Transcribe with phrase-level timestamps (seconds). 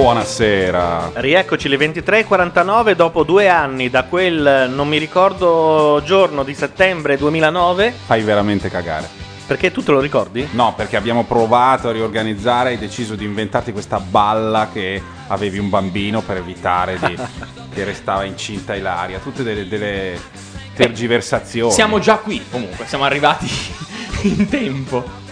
[0.00, 1.10] Buonasera.
[1.12, 7.92] Rieccoci le 23.49 dopo due anni da quel non mi ricordo giorno di settembre 2009.
[8.06, 9.06] Fai veramente cagare.
[9.46, 10.48] Perché tu te lo ricordi?
[10.52, 15.58] No, perché abbiamo provato a riorganizzare e hai deciso di inventarti questa balla che avevi
[15.58, 17.18] un bambino per evitare di-
[17.70, 19.18] che restava incinta Ilaria.
[19.18, 20.18] Tutte delle, delle
[20.74, 21.74] tergiversazioni.
[21.74, 23.46] Siamo già qui, comunque, siamo arrivati
[24.22, 25.28] in tempo.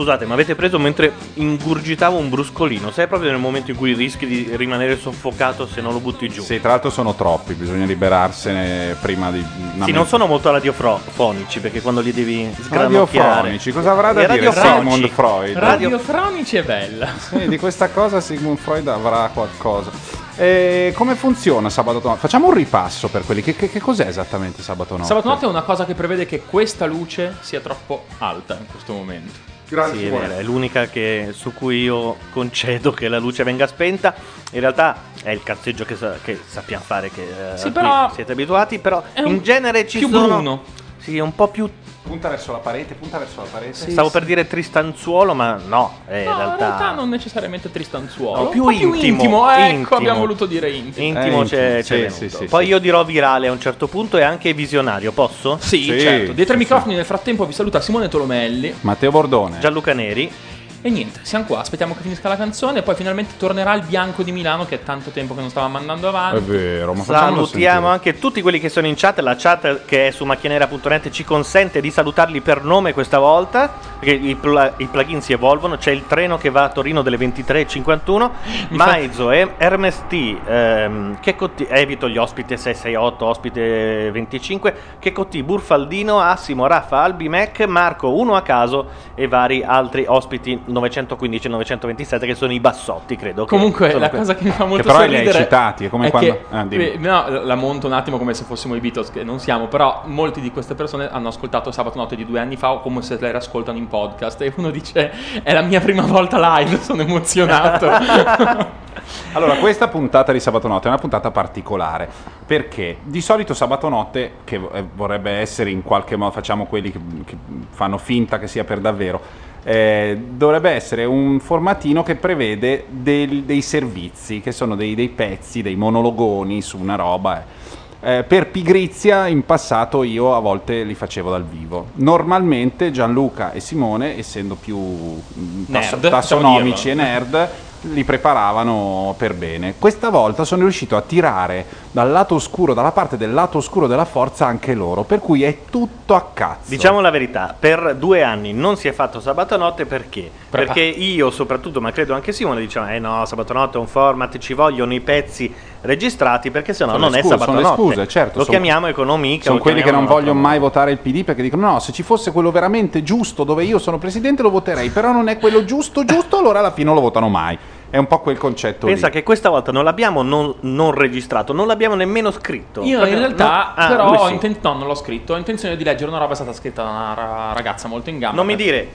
[0.00, 2.90] Scusate, ma avete preso mentre ingurgitavo un bruscolino?
[2.90, 6.40] Sei proprio nel momento in cui rischi di rimanere soffocato se non lo butti giù.
[6.42, 9.44] Sì, tra l'altro sono troppi, bisogna liberarsene prima di...
[9.74, 13.28] una Sì, non sono molto radiofonici perché quando li devi sgranocchiare.
[13.28, 14.78] Radiofonici, cosa avrà da E dire radiofonici.
[14.78, 15.56] Sigmund Freud?
[15.58, 17.08] Radiofronici è bella.
[17.18, 19.90] Sì, di questa cosa Sigmund Freud avrà qualcosa.
[20.34, 22.20] E come funziona sabato notte?
[22.20, 23.42] Facciamo un ripasso per quelli.
[23.42, 25.08] Che, che- che cos'è esattamente sabato notte?
[25.08, 28.94] Sabato notte è una cosa che prevede che questa luce sia troppo alta in questo
[28.94, 29.49] momento.
[29.96, 34.14] Sì, è vero, è l'unica che- su cui io concedo che la luce venga spenta.
[34.52, 37.70] In realtà è il cazzeggio che, sa- che sappiamo fare, che eh, Sì,
[38.14, 40.26] siete abituati, però in genere ci più sono...
[40.26, 40.62] bruno.
[40.98, 41.68] Sì, un po' più...
[42.02, 43.90] Punta verso la parete, punta verso la parete.
[43.90, 46.92] Stavo per dire tristanzuolo, ma no, eh, No, in realtà...
[46.92, 48.44] non necessariamente tristanzuolo.
[48.44, 49.50] No, più un po' più intimo, intimo.
[49.50, 49.96] Ecco, intimo.
[49.96, 51.06] abbiamo voluto dire intimo.
[51.06, 52.70] Intimo Eh, c'è, intimo, c'è sì, sì, sì, Poi sì.
[52.70, 55.58] io dirò virale a un certo punto e anche visionario, posso?
[55.60, 56.32] Sì, Sì, certo.
[56.32, 58.74] Dietro i sì, microfoni nel frattempo vi saluta Simone Tolomelli.
[58.80, 59.58] Matteo Bordone.
[59.60, 60.32] Gianluca Neri.
[60.82, 64.22] E niente, siamo qua, aspettiamo che finisca la canzone e poi finalmente tornerà il bianco
[64.22, 66.50] di Milano che è tanto tempo che non stava mandando È avanti.
[66.50, 67.86] vero, ma Salutiamo sentire.
[67.92, 69.18] anche tutti quelli che sono in chat.
[69.18, 73.70] La chat che è su macchianera.net ci consente di salutarli per nome questa volta.
[74.00, 75.76] Perché i, pla- i plugin si evolvono.
[75.76, 78.30] C'è il treno che va a Torino delle 23.51.
[78.70, 80.38] Maizo, e Hermes T.
[80.46, 84.74] Ehm, Checotti- evito gli ospite 668, ospite 25.
[84.98, 91.46] Checotti, Burfaldino, Assimo, Raffa, Albi, Mac, Marco, uno a caso e vari altri ospiti 915
[91.46, 93.44] e 927 che sono i bassotti, credo.
[93.44, 96.10] che Comunque, la que- cosa che mi fa molto però li hai citati, è come
[96.10, 99.24] quando- che, ah, eh, no, la monto un attimo come se fossimo i Beatles, che
[99.24, 102.72] non siamo, però molti di queste persone hanno ascoltato Sabato Notte di due anni fa
[102.72, 105.12] o come se le ascoltano in podcast e uno dice
[105.42, 108.78] è la mia prima volta live, sono emozionato.
[109.32, 112.08] Allora, questa puntata di Sabato Notte è una puntata particolare
[112.44, 117.00] perché di solito Sabato Notte, che eh, vorrebbe essere in qualche modo, facciamo quelli che,
[117.24, 117.36] che
[117.70, 119.20] fanno finta che sia per davvero,
[119.62, 125.62] eh, dovrebbe essere un formatino che prevede del- dei servizi, che sono dei, dei pezzi,
[125.62, 127.40] dei monologoni su una roba.
[127.40, 127.58] eh.
[128.02, 131.88] Eh, per pigrizia in passato io a volte li facevo dal vivo.
[131.96, 137.48] Normalmente Gianluca e Simone, essendo più mm, Nerd, tassonomici e nerd,
[137.82, 139.74] li preparavano per bene.
[139.78, 144.04] Questa volta sono riuscito a tirare dal lato oscuro, dalla parte del lato oscuro della
[144.04, 146.68] forza anche loro, per cui è tutto a cazzo.
[146.68, 150.30] Diciamo la verità, per due anni non si è fatto sabato notte perché?
[150.50, 154.36] Perché io soprattutto, ma credo anche Simone, diceva eh no, sabato notte è un format,
[154.38, 155.52] ci vogliono i pezzi
[155.82, 157.82] registrati perché sennò Sono non le è scuse, sabato sono notte.
[157.82, 159.44] scuse, certo, Lo sono- chiamiamo economica.
[159.44, 162.30] Sono quelli che non vogliono mai votare il PD perché dicono no, se ci fosse
[162.32, 166.36] quello veramente giusto dove io sono presidente lo voterei, però non è quello giusto giusto,
[166.38, 167.56] allora alla fine non lo votano mai.
[167.90, 169.12] È un po' quel concetto Pensa lì.
[169.12, 172.82] che questa volta non l'abbiamo non, non registrato, non l'abbiamo nemmeno scritto.
[172.82, 173.44] Io in realtà,
[173.76, 174.32] no- ah, però, sì.
[174.34, 175.34] inten- no, non l'ho scritto.
[175.34, 178.18] Ho intenzione di leggere una roba, è stata scritta da una ra- ragazza molto in
[178.20, 178.36] gamba.
[178.36, 178.88] Non mi dire,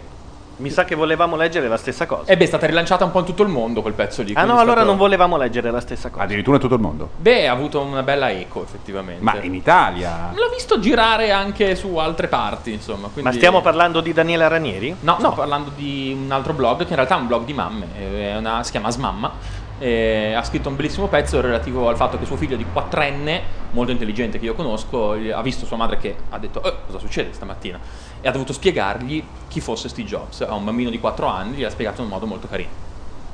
[0.57, 2.31] mi sa che volevamo leggere la stessa cosa.
[2.31, 4.33] E beh, è stata rilanciata un po' in tutto il mondo quel pezzo lì.
[4.35, 6.23] ah no, allora stato- non volevamo leggere la stessa cosa.
[6.23, 7.09] Addirittura in tutto il mondo.
[7.17, 9.23] Beh, ha avuto una bella eco, effettivamente.
[9.23, 10.31] Ma in Italia.
[10.33, 13.07] L'ho visto girare anche su altre parti, insomma.
[13.11, 14.95] quindi- Ma stiamo parlando di Daniela Ranieri?
[15.01, 17.87] No, sto parlando di un altro blog che in realtà è un blog di mamme,
[17.97, 19.63] è una- si chiama Smamma.
[19.77, 23.41] E ha scritto un bellissimo pezzo relativo al fatto che suo figlio di quattrenne,
[23.71, 27.33] molto intelligente che io conosco, ha visto sua madre che ha detto "Eh, cosa succede
[27.33, 27.79] stamattina
[28.21, 30.41] e ha dovuto spiegargli chi fosse Steve Jobs.
[30.41, 32.83] A un bambino di 4 anni gli ha spiegato in un modo molto carino.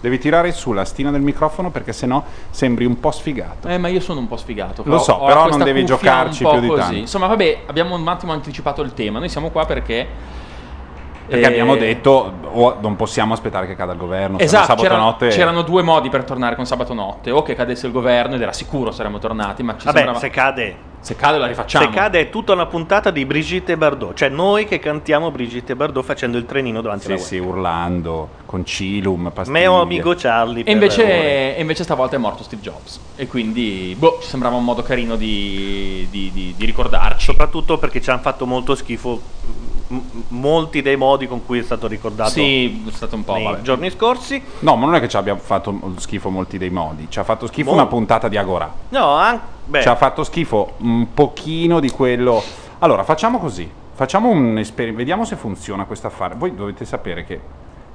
[0.02, 3.68] Devi tirare su la stina del microfono perché sennò sembri un po' sfigato.
[3.68, 4.82] Eh, ma io sono un po' sfigato.
[4.86, 6.80] Lo so, però non devi giocarci più di così.
[6.80, 6.96] tanto.
[6.98, 9.20] Insomma, vabbè, abbiamo un attimo anticipato il tema.
[9.20, 10.40] Noi siamo qua perché.
[11.31, 14.38] Perché eh, abbiamo detto oh, non possiamo aspettare che cada il governo.
[14.38, 17.86] Esatto, sabato c'erano, notte c'erano due modi per tornare con sabato notte, o che cadesse
[17.86, 20.19] il governo ed era sicuro saremmo tornati, ma ci Vabbè, sembrava...
[20.19, 20.75] se cade.
[21.00, 21.86] Se cade la rifacciamo.
[21.86, 26.04] Se cade è tutta una puntata di Brigitte Bardot, cioè noi che cantiamo Brigitte Bardot
[26.04, 29.57] facendo il trenino davanti Sì, alla sì, urlando, con Cilum, pastiglie.
[29.57, 30.63] Meo amico Charlie.
[30.66, 33.00] E invece, e invece stavolta è morto Steve Jobs.
[33.16, 37.25] E quindi, boh, ci sembrava un modo carino di, di- di- di ricordarci.
[37.25, 39.19] Soprattutto perché ci hanno fatto molto schifo
[39.92, 43.44] m- molti dei modi con cui è stato ricordato Sì, è stato un po', nei
[43.44, 43.62] vabbè.
[43.62, 44.42] giorni scorsi.
[44.60, 47.08] No, ma non è che ci abbia fatto schifo molti dei modi.
[47.10, 47.82] Ci ha fatto schifo Molto.
[47.84, 48.72] una puntata di Agora.
[48.90, 49.44] No, anche...
[49.66, 52.42] Beh, Ci ha fatto schifo un pochino di quello.
[52.80, 53.70] Allora, facciamo così.
[53.94, 54.98] Facciamo un esperimento.
[55.00, 56.36] Vediamo se funziona questo affare.
[56.36, 57.40] Voi dovete sapere che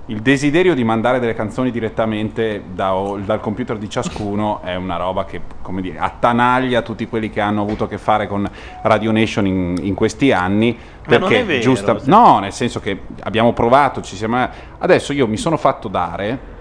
[0.07, 2.95] il desiderio di mandare delle canzoni direttamente da-
[3.25, 7.63] dal computer di ciascuno è una roba che, come dire, attanaglia tutti quelli che hanno
[7.63, 8.49] avuto a che fare con
[8.83, 10.79] Radio Nation in, in questi anni.
[11.03, 12.09] Perché vero, giusta- sì.
[12.09, 14.49] no, nel senso che abbiamo provato, ci siamo...
[14.79, 16.55] adesso io mi sono fatto dare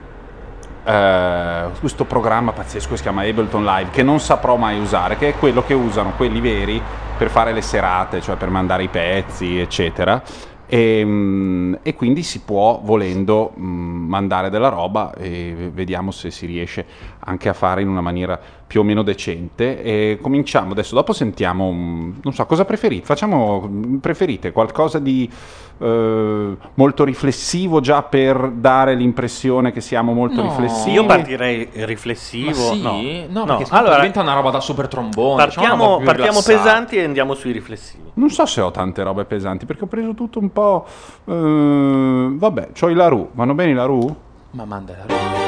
[0.83, 5.29] eh, questo programma pazzesco che si chiama Ableton Live che non saprò mai usare, che
[5.29, 6.81] è quello che usano quelli veri
[7.17, 10.21] per fare le serate, cioè per mandare i pezzi, eccetera.
[10.67, 16.45] E, mm, e quindi si può, volendo, mm, mandare della roba e vediamo se si
[16.45, 16.85] riesce
[17.25, 19.81] anche a fare in una maniera più o meno decente.
[19.83, 23.05] E cominciamo adesso, dopo sentiamo, mm, non so, cosa preferite?
[23.05, 25.29] Facciamo, mm, preferite qualcosa di
[25.77, 30.49] eh, molto riflessivo già per dare l'impressione che siamo molto No.
[30.49, 30.95] riflessivi?
[30.95, 32.69] Io partirei riflessivo.
[32.69, 33.25] Ma sì?
[33.27, 35.33] No, No, perché sennò diventa una roba da super trombone.
[35.33, 38.03] una Partiamo, roba partiamo pesanti e andiamo sui riflessivi.
[38.13, 40.85] Non so se ho tante robe pesanti perché ho preso tutto un po'.
[41.25, 43.27] eh, vabbè, c'ho i Larue.
[43.33, 44.15] Vanno bene i Larue?
[44.51, 45.44] Ma manda la Love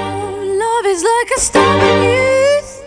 [0.88, 2.86] is like a storm in youth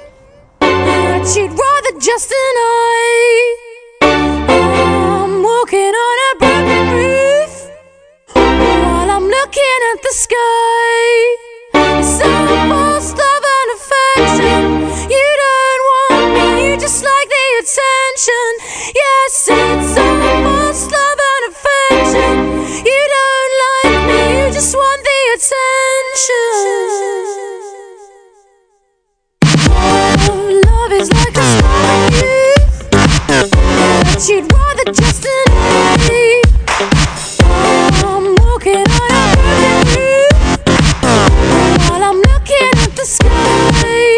[0.61, 3.57] that you'd rather just deny.
[4.01, 7.53] I'm walking on a broken roof
[8.33, 11.37] while I'm looking at the sky.
[12.01, 14.65] It's almost love and affection.
[15.13, 18.49] You don't want me, you just like the attention.
[18.97, 22.33] Yes, it's almost love and affection.
[22.81, 27.50] You don't like me, you just want the attention.
[34.29, 36.43] You'd rather just deny.
[38.05, 39.25] I'm walking on a
[39.97, 40.29] roof
[41.89, 44.17] while I'm looking at the sky.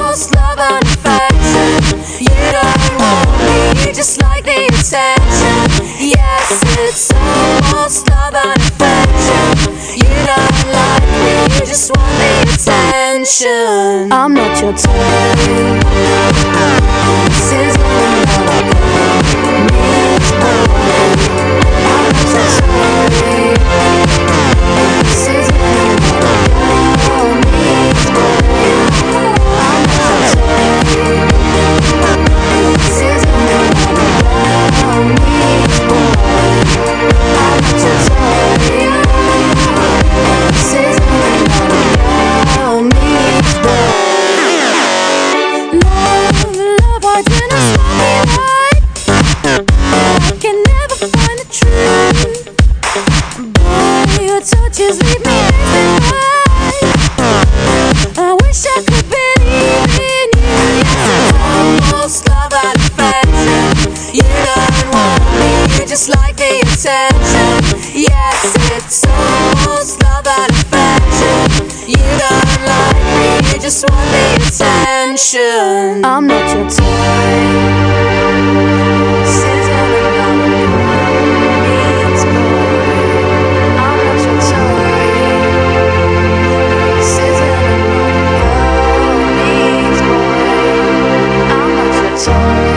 [0.00, 1.70] Almost love and affection.
[2.18, 5.56] You don't want me, you just like the attention.
[6.00, 9.70] Yes, it's almost love and affection.
[9.94, 14.10] You don't like me, you just want the attention.
[14.12, 15.82] I'm not your type.
[17.28, 18.21] This is
[47.04, 48.82] I didn't spotlight.
[50.24, 51.41] I can never find
[54.44, 55.38] touches leave me
[56.10, 56.82] high.
[58.18, 60.82] I wish I could believe in you.
[60.82, 63.94] Yes, almost love and affection.
[64.10, 67.62] You don't want me, you just like the attention.
[67.94, 71.70] Yes, it's almost love and affection.
[71.86, 76.04] You don't like me, you just want the attention.
[76.04, 76.68] I'm not your
[92.24, 92.71] soul.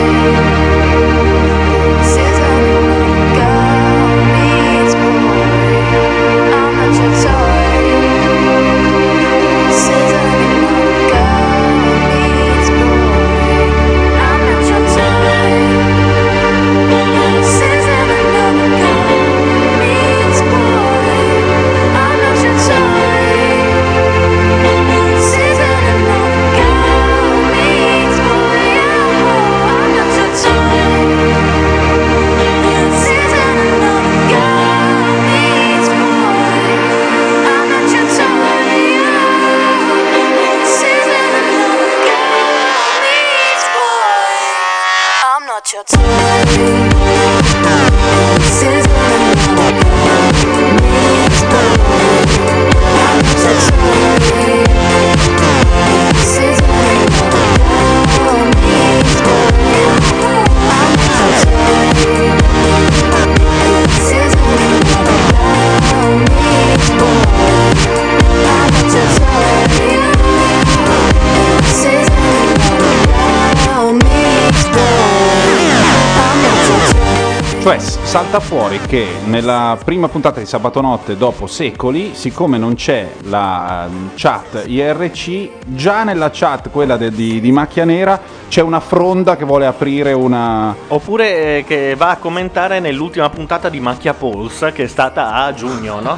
[77.66, 77.80] Type.
[77.80, 83.86] salta fuori che nella prima puntata di Sabato Notte, dopo secoli, siccome non c'è la
[83.86, 89.36] ehm, chat IRC, già nella chat, quella de- di, di Macchia Nera, c'è una fronda
[89.36, 90.74] che vuole aprire una...
[90.88, 95.52] Oppure eh, che va a commentare nell'ultima puntata di Macchia Pulse che è stata a
[95.52, 96.14] giugno, no?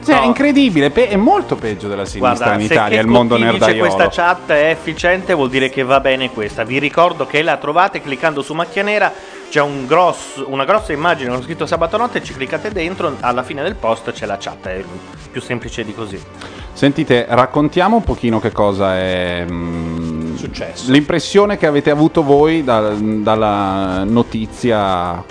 [0.00, 3.80] Sì, È incredibile, pe- è molto peggio della sinistra in se Italia, il mondo nerdaiolo.
[3.80, 6.62] questa chat è efficiente vuol dire che va bene questa.
[6.64, 9.12] Vi ricordo che la trovate cliccando su Macchia Nera,
[9.48, 13.62] c'è un grosso- una grossa immagine con scritto sabato notte, ci cliccate dentro, alla fine
[13.62, 14.84] del post c'è la chat, è
[15.30, 16.20] più semplice di così.
[16.72, 20.90] Sentite, raccontiamo un pochino che cosa è mm, Successo.
[20.92, 25.24] L'impressione che avete avuto voi da- dalla notizia.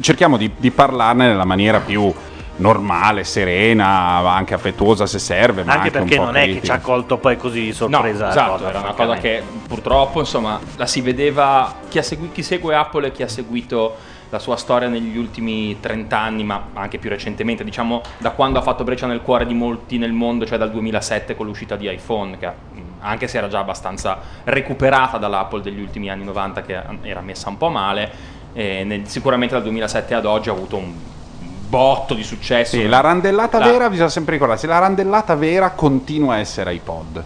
[0.00, 2.10] Cerchiamo di, di parlarne nella maniera più
[2.56, 5.62] normale, serena, anche affettuosa se serve.
[5.64, 6.74] Ma Anche anche, perché non è che ci critica.
[6.74, 8.24] ha colto poi così di No, sorpresa.
[8.26, 12.42] la esatto, cosa, era una cosa che purtroppo, insomma, la si vedeva, chi, segui- chi
[12.42, 13.96] segue Apple e chi ha seguito
[14.30, 18.62] la sua storia negli ultimi 30 anni, ma anche più recentemente, diciamo da quando ha
[18.62, 22.36] fatto breccia nel cuore di molti nel mondo, cioè dal 2007 con l'uscita di iPhone,
[22.36, 22.50] che
[23.00, 27.56] anche se era già abbastanza recuperata dall'Apple degli ultimi anni 90, che era messa un
[27.56, 28.10] po' male,
[28.52, 30.92] eh, nel- sicuramente dal 2007 ad oggi ha avuto un
[31.68, 32.76] botto di successo.
[32.76, 37.24] Sì, la randellata La- vera bisogna sempre ricordarsi, la randellata vera continua a essere iPod.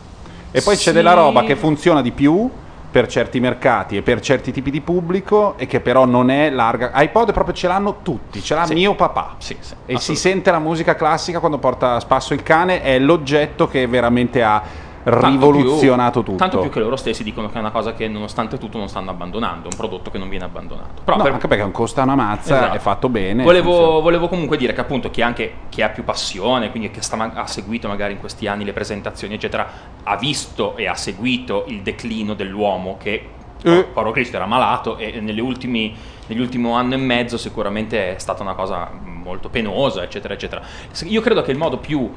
[0.51, 0.93] E poi c'è Sì.
[0.93, 2.51] della roba che funziona di più
[2.91, 6.91] per certi mercati e per certi tipi di pubblico e che però non è larga.
[6.95, 8.75] iPod proprio ce l'hanno tutti, ce l'ha Sì.
[8.75, 9.37] mio papà.
[9.39, 12.99] Sì, sì, E si sente la musica classica quando porta a spasso il cane, è
[12.99, 14.61] l'oggetto che veramente ha
[15.03, 16.45] Tanto rivoluzionato più- tutto.
[16.45, 19.11] Tanto più che loro stessi dicono che è una cosa che nonostante tutto non stanno
[19.11, 21.03] abbandonando, un prodotto che non viene abbandonato.
[21.05, 22.77] Però No, per- anche perché non costa una mazza, Esatto.
[22.77, 23.43] è fatto bene.
[23.43, 27.33] Volevo, volevo comunque dire che appunto chi, anche, chi ha più passione, quindi che sta
[27.35, 29.67] ha seguito magari in questi anni le presentazioni, eccetera,
[30.03, 33.29] ha visto e ha seguito il declino dell'uomo che,
[33.63, 33.85] Eh.
[33.93, 35.95] povero Cristo, era malato e negli ultimi,
[36.27, 40.63] nell'ultimo anno e mezzo sicuramente è stata una cosa molto penosa, eccetera, eccetera.
[41.05, 42.11] Io credo che il modo più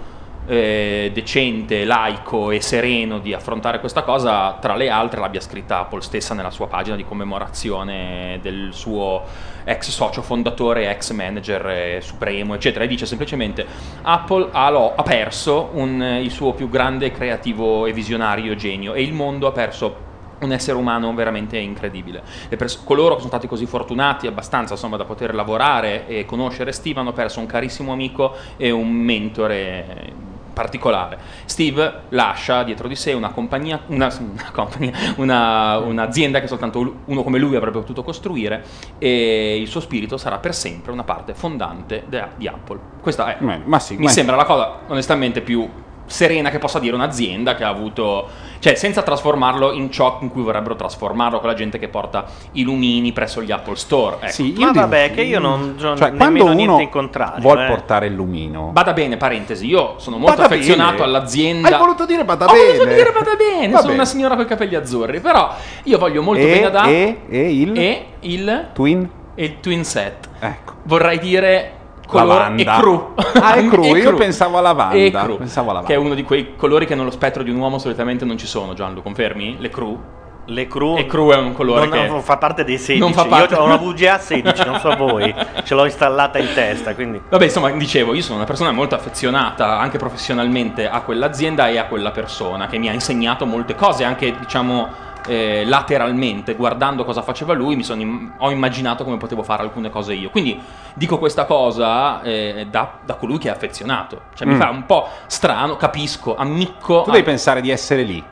[0.45, 6.01] eh, decente, laico e sereno di affrontare questa cosa, tra le altre, l'abbia scritta Apple
[6.01, 9.23] stessa nella sua pagina di commemorazione del suo
[9.65, 12.83] ex socio fondatore, ex manager eh, supremo, eccetera.
[12.83, 13.65] E dice semplicemente:
[14.01, 19.01] Apple ha, lo- ha perso un- il suo più grande creativo e visionario genio, e
[19.01, 22.21] il mondo ha perso un essere umano veramente incredibile.
[22.49, 26.73] Le pers- coloro che sono stati così fortunati abbastanza insomma, da poter lavorare e conoscere
[26.73, 31.17] Steve hanno perso un carissimo amico e un mentore particolare.
[31.45, 37.23] Steve lascia dietro di sé una compagnia, una, una compagnia, una- un'azienda che soltanto uno
[37.23, 38.63] come lui avrebbe potuto costruire
[38.97, 42.79] e il suo spirito sarà per sempre una parte fondante de- di Apple.
[43.01, 45.67] Questa è, Ma- sì, mi ma- sembra la cosa onestamente più
[46.05, 48.27] serena che possa dire un'azienda che ha avuto,
[48.63, 52.63] cioè senza trasformarlo in ciò in cui vorrebbero trasformarlo con la gente che porta i
[52.63, 54.15] lumini presso gli Apple Store.
[54.21, 54.31] Ecco.
[54.31, 56.89] Sì, Ma io dico- vabbè, che io non non- Cioè, nemmeno quando niente uno in
[56.89, 57.41] contrario.
[57.41, 57.67] vuole eh.
[57.67, 61.03] portare il lumino, Bada bene, parentesi, io sono molto Bada affezionato bene.
[61.03, 61.67] all'azienda.
[61.67, 62.95] Hai voluto dire bada Ho voluto bene?
[62.95, 63.93] dire bada bene, Va sono bene.
[63.95, 65.53] una signora con i capelli azzurri, però
[65.83, 69.09] io voglio molto e, bene ad Apple e, e il e il, twin?
[69.35, 70.29] e il twin set.
[70.39, 70.73] Ecco.
[70.83, 71.71] Vorrei dire
[72.19, 72.61] colore Lavanda.
[72.61, 73.13] e cru.
[73.41, 75.87] Ah, è cru, io pensavo a lavanda, cru, pensavo a lavanda.
[75.93, 78.47] Che è uno di quei colori che nello spettro di un uomo solitamente non ci
[78.47, 79.57] sono, Gianlu, confermi?
[79.59, 79.99] Le cru?
[80.45, 82.99] Le cru, E cru è un colore non, che- non fa parte dei 16.
[82.99, 85.33] Non fa parte- Io ho una VGA 16, non so voi.
[85.63, 89.79] Ce l'ho installata in testa, quindi Vabbè, insomma, dicevo, io sono una persona molto affezionata
[89.79, 94.35] anche professionalmente a quell'azienda e a quella persona che mi ha insegnato molte cose, anche
[94.37, 99.61] diciamo eh, lateralmente, guardando cosa faceva lui, mi sono im- ho immaginato come potevo fare
[99.63, 100.29] alcune cose io.
[100.29, 100.59] Quindi
[100.93, 104.23] dico questa cosa eh, da, da colui che è affezionato.
[104.35, 104.59] Cioè mi Mm.
[104.59, 107.01] fa un po' strano, capisco, ammicco.
[107.03, 108.23] Tu a- devi pensare di essere lì.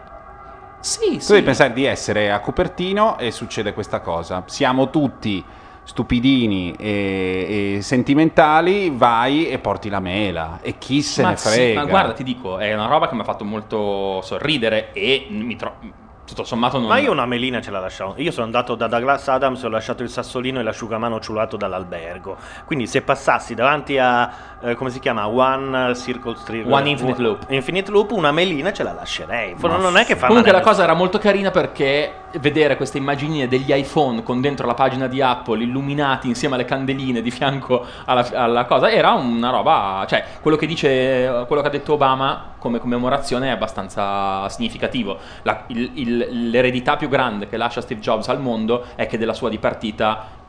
[0.80, 1.32] Sì, Tu sì.
[1.34, 4.44] devi pensare di essere a Cupertino e succede questa cosa.
[4.48, 5.44] Siamo tutti
[5.84, 10.60] stupidini e, e sentimentali, vai e porti la mela.
[10.62, 11.82] E chi se ma ne sì, frega?
[11.82, 15.56] ma guarda, ti dico, è una roba che mi ha fatto molto sorridere e mi
[15.56, 15.76] trovo.
[16.26, 16.88] Tutto sommato non.
[16.88, 18.14] Ma io una melina ce la lasciavo.
[18.18, 22.38] Io sono andato da Douglas Adams e ho lasciato il sassolino e l'asciugamano ciulato dall'albergo.
[22.66, 25.28] Quindi se passassi davanti a eh, come si chiama?
[25.28, 27.46] One Circle Street One Infinite Loop.
[27.50, 29.56] Infinite Loop, una melina ce la lascerei.
[29.60, 33.48] Ma non è che fa Comunque la cosa era molto carina perché vedere queste immagini
[33.48, 38.28] degli iPhone con dentro la pagina di Apple illuminati insieme alle candeline di fianco alla,
[38.34, 42.80] alla cosa era una roba, cioè quello che dice, quello che ha detto Obama come
[42.80, 45.18] commemorazione è abbastanza significativo.
[45.44, 49.34] La- il- il- l'eredità più grande che lascia Steve Jobs al mondo è che della
[49.34, 50.40] sua dipartita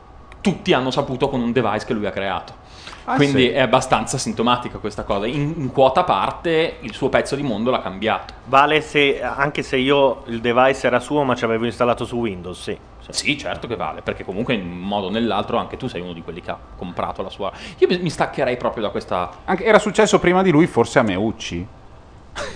[0.41, 2.61] tutti hanno saputo con un device che lui ha creato.
[3.05, 3.49] Ah, Quindi sì.
[3.49, 5.25] è abbastanza sintomatica questa cosa.
[5.27, 8.33] In, in quota parte il suo pezzo di mondo l'ha cambiato.
[8.45, 12.61] Vale se anche se io il device era suo, ma ci avevo installato su Windows,
[12.61, 12.77] sì.
[13.09, 16.13] Sì, certo che vale, perché comunque in un modo o nell'altro anche tu sei uno
[16.13, 17.51] di quelli che ha comprato la sua.
[17.79, 19.29] Io mi staccherei proprio da questa.
[19.43, 21.67] Anche- era successo prima di lui, forse a Meucci.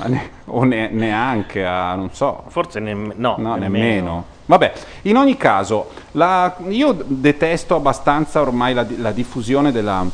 [0.06, 2.46] Ne- o ne- neanche a, non so.
[2.48, 3.68] Forse nemm- no, No, nemmeno.
[3.86, 4.26] nemmeno.
[4.46, 4.72] Vabbè,
[5.04, 10.06] in ogni caso, la- io detesto abbastanza ormai la, la diffusione della...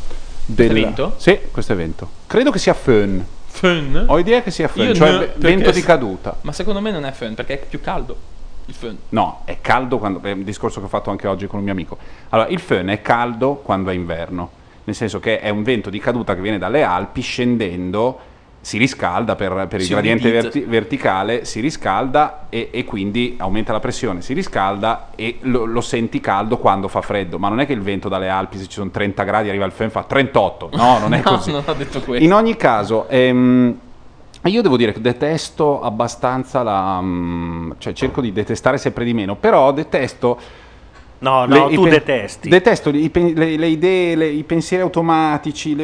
[0.46, 1.14] del- evento?
[1.18, 2.10] Sì, questo evento.
[2.28, 3.26] Credo che sia fun.
[3.46, 4.06] Fun?
[4.08, 6.38] Ho idea che sia Io cioè no, perché- vento di caduta.
[6.42, 8.18] Ma secondo me non è fun, perché è più caldo.
[8.66, 8.98] Il fun.
[9.10, 10.22] No, è caldo quando.
[10.22, 11.98] È un discorso che ho fatto anche oggi con un mio amico.
[12.30, 14.52] Allora, il fun è caldo quando è inverno,
[14.86, 18.20] nel senso che è un vento di caduta che viene dalle Alpi, scendendo,
[18.64, 23.82] si riscalda per, per il gradiente verti- verticale, si riscalda e, e quindi aumenta la
[23.82, 27.38] pressione, si riscalda e lo, lo senti caldo quando fa freddo.
[27.38, 29.74] Ma non è che il vento dalle Alpi, se ci sono 30 gradi, arriva il
[29.74, 30.70] fun e fa 38.
[30.76, 31.52] No, non è No, così.
[31.52, 32.24] non ho detto questo.
[32.24, 33.78] In ogni caso, ehm,
[34.46, 37.02] io devo dire che detesto abbastanza la...
[37.02, 40.40] mm, cioè cerco di detestare sempre di meno, però detesto...
[41.20, 42.48] No, no, i tu pen- detesti.
[42.48, 45.84] Detesto i pen- le, le idee, le- i pensieri automatici, le-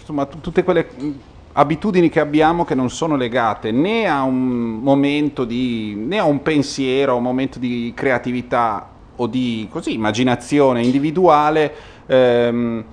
[0.00, 1.10] insomma tu- tutte quelle mm,
[1.58, 5.94] abitudini che abbiamo che non sono legate né a un momento di...
[5.96, 11.72] né a un pensiero, a un momento di creatività o di così, immaginazione individuale.
[12.06, 12.84] ehm,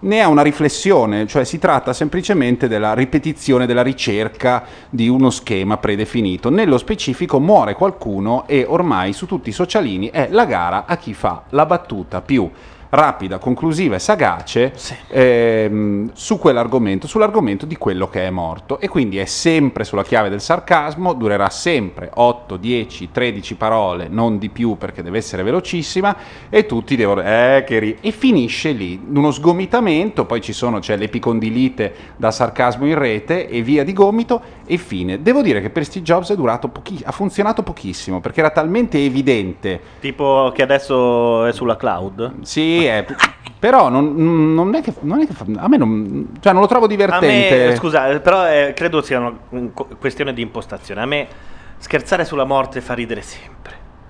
[0.00, 5.76] né a una riflessione, cioè si tratta semplicemente della ripetizione della ricerca di uno schema
[5.78, 6.50] predefinito.
[6.50, 11.14] Nello specifico muore qualcuno e ormai su tutti i socialini è la gara a chi
[11.14, 12.48] fa la battuta più
[12.90, 14.72] rapida, conclusiva e sagace
[15.08, 18.80] ehm, su quell'argomento, sull'argomento di quello che è morto.
[18.80, 24.38] E quindi è sempre sulla chiave del sarcasmo, durerà sempre 8, 10, 13 parole, non
[24.38, 26.16] di più perché deve essere velocissima,
[26.48, 27.22] e tutti devono...
[27.22, 32.86] Eh, che ri-" E finisce lì, uno sgomitamento, poi ci sono, c'è l'epicondilite da sarcasmo
[32.86, 35.22] in rete e via di gomito, e fine.
[35.22, 38.98] Devo dire che per Steve Jobs è durato pochi- ha funzionato pochissimo, perché era talmente
[38.98, 42.42] evidente Tipo che adesso è sulla cloud.
[42.42, 43.04] sì, è-
[43.58, 46.68] però non, non è che, non è che fa- a me non, cioè non lo
[46.68, 47.66] trovo A divertente.
[47.68, 51.00] me, scusa, però eh, credo sia una un questione di impostazione.
[51.02, 51.26] A me
[51.78, 53.56] scherzare sulla morte fa ridere sempre.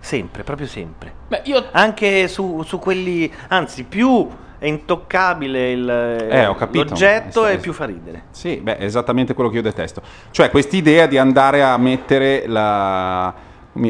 [0.01, 1.13] Sempre, proprio sempre.
[1.29, 4.27] Beh, io Anche su, su quelli, anzi, più
[4.59, 6.85] è intoccabile il, Eh, capito.
[6.85, 8.25] l'oggetto Eh, e più fa ridere.
[8.31, 10.03] Sì, beh, è esattamente quello che io detesto.
[10.31, 13.33] Cioè, quest'idea di andare a mettere la.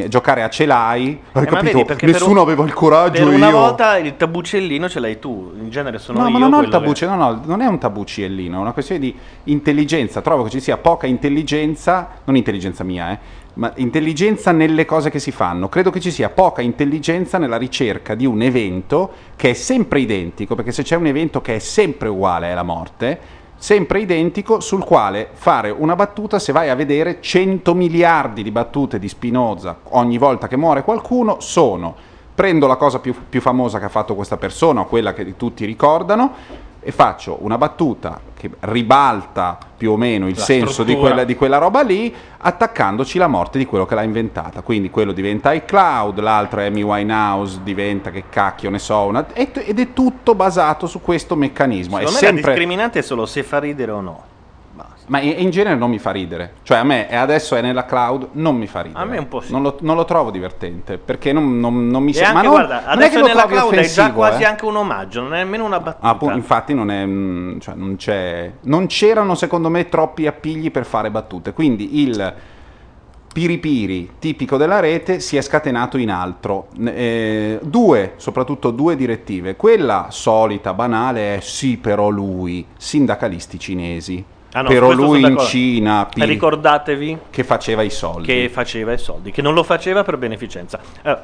[0.08, 1.20] Giocare a celai.
[1.32, 1.84] Hai Eh, capito?
[1.84, 3.24] vedi, Nessuno un- aveva il coraggio.
[3.24, 3.56] Per una io.
[3.58, 6.30] volta il tabuccellino ce l'hai tu, in genere sono No, io.
[6.32, 9.14] ma non il quello che- no, no, non è un tabucellino, è una questione di
[9.44, 10.20] intelligenza.
[10.20, 13.18] Trovo che ci sia poca intelligenza, non intelligenza mia, eh,
[13.54, 15.68] ma intelligenza nelle cose che si fanno.
[15.68, 20.54] Credo che ci sia poca intelligenza nella ricerca di un evento che è sempre identico,
[20.54, 23.18] perché se c'è un evento che è sempre uguale è la morte,
[23.58, 28.98] sempre identico, sul quale fare una battuta, se vai a vedere 100 miliardi di battute
[28.98, 31.94] di Spinoza ogni volta che muore qualcuno, sono
[32.34, 35.64] prendo la cosa più, più famosa che ha fatto questa persona, o quella che tutti
[35.64, 36.32] ricordano,
[36.80, 41.34] e faccio una battuta che ribalta più o meno il La senso di quella, di
[41.34, 44.62] quella roba lì, attaccandoci la morte di quello che l'ha inventata.
[44.62, 49.92] Quindi quello diventa iCloud, l'altro Amy Winehouse diventa che cacchio ne so, una- ed è
[49.92, 51.98] tutto basato su questo meccanismo.
[51.98, 52.52] È Secondo me la sempre...
[52.52, 54.22] discriminante è solo se fa ridere o no.
[55.08, 56.54] Ma in, in genere non mi fa ridere.
[56.62, 59.02] Cioè a me, adesso è nella cloud, non mi fa ridere.
[59.02, 59.52] A me un po' sì.
[59.52, 62.34] Non lo, non lo trovo divertente, perché non, non- non mi sembra...
[62.34, 64.46] Ma non, guarda, non è che adesso nella cloud è già quasi eh.
[64.46, 66.06] anche un omaggio, non è nemmeno una battuta.
[66.08, 70.84] Appu- infatti non, è, mm, cioè, non, c'è, non c'erano secondo me troppi appigli per
[70.84, 72.34] fare battute, quindi il
[73.30, 76.68] piripiri tipico della rete si è scatenato in altro.
[76.84, 79.54] Eh, due, soprattutto due direttive.
[79.54, 84.24] Quella solita, banale, è sì però lui, sindacalisti cinesi.
[84.52, 85.36] Ah, no, però lui in.
[85.40, 88.26] Cina pi- Ricordatevi che faceva i soldi.
[88.26, 90.80] che faceva i soldi, che non lo faceva per beneficenza.
[91.02, 91.16] Eh,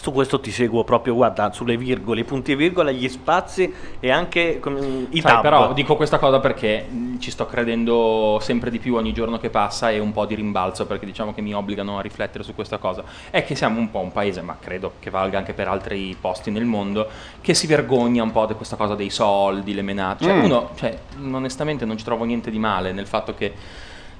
[0.00, 4.10] su questo ti seguo proprio, guarda, sulle virgole, i punti e virgola, gli spazi e
[4.10, 5.42] anche come, i Sai, tab.
[5.42, 9.50] però dico questa cosa perché mh, ci sto credendo sempre di più ogni giorno che
[9.50, 12.78] passa e un po' di rimbalzo perché diciamo che mi obbligano a riflettere su questa
[12.78, 13.02] cosa.
[13.30, 16.50] È che siamo un po' un paese, ma credo che valga anche per altri posti
[16.50, 17.08] nel mondo,
[17.40, 20.24] che si vergogna un po' di questa cosa dei soldi, le menate.
[20.24, 20.44] Cioè, Mm.
[20.44, 20.96] uno, cioè,
[21.32, 23.52] onestamente non ci trovo niente di male nel fatto che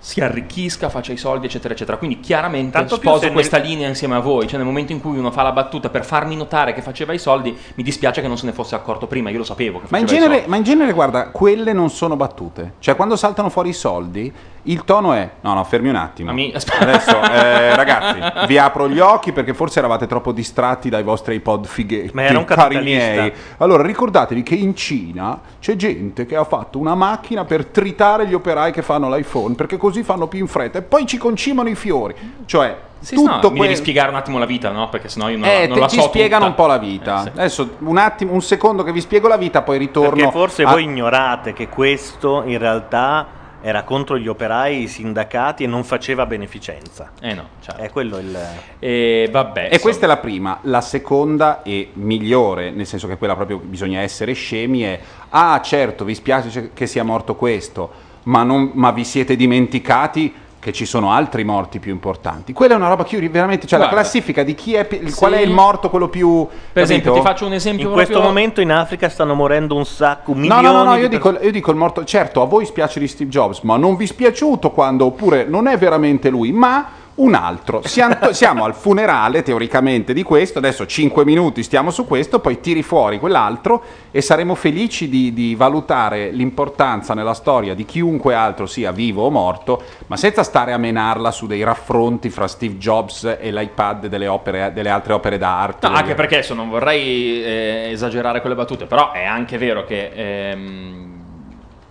[0.00, 1.96] si arricchisca, faccia i soldi, eccetera, eccetera.
[1.96, 4.46] Quindi chiaramente Tanto sposo questa nel- linea insieme a voi.
[4.46, 7.18] Cioè, nel momento in cui uno fa la battuta per farmi notare che faceva i
[7.18, 9.30] soldi, mi dispiace che non se ne fosse accorto prima.
[9.30, 10.48] Io lo sapevo che Ma in, i genere, soldi.
[10.50, 12.74] ma in genere, guarda, quelle non sono battute.
[12.78, 14.32] Cioè, quando saltano fuori i soldi,
[14.64, 16.30] Il tono è: no, no, fermi un attimo.
[16.30, 21.36] Ami- Adesso, eh, ragazzi, vi apro gli occhi perché forse eravate troppo distratti dai vostri
[21.36, 22.10] iPod fighetti.
[22.12, 23.32] Ma era un cari miei.
[23.58, 28.34] Allora, ricordatevi che in Cina c'è gente che ha fatto una macchina per tritare gli
[28.34, 31.74] operai che fanno l'iPhone perché così fanno più in fretta e poi ci concimano i
[31.74, 32.14] fiori.
[32.46, 34.88] Cioè, Sì, tutto no, mi quel- devi spiegare un attimo la vita, no?
[34.88, 36.62] Perché sennò io non, eh, non te- la ci so spiegano tutta.
[36.62, 37.18] un po' la vita.
[37.20, 37.28] Eh, sì.
[37.38, 40.10] Adesso un attimo, un secondo che vi spiego la vita, poi ritorno.
[40.16, 45.64] Perché forse a- voi ignorate che questo in realtà era contro gli operai, i sindacati
[45.64, 47.10] e non faceva beneficenza.
[47.20, 47.82] Eh no, certo.
[47.82, 48.38] È quello il...
[48.78, 49.68] E vabbè.
[49.72, 54.00] E questa è la prima, la seconda e migliore, nel senso che quella proprio bisogna
[54.00, 57.90] essere scemi, è ah certo vi spiace che sia morto questo,
[58.28, 62.52] ma, non- ma vi siete dimenticati che ci sono altri morti più importanti.
[62.52, 64.02] Quella è una roba che io veramente, cioè la Guarda.
[64.02, 65.14] classifica di chi è, Sì.
[65.14, 66.46] qual è il morto, quello più...
[66.72, 67.24] Per esempio, capito?
[67.24, 68.06] ti faccio un esempio In proprio...
[68.06, 71.08] questo momento in Africa stanno morendo un sacco, No, milioni no, no, no, di io
[71.08, 72.04] dico, io dico il morto.
[72.04, 75.68] Certo, a voi spiace di Steve Jobs, ma non vi è spiaciuto quando, oppure non
[75.68, 76.86] è veramente lui, ma
[77.18, 77.82] un altro.
[77.84, 80.58] Siamo, siamo al funerale, teoricamente, di questo.
[80.58, 85.54] Adesso 5 minuti stiamo su questo, poi tiri fuori quell'altro e saremo felici di, di
[85.54, 90.78] valutare l'importanza nella storia di chiunque altro sia vivo o morto, ma senza stare a
[90.78, 95.88] menarla su dei raffronti fra Steve Jobs e l'iPad delle, opere- delle altre opere d'arte.
[95.88, 99.84] No, anche perché adesso non vorrei eh, esagerare con le battute, però è anche vero
[99.84, 101.16] che ehm,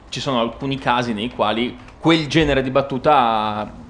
[0.10, 3.86] ci sono alcuni casi nei quali quel genere di battuta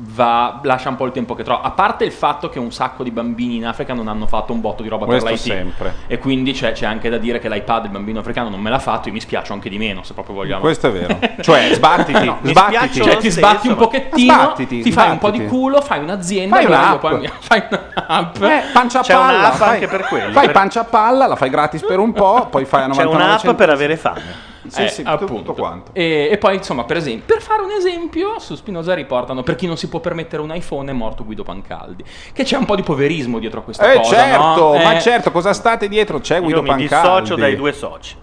[0.00, 1.62] va- lascia un po' il tempo che trova.
[1.62, 4.60] A parte il fatto che un sacco di bambini in Africa non hanno fatto un
[4.60, 5.42] botto di roba Questo per l'IT.
[5.42, 5.94] sempre.
[6.06, 8.78] E quindi c'è, c'è anche da dire che l'iPad il bambino africano non me l'ha
[8.78, 10.60] fatto e mi spiace anche di meno, se proprio vogliamo.
[10.60, 11.18] Questo è vero.
[11.40, 13.00] Cioè, sbattiti, No, sbattiti.
[13.02, 16.64] Cioè, ti sbatti un pochettino, Sbattiti, ti fai un po' di culo, fai un'azienda, Fai
[16.66, 16.92] un'app.
[16.92, 18.42] io poi- fai un'app.
[18.42, 21.26] Eh, pancia a C'è palla, un'app fai- anche per quello, Fai per- pancia a palla,
[21.26, 23.54] la fai gratis per un po', poi fai a 99 C'è un'app centesimi.
[23.54, 24.46] per avere fame.
[24.70, 25.34] Sì, Eh, sì, appunto.
[25.34, 25.90] tutto quanto.
[25.94, 29.66] E, e poi, insomma, per esempio, per fare un esempio, su Spinoza riportano per chi
[29.66, 32.04] non si può permettere un iPhone è morto Guido Pancaldi.
[32.32, 34.16] Che c'è un po' di poverismo dietro a questa Eh cosa.
[34.16, 34.72] certo, no?
[34.82, 36.20] ma Eh, certo, cosa state dietro?
[36.20, 37.20] C'è Guido Io mi Pancaldi.
[37.20, 38.16] dissocio dai due soci.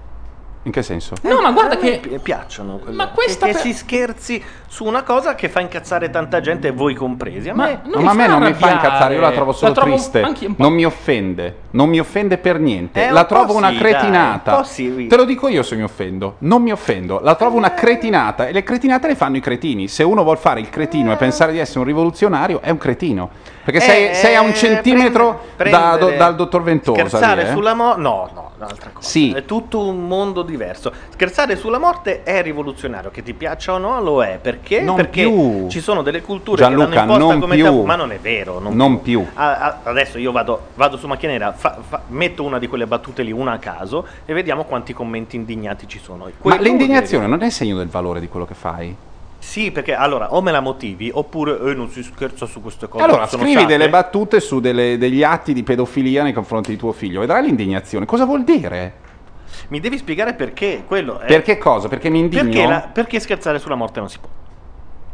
[0.63, 1.13] In che senso?
[1.21, 1.99] No, ma guarda me che.
[1.99, 4.43] pi- piacciono quelle- Ma questa che, che per- si scherzi
[4.76, 7.48] su una cosa che fa incazzare tanta gente voi compresi.
[7.48, 8.74] A Ma me No, ma a me non mi fa arrabbiare.
[8.74, 10.20] incazzare, io la trovo solo trovo triste.
[10.20, 13.02] un Non mi offende, non mi offende per niente.
[13.02, 14.52] Eh, un la po' trovo una sì, cretinata.
[14.52, 15.08] dai, un sì.
[15.08, 16.36] Te lo dico io se mi offendo.
[16.40, 19.88] Non mi offendo, la trovo una cretinata e le cretinate le fanno i cretini.
[19.88, 23.30] Se uno vuol fare il cretino e pensare di essere un rivoluzionario, è un cretino.
[23.64, 27.00] Perché sei, Eh, sei a un eh, centimetro prendere- da- do- dal dottor Ventosa.
[27.08, 27.52] Scherzare lì, eh.
[27.54, 28.00] sulla morte.
[28.02, 29.08] No, no, un'altra cosa.
[29.08, 29.32] Sì.
[29.32, 30.92] È tutto un mondo diverso.
[31.10, 33.10] Scherzare sulla morte è rivoluzionario.
[33.10, 34.38] Che ti piaccia o no, lo è.
[34.40, 34.64] Perché?
[34.82, 35.67] Non Perché più.
[35.69, 37.63] ci sono delle culture Gianluca, che l'hanno imposta non come più.
[37.65, 38.60] tabù, ma non è vero.
[38.60, 39.25] Non, Non più.
[39.34, 42.88] Ah, ah, adesso io vado, vado su macchia nera, fa- fa- metto una di quelle
[42.88, 46.23] battute lì, una a caso, e vediamo quanti commenti indignati ci sono.
[46.25, 48.95] Ma Quello l'indignazione non è segno del valore di quello che fai?
[49.38, 53.04] Sì, perché allora o me la motivi oppure eh, non si scherza su queste cose.
[53.04, 53.67] allora scrivi sacre.
[53.67, 58.06] delle battute su delle- degli atti di pedofilia nei confronti di tuo figlio, vedrai l'indignazione.
[58.08, 59.04] Cosa vuol dire?
[59.67, 61.25] Mi devi spiegare perché quello è.
[61.28, 61.88] Perché cosa?
[61.88, 62.43] Perché mi indigno?
[62.43, 64.30] Perché, la- perché scherzare sulla morte non si può?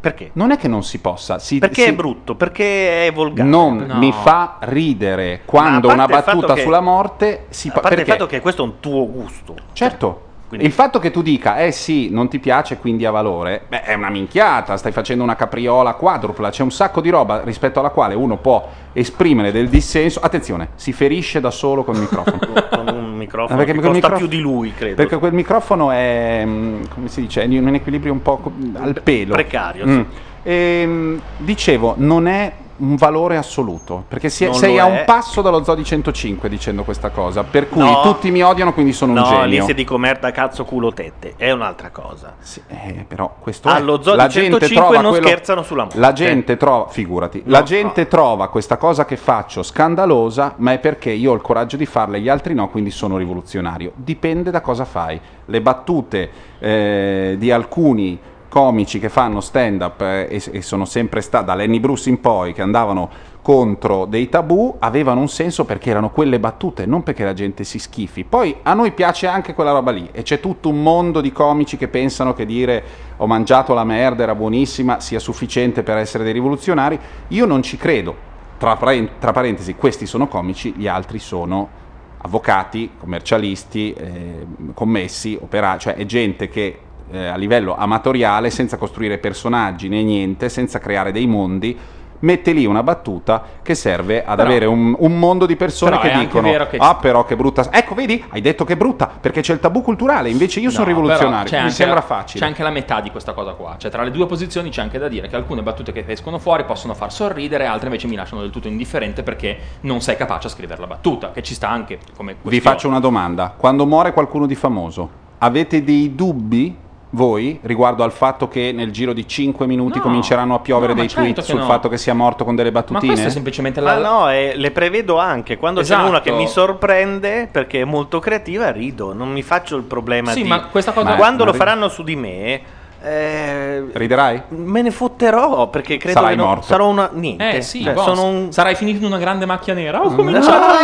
[0.01, 0.31] Perché?
[0.33, 3.47] Non è che non si possa, si, Perché si- è brutto, perché è volgare.
[3.47, 3.97] Non No.
[3.99, 8.11] mi fa ridere quando una battuta che- sulla morte si A pa- parte perché?
[8.11, 9.55] il fatto che questo è un tuo gusto.
[9.73, 10.21] Certo.
[10.51, 13.83] Quindi- Il fatto che tu dica, eh sì, non ti piace, quindi ha valore, beh,
[13.83, 17.89] è una minchiata, stai facendo una capriola quadrupla, c'è un sacco di roba rispetto alla
[17.91, 20.19] quale uno può esprimere del dissenso.
[20.19, 22.39] Attenzione, si ferisce da solo col microfono.
[22.69, 24.95] con un microfono perché che costa microf- più di lui, credo.
[24.95, 28.41] Perché quel microfono è, mm, come si dice, è in un equilibrio un po'
[28.73, 29.31] al pelo.
[29.35, 29.93] Precario, Mm.
[29.99, 30.05] sì.
[30.43, 34.89] Ehm, dicevo, non è un valore assoluto, perché si- sei a è.
[34.89, 38.01] un passo dallo Zodi 105 dicendo questa cosa, per cui No.
[38.01, 39.45] tutti mi odiano, quindi sono un No, genio.
[39.45, 41.33] lì se dico merda, cazzo, culo, tette.
[41.37, 42.33] È un'altra cosa.
[42.39, 44.01] Sì, eh, però questo Allo.
[44.01, 45.99] Zodi La gente 105 trova non quello- scherzano sulla morte.
[45.99, 48.07] La gente trova, figurati, No, la gente no.
[48.07, 52.17] trova questa cosa che faccio scandalosa, ma è perché io ho il coraggio di farla
[52.17, 53.91] e gli altri no, quindi sono rivoluzionario.
[53.95, 55.19] Dipende da cosa fai.
[55.45, 58.17] Le battute eh, di alcuni
[58.51, 62.51] comici che fanno stand up e, e sono sempre stati da Lenny Bruce in poi
[62.51, 63.09] che andavano
[63.41, 67.79] contro dei tabù avevano un senso perché erano quelle battute, non perché la gente si
[67.79, 68.25] schifi.
[68.25, 71.77] Poi a noi piace anche quella roba lì e c'è tutto un mondo di comici
[71.77, 72.83] che pensano che dire
[73.15, 76.99] ho mangiato la merda, era buonissima, sia sufficiente per essere dei rivoluzionari.
[77.29, 78.29] Io non ci credo.
[78.57, 78.77] Tra,
[79.17, 81.79] tra parentesi, questi sono comici, gli altri sono
[82.17, 86.77] avvocati, commercialisti, eh, commessi, operai, cioè è gente che
[87.11, 91.77] eh, a livello amatoriale, senza costruire personaggi né niente, senza creare dei mondi,
[92.23, 96.11] mette lì una battuta che serve ad Però- avere un, un mondo di persone che
[96.19, 99.53] dicono che- ah però che brutta ecco vedi hai detto che è brutta perché c'è
[99.53, 102.61] il tabù culturale invece io sono No, però rivoluzionario mi sembra la- facile C'è anche
[102.61, 103.73] la metà di questa cosa qua.
[103.79, 106.63] Cioè, tra le due posizioni c'è anche da dire che alcune battute che escono fuori
[106.63, 110.51] possono far sorridere, altre invece mi lasciano del tutto indifferente perché non sei capace a
[110.51, 112.75] scrivere la battuta, che ci sta anche come Vi questione.
[112.75, 113.51] faccio una domanda.
[113.57, 116.77] Quando muore qualcuno di famoso, avete dei dubbi
[117.13, 120.95] voi riguardo al fatto che nel giro di 5 minuti No, cominceranno a piovere no,
[120.95, 121.65] ma dei certo tweet sul no.
[121.65, 123.07] fatto che sia morto con delle Ma battutine?
[123.07, 124.07] questa è semplicemente Ma la...
[124.09, 125.57] no, eh, le prevedo anche.
[125.57, 126.03] Quando Esatto.
[126.03, 129.13] c'è una che mi sorprende perché è molto creativa, rido.
[129.13, 130.47] Non mi faccio il problema Sì, di.
[130.47, 132.61] ma questa cosa- Ma- Quando ma lo faranno su di me.
[133.03, 134.43] Eh, Riderai?
[134.49, 136.63] Me ne fotterò perché credo Sarai che non- morto.
[136.65, 137.09] sarò una.
[137.13, 137.51] Niente.
[137.57, 138.51] Eh sì, Cioè, boh, sono un.
[138.51, 140.01] sarai finito in una grande macchia nera.
[140.01, 140.65] Ho cominciato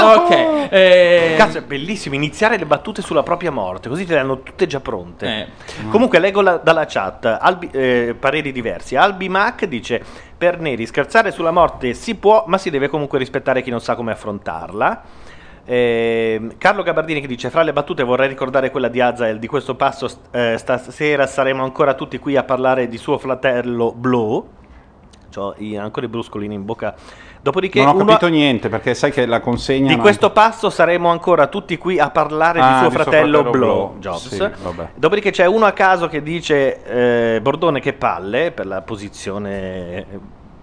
[0.00, 0.14] io.
[0.22, 0.66] ok.
[0.70, 4.66] eh, Cazzo, è bellissimo iniziare le battute sulla propria morte, così te le hanno tutte
[4.66, 5.26] già pronte.
[5.26, 5.46] eh,
[5.90, 8.96] Comunque leggo la- dalla chat Albi- eh, pareri diversi.
[8.96, 10.02] Albi Mac dice:
[10.36, 13.94] Per Neri scherzare sulla morte si può, ma si deve comunque rispettare chi non sa
[13.94, 15.02] come affrontarla.
[15.64, 19.38] Ehm, Carlo Gabardini che dice: Fra le battute vorrei ricordare quella di Azael.
[19.38, 24.48] Di questo passo, eh, stasera saremo ancora tutti qui a parlare di suo fratello Blow.
[25.34, 26.94] C'ho i- ancora i bruscolini in bocca.
[27.40, 31.46] Dopodiché, non ho capito niente perché sai che la consegna di questo passo saremo ancora
[31.48, 33.98] tutti qui a parlare Ah, di suo di fratello, fratello Blow, Blow.
[33.98, 34.28] Jobs.
[34.28, 34.50] Sì.
[34.94, 36.84] Dopodiché c'è uno a caso che dice
[37.34, 40.06] eh, Bordone che palle per la posizione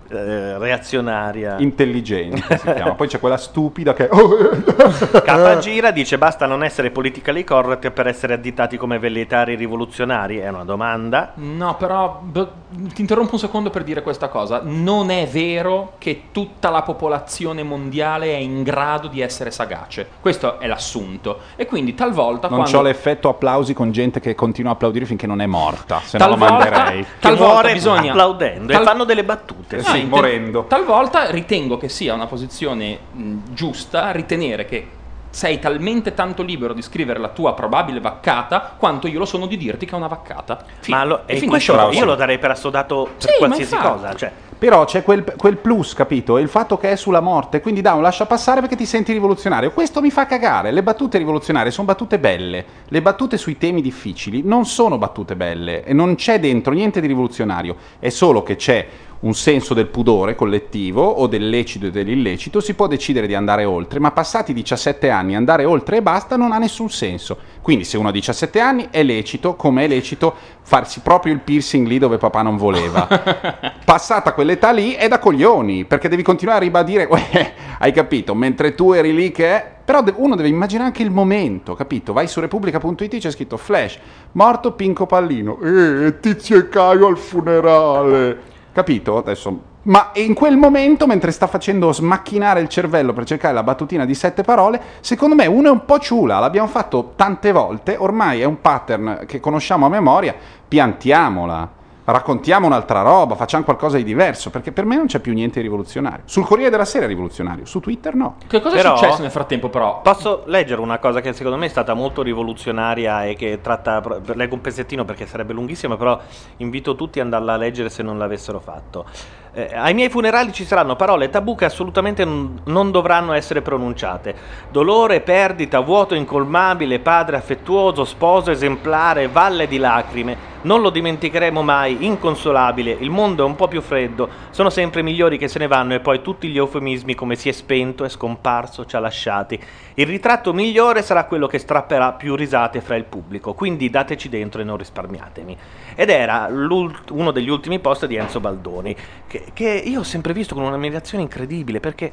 [0.09, 1.55] eh, reazionaria.
[1.59, 2.93] intelligente si chiama.
[2.95, 4.09] Poi c'è quella stupida che
[5.59, 10.37] Gira dice basta non essere politically correct per essere additati come velleitari rivoluzionari.
[10.37, 11.31] È una domanda.
[11.35, 12.47] No, però b-
[12.93, 14.61] ti interrompo un secondo per dire questa cosa.
[14.63, 20.07] Non è vero che tutta la popolazione mondiale è in grado di essere sagace.
[20.21, 21.39] Questo è l'assunto.
[21.55, 25.27] E quindi talvolta non quando ho l'effetto applausi con gente che continua a applaudire finché
[25.27, 27.05] non è morta, se no la Talvolta- manderei.
[27.19, 29.77] Talvolta muore bisogna- applaudendo tal- e fanno delle battute.
[29.77, 30.65] Eh No, sì, inten- morendo.
[30.67, 34.87] Talvolta ritengo che sia una posizione mh, giusta ritenere che
[35.31, 39.57] sei talmente tanto libero di scrivere la tua probabile vaccata quanto io lo sono di
[39.57, 40.63] dirti che è una vaccata.
[40.79, 40.97] Fine.
[40.97, 43.75] Ma lo- E e finisce questo la io lo darei per assodato per Sì, qualsiasi
[43.77, 44.15] cosa.
[44.15, 46.37] Cioè, Però c'è quel, quel plus, capito?
[46.39, 49.71] Il fatto che è sulla morte, quindi da un lascia passare perché ti senti rivoluzionario.
[49.71, 50.71] Questo mi fa cagare.
[50.71, 52.65] Le battute rivoluzionarie sono battute belle.
[52.87, 57.07] Le battute sui temi difficili non sono battute belle e non c'è dentro niente di
[57.07, 57.75] rivoluzionario.
[57.99, 58.85] È solo che c'è
[59.21, 63.65] un senso del pudore collettivo o del lecito e dell'illecito, si può decidere di andare
[63.65, 67.37] oltre, ma passati 17 anni andare oltre e basta non ha nessun senso.
[67.61, 71.87] Quindi se uno ha 17 anni è lecito, come è lecito farsi proprio il piercing
[71.87, 73.07] lì dove papà non voleva.
[73.83, 78.75] Passata quell'età lì è da coglioni, perché devi continuare a ribadire, "Uè, hai capito, mentre
[78.75, 79.77] tu eri lì che è...
[79.89, 82.13] Però uno deve immaginare anche il momento, capito?
[82.13, 83.97] Vai su repubblica.it c'è scritto Flash,
[84.33, 88.48] morto Pinco Pallino, eh, Tizio e Caio al funerale.
[88.79, 89.17] Capito?
[89.17, 89.59] Adesso...
[89.81, 94.13] Ma in quel momento, mentre sta facendo smacchinare il cervello per cercare la battutina di
[94.13, 98.45] sette parole, secondo me uno è un po' ciula, l'abbiamo fatto tante volte, ormai è
[98.45, 100.33] un pattern che conosciamo a memoria,
[100.65, 101.69] piantiamola,
[102.11, 105.67] raccontiamo un'altra roba, facciamo qualcosa di diverso, perché per me non c'è più niente di
[105.67, 106.23] rivoluzionario.
[106.25, 108.35] Sul Corriere della Sera è rivoluzionario, su Twitter no.
[108.47, 110.01] Che cosa Però- è successo nel frattempo, però?
[110.01, 114.01] Posso leggere una cosa che secondo me è stata molto rivoluzionaria e che tratta.
[114.33, 116.19] Leggo un pezzettino perché sarebbe lunghissima, però
[116.57, 119.05] invito tutti ad andarla a leggere se non l'avessero fatto.
[119.51, 124.35] Eh, ai miei funerali ci saranno parole tabù che assolutamente non, non dovranno essere pronunciate.
[124.69, 130.57] Dolore, perdita, vuoto incolmabile, padre affettuoso, sposo esemplare, valle di lacrime.
[130.61, 132.91] Non lo dimenticheremo mai, inconsolabile.
[132.99, 134.27] Il mondo è un po' più freddo.
[134.49, 137.53] Sono sempre migliori che se ne vanno e poi tutti gli eufemismi come si è
[137.53, 139.57] spento, è scomparso, ci ha lasciati.
[139.93, 143.53] Il ritratto migliore sarà quello che strapperà più risate fra il pubblico.
[143.53, 145.57] Quindi dateci dentro e non risparmiatemi.
[145.95, 148.93] Ed era uno degli ultimi post di Enzo Baldoni,
[149.27, 152.11] che, che io ho sempre visto con un'ammirazione incredibile perché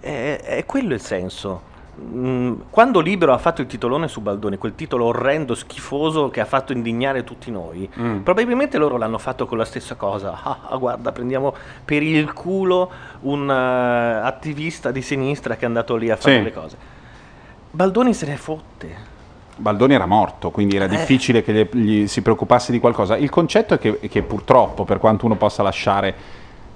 [0.00, 1.66] è, è quello il senso.
[2.00, 6.44] Mm, Quando Libero ha fatto il titolone su Baldoni, quel titolo orrendo, schifoso che ha
[6.44, 8.18] fatto indignare tutti noi, Mm.
[8.20, 10.38] probabilmente loro l'hanno fatto con la stessa cosa.
[10.44, 11.52] Ah, ah, guarda, prendiamo
[11.84, 12.88] per il culo
[13.22, 13.52] un eh,
[14.24, 16.42] attivista di sinistra che è andato lì a fare Sì.
[16.44, 16.76] le cose.
[17.70, 19.16] Baldoni se ne fotte.
[19.56, 20.88] Baldoni era morto, quindi era Eh.
[20.88, 23.16] difficile che gli, gli si preoccupasse di qualcosa.
[23.16, 26.14] Il concetto è che, che purtroppo, per quanto uno possa lasciare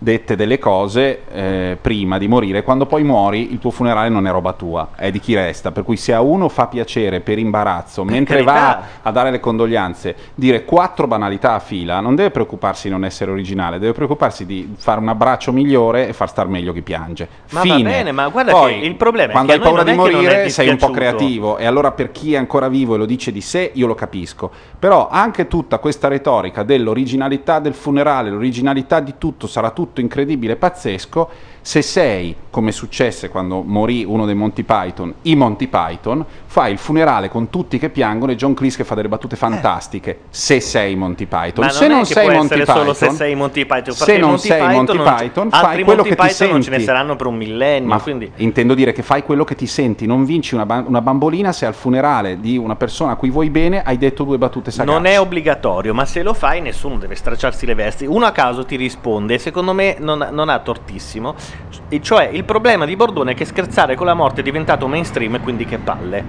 [0.02, 4.30] dette delle cose eh, prima di morire, quando poi muori il tuo funerale non è
[4.30, 5.70] roba tua, è di chi resta.
[5.70, 8.52] Per cui se a uno fa piacere per imbarazzo, mentre carità.
[8.52, 13.04] va a dare le condoglianze, dire quattro banalità a fila, non deve preoccuparsi di non
[13.04, 17.28] essere originale, deve preoccuparsi di fare un abbraccio migliore e far star meglio chi piange.
[17.50, 17.90] Ma va Fine.
[17.90, 20.76] bene, ma guarda Poi, che il problema è quando hai paura di morire sei un
[20.76, 23.86] po' creativo e allora per chi è ancora vivo e lo dice di sé io
[23.86, 29.91] lo capisco però anche tutta questa retorica dell'originalità del funerale l'originalità di tutto sarà tutto
[29.92, 31.28] tutto incredibile pazzesco,
[31.60, 36.76] se sei, come successe quando morì uno dei Monty Python, i Monty Python, fai il
[36.78, 40.94] funerale con tutti che piangono e John Cleese che fa delle battute fantastiche, se sei
[40.94, 41.64] Monty Python.
[41.64, 43.94] Ma se non non che sei può Monty essere Python, solo se sei Monty Python,
[43.94, 46.48] se non Monty sei Python Monty non- Python, altri fai quello Monty che ti Python
[46.50, 46.84] non ce ne senti.
[46.92, 50.26] saranno per un millennio, Ma quindi- intendo dire che fai quello che ti senti, non
[50.26, 53.82] vinci una, ba- una bambolina se al funerale di una persona a cui vuoi bene
[53.82, 54.94] hai detto due battute sagaci.
[54.94, 58.04] Non è obbligatorio, ma se lo fai nessuno deve stracciarsi le vesti.
[58.04, 61.34] Uno a caso ti risponde, secondo me non, non ha tortissimo.
[61.88, 65.34] E cioè il problema di Bordone è che scherzare con la morte è diventato mainstream
[65.36, 66.24] e quindi che palle.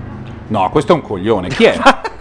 [0.48, 1.48] No, questo è un coglione.
[1.50, 1.78] Chi è?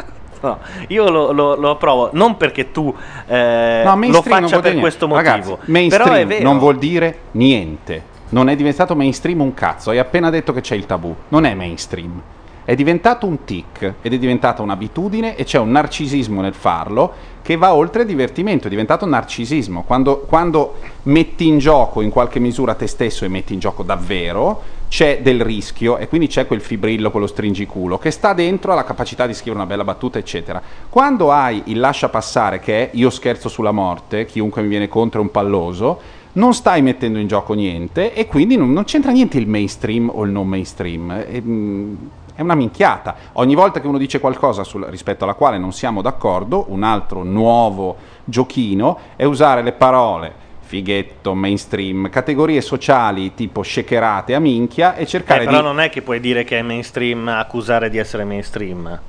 [0.43, 2.93] No, io lo, lo- lo approvo non perché tu
[3.29, 5.31] eh, No, lo mainstream non faccia vuol per dire questo niente.
[5.31, 5.51] motivo.
[5.55, 6.43] Ragazzi, mainstream Però è vero.
[6.43, 8.03] non vuol dire niente.
[8.31, 9.91] Non è diventato mainstream un cazzo.
[9.91, 11.15] Hai appena detto che c'è il tabù.
[11.29, 12.21] Non è mainstream.
[12.65, 17.57] È diventato un tic ed è diventata un'abitudine e c'è un narcisismo nel farlo che
[17.57, 18.67] va oltre divertimento.
[18.67, 19.83] È diventato narcisismo.
[19.83, 24.81] Quando, quando metti in gioco in qualche misura te stesso e metti in gioco davvero,
[24.89, 29.27] c'è del rischio e quindi c'è quel fibrillo, quello stringiculo che sta dentro alla capacità
[29.27, 30.63] di scrivere una bella battuta, eccetera.
[30.89, 35.21] Quando hai il lascia passare che è io scherzo sulla morte, chiunque mi viene contro
[35.21, 36.01] è un palloso,
[36.35, 40.25] non stai mettendo in gioco niente e quindi non, non c'entra niente il mainstream o
[40.25, 41.11] il non mainstream.
[41.11, 41.95] È, mm,
[42.43, 43.15] è una minchiata.
[43.35, 47.23] Ogni volta che uno dice qualcosa sul- rispetto alla quale non siamo d'accordo, un altro
[47.23, 55.03] nuovo giochino è usare le parole fighetto, mainstream, categorie sociali tipo shakerate a minchia e
[55.03, 55.63] Eh, cercare però di...
[55.65, 59.01] non è che puoi dire che è mainstream accusare di essere mainstream.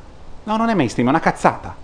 [0.43, 1.75] No, non è mainstream, è una cazzata.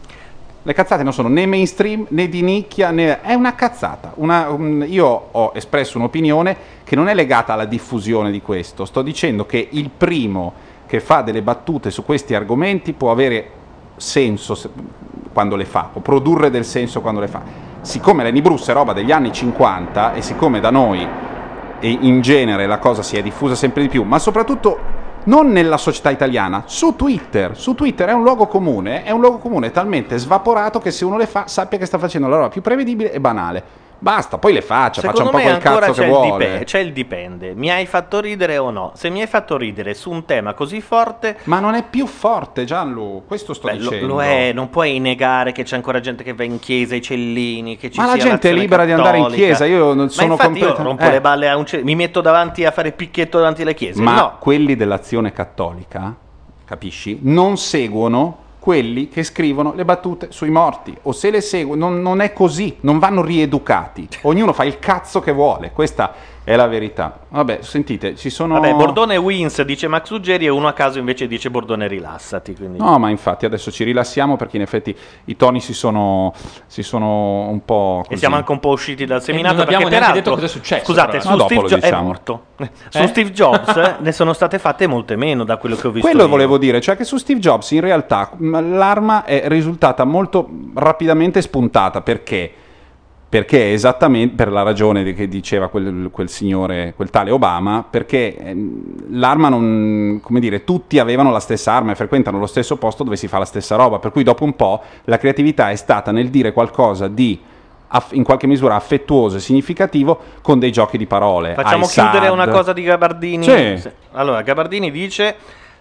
[0.61, 3.21] Le cazzate non sono né mainstream né di nicchia, né...
[3.21, 4.11] è una cazzata.
[4.15, 8.83] Una- un- io ho espresso un'opinione che non è legata alla diffusione di questo.
[8.83, 10.51] Sto dicendo che il primo
[10.89, 13.51] che fa delle battute su questi argomenti può avere
[13.97, 14.71] senso se-
[15.31, 17.43] quando le fa, può produrre del senso quando le fa.
[17.81, 21.07] Siccome Lenny Bruce è roba degli anni 50 e siccome da noi
[21.79, 24.79] e in genere la cosa si è diffusa sempre di più, ma soprattutto
[25.25, 27.55] non nella società italiana, su Twitter.
[27.55, 31.17] Su Twitter è un luogo comune, è un luogo comune talmente svaporato che se uno
[31.17, 33.63] le fa sappia che sta facendo la roba più prevedibile e banale.
[34.01, 36.51] Basta, poi le faccia, faccia un Secondo po' quel cazzo che vuole.
[36.51, 37.53] dipe- c'è il dipende.
[37.53, 38.91] Mi hai fatto ridere o no?
[38.95, 42.63] Se mi hai fatto ridere su un tema così forte, Ma non è più forte,
[42.63, 44.07] Gianlu, questo sto beh, lo, dicendo.
[44.07, 47.75] lo è, non puoi negare che c'è ancora gente che va in chiesa, i cellini,
[47.77, 49.45] che ci Ma la gente è libera di andare in cattolica.
[49.47, 51.11] chiesa, io non sono infatti completa- io rompo eh.
[51.11, 54.01] le balle a un ce- mi metto davanti a fare picchetto davanti alle chiese.
[54.01, 54.35] Ma no.
[54.39, 56.15] quelli dell'azione cattolica,
[56.63, 57.19] capisci?
[57.23, 60.95] Non seguono quelli che scrivono le battute sui morti.
[61.03, 64.07] O se le seguono, non, non è così, non vanno rieducati.
[64.23, 66.13] Ognuno fa il cazzo che vuole, questa
[66.49, 67.19] è la verità.
[67.29, 68.55] Vabbè, sentite, ci sono...
[68.55, 72.55] Vabbè, Bordone wins, dice Max Ruggeri, e uno a caso invece dice Bordone rilassati.
[72.55, 72.79] Quindi...
[72.79, 74.95] No, ma infatti adesso ci rilassiamo perché in effetti
[75.25, 76.33] i toni si sono,
[76.65, 78.01] si sono un po'...
[78.05, 78.17] E così.
[78.17, 81.19] siamo anche un po' usciti dal seminato non abbiamo peraltro, detto cosa è successo, Scusate,
[81.19, 81.29] però, su eh.
[81.29, 82.03] Ma dopo Steve lo Jobs è diciamo.
[82.03, 82.45] morto.
[82.89, 83.07] Su Eh?
[83.07, 86.07] Steve Jobs eh, ne sono state fatte molte meno da quello che ho visto.
[86.07, 86.29] Quello io.
[86.29, 92.01] volevo dire, cioè che su Steve Jobs in realtà l'arma è risultata molto rapidamente spuntata
[92.01, 92.53] perché?
[93.29, 99.09] Perché esattamente per la ragione che diceva quel, quel signore, quel tale Obama, perché ehm,
[99.11, 103.17] l'arma non, come dire, tutti avevano la stessa arma e frequentano lo stesso posto dove
[103.17, 106.29] si fa la stessa roba, per cui dopo un po' la creatività è stata nel
[106.29, 107.39] dire qualcosa di
[108.11, 111.53] in qualche misura affettuoso e significativo con dei giochi di parole.
[111.53, 112.33] Facciamo chiudere sad.
[112.33, 113.43] una cosa di Gabardini.
[113.43, 113.89] Sì.
[114.11, 115.35] Allora, Gabardini dice: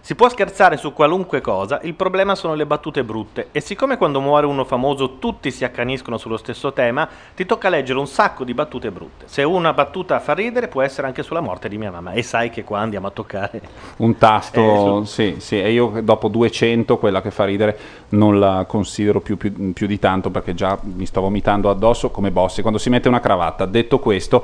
[0.09, 3.49] Si può scherzare su qualunque cosa, il problema sono le battute brutte.
[3.51, 7.99] E siccome quando muore uno famoso tutti si accaniscono sullo stesso tema, ti tocca leggere
[7.99, 9.25] un sacco di battute brutte.
[9.27, 12.13] Se una battuta fa ridere, può essere anche sulla morte di mia mamma.
[12.13, 13.61] E sai che qua andiamo a toccare.
[13.97, 17.77] Un tasto, Eh, sì, sì, e io dopo 200 quella che fa ridere
[18.09, 22.31] non la considero più, più- più di tanto perché già mi sto vomitando addosso come
[22.31, 23.67] Bossi quando si mette una cravatta.
[23.67, 24.43] Detto questo,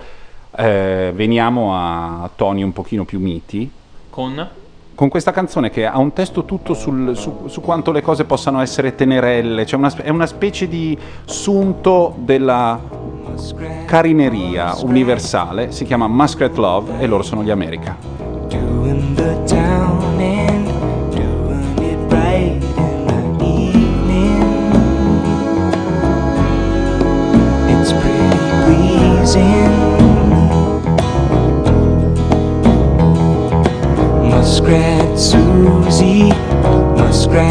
[0.58, 3.68] eh, veniamo a toni un pochino più miti
[4.12, 4.48] Con?
[4.96, 8.62] Con questa canzone che ha un testo tutto sul- su, su quanto le cose possano
[8.62, 12.80] essere tenerelle, cioè una è una specie di sunto della
[13.86, 17.96] carineria universale, si chiama Muskrat Love e loro sono gli America.
[37.36, 37.42] Do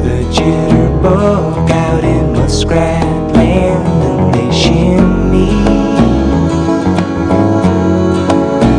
[0.00, 3.04] the jitterbug out in Muskrat
[3.36, 5.50] Land and they shimmy.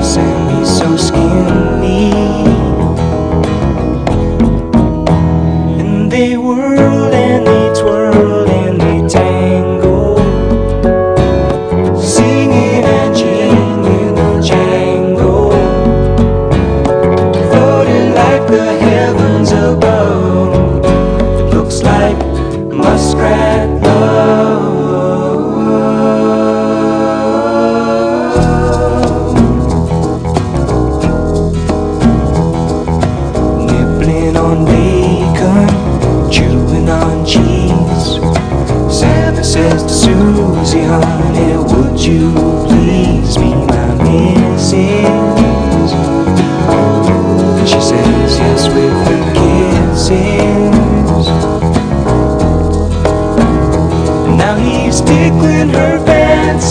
[0.03, 1.74] Sammy's so skinny.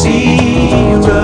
[0.05, 1.24] see you.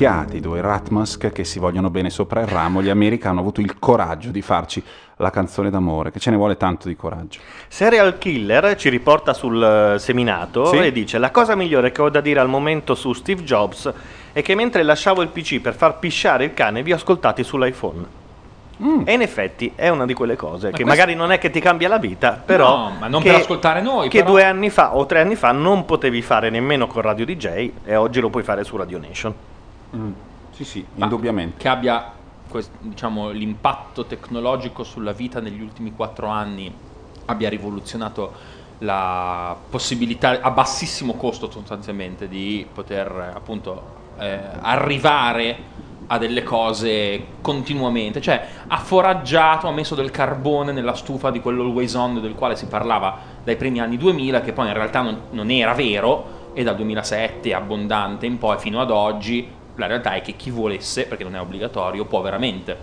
[0.00, 2.82] topi muschiati, due Ratmusk che si vogliono bene sopra il ramo.
[2.82, 4.82] Gli America hanno avuto il coraggio di farci
[5.16, 7.40] la canzone d'amore, che ce ne vuole tanto di coraggio.
[7.68, 10.78] Serial Killer ci riporta sul eh, seminato Sì.
[10.78, 13.92] e dice la cosa migliore che ho da dire al momento su Steve Jobs
[14.32, 18.18] è che mentre lasciavo il PC per far pisciare il cane vi ho ascoltati sull'iPhone.
[19.04, 21.50] E in effetti è una di quelle cose Ma che questo- magari non è che
[21.50, 24.44] ti cambia la vita, però No, ma non che- per ascoltare noi, che però- due
[24.44, 28.20] anni fa o tre anni fa non potevi fare nemmeno con Radio DJ e oggi
[28.20, 29.34] lo puoi fare su Radio Nation.
[30.50, 31.56] Sì, sì, Ma indubbiamente.
[31.56, 32.12] Che abbia
[32.48, 36.72] quest- diciamo, l'impatto tecnologico sulla vita negli ultimi quattro anni
[37.26, 38.32] abbia rivoluzionato
[38.78, 48.20] la possibilità a bassissimo costo sostanzialmente di poter appunto eh, arrivare a delle cose continuamente,
[48.20, 52.66] cioè ha foraggiato, ha messo del carbone nella stufa di quell'always on del quale si
[52.66, 56.74] parlava dai primi anni 2000, che poi in realtà non, non era vero, e dal
[56.74, 61.34] 2007 abbondante in poi fino ad oggi la realtà è che chi volesse, perché non
[61.34, 62.76] è obbligatorio, può veramente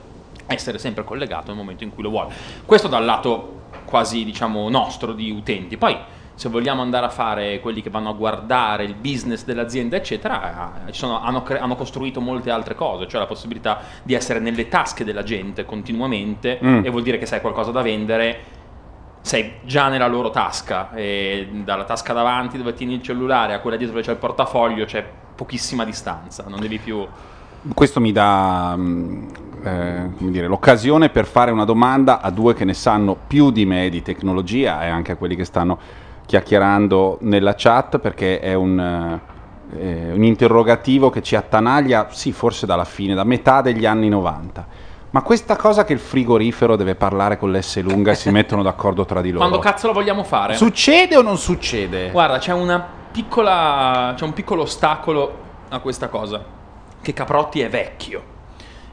[0.48, 2.34] essere sempre collegato nel momento in cui lo vuole.
[2.66, 5.78] Questo dal lato quasi diciamo nostro di utenti.
[5.78, 5.98] Poi
[6.36, 10.92] se vogliamo andare a fare quelli che vanno a guardare il business dell'azienda, eccetera, eh,
[10.92, 14.68] ci sono- hanno, cre- hanno costruito molte altre cose, cioè la possibilità di essere nelle
[14.68, 16.86] tasche della gente continuamente Mm.
[16.86, 18.56] e vuol dire che se hai qualcosa da vendere
[19.22, 23.76] sei già nella loro tasca e dalla tasca davanti dove tieni il cellulare a quella
[23.76, 25.06] dietro dove c'è il portafoglio c'è
[25.38, 27.08] pochissima distanza, non devi più...
[27.74, 29.28] Questo mi dà mm,
[29.64, 33.66] eh, come dire, l'occasione per fare una domanda a due che ne sanno più di
[33.66, 35.78] me di tecnologia e anche a quelli che stanno
[36.26, 42.66] chiacchierando nella chat perché è un, eh, eh, un interrogativo che ci attanaglia, sì, forse
[42.66, 44.86] dalla fine, da metà degli anni 90.
[45.10, 49.06] Ma questa cosa che il frigorifero deve parlare con l'S lunga e si mettono d'accordo
[49.06, 49.48] tra di loro.
[49.48, 50.56] Quando cazzo lo vogliamo fare?
[50.56, 52.12] Succede o non succede?
[52.12, 54.14] Guarda, c'è una piccola.
[54.16, 55.38] c'è un piccolo ostacolo
[55.70, 56.44] a questa cosa.
[57.02, 58.36] Che Caprotti è vecchio.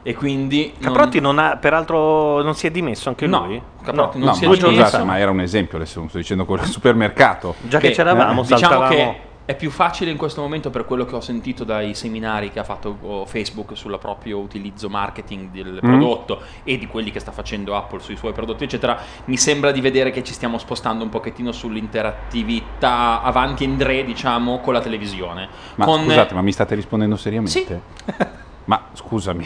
[0.01, 0.73] E quindi.
[0.79, 3.61] non- Caprotti non ha, peraltro non si è dimesso anche No, lui?
[3.83, 4.67] Caprotti non No, si è dimesso.
[4.71, 7.55] scusate, ma era un esempio, adesso sto dicendo quello del supermercato.
[7.61, 8.89] Già che c'eravamo, diciamo saltavamo.
[8.89, 12.59] che è più facile in questo momento per quello che ho sentito dai seminari che
[12.59, 15.77] ha fatto Facebook sul proprio utilizzo marketing del Mm.
[15.87, 18.99] prodotto e di quelli che sta facendo Apple sui suoi prodotti, eccetera.
[19.25, 24.59] Mi sembra di vedere che ci stiamo spostando un pochettino sull'interattività avanti e indre, diciamo,
[24.59, 25.47] con la televisione.
[25.75, 27.51] Ma Con- scusate, ma mi state rispondendo seriamente?
[27.51, 28.15] Sì.
[28.65, 29.45] Ma scusami.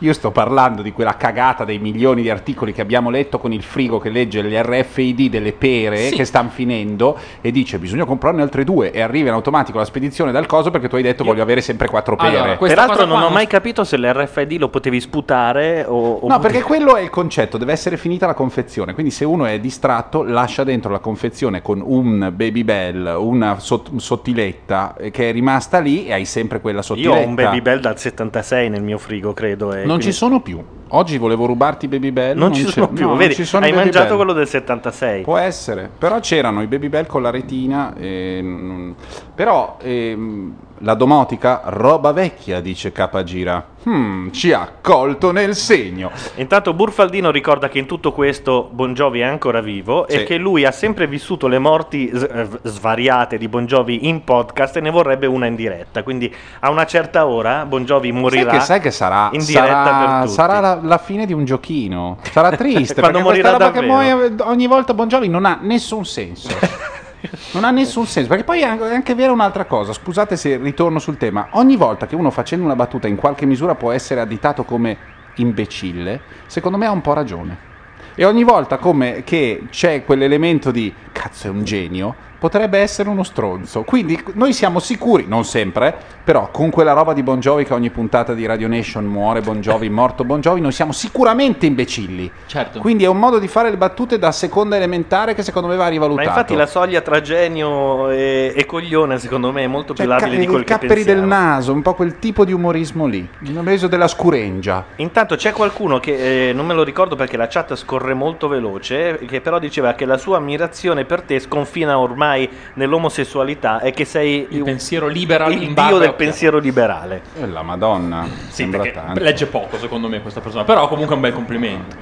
[0.00, 3.62] Io sto parlando di quella cagata dei milioni di articoli che abbiamo letto con il
[3.62, 6.14] frigo che legge gli RFID delle pere Sì.
[6.16, 10.32] che stanno finendo e dice bisogna comprarne altre due e arriva in automatico la spedizione
[10.32, 12.36] dal coso perché tu hai detto voglio avere sempre quattro pere.
[12.38, 16.14] Allora, Peraltro non ho mai capito se l'RFID lo potevi sputare o...
[16.20, 19.44] o No, perché quello è il concetto, deve essere finita la confezione, quindi se uno
[19.46, 25.28] è distratto lascia dentro la confezione con un baby bell, una sot- sottiletta eh, che
[25.30, 27.18] è rimasta lì e hai sempre quella Io sottiletta.
[27.20, 29.65] ho un Baby Bell dal 76 nel mio frigo, credo.
[29.72, 30.62] E Non quindi- ci sono più.
[30.90, 32.38] Oggi volevo rubarti i baby bell.
[32.38, 34.16] Non ci c'è- sono più, no, non vedi, sono hai mangiato Bell.
[34.16, 35.22] quello del 76.
[35.22, 37.92] Può essere, però c'erano i baby bell con la retina.
[37.96, 38.94] e non-
[39.34, 41.62] Però ehm, La domotica?
[41.64, 43.64] Roba vecchia, dice Capagira.
[43.88, 46.10] Hmm, ci ha colto nel segno.
[46.34, 50.16] Intanto Burfaldino ricorda che in tutto questo Bon Jovi è ancora vivo Sì.
[50.16, 54.24] e che lui ha sempre vissuto le morti s- eh, svariate di Bon Jovi in
[54.24, 56.02] podcast e ne vorrebbe una in diretta.
[56.02, 59.84] Quindi a una certa ora Bon Jovi morirà Sai che, sai che sarà, in diretta
[59.84, 60.32] sarà, per tutti.
[60.34, 62.18] sarà la, la fine di un giochino.
[62.32, 66.48] Sarà triste Quando morirà roba che muoie ogni volta Bon Jovi non ha nessun senso.
[67.52, 71.16] Non ha nessun senso, perché poi è anche- vera un'altra cosa, scusate se ritorno sul
[71.16, 74.96] tema, ogni volta che uno facendo una battuta in qualche misura può essere additato come
[75.36, 77.74] imbecille, secondo me ha un po' ragione.
[78.14, 83.22] E ogni volta come che c'è quell'elemento di cazzo è un genio, potrebbe essere uno
[83.22, 83.82] stronzo.
[83.82, 87.90] Quindi noi siamo sicuri, non sempre, però con quella roba di Bon Jovi che ogni
[87.90, 92.30] puntata di Radio Nation muore Bon Jovi, morto Bon Jovi, noi siamo sicuramente imbecilli.
[92.46, 92.80] Certo.
[92.80, 95.84] Quindi è un modo di fare le battute da seconda elementare che secondo me va
[95.84, 96.28] Ma rivalutato.
[96.28, 100.30] infatti la soglia tra genio e, e coglione secondo me è molto più Cioè, labile
[100.34, 101.42] ca- di quel i che capperi del pensiamo.
[101.42, 104.84] naso, un po' quel tipo di umorismo lì, il reso della scurengia.
[104.96, 109.18] Intanto c'è qualcuno che eh, non me lo ricordo perché la chat scorre molto veloce,
[109.26, 112.25] che però diceva che la sua ammirazione per te sconfina ormai
[112.74, 116.12] nell'omosessualità e che sei Il pensiero liberal il dio del occhiali.
[116.16, 117.22] pensiero liberale.
[117.40, 119.20] E la Madonna, Sì, sembra perché tanto.
[119.22, 121.96] legge poco secondo me questa persona, però comunque è un bel complimento.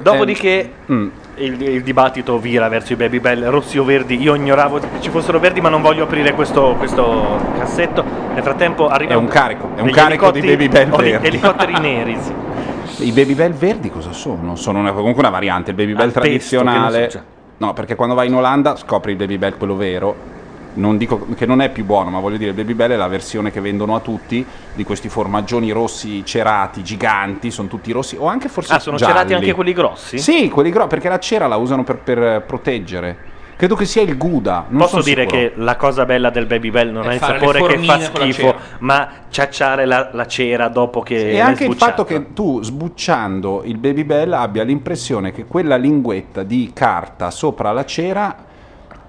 [0.00, 1.08] Dopodiché Mm.
[1.36, 4.20] il, il dibattito vira verso i baby bell rossi o verdi.
[4.20, 8.04] Io ignoravo che ci fossero verdi, ma non voglio aprire questo, questo cassetto.
[8.32, 11.26] Nel frattempo arriva È un carico, è un carico di baby bell verdi.
[11.26, 12.16] elicotteri neri.
[12.20, 13.06] sì.
[13.06, 14.54] I baby bell verdi cosa sono?
[14.56, 17.10] Sono una- comunque una variante, il baby bell tradizionale.
[17.58, 20.36] No, perché quando vai in Olanda scopri il baby bell quello vero.
[20.74, 23.08] Non dico che non è più buono, ma voglio dire, il baby bell è la
[23.08, 28.26] versione che vendono a tutti di questi formaggioni rossi cerati, giganti, sono tutti rossi o
[28.26, 29.12] anche forse Ah, sono gialli.
[29.12, 30.18] cerati anche quelli grossi?
[30.18, 33.27] Sì, quelli grossi, perché la cera la usano per, per proteggere.
[33.58, 34.66] Credo che sia il Gouda.
[34.68, 35.40] Non Posso sono dire sicuro.
[35.40, 38.54] che la cosa bella del baby bell non È è il sapore che fa schifo,
[38.78, 43.78] ma ciacciare la, la cera dopo che E anche il fatto che tu sbucciando il
[43.78, 48.36] baby bell abbia l'impressione che quella linguetta di carta sopra la cera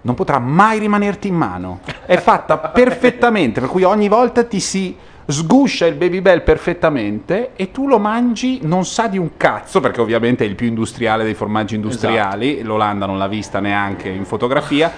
[0.02, 1.82] non potrà mai rimanerti in mano.
[2.08, 4.98] È fatta perfettamente, per cui ogni volta ti si
[5.30, 10.02] sguscia il baby bell perfettamente e tu lo mangi, non sa di un cazzo, perché
[10.02, 14.92] ovviamente è il più industriale dei formaggi industriali, l'Olanda non l'ha vista neanche in fotografia,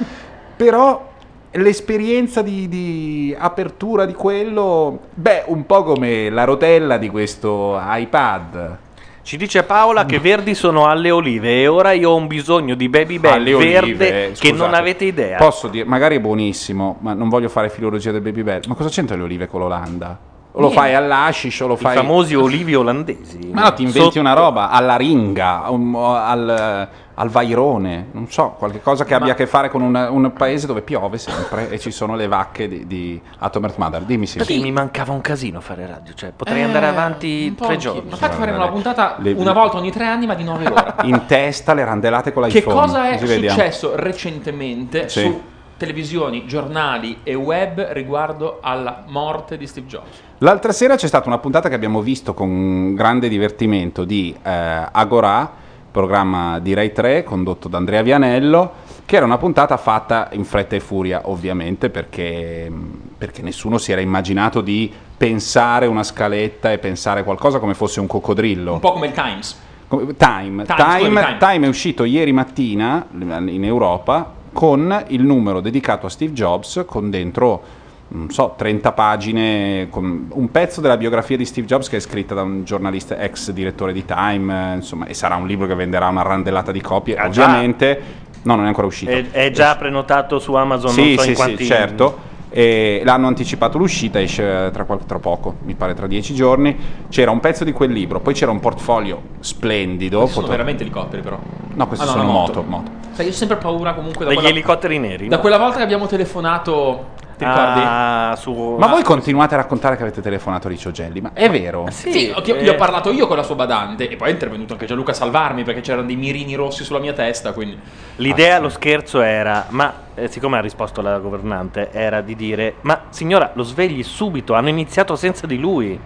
[0.56, 1.10] però
[1.52, 8.78] l'esperienza di, di apertura di quello, beh, un po' come la rotella di questo iPad.
[9.24, 12.90] Ci dice Paola che verdi sono alle olive e ora io ho un bisogno di
[12.90, 14.58] baby bell Alle verde olive, che scusate.
[14.58, 15.38] non avete idea.
[15.38, 18.62] Posso dire, magari è buonissimo, ma non voglio fare filologia del baby bell.
[18.68, 20.18] Ma cosa c'entra le olive con l'Olanda?
[20.54, 21.96] O lo fai all'ashish o lo I fai...
[21.96, 23.52] famosi olivi olandesi.
[23.54, 28.56] Ma no, ti inventi Sotto- una roba alla ringa, un- al, al vairone, non so,
[28.58, 31.80] qualche cosa che abbia a che fare con un, un paese dove piove sempre e
[31.80, 34.02] ci sono le vacche di, di Atomic Mother.
[34.02, 34.40] Dimmi sì.
[34.40, 38.02] Perché mi mancava un casino fare radio, cioè potrei Eh, andare avanti tre giorni.
[38.06, 40.96] Ma infatti faremo una puntata Le- una volta ogni tre anni, ma di nove ore.
[41.04, 42.76] In testa le randelate con che l'iPhone.
[42.76, 45.22] cosa è successo recentemente Sì.
[45.22, 45.42] su
[45.82, 50.22] televisioni, giornali e web riguardo alla morte di Steve Jobs?
[50.38, 55.52] L'altra sera c'è stata una puntata che abbiamo visto con grande divertimento di eh, Agorà,
[55.90, 58.74] programma di Rai 3 condotto da Andrea Vianello,
[59.06, 62.72] che era una puntata fatta in fretta e furia, ovviamente, perché,
[63.18, 68.06] perché nessuno si era immaginato di pensare una scaletta e pensare qualcosa come fosse un
[68.06, 68.74] coccodrillo.
[68.74, 69.60] Un po' come il Times.
[69.88, 70.14] Time.
[70.16, 71.38] Time, Time.
[71.40, 77.10] Time è uscito ieri mattina in Europa con il numero dedicato a Steve Jobs con
[77.10, 77.80] dentro
[78.14, 82.34] non so, 30 pagine con un pezzo della biografia di Steve Jobs che è scritta
[82.36, 86.10] da un giornalista ex direttore di Time, eh, insomma, e sarà un libro che venderà
[86.10, 87.46] una randellata di copie, Ah, già?
[87.46, 88.02] ovviamente.
[88.44, 89.12] No, non è ancora uscito.
[89.12, 91.66] È, è già prenotato su Amazon, Sì, non so sì, in sì, quanti...
[91.66, 92.18] certo.
[92.54, 96.78] E l'hanno anticipato l'uscita, esce tra, qual- tra poco, mi pare tra dieci giorni.
[97.08, 100.18] C'era un pezzo di quel libro, poi c'era un portfolio splendido.
[100.18, 101.40] Questi sono foto- veramente elicotteri, però.
[101.74, 102.64] No, questi Ah, no, sono no, moto.
[102.64, 102.70] moto.
[102.70, 102.92] moto.
[103.14, 105.28] Sai, io ho sempre paura comunque da Degli quella, elicotteri neri.
[105.30, 105.42] da no?
[105.42, 107.06] quella volta che abbiamo telefonato.
[107.42, 107.82] Ti ricordi?
[107.84, 108.76] Ah, su...
[108.78, 111.88] Ma voi continuate a raccontare che avete telefonato a Riccio Gelli, ma è vero?
[111.90, 114.74] Sì, Sì, eh, gli ho parlato io con la sua badante e poi è intervenuto
[114.74, 117.80] anche Gianluca a salvarmi perché c'erano dei mirini rossi sulla mia testa, quindi
[118.18, 123.06] L'idea, lo scherzo era, ma eh, siccome ha risposto la governante, era di dire, ma
[123.10, 126.00] signora, lo svegli subito, hanno iniziato senza di lui.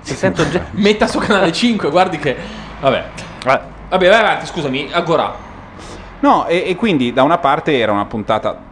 [0.00, 0.64] Si sento già...
[0.72, 2.36] metta su canale 5, guardi che
[2.80, 3.04] vabbè.
[3.46, 5.34] Ah, Vabbè, vai avanti, scusami, Agora.
[6.20, 8.66] No, e, e quindi da una parte era una puntata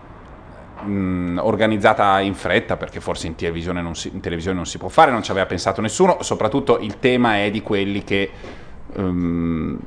[0.83, 4.89] mh, organizzata in fretta, perché forse in televisione, non si, in televisione non si può
[4.89, 8.31] fare, non ci aveva pensato nessuno, soprattutto il tema è di quelli che...
[8.95, 9.79] ehm,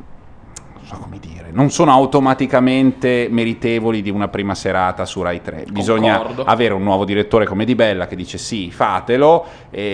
[0.89, 5.67] so come dire, non sono automaticamente meritevoli di una prima serata su Rai 3.
[5.69, 6.43] Bisogna Concordo.
[6.45, 9.45] avere un nuovo direttore come Di Bella che dice sì, fatelo,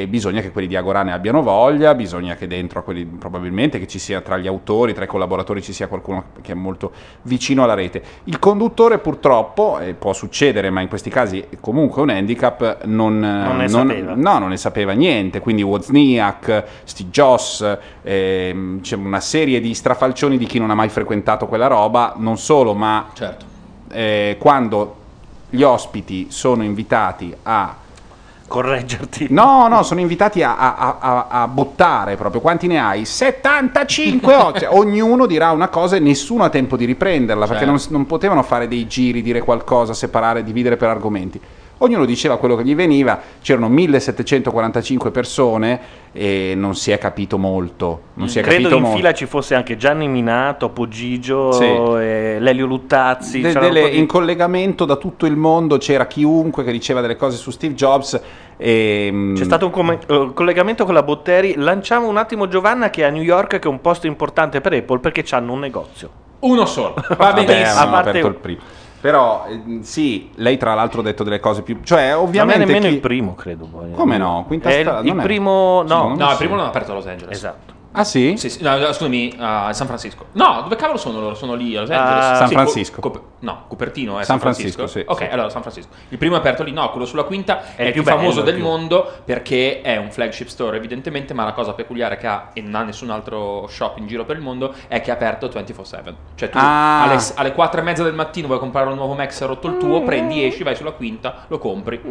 [0.07, 3.87] bisogna che quelli di Agora ne abbiano voglia, bisogna che dentro a quelli probabilmente che
[3.87, 6.93] ci sia tra gli autori, tra i collaboratori ci sia qualcuno che è molto
[7.23, 8.01] vicino alla rete.
[8.25, 13.57] Il conduttore purtroppo, e può succedere, ma in questi casi comunque un handicap, non, Non
[13.57, 14.13] ne sapeva.
[14.15, 20.45] no, non ne sapeva niente, quindi Wozniak, Steve Joss, c'è una serie di strafalcioni di
[20.45, 23.45] chi non ha mai frequentato quella roba, non solo, ma Certo.
[23.91, 24.95] eh, quando
[25.49, 27.75] gli ospiti sono invitati a...
[28.47, 29.27] Correggerti.
[29.31, 32.41] No, no, sono invitati a, a- a- a buttare proprio.
[32.41, 33.03] Quanti ne hai?
[33.03, 34.35] 75!
[34.35, 37.93] oh, cioè, ognuno dirà una cosa e nessuno ha tempo di riprenderla, perché non, Certo.
[37.93, 41.41] non potevano fare dei giri, dire qualcosa, separare, dividere per argomenti.
[41.79, 45.79] Ognuno diceva quello che gli veniva, c'erano 1745 persone
[46.13, 48.01] e non si è capito molto.
[48.13, 48.97] Non si è Credo capito in molto.
[48.97, 51.65] fila ci fosse anche Gianni Minato, Poggigio, Sì.
[51.65, 53.41] Lelio Luttazzi.
[53.41, 57.17] De- c'erano delle- di- in collegamento da tutto il mondo c'era chiunque che diceva delle
[57.17, 58.21] cose su Steve Jobs.
[58.57, 61.55] E, mm, C'è stato un come- eh, collegamento con la Botteri.
[61.57, 64.71] Lanciamo un attimo Giovanna che è a New York, che è un posto importante per
[64.73, 66.09] Apple perché hanno un negozio.
[66.39, 66.93] Uno solo.
[67.09, 67.79] Va Vabbè, benissimo.
[67.79, 68.59] hanno A parte- aperto il primo.
[69.05, 71.77] Però eh, sì, lei tra l'altro ha detto delle cose più...
[71.83, 72.65] Cioè, Non è ovviamente...
[72.65, 73.65] nemmeno chi- il primo, credo.
[73.65, 73.91] poi.
[73.91, 74.45] Come no?
[74.47, 76.07] Quinta È il- strada, il non è- primo, no.
[76.07, 77.37] non No, il primo l'hanno aperto a Los Angeles.
[77.37, 77.73] Esatto.
[77.97, 78.35] Ah sì?
[78.37, 80.25] Sì, sì, no, scusami, a San Francisco.
[80.33, 81.33] No, dove cavolo sono loro?
[81.35, 82.25] Sono lì a Los Angeles.
[82.25, 82.99] Ah, San Sì, Francisco.
[82.99, 84.85] Co- no, Cupertino è San San Francisco.
[84.87, 85.93] Francisco, ok, allora San Francisco.
[86.09, 88.41] Il primo è aperto lì, no, quello sulla quinta è, il il più, più famoso
[88.41, 88.63] del più.
[88.63, 92.75] mondo perché è un flagship store evidentemente, ma la cosa peculiare che ha e non
[92.75, 96.13] ha nessun altro shop in giro per il mondo è che è aperto 24/7.
[96.35, 97.03] Cioè tu Ah.
[97.03, 99.75] alle, alle 4 e mezza del mattino vuoi comprare un nuovo se è rotto il
[99.75, 99.79] Mm.
[99.79, 102.01] tuo, prendi, esci, vai sulla quinta, lo compri.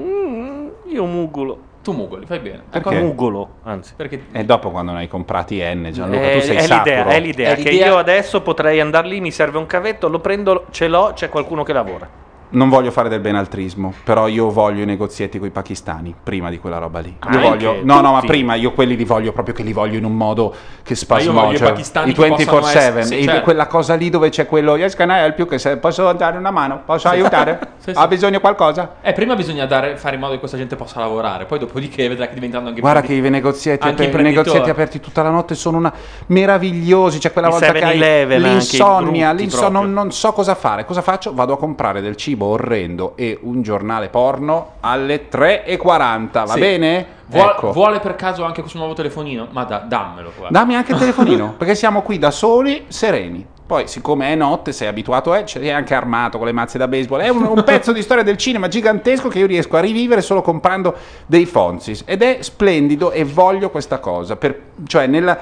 [0.90, 1.72] Io mugolo.
[1.84, 2.62] Tu mugoli, fai bene.
[2.70, 2.98] Perché?
[2.98, 3.92] Mugolo, anzi.
[3.94, 7.20] Perché E dopo quando ne hai comprati N, Gianluca, Eh, tu sei è, l'idea, è
[7.20, 10.64] l'idea È che l'idea- io adesso potrei andare lì, mi serve un cavetto, lo prendo,
[10.70, 12.08] ce l'ho, c'è qualcuno che lavora.
[12.54, 16.58] Non voglio fare del benaltrismo, però io voglio i negozietti con i pakistani, prima di
[16.58, 17.08] quella roba lì.
[17.08, 17.38] Io Anche?
[17.48, 20.16] voglio, no, no, ma prima io quelli li voglio proprio che li voglio in un
[20.16, 23.42] modo che voglio i spasmo, pakistani i che possano 24/7, essere- sì, certo.
[23.42, 26.36] quella cosa lì dove c'è quello yes can I help you che se posso dare
[26.38, 27.72] una mano, posso aiutare?
[27.84, 27.98] Sì, sì.
[27.98, 28.94] Ha bisogno di qualcosa?
[29.02, 32.28] Eh, prima bisogna dare- fare in modo che questa gente possa lavorare, poi dopodiché vedrà
[32.28, 35.28] che diventano anche Guarda più- che i negozietti, anche aper- i negozietti aperti tutta la
[35.28, 35.92] notte sono una...
[36.28, 37.18] meravigliosi.
[37.18, 39.80] C'è quella I volta che hai 7-Eleven anche, l'insonnia, brutti l'inson- proprio.
[39.82, 40.84] non, non so cosa fare.
[40.86, 41.34] Cosa faccio?
[41.34, 46.28] Vado a comprare del cibo orrendo e un giornale porno alle 3.40.
[46.32, 46.60] Va Sì.
[46.60, 47.06] bene?
[47.26, 47.72] Vuole, ecco.
[47.72, 49.48] vuole per caso anche questo nuovo telefonino?
[49.50, 50.32] Ma da- dammelo.
[50.36, 50.58] guarda.
[50.58, 53.46] Dammi anche il telefonino, perché siamo qui da soli, sereni.
[53.66, 57.20] Poi, siccome è notte, sei abituato, eh, sei anche armato con le mazze da baseball.
[57.20, 60.42] È un, un pezzo di storia del cinema gigantesco che io riesco a rivivere solo
[60.42, 62.02] comprando dei Fonzis.
[62.04, 64.36] Ed è splendido e voglio questa cosa.
[64.36, 65.38] Per, cioè, nella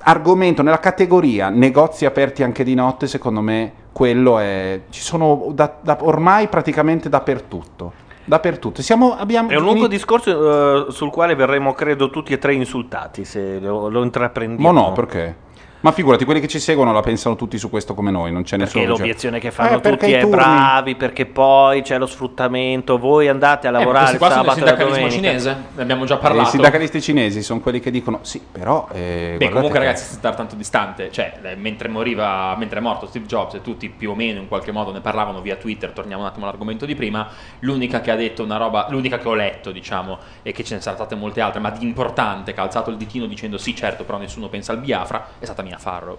[0.00, 4.82] argomento, nella categoria negozi aperti anche di notte, secondo me quello è.
[4.90, 7.92] Ci sono da- da- ormai praticamente dappertutto.
[8.24, 8.80] Dappertutto.
[8.80, 12.54] Siamo, abbiamo È un lungo ini- discorso eh, sul quale verremo, credo, tutti e tre
[12.54, 14.72] insultati se lo, lo intraprendiamo.
[14.72, 15.34] Ma no, perché?
[15.80, 18.56] Ma figurati, quelli che ci seguono la pensano tutti su questo come noi, non ce
[18.56, 18.96] ne Perché sono.
[18.96, 23.28] l'obiezione che fanno Eh, tutti i è turni- bravi, perché poi c'è lo sfruttamento, voi
[23.28, 25.28] andate a Eh, ma lavorare questi il sono sabato e la sindacalismo domenica.
[25.28, 26.48] cinese, ne abbiamo già I parlato.
[26.50, 28.88] sindacalisti cinesi sono quelli che dicono sì, però.
[28.92, 32.82] eh, Beh, comunque, che- ragazzi, senza stare tanto distante, cioè, eh, mentre moriva, mentre è
[32.82, 35.92] morto Steve Jobs e tutti più o meno in qualche modo ne parlavano via Twitter,
[35.92, 37.28] torniamo un attimo all'argomento di prima,
[37.60, 40.80] l'unica che ha detto una roba, l'unica che ho letto, diciamo, e che ce ne
[40.80, 44.02] saranno state molte altre, ma di importante, che ha alzato il ditino dicendo sì, certo,
[44.02, 46.16] però nessuno pensa al Biafra, è stata Mia Farrow.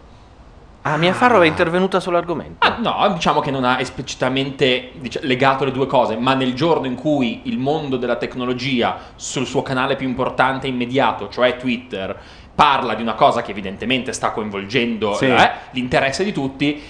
[0.83, 2.65] Ah, Mia Farrow è intervenuta sull'argomento.
[2.65, 6.85] Ah, no, diciamo che non ha esplicitamente dic- legato le due cose, ma nel giorno
[6.85, 12.17] in cui il mondo della tecnologia sul suo canale più importante e immediato, cioè Twitter,
[12.55, 15.25] parla di una cosa che evidentemente sta coinvolgendo Sì.
[15.25, 16.81] eh, l'interesse di tutti,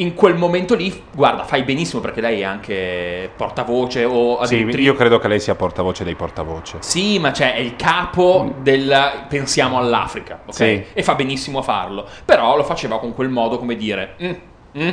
[0.00, 4.82] in quel momento lì, guarda, fai benissimo perché lei è anche portavoce o Sì, addirittura...
[4.82, 6.76] io credo che lei sia portavoce dei portavoce.
[6.80, 10.54] Sì, ma c'è è il capo del pensiamo all'Africa, ok?
[10.54, 10.84] Sì.
[10.92, 12.06] E fa benissimo a farlo.
[12.24, 14.32] Però lo faceva con quel modo come dire, "Mm,
[14.78, 14.88] mm,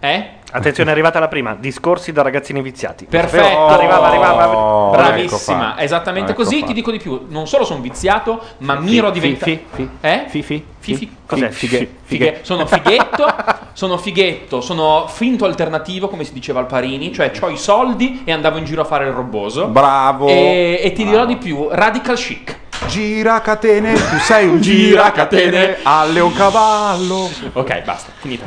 [0.00, 0.30] eh?
[0.52, 1.54] Attenzione, è arrivata la prima.
[1.54, 3.04] Discorsi da ragazzini viziati.
[3.04, 3.66] Perfetto.
[3.66, 4.56] Arrivava, arrivava.
[4.56, 6.58] Oh, Bravissima, ecco esattamente Ecco così.
[6.60, 6.66] fa.
[6.66, 9.52] Ti dico di più, non solo sono viziato, ma miro a Fi- diventare.
[9.52, 10.24] fi- fi- Eh?
[10.26, 10.64] Fifi?
[10.80, 11.16] Fifi?
[11.24, 11.50] Cos'è?
[11.50, 13.26] Fighe- Fi- fighe- Sono fighetto,
[13.74, 18.32] sono fighetto, sono finto alternativo, come si diceva al Parini, cioè ho i soldi e
[18.32, 19.66] andavo in giro a fare il roboso.
[19.68, 20.26] Bravo.
[20.26, 21.32] E, e ti dirò Bravo.
[21.32, 22.58] di più, radical chic.
[22.86, 27.28] Gira catene, tu sei un Gira catene, alle un cavallo.
[27.52, 28.46] Ok, basta, finita.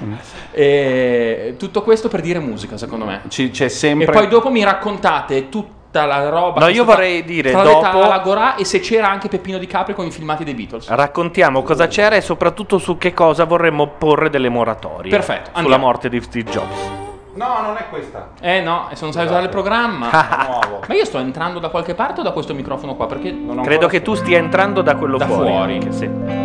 [0.52, 3.22] E tutto questo per dire musica, secondo me.
[3.30, 4.08] Ci- c'è sempre.
[4.08, 6.60] E poi dopo mi raccontate tutta la roba.
[6.60, 9.68] No, che io vorrei dire tradotta dopo- alla Gorà e se c'era anche Peppino Di
[9.68, 10.88] Capri con i filmati dei Beatles.
[10.90, 15.10] Raccontiamo cosa c'era e soprattutto su che cosa vorremmo porre delle moratorie.
[15.10, 15.86] Perfetto, Sulla andiamo.
[15.86, 17.02] morte di Steve Jobs.
[17.36, 18.30] No, non è questa.
[18.42, 20.10] Eh no, e se non sai usare il programma.
[20.48, 20.82] Nuovo.
[20.88, 23.08] Ma io sto entrando da qualche parte o da questo microfono qua?
[23.08, 25.50] Perché Non ho Credo che tu stia entrando da quello Da fuori.
[25.50, 25.74] fuori.
[25.74, 26.42] anche se-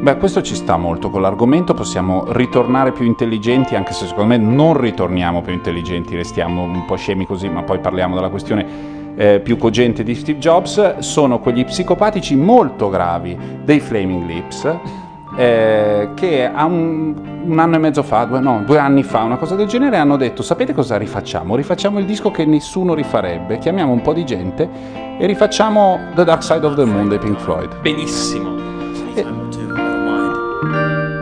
[0.00, 4.36] Beh, questo ci sta molto con l'argomento, possiamo ritornare più intelligenti, anche se secondo me
[4.36, 9.40] non ritorniamo più intelligenti, restiamo un po' scemi così, ma poi parliamo della questione eh,
[9.40, 14.76] più cogente di Steve Jobs, sono quegli psicopatici molto gravi dei Flaming Lips,
[15.36, 17.14] eh, che a un,
[17.44, 20.16] un anno e mezzo fa, due, no, due anni fa, una cosa del genere, hanno
[20.16, 21.54] detto, sapete cosa rifacciamo?
[21.54, 24.68] Rifacciamo il disco che nessuno rifarebbe, chiamiamo un po' di gente
[25.18, 27.80] e rifacciamo The Dark Side of the Moon dei Pink Floyd.
[27.80, 28.54] benissimo.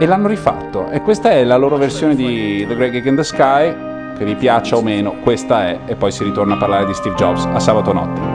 [0.01, 0.91] E l'hanno rifatto.
[0.91, 3.75] E questa è la loro versione di The Great Gig in the Sky,
[4.19, 5.79] che vi piaccia o meno, questa è.
[5.87, 8.34] E poi si ritorna a parlare di Steve Jobs a sabato notte.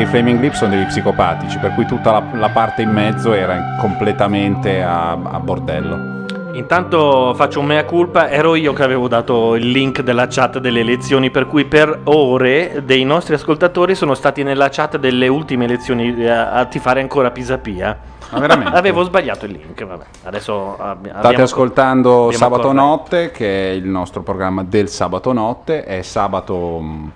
[0.00, 3.34] Che i Flaming Lips sono degli psicopatici, per cui tutta la, la parte in mezzo
[3.34, 6.18] era completamente a, a bordello.
[6.52, 10.80] Intanto faccio un mea culpa, ero io che avevo dato il link della chat delle
[10.80, 16.14] elezioni, per cui per ore dei nostri ascoltatori sono stati nella chat delle ultime elezioni
[16.16, 17.98] eh, a, a tifare ancora Pisapia.
[18.30, 18.74] Ma veramente?
[18.76, 20.04] Avevo sbagliato il link, vabbè.
[20.24, 22.72] Adesso abbi- State ascoltando Sabato.
[22.72, 27.12] Notte, che è il nostro programma del sabato notte, è sabato, mh,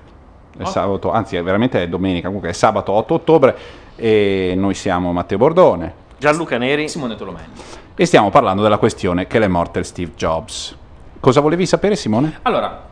[0.57, 3.57] è sabato anzi è veramente è domenica, comunque è sabato 8 ottobre
[3.97, 6.89] e noi siamo Matteo Bordone Gianluca Neri.
[6.89, 7.49] Simone Tolomelli.
[7.97, 10.77] e stiamo parlando della questione che l'è morte Steve Jobs.
[11.21, 12.39] Cosa volevi sapere Simone?
[12.43, 12.83] Allora,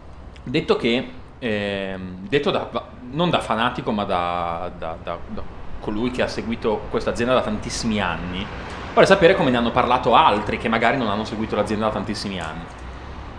[0.42, 1.08] detto che,
[1.38, 2.68] ehm, detto da,
[3.10, 5.42] non da fanatico, ma da, da- da- da
[5.80, 8.44] colui che ha seguito questa azienda da tantissimi anni,
[8.90, 12.38] vorrei sapere come ne hanno parlato altri che magari non hanno seguito l'azienda da tantissimi
[12.38, 12.60] anni.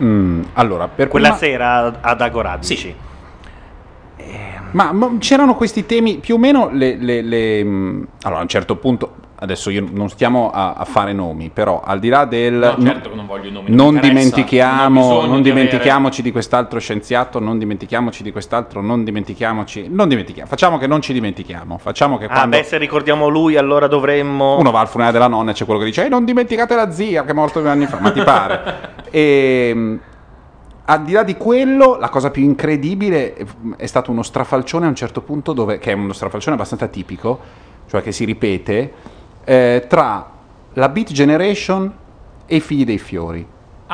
[0.02, 2.94] Mm, allora, per Quella prima- sera ad Agorà, Sì.
[4.74, 8.48] Ma, ma c'erano questi temi più o meno le, le- le, mh, allora a un
[8.50, 12.54] certo punto adesso io non stiamo a, a fare nomi, però al di là del...
[12.78, 16.80] No, certo che non voglio nomi, non interessa, dimentichiamo, non non di dimentichiamoci di quest'altro
[16.80, 22.18] scienziato, non dimentichiamoci di quest'altro, non dimentichiamoci, non dimentichiamo, facciamo che non ci dimentichiamo, facciamo
[22.18, 24.58] che Ah, quando beh, se ricordiamo lui, allora dovremmo.
[24.58, 26.90] uno va al funerale della nonna e c'è quello che dice "Ehi, non dimenticate la
[26.92, 28.92] zia che è morto due anni fa", ma ti pare?
[29.14, 30.00] E
[30.86, 33.46] al di là di quello, la cosa più incredibile è-
[33.78, 37.40] è stato uno strafalcione a un certo punto, dove, che è uno strafalcione abbastanza tipico,
[37.88, 38.94] cioè che si ripete,
[39.46, 40.30] eh, tra
[40.74, 41.92] la Beat Generation
[42.46, 43.46] e i figli dei fiori.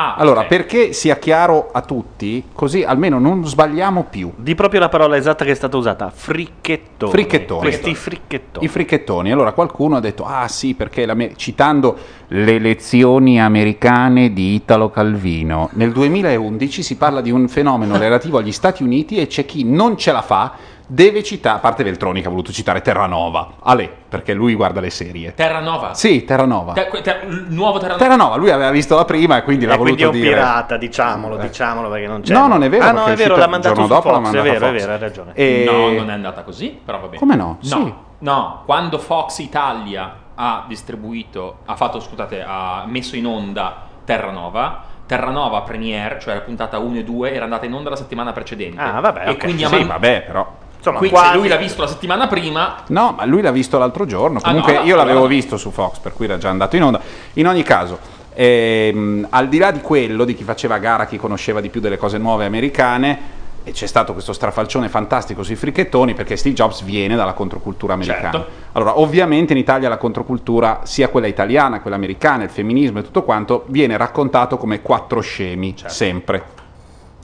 [0.01, 0.47] Ah, allora, ok.
[0.47, 4.31] perché sia chiaro a tutti, così almeno non sbagliamo più.
[4.37, 7.11] Di proprio la parola esatta che è stata usata: fricchettoni.
[7.11, 7.59] Fricchettoni.
[7.59, 8.65] Questi fricchettoni.
[8.65, 9.29] I fricchettoni.
[9.29, 11.97] Allora qualcuno ha detto, ah sì, perché citando
[12.27, 18.53] le elezioni americane di Italo Calvino, nel 2011 si parla di un fenomeno relativo agli
[18.53, 20.53] Stati Uniti e c'è chi non ce la fa,
[20.91, 24.89] deve citare, a parte Veltroni che ha voluto citare Terranova, Ale, perché lui guarda le
[24.89, 25.35] serie.
[25.35, 25.93] Terranova.
[25.93, 26.73] Sì, Terranova.
[26.73, 28.03] Te- que- te- il nuovo Terranova.
[28.03, 30.35] Terranova, lui aveva visto la prima e quindi l'ha E quindi è voluto un dire.
[30.35, 32.33] pirata, diciamolo, diciamolo perché non c'è.
[32.33, 34.21] No, non è vero, Ah, no, è è vero, l'ha mandato il su giorno dopo,
[34.23, 35.31] Fox, è vero, è vero, hai ragione.
[35.35, 37.19] E- No, non è andata così, però va bene.
[37.19, 37.45] Come no?
[37.45, 37.93] No, Sì.
[38.19, 43.75] no, quando Fox Italia ha distribuito, ha fatto, scusate, ha messo in onda
[44.05, 48.31] Terranova, Terranova Premiere, cioè la puntata 1 e 2, era andata in onda la settimana
[48.31, 48.81] precedente.
[48.81, 49.37] Ah, vabbè, e ok.
[49.37, 50.51] quindi Sì, man- vabbè, però.
[50.79, 53.77] Insomma, quindi se quasi- lui l'ha visto la settimana prima, No, ma lui l'ha visto
[53.77, 54.39] l'altro giorno.
[54.41, 56.75] Ah, Comunque no, no, io l'avevo allora- visto su Fox, per cui era già andato
[56.77, 56.99] in onda.
[57.33, 57.99] In ogni caso,
[58.33, 61.97] ehm, al di là di quello, di chi faceva gara, chi conosceva di più delle
[61.97, 67.15] cose nuove americane, e c'è stato questo strafalcione fantastico sui fricchettoni perché Steve Jobs viene
[67.17, 68.31] dalla controcultura americana.
[68.31, 68.47] Certo.
[68.71, 73.23] Allora, ovviamente in Italia la controcultura, sia quella italiana, quella americana, il femminismo e tutto
[73.23, 75.93] quanto, viene raccontato come quattro scemi, Certo.
[75.93, 76.43] sempre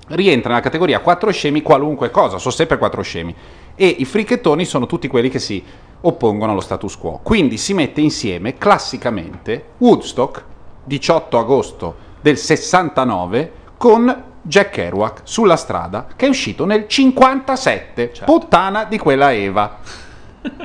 [0.07, 3.33] rientra nella categoria quattro scemi qualunque cosa, sono sempre quattro scemi.
[3.75, 5.63] E i fricchettoni sono tutti quelli che si
[6.01, 7.19] oppongono allo status quo.
[7.23, 10.43] Quindi si mette insieme classicamente Woodstock,
[10.83, 18.31] 18 agosto del 69, con Jack Kerouac sulla strada, che è uscito nel 57, Certo.
[18.31, 19.79] puttana di quella Eva.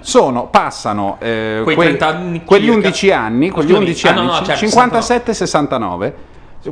[0.00, 2.76] Sono, passano eh, Quei 30 anni quegli circa.
[2.76, 6.14] 11 anni, quegli Scusami, 11 ah, no, anni, no, certo, 57 69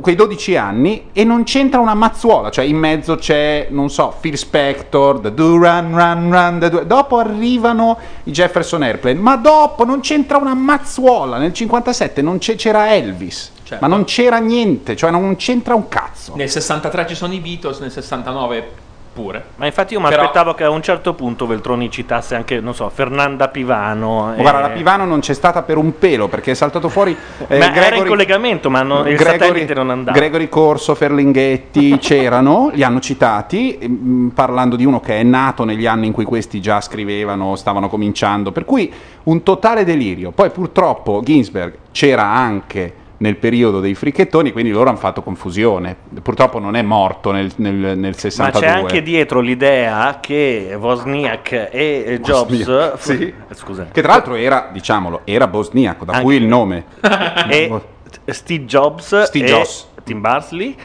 [0.01, 4.37] quei 12 anni e non c'entra una mazzuola, cioè in mezzo c'è, non so, Phil
[4.37, 10.01] Spector, The Do Run Run Run, Do- dopo arrivano i Jefferson Airplane, ma dopo non
[10.01, 13.83] c'entra una mazzuola, nel 57 non c'era Elvis, Certo.
[13.87, 16.33] ma non c'era niente, cioè non c'entra un cazzo.
[16.35, 18.87] nel 63 ci sono i Beatles, nel 69
[19.19, 19.43] pure.
[19.57, 22.73] Ma infatti io mi Però- aspettavo che a un certo punto Veltroni citasse anche, non
[22.73, 24.33] so, Fernanda Pivano.
[24.33, 27.17] E- Guarda, la Pivano non c'è stata per un pelo perché è saltato fuori eh,
[27.49, 30.17] Ma era in Gregory- collegamento, ma non- il Gregory- satellite non andava.
[30.17, 35.85] Gregory Corso, Ferlinghetti c'erano, li hanno citati, ehm, parlando di uno che è nato negli
[35.85, 38.91] anni in cui questi già scrivevano, stavano cominciando, per cui
[39.23, 40.31] un totale delirio.
[40.31, 45.95] Poi purtroppo Ginsberg c'era anche nel periodo dei fricchettoni, quindi loro hanno fatto confusione.
[46.21, 48.61] Purtroppo non è morto nel, nel, nel Ma 62.
[48.61, 52.65] c'è anche dietro l'idea che Wozniak e Jobs.
[52.65, 53.33] Wozniak, sì.
[53.47, 53.87] Eh, Scusa.
[53.91, 56.85] Che tra l'altro era, diciamolo, era bosniaco, da Anche- cui il nome.
[57.49, 57.81] e
[58.25, 59.87] Steve Jobs Steve Jobs.
[60.03, 60.75] Tim Barsley.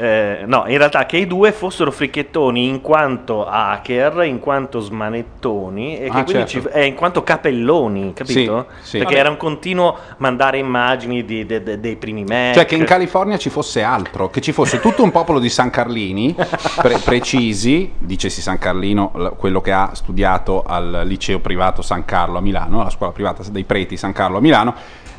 [0.00, 5.96] Eh, no, in realtà che i due fossero fricchettoni in quanto hacker, in quanto smanettoni
[5.98, 6.68] e che Ah, quindi certo.
[6.70, 8.66] ci- eh, in quanto capelloni, capito?
[8.80, 8.98] Sì, sì.
[8.98, 9.18] Perché Vabbè.
[9.20, 12.54] era un continuo mandare immagini di- de- de- dei primi Mac.
[12.54, 15.68] Cioè che in California ci fosse altro, che ci fosse tutto un popolo di San
[15.70, 16.34] Carlini
[16.76, 22.40] pre- precisi, dicesi San Carlino, quello che ha studiato al liceo privato San Carlo a
[22.40, 24.74] Milano, alla scuola privata dei preti San Carlo a Milano,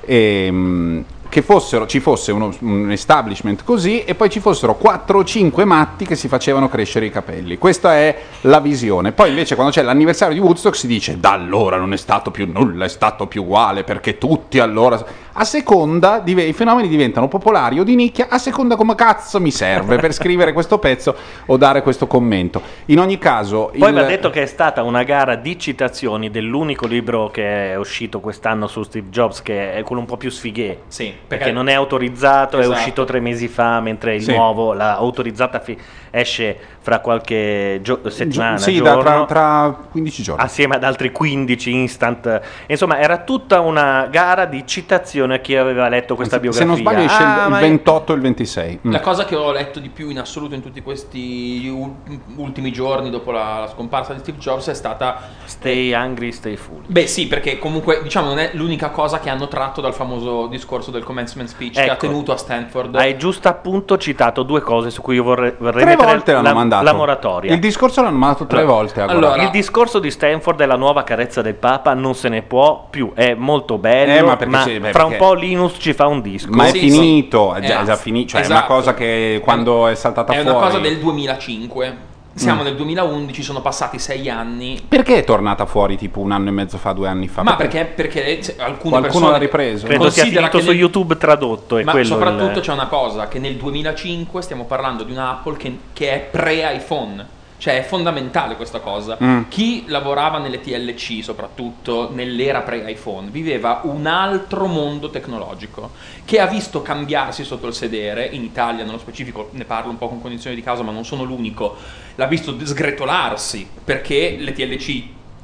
[0.05, 5.23] ehm, che fossero, ci fosse uno- un establishment così e poi ci fossero 4 o
[5.23, 7.57] 5 matti che si facevano crescere i capelli.
[7.57, 9.13] Questa è la visione.
[9.13, 12.51] Poi invece quando c'è l'anniversario di Woodstock si dice da allora non è stato più
[12.51, 15.20] nulla, è stato più uguale perché tutti allora...
[15.33, 19.49] A seconda, dive- i fenomeni diventano popolari o di nicchia, a seconda come cazzo mi
[19.51, 21.15] serve per scrivere questo pezzo
[21.45, 22.61] o dare questo commento.
[22.87, 23.71] In ogni caso...
[23.77, 27.75] Poi il- va detto che è stata una gara di citazioni dell'unico libro che è
[27.77, 30.81] uscito quest'anno su Steve Jobs, che è quello un po' più sfighe.
[30.87, 32.77] Sì, Perché non è autorizzato, è Esatto.
[32.77, 34.33] uscito tre mesi fa, mentre il Sì.
[34.33, 35.77] nuovo, la autorizzata fi-
[36.11, 40.43] esce fra qualche gio- settimana, Sì, da- giorno, tra, tra 15 giorni.
[40.43, 42.41] assieme ad altri 15 instant.
[42.67, 46.67] Insomma, era tutta una gara di citazione a chi aveva letto questa Se biografia.
[46.67, 48.79] non sbaglio esce il- Ah, il, ma- 28 e il 26.
[48.87, 48.91] Mm.
[48.91, 51.95] La cosa che ho letto di più in assoluto in tutti questi u-
[52.37, 56.81] ultimi giorni dopo la, la scomparsa di Steve Jobs è stata Stay hungry, stay full.
[56.87, 60.89] Beh sì, perché comunque diciamo non è l'unica cosa che hanno tratto dal famoso discorso
[60.91, 62.07] del commencement speech che ha Ecco.
[62.07, 62.95] tenuto a Stanford.
[62.95, 66.53] Hai giusto appunto citato due cose su cui io vorrei, vorrei mettere volte l'hanno la,
[66.53, 66.83] mandato.
[66.83, 67.53] la moratoria.
[67.53, 69.01] Il discorso l'hanno mandato tre volte.
[69.01, 69.43] a guardare.
[69.43, 73.11] il discorso di Stanford è la nuova carezza del Papa, non se ne può più,
[73.13, 76.21] è molto bello, Eh, ma ma, c'è- beh, fra un po' Linus ci fa un
[76.21, 76.49] disco.
[76.51, 77.61] Ma è Sì, finito, sì.
[77.61, 78.29] è già, Eh, è già finito.
[78.29, 78.57] Cioè, è esatto.
[78.59, 80.49] una cosa che quando è saltata È fuori.
[80.57, 82.09] una cosa del 2005.
[82.33, 82.65] Siamo Mm.
[82.65, 84.81] nel 2011, sono passati sei anni.
[84.87, 87.43] Perché è tornata fuori tipo un anno e mezzo fa, due anni fa?
[87.43, 89.85] Ma perché, perché alcune Qualcuno persone l'ha ripreso?
[89.85, 91.77] Credo sia finito che su nel- YouTube tradotto.
[91.77, 95.31] È Ma quello soprattutto il- c'è una cosa, che nel 2005 stiamo parlando di una
[95.31, 97.25] Apple che, che è pre-iPhone.
[97.61, 99.19] Cioè è fondamentale questa cosa.
[99.21, 99.43] Mm.
[99.47, 105.91] Chi lavorava nelle TLC, soprattutto nell'era pre-iPhone, viveva un altro mondo tecnologico
[106.25, 110.09] che ha visto cambiarsi sotto il sedere, in Italia nello specifico, ne parlo un po'
[110.09, 111.75] con cognizione di causa, ma non sono l'unico,
[112.15, 115.03] l'ha visto sgretolarsi perché le TLC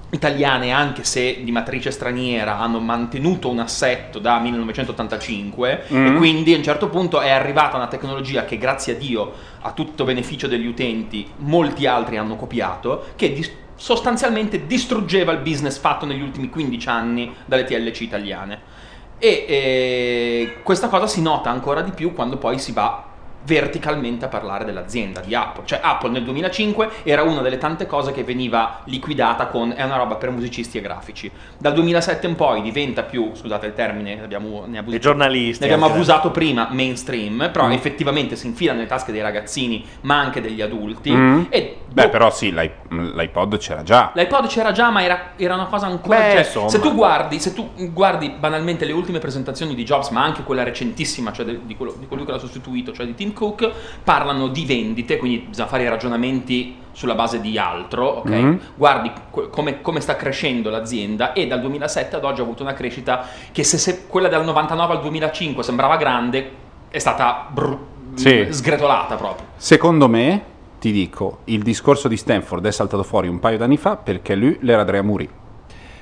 [0.09, 6.17] italiane, anche se di matrice straniera, hanno mantenuto un assetto da 1985 e Mm.
[6.17, 10.05] quindi a un certo punto è arrivata una tecnologia che grazie a Dio, a tutto
[10.05, 16.21] beneficio degli utenti, molti altri hanno copiato, che dis- sostanzialmente distruggeva il business fatto negli
[16.21, 18.75] ultimi 15 anni dalle TLC italiane.
[19.19, 23.03] E eh, questa cosa si nota ancora di più quando poi si va
[23.47, 25.63] verticalmente a parlare dell'azienda di Apple.
[25.65, 29.95] Cioè Apple nel 2005 era una delle tante cose che veniva liquidata con è una
[29.95, 31.31] roba per musicisti e grafici.
[31.57, 35.91] Dal 2007 in poi diventa più, scusate il termine, abbiamo, ne, abus- giornalisti ne abbiamo
[35.91, 37.71] abusato prima, mainstream, però Mm.
[37.71, 41.11] effettivamente si infila nelle tasche dei ragazzini ma anche degli adulti.
[41.11, 41.43] Mm.
[41.49, 44.11] E Beh, boh, però sì, l'i- l'iPod c'era già.
[44.13, 46.17] L'iPod c'era già, ma era, era una cosa ancora.
[46.17, 46.69] Beh, cioè, insomma.
[46.69, 50.63] se tu guardi, se tu guardi banalmente le ultime presentazioni di Jobs, ma anche quella
[50.63, 53.69] recentissima, cioè di, quello, di colui che l'ha sostituito, cioè di Tim Cook,
[54.03, 58.29] parlano di vendite, quindi bisogna fare i ragionamenti sulla base di altro, ok?
[58.29, 58.59] Mhm.
[58.73, 59.11] Guardi
[59.51, 63.63] come, come sta crescendo l'azienda e dal 2007 ad oggi ha avuto una crescita che
[63.63, 66.51] se, se quella dal 99 al 2005 sembrava grande,
[66.89, 67.77] è stata bru-
[68.15, 68.47] Sì.
[68.49, 69.45] sgretolata proprio.
[69.57, 70.41] Secondo me,
[70.79, 74.57] ti dico, il discorso di Stanford è saltato fuori un paio d'anni fa perché lui
[74.61, 75.29] l'era Andrea Muri.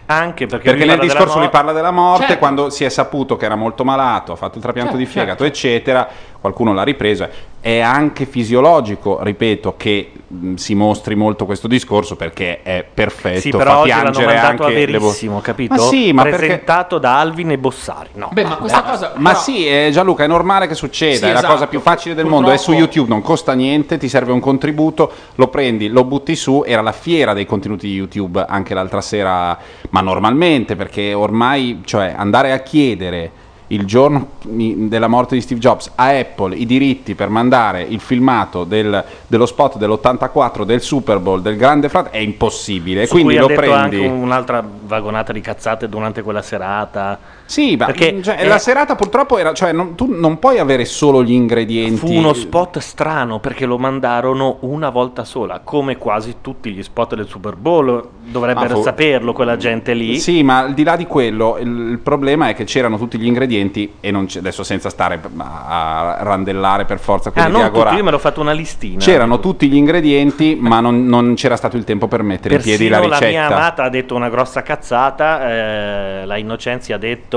[0.08, 2.38] Anche perché, Perché lui nel discorso lui no- parla della morte, Certo.
[2.38, 5.44] quando si è saputo che era molto malato, ha fatto il trapianto Certo, di fegato,
[5.44, 5.46] certo.
[5.46, 6.08] eccetera,
[6.46, 7.28] qualcuno l'ha ripreso.
[7.60, 13.50] È anche fisiologico, ripeto, che mh, si mostri molto questo discorso perché è perfetto, Sì,
[13.50, 15.74] fa però oggi l'hanno piangere anche le verissimo, capito?
[15.74, 18.10] Ma sì, ma perché Presentato da Alvin e Bossari.
[18.14, 18.30] No.
[18.32, 19.14] Beh, ma questa cosa.
[19.16, 21.54] Ma però- sì, eh, Gianluca, è normale che succeda, Sì, è la esatto.
[21.54, 24.40] cosa più facile del mondo, è su Purtroppo- YouTube, non costa niente, ti serve un
[24.40, 29.02] contributo, lo prendi, lo butti su, era la fiera dei contenuti di YouTube anche l'altra
[29.02, 29.58] sera,
[29.90, 33.32] ma normalmente, perché ormai, cioè, andare a chiedere
[33.68, 38.64] il giorno della morte di Steve Jobs a Apple i diritti per mandare il filmato
[38.64, 43.48] del- dello spot dell'84 del Super Bowl del Grande Fratello è impossibile, Su quindi lo
[43.48, 43.72] prendi...
[43.74, 47.18] anche un'altra vagonata di cazzate durante quella serata.
[47.46, 50.84] Sì, ma Perché, cioè, eh, la serata purtroppo era, cioè, non- tu non puoi avere
[50.86, 51.98] solo gli ingredienti.
[51.98, 57.16] Fu uno spot strano perché lo mandarono una volta sola, come quasi tutti gli spot
[57.16, 58.08] del Super Bowl.
[58.26, 60.18] Dovrebbero Ah, fu- saperlo quella gente lì.
[60.18, 63.28] Sì, ma al di là di quello, il, il problema è che c'erano tutti gli
[63.28, 67.78] ingredienti e non adesso senza stare a, randellare per forza Ah, quelli di non tutti,
[67.80, 67.96] Agora.
[67.96, 68.98] io me l'ho fatto una listina.
[69.00, 72.88] C'erano tutti gli ingredienti, ma non, non c'era stato il tempo per mettere in piedi
[72.88, 73.40] la Persino la, ricetta.
[73.48, 77.34] mia amata ha detto una grossa cazzata, eh, la Innocenzi ha detto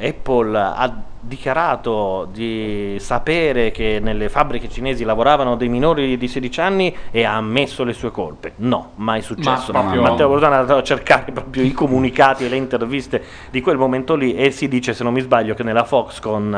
[0.00, 6.96] Apple ha dichiarato di sapere che nelle fabbriche cinesi lavoravano dei minori di 16 anni
[7.10, 8.52] e ha ammesso le sue colpe.
[8.56, 9.72] No, mai successo.
[9.72, 13.60] Ma proprio- Matteo Bordone è andato a cercare proprio i comunicati e le interviste di
[13.60, 16.54] quel momento lì e si dice, se non mi sbaglio, che nella Foxconn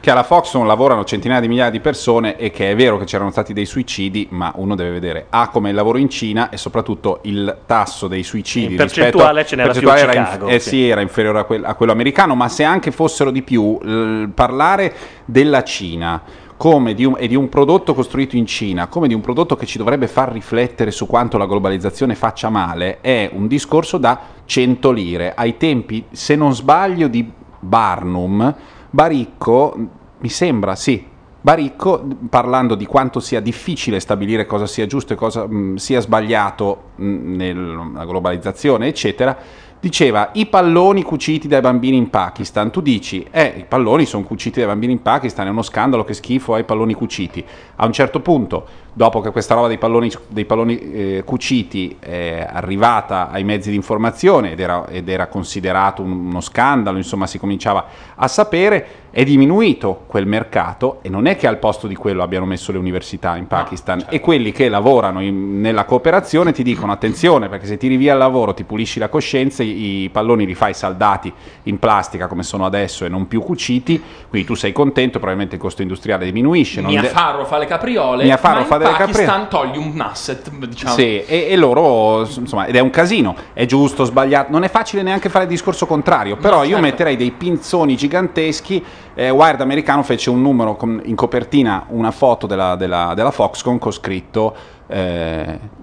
[0.00, 3.30] Che alla Foxconn lavorano centinaia di migliaia di persone e che è vero che c'erano
[3.30, 7.18] stati dei suicidi, ma uno deve vedere A come il lavoro in Cina e soprattutto
[7.24, 10.68] il tasso dei suicidi In percentuale rispetto- ce n'era più percentuale era Chicago, eh, sì.
[10.70, 14.30] sì, era inferiore a, quel- a quello americano, ma se anche fossero di più, l-
[14.34, 14.94] parlare
[15.26, 16.22] della Cina
[16.56, 19.66] come di un, e di un prodotto costruito in Cina, come di un prodotto che
[19.66, 24.90] ci dovrebbe far riflettere su quanto la globalizzazione faccia male, è un discorso da 100
[24.92, 25.32] lire.
[25.34, 28.54] Ai tempi, se non sbaglio, di Barnum,
[28.90, 29.74] Baricco,
[30.18, 31.06] mi sembra, sì,
[31.40, 36.82] Baricco, parlando di quanto sia difficile stabilire cosa sia giusto e cosa mh, sia sbagliato
[36.96, 39.36] mh, nella globalizzazione, eccetera,
[39.80, 42.70] diceva i palloni cuciti dai bambini in Pakistan.
[42.70, 46.12] Tu dici, eh, i palloni sono cuciti dai bambini in Pakistan, è uno scandalo, che
[46.12, 47.42] schifo, hai i palloni cuciti.
[47.76, 52.46] A un certo punto, dopo che questa roba dei palloni, dei palloni eh, cuciti è
[52.50, 57.38] arrivata ai mezzi di informazione ed era, ed era considerato un- uno scandalo, insomma si
[57.38, 57.84] cominciava
[58.14, 62.46] a sapere, è diminuito quel mercato e non è che al posto di quello abbiano
[62.46, 67.48] messo le università in Pakistan e quelli che lavorano in- nella cooperazione ti dicono attenzione
[67.48, 70.74] perché se tiri via il lavoro ti pulisci la coscienza i, i palloni li fai
[70.74, 71.32] saldati
[71.64, 75.60] in plastica come sono adesso e non più cuciti quindi tu sei contento probabilmente il
[75.60, 78.22] costo industriale diminuisce non Mia de- Farro fa le capriole.
[78.24, 80.94] Mia Farro fa delle Pakistan togli un asset, diciamo.
[80.94, 85.02] Sì, e, e loro, insomma, ed è un casino, è giusto, sbagliato, non è facile
[85.02, 86.82] neanche fare il discorso contrario, però io certo.
[86.82, 92.46] metterei dei pinzoni giganteschi, eh, Wired Americano fece un numero con- in copertina, una foto
[92.46, 94.54] della, della, della Foxconn con scritto...
[94.86, 95.78] eh,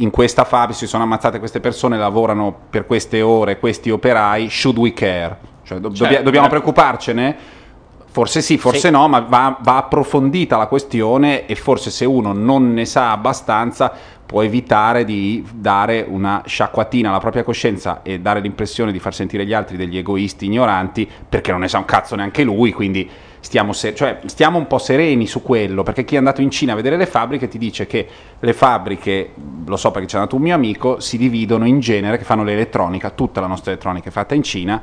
[0.00, 4.78] in questa fabbrica si sono ammazzate queste persone, lavorano per queste ore, questi operai, should
[4.78, 5.36] we care?
[5.64, 6.22] Cioè, do- Certo.
[6.22, 7.36] dobbiamo preoccuparcene?
[8.10, 8.90] Forse sì, forse Sì.
[8.90, 13.92] no, ma va, va approfondita la questione e forse se uno non ne sa abbastanza
[14.26, 19.46] può evitare di dare una sciacquatina alla propria coscienza e dare l'impressione di far sentire
[19.46, 23.08] gli altri degli egoisti ignoranti perché non ne sa un cazzo neanche lui, quindi
[23.40, 26.72] stiamo, se- cioè, stiamo un po' sereni su quello, perché chi è andato in Cina
[26.72, 28.06] a vedere le fabbriche ti dice che
[28.38, 29.32] le fabbriche,
[29.64, 33.10] lo so perché c'è andato un mio amico, si dividono in genere, che fanno l'elettronica,
[33.10, 34.82] tutta la nostra elettronica è fatta in Cina,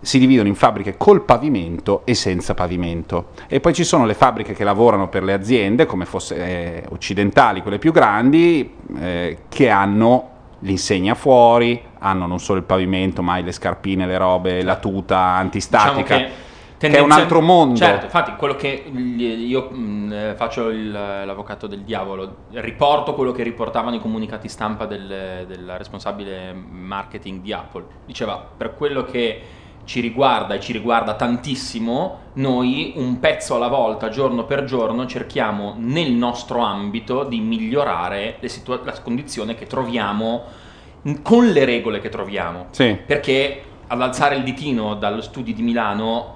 [0.00, 3.28] si dividono in fabbriche col pavimento e senza pavimento.
[3.48, 7.62] E poi ci sono le fabbriche che lavorano per le aziende, come fosse eh, occidentali,
[7.62, 10.30] quelle più grandi, eh, che hanno
[10.60, 16.16] l'insegna fuori, hanno non solo il pavimento, ma le scarpine, le robe, la tuta antistatica.
[16.16, 16.44] Diciamo
[16.78, 17.76] che, è un altro mondo.
[17.76, 23.42] Certo, infatti, quello che io mh, eh, faccio il- l'avvocato del diavolo, riporto quello che
[23.42, 27.84] riportavano i comunicati stampa del, della responsabile marketing di Apple.
[28.04, 29.40] Diceva, per quello che
[29.86, 35.74] ci riguarda e ci riguarda tantissimo, noi un pezzo alla volta, giorno per giorno, cerchiamo
[35.78, 40.42] nel nostro ambito di migliorare le situa- la condizione che troviamo
[41.22, 42.66] con le regole che troviamo.
[42.70, 42.98] Sì.
[43.06, 46.35] Perché ad alzare il ditino dallo studio di Milano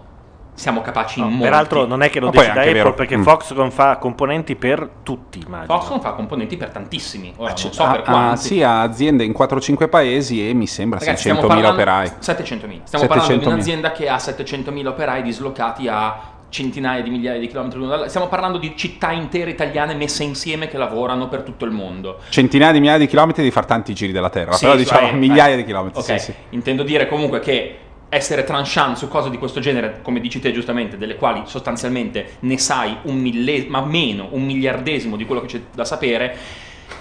[0.61, 1.43] siamo capaci in molti.
[1.43, 3.23] Peraltro non è che lo Ma decida Apple vero- perché mm.
[3.23, 5.79] Foxconn fa componenti per tutti, immagino.
[5.79, 7.33] Foxconn fa componenti per tantissimi.
[7.37, 8.41] Ora, non so Ah, per ah, quanti.
[8.47, 12.07] sì, ha aziende in 4-5 paesi e mi sembra Ragazzi, stiamo 600.000 parlando- operai.
[12.21, 12.81] 700.000.
[12.85, 13.49] Stiamo parlando di 700.000.
[13.55, 18.11] un'azienda che ha 700.000 operai dislocati a centinaia di migliaia di chilometri l'uno dall'altro.
[18.11, 22.19] Stiamo parlando di città intere italiane messe insieme che lavorano per tutto il mondo.
[22.29, 25.13] Centinaia di migliaia di chilometri di far tanti giri della Terra, Sì, però diciamo eh,
[25.13, 25.57] migliaia eh.
[25.59, 26.01] di chilometri.
[26.01, 26.35] Ok, sì, sì.
[26.51, 27.79] intendo dire comunque che
[28.11, 32.59] essere tranchant su cose di questo genere, come dici te giustamente, delle quali sostanzialmente ne
[32.59, 36.37] sai un millesimo, ma meno, un miliardesimo di quello che c'è da sapere,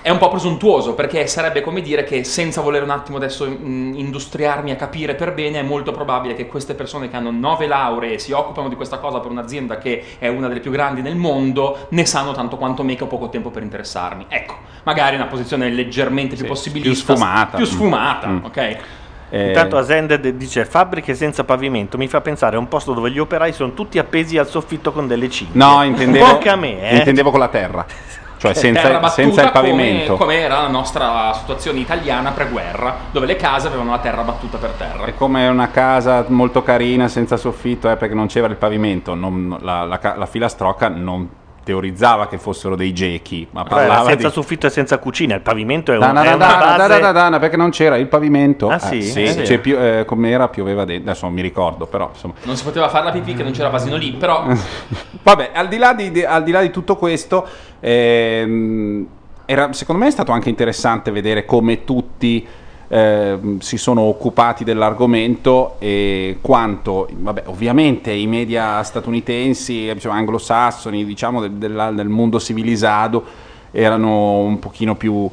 [0.02, 3.96] è un po' presuntuoso perché sarebbe come dire che senza voler un attimo adesso mm,
[3.96, 8.14] industriarmi a capire per bene, è molto probabile che queste persone che hanno nove lauree
[8.14, 11.16] e si occupano di questa cosa per un'azienda che è una delle più grandi nel
[11.16, 14.28] mondo, ne sanno tanto quanto me che ho poco tempo per interessarmi.
[14.30, 17.58] Ecco, magari una posizione leggermente più Sì, possibilista, più sfumata.
[17.58, 18.44] più sfumata, Mm.
[18.46, 18.78] ok?
[19.32, 23.20] Eh, Intanto Asended dice fabbriche senza pavimento mi fa pensare a un posto dove gli
[23.20, 25.56] operai sono tutti appesi al soffitto con delle cinghie.
[25.64, 26.96] no, intendevo, me, eh.
[26.98, 27.86] intendevo con la terra,
[28.38, 30.16] cioè senza, senza il pavimento.
[30.16, 34.58] Come, come era la nostra situazione italiana pre-guerra, dove le case avevano la terra battuta
[34.58, 35.06] per terra.
[35.06, 39.58] È come una casa molto carina senza soffitto, eh, perché non c'era il pavimento, non-
[39.62, 41.30] la, la la filastrocca non
[41.70, 44.34] teorizzava che fossero dei gechi, ma parlava senza di...
[44.34, 47.00] soffitto e senza cucina, il pavimento è, un, Da, da, è da, una base...
[47.00, 48.70] da, da, da, perché non c'era il pavimento.
[48.70, 48.98] Ah, sì?
[48.98, 49.42] Eh, Eh, sì.
[49.44, 52.34] c'è più- eh, come era pioveva dentro, adesso non mi ricordo, però insomma.
[52.42, 54.48] Non si poteva fare la pipì che non c'era vasino lì, però
[55.22, 57.46] Vabbè, al di là di, di- al di là di tutto questo,
[57.80, 59.08] ehm,
[59.46, 62.48] era- secondo me è stato anche interessante vedere come tutti
[62.90, 71.06] ehm, si sono occupati dell'argomento e quanto, vabbè, ovviamente i media statunitensi, eh, diciamo, anglosassoni,
[71.06, 73.24] diciamo del, della- del mondo civilizzato,
[73.72, 75.30] erano un pochino più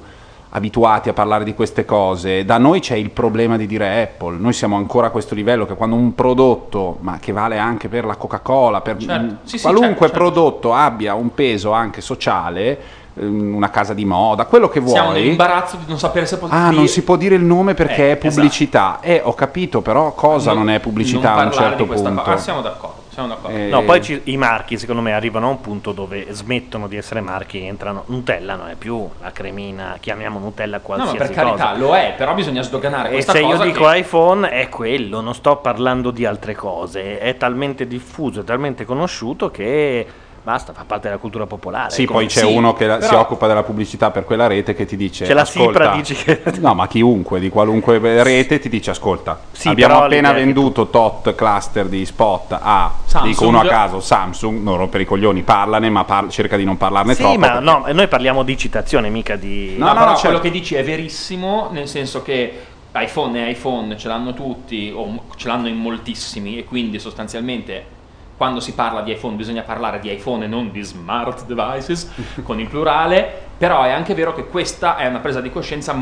[0.51, 2.45] abituati a parlare di queste cose.
[2.45, 5.75] Da noi c'è il problema di dire Apple, noi siamo ancora a questo livello che
[5.75, 9.37] quando un prodotto, ma che vale anche per la Coca-Cola, per Certo.
[9.43, 10.19] Sì, sì, qualunque certo, certo.
[10.19, 12.79] prodotto abbia un peso anche sociale,
[13.19, 14.93] una casa di moda, quello che vuoi.
[14.93, 18.13] siamo nell'imbarazzo di non sapere se Ah, non si può dire il nome perché Eh,
[18.13, 18.99] è pubblicità.
[19.01, 22.03] Eh, ho capito, però cosa non, è pubblicità non a un certo punto?
[22.15, 22.33] cosa.
[22.33, 23.57] Ah, siamo d'accordo, siamo d'accordo.
[23.57, 26.97] Eh, No, poi ci- i marchi secondo me arrivano a un punto dove smettono di
[26.97, 28.03] essere marchi e entrano.
[28.07, 31.77] Nutella non è più la cremina, chiamiamo Nutella No, qualsiasi ma per carità, cosa.
[31.79, 35.23] lo è, però bisogna sdoganare E questa se cosa io dico che- iPhone è quello,
[35.23, 40.07] non sto parlando di altre cose, è talmente diffuso, è talmente conosciuto che
[40.47, 41.91] basta, fa parte della cultura popolare.
[41.91, 44.47] Sì, Come- poi c'è sì, uno che la- si però- occupa della pubblicità per quella
[44.47, 47.99] rete che ti dice: C'è la ascolta, Sipra, dici che- No, ma chiunque di qualunque
[48.23, 53.29] rete ti dice: Ascolta, Sì, abbiamo però appena venduto tot cluster di spot a Samsung.
[53.33, 56.77] dico uno a caso Samsung, non rompere i coglioni, parlane, ma par- cerca di non
[56.77, 57.39] parlarne Sì, troppo.
[57.41, 59.75] ma perché- no, noi parliamo di citazione, mica di...
[59.77, 60.21] No, No, no, però certo.
[60.27, 62.53] quello che dici è verissimo, nel senso che
[62.95, 67.95] iPhone e iPhone ce l'hanno tutti, o ce l'hanno in moltissimi, e quindi sostanzialmente
[68.37, 72.11] quando si parla di iPhone bisogna parlare di iPhone e non di smart devices,
[72.43, 75.95] con il plurale, però è anche vero che questa è una presa di coscienza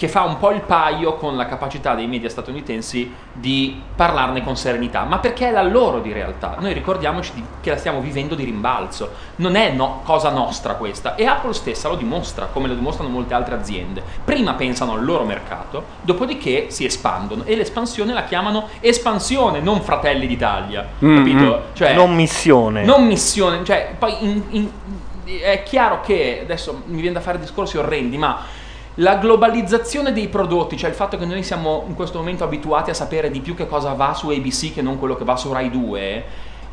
[0.00, 4.56] che fa un po' il paio con la capacità dei media statunitensi di parlarne con
[4.56, 6.56] serenità, ma perché è la loro di realtà.
[6.58, 11.16] Noi ricordiamoci di- che la stiamo vivendo di rimbalzo, non è no- cosa nostra questa
[11.16, 14.02] e Apple stessa lo dimostra, come lo dimostrano molte altre aziende.
[14.24, 20.26] Prima pensano al loro mercato, dopodiché si espandono e l'espansione la chiamano espansione, non fratelli
[20.26, 21.62] d'Italia, Mm, capito?
[21.74, 22.84] Cioè, non missione.
[22.84, 24.70] non missione, cioè, poi in- in-
[25.42, 28.38] è chiaro che adesso mi viene da fare discorsi orrendi, ma
[29.00, 32.94] la globalizzazione dei prodotti, cioè il fatto che noi siamo in questo momento abituati a
[32.94, 35.70] sapere di più che cosa va su ABC che non quello che va su Rai
[35.70, 36.24] 2,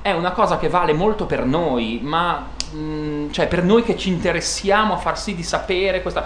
[0.01, 4.09] è una cosa che vale molto per noi, ma mh, cioè per noi che ci
[4.09, 6.25] interessiamo a far sì di sapere questa.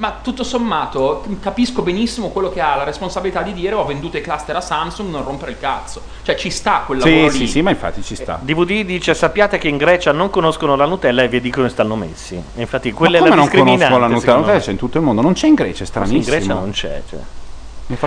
[0.00, 4.22] Ma tutto sommato capisco benissimo quello che ha la responsabilità di dire ho venduto i
[4.22, 6.00] cluster a Samsung, non rompere il cazzo.
[6.22, 7.46] Cioè ci sta quel Sì, sì, lì.
[7.46, 8.38] sì, ma infatti ci sta.
[8.40, 11.96] DVD dice sappiate che in Grecia non conoscono la Nutella e vi dicono che stanno
[11.96, 12.42] messi.
[12.54, 13.98] Infatti quella Ma è la non conosco discriminante.
[14.00, 14.32] la Nutella?
[14.32, 16.18] La Nutella c'è in tutto il mondo, non c'è in Grecia, è Sì, stranissimo.
[16.18, 17.02] in Grecia non c'è.
[17.06, 17.18] Cioè.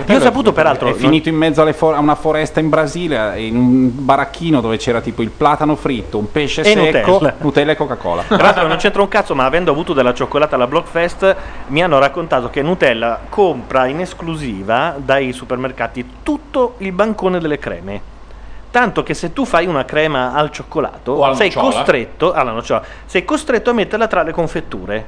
[0.06, 3.56] Io ho saputo, peraltro, È finito in mezzo for- a una foresta in Brasile, in
[3.56, 7.72] un baracchino dove c'era tipo il platano fritto, un pesce E secco, Nutella.
[7.72, 8.22] e Coca-Cola.
[8.22, 11.36] Tra l'altro non c'entra un cazzo, ma avendo avuto della cioccolata alla Blockfest,
[11.66, 18.00] mi hanno raccontato che Nutella compra in esclusiva dai supermercati tutto il bancone delle creme.
[18.70, 22.34] Tanto che se tu fai una crema al cioccolato, sei costretto,
[23.04, 25.06] sei costretto a metterla tra le confetture.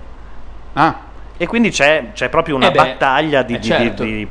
[0.75, 0.95] Ah,
[1.39, 3.55] E quindi c'è, c'è proprio una Eh beh, battaglia di...
[3.55, 4.03] eh di- certo.
[4.05, 4.29] di- di-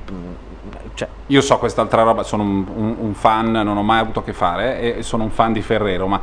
[0.96, 4.24] cioè, io so quest'altra roba, sono un, un- un fan, non ho mai avuto a
[4.24, 6.20] che fare e sono un fan di Ferrero, ma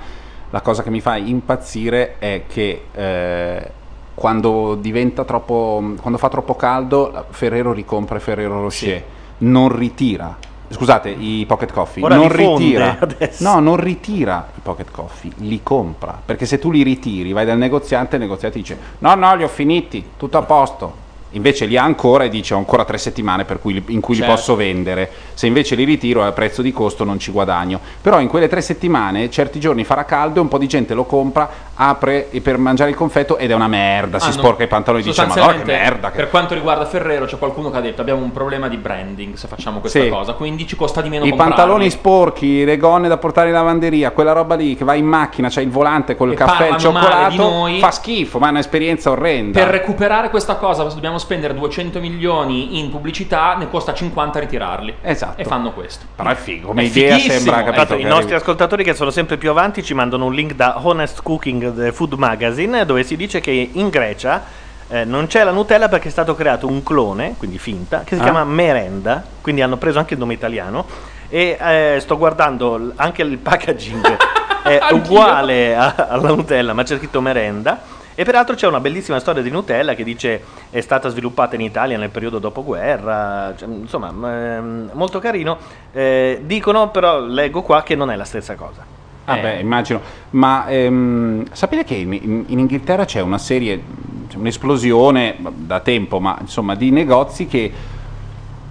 [0.50, 3.70] la cosa che mi fa impazzire è che eh,
[4.14, 9.02] quando diventa troppo, quando fa troppo caldo, Ferrero ricompra Ferrero Rocher,
[9.38, 10.36] non ritira.
[10.72, 12.98] Scusate, i pocket coffee Ora non ritira.
[13.00, 13.42] adesso.
[13.42, 16.20] No, non ritira i pocket coffee, li compra.
[16.24, 19.48] Perché se tu li ritiri, vai dal negoziante, il negoziante dice: No, no, li ho
[19.48, 21.01] finiti, tutto a posto.
[21.32, 24.30] Invece li ha ancora e dice: Ho ancora tre settimane per cui in cui Certo.
[24.30, 25.10] li posso vendere.
[25.34, 27.80] Se invece li ritiro a prezzo di costo non ci guadagno.
[28.00, 31.04] Però in quelle tre settimane, certi giorni farà caldo e un po' di gente lo
[31.04, 34.18] compra, apre per mangiare il confetto ed è una merda.
[34.18, 36.10] Si Hanno- sporca i pantaloni e dice: Ma no, che merda.
[36.10, 36.16] Che...
[36.16, 39.48] Per quanto riguarda Ferrero, c'è qualcuno che ha detto abbiamo un problema di branding se
[39.48, 40.08] facciamo questa Sì.
[40.08, 41.54] cosa, quindi ci costa di meno I comprarli.
[41.54, 45.48] pantaloni sporchi, le gonne da portare in lavanderia, quella roba lì che va in macchina,
[45.48, 49.58] c'è il volante col E caffè e il cioccolato, fa schifo, ma è un'esperienza orrenda.
[49.60, 54.94] Per recuperare questa cosa dobbiamo spendere 200 milioni in pubblicità, ne costa 50 ritirarli.
[55.02, 55.40] Esatto.
[55.40, 56.04] E fanno questo.
[56.14, 59.36] Però è figo, come È idea fighissimo, sembra capito, i nostri ascoltatori che sono sempre
[59.38, 63.40] più avanti ci mandano un link da Honest Cooking The Food Magazine dove si dice
[63.40, 64.42] che in Grecia
[64.88, 68.20] eh, non c'è la Nutella perché è stato creato un clone, quindi finta, che si
[68.20, 68.24] Ah.
[68.24, 70.84] chiama Merenda, quindi hanno preso anche il nome italiano
[71.28, 74.16] e eh, sto guardando anche il packaging
[74.62, 77.80] è uguale a- alla Nutella ma c'è scritto Merenda
[78.14, 81.96] e peraltro c'è una bellissima storia di Nutella che dice è stata sviluppata in Italia
[81.98, 85.56] nel periodo dopoguerra, cioè, insomma ehm, molto carino.
[85.92, 88.84] Eh, dicono però, leggo qua, che non è la stessa cosa.
[89.24, 89.40] Ah Eh.
[89.40, 90.00] beh, immagino.
[90.30, 93.80] Ma ehm, sapete che in, in- in Inghilterra c'è una serie,
[94.28, 97.72] c'è un'esplosione da tempo, ma insomma, di negozi che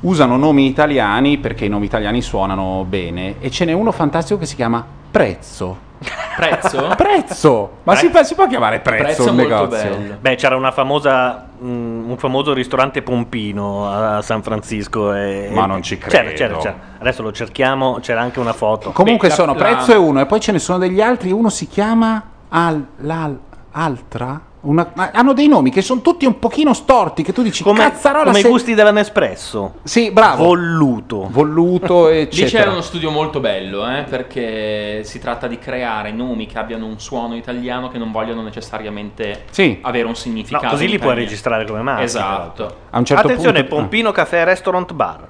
[0.01, 4.45] usano nomi italiani perché i nomi italiani suonano bene e ce n'è uno fantastico che
[4.45, 5.89] si chiama Prezzo.
[6.35, 6.93] Prezzo?
[6.97, 7.71] Prezzo!
[7.83, 9.67] Ma si, fa- si può chiamare Prezzo, Prezzo un negozio?
[9.97, 10.17] bello.
[10.19, 15.13] Beh, c'era una famosa, mm, un famoso ristorante Pompino a San Francisco.
[15.13, 16.33] E, Ma non ci C'era, credo.
[16.35, 16.75] c'era, c'era.
[16.99, 18.91] Adesso lo cerchiamo, c'era anche una foto.
[18.91, 21.49] Comunque Beh, sono la- Prezzo è uno e poi ce ne sono degli altri, uno
[21.49, 23.39] si chiama Al, l'Al-
[23.71, 24.41] Altra?
[24.63, 28.25] Una- hanno dei nomi che sono tutti un pochino storti, che tu dici come cazzarola
[28.25, 29.75] come i se- gusti della Nespresso.
[29.81, 30.43] Sì, bravo.
[30.43, 31.27] Volluto.
[31.31, 32.69] Volluto, Lì c'è eccetera.
[32.69, 37.35] uno studio molto bello, eh, perché si tratta di creare nomi che abbiano un suono
[37.35, 39.79] italiano che non vogliono necessariamente Sì.
[39.81, 40.67] avere un No, significato.
[40.67, 42.03] così li puoi registrare come marca.
[42.03, 42.75] Esatto.
[42.91, 43.75] A un certo Attenzione, punto...
[43.77, 45.27] Pompino Caffè Restaurant Bar.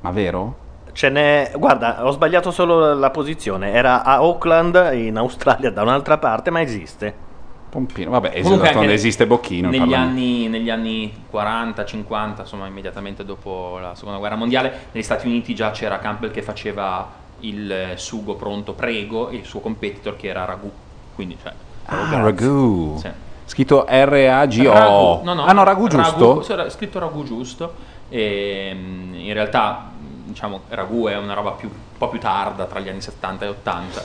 [0.00, 0.56] Ma vero?
[0.92, 1.52] Ce n'è.
[1.56, 3.72] Guarda, ho sbagliato solo la posizione.
[3.72, 7.26] Era a Auckland, in Australia, da un'altra parte, ma esiste.
[7.68, 9.68] Pompino, vabbè, esiste, esiste Bocchino.
[9.68, 15.26] Negli anni, negli anni 40, 50, insomma immediatamente dopo la seconda guerra mondiale, negli Stati
[15.26, 20.16] Uniti già c'era Campbell che faceva il eh, sugo pronto prego e il suo competitor
[20.16, 20.70] che era ragù.
[21.14, 21.52] Quindi, cioè,
[21.90, 22.96] Ah, ragù.
[22.98, 23.08] Sì.
[23.46, 24.72] Scritto R-A-G-O.
[24.72, 26.44] Ragù, no, no, ah no, ragù giusto?
[26.50, 27.74] era scritto ragù giusto.
[28.10, 29.90] E, mm, in realtà,
[30.24, 33.48] diciamo, ragù è una roba più, un po' più tarda, tra gli anni 70 e
[33.48, 34.02] 80.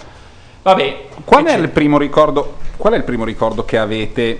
[0.63, 2.55] Vabbè, Qual è il primo ricordo?
[2.77, 4.39] Qual è il primo ricordo che avete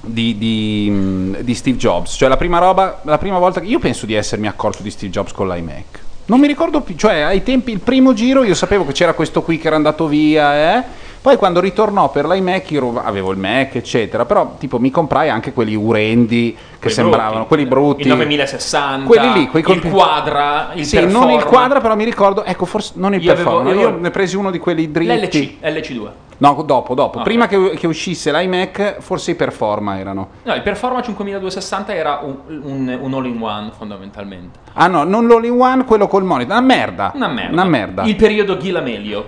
[0.00, 2.14] di, di, di Steve Jobs?
[2.16, 5.12] Cioè la prima roba, la prima volta che io penso di essermi accorto di Steve
[5.12, 6.06] Jobs con l'iMac.
[6.26, 9.42] Non mi ricordo più, cioè ai tempi il primo giro io sapevo che c'era questo
[9.42, 10.84] qui che era andato via, eh?
[11.20, 15.52] Poi quando ritornò per l'iMac, io avevo il Mac, eccetera, però tipo mi comprai anche
[15.52, 17.48] quelli urendi che Quelli sembravano, brutti.
[17.48, 18.02] quelli brutti.
[18.02, 22.04] Il 9060, Quelli lì, quei il compi- quadra, il sì, non il quadra, però mi
[22.04, 24.90] ricordo, ecco, forse non il Io avevo- performance, io avevo- ne presi uno di quelli
[24.90, 25.58] dritti.
[25.60, 26.10] L'LC, LC2.
[26.40, 27.18] No, dopo, dopo.
[27.18, 27.24] Ok.
[27.24, 30.28] Prima che, che uscisse l'iMac, forse i Performa erano.
[30.44, 34.60] No, il Performa 5260 era un, un- un all-in-one fondamentalmente.
[34.74, 36.52] Ah no, non l'all-in-one, quello col monitor.
[36.56, 37.10] Una merda.
[37.14, 37.52] Una merda.
[37.52, 38.02] Una merda.
[38.04, 39.24] Il periodo Ghilamelio,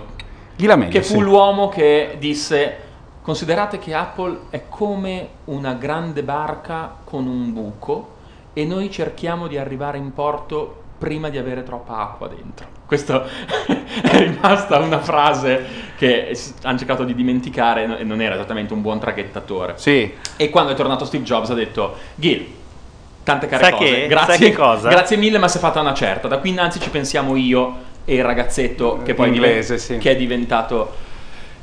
[0.61, 1.21] Ghilamelli, che fu sì.
[1.21, 2.77] l'uomo che disse
[3.23, 8.15] considerate che Apple è come una grande barca con un buco
[8.53, 12.67] e noi cerchiamo di arrivare in porto prima di avere troppa acqua dentro.
[12.85, 13.23] Questa
[14.03, 15.65] è rimasta una frase
[15.97, 19.73] che hanno cercato di dimenticare e non era esattamente un buon traghettatore.
[19.77, 20.13] Sì.
[20.35, 22.45] E quando è tornato Steve Jobs ha detto Gil,
[23.23, 24.07] tante care Sai cose, che?
[24.07, 24.89] grazie, Sai che cosa?
[24.89, 28.15] grazie mille ma si è fatta una certa, da qui innanzi ci pensiamo io e
[28.15, 29.97] il ragazzetto che poi Inglese, sì.
[29.97, 31.09] che è diventato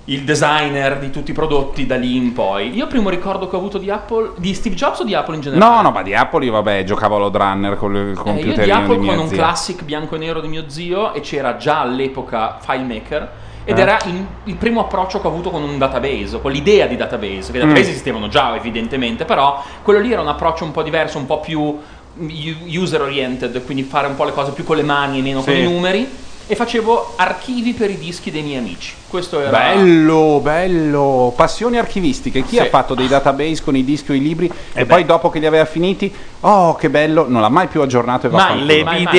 [0.06, 2.74] il designer di tutti i prodotti da lì in poi.
[2.74, 5.42] Io primo ricordo che ho avuto di Apple, di Steve Jobs o di Apple in
[5.42, 5.74] generale?
[5.74, 8.70] No, no, ma di Apple io vabbè, giocavo all'Odd Runner con il Eh, io di
[8.70, 9.36] Apple di con un zia.
[9.36, 13.30] classic bianco e nero di mio zio e c'era già all'epoca FileMaker
[13.64, 13.82] ed Eh.
[13.82, 17.52] era il, il primo approccio che ho avuto con un database, con l'idea di database,
[17.52, 17.90] che i database Mm.
[17.90, 21.78] esistevano già evidentemente, però quello lì era un approccio un po' diverso, un po' più
[22.66, 25.52] user oriented, quindi fare un po' le cose più con le mani e meno con
[25.52, 25.60] Sì.
[25.60, 26.08] i numeri
[26.50, 28.94] e facevo archivi per i dischi dei miei amici.
[29.06, 31.32] Questo era Bello, bello.
[31.36, 32.42] Passioni archivistiche.
[32.42, 32.58] Chi Sì.
[32.58, 35.46] ha fatto dei database con i dischi o i libri e poi dopo che li
[35.46, 38.64] aveva finiti, oh che bello, non l'ha mai più aggiornato e va fanculo.
[38.64, 39.12] Le Mai, mai.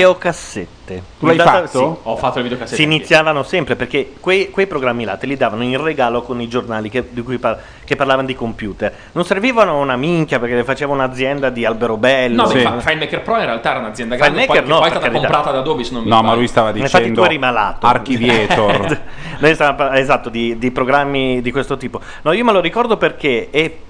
[0.93, 1.03] Videocassette.
[1.19, 1.67] Tu l'hai data- fatto?
[2.01, 2.09] sì.
[2.09, 2.75] Ho fatto le videocassette.
[2.75, 6.47] Si iniziavano sempre perché quei, quei programmi là te li davano in regalo con i
[6.47, 8.93] giornali che, di cui par- che parlavano di computer.
[9.13, 12.43] Non servivano a una minchia perché le faceva un'azienda di Alberobello.
[12.43, 12.57] No, Sì.
[12.59, 15.59] FileMaker Pro in realtà era un'azienda grande, FileMaker poi, no, poi è stata comprata da
[15.59, 17.85] Adobe se non mi No, ma lui stava Infatti dicendo tu eri malato.
[17.85, 18.99] Archiviator.
[19.39, 21.99] Noi stavamo par- esatto, di, di programmi di questo tipo.
[22.23, 23.49] No, io me lo ricordo perché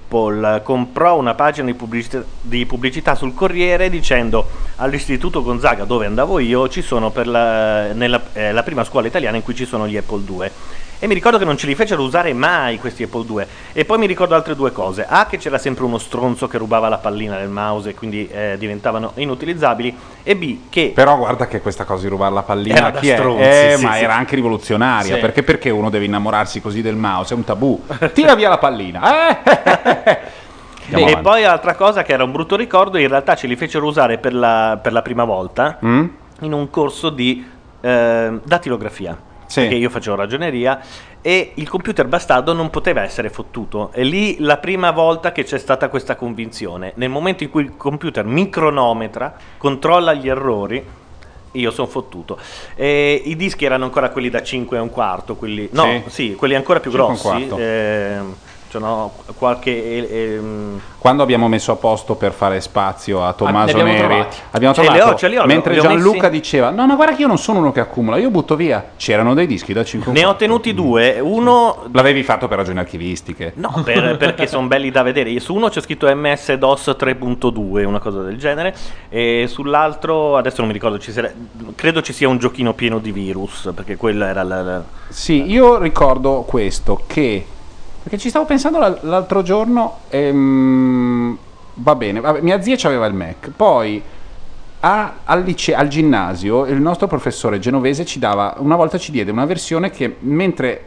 [0.10, 6.40] Apple comprò una pagina di pubblicità, di pubblicità sul Corriere dicendo all'Istituto Gonzaga, dove andavo
[6.40, 9.88] io, ci sono per la, nella, eh, la prima scuola italiana in cui ci sono
[9.88, 10.52] gli Apple II.
[11.02, 13.46] E mi ricordo che non ce li fecero usare mai questi Apple II.
[13.72, 15.06] E poi mi ricordo altre due cose.
[15.08, 18.56] A, che c'era sempre uno stronzo che rubava la pallina del mouse e quindi eh,
[18.60, 19.96] diventavano inutilizzabili.
[20.24, 23.08] E B, che Però guarda che questa cosa di rubare la pallina Era da chi
[23.10, 23.16] è?
[23.16, 24.04] stronzi, Eh, sì, ma sì.
[24.04, 25.22] era anche rivoluzionaria, Sì.
[25.22, 27.34] perché perché uno deve innamorarsi così del mouse?
[27.34, 27.82] È un tabù.
[28.14, 29.30] Tira via la pallina.
[29.30, 30.18] Eh?
[30.92, 34.18] E poi altra cosa che era un brutto ricordo, in realtà ce li fecero usare
[34.18, 36.06] per la, per la prima volta Mm?
[36.42, 37.46] in un corso di
[37.80, 39.16] eh, datilografia.
[39.50, 39.62] Sì.
[39.62, 40.80] Perché io facevo ragioneria
[41.22, 43.90] e il computer bastardo non poteva essere fottuto.
[43.94, 46.92] E lì la prima volta che c'è stata questa convinzione.
[46.98, 50.86] Nel momento in cui il computer micronometra, controlla gli errori,
[51.54, 52.38] io sono fottuto.
[52.76, 56.04] E I dischi erano ancora quelli da 5 e un quarto, quelli, no, Sì.
[56.10, 57.18] sì, quelli ancora più 5 un
[57.48, 58.49] grossi.
[58.70, 63.66] Cioè no, qualche eh, ehm, Quando abbiamo messo a posto per fare spazio a Tommaso
[63.78, 64.38] ne abbiamo Neri, trovati.
[64.52, 66.86] abbiamo Ce li trovato, ho, ce li ho, mentre li ho Gianluca messi- diceva no
[66.86, 68.92] ma guarda che io non sono uno che accumula, io butto via.
[68.96, 73.54] C'erano dei dischi da 5 Ne ho tenuti due, uno L'avevi fatto per ragioni archivistiche.
[73.56, 75.38] no, per- perché sono belli da vedere.
[75.40, 78.76] Su uno c'è scritto MS-DOS 3.2, una cosa del genere,
[79.10, 81.32] e sull'altro adesso non mi ricordo, ci sarà-
[81.76, 84.62] credo ci sia un giochino pieno di virus, perché quella era la...
[84.62, 87.46] la- Sì, io ricordo questo che
[88.10, 91.38] perché ci stavo pensando l'al- l'altro giorno ehm,
[91.76, 94.02] va bene, vabbè, mia zia aveva il Mac, poi
[94.80, 99.30] a- al, lice- al ginnasio il nostro professore genovese ci dava una volta ci diede
[99.30, 100.86] una versione che mentre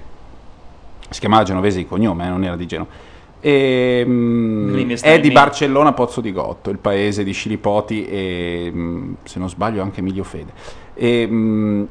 [1.10, 2.90] si chiamava genovese di cognome, eh, non era di Genova.
[3.38, 5.30] ehm, Quindi mi è di.
[5.30, 10.24] Barcellona Pozzo di Gotto, il paese di Scilipoti e mm, se non sbaglio anche Emilio
[10.24, 10.52] Fede.
[10.94, 11.84] E, mm.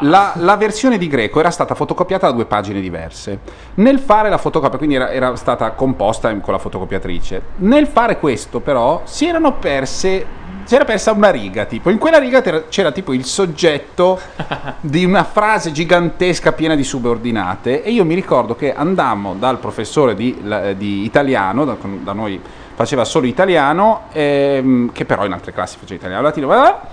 [0.00, 3.38] La, la versione di greco era stata fotocopiata da due pagine diverse.
[3.74, 7.42] Nel fare la fotocopia, quindi era, era stata composta con la fotocopiatrice.
[7.58, 10.42] Nel fare questo, però, si erano perse.
[10.64, 11.90] Si era persa una riga, tipo.
[11.90, 14.18] In quella riga c'era, c'era tipo il soggetto
[14.80, 17.84] di una frase gigantesca piena di subordinate.
[17.84, 22.40] E io mi ricordo che andammo dal professore di, la- di italiano, da, da noi
[22.74, 26.48] faceva solo italiano, ehm, che però in altre classi faceva italiano latino.
[26.48, 26.88] bla bla bla.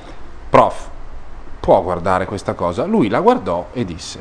[0.50, 0.90] Prof,
[1.62, 2.84] può guardare questa cosa?
[2.86, 4.20] Lui la guardò e disse: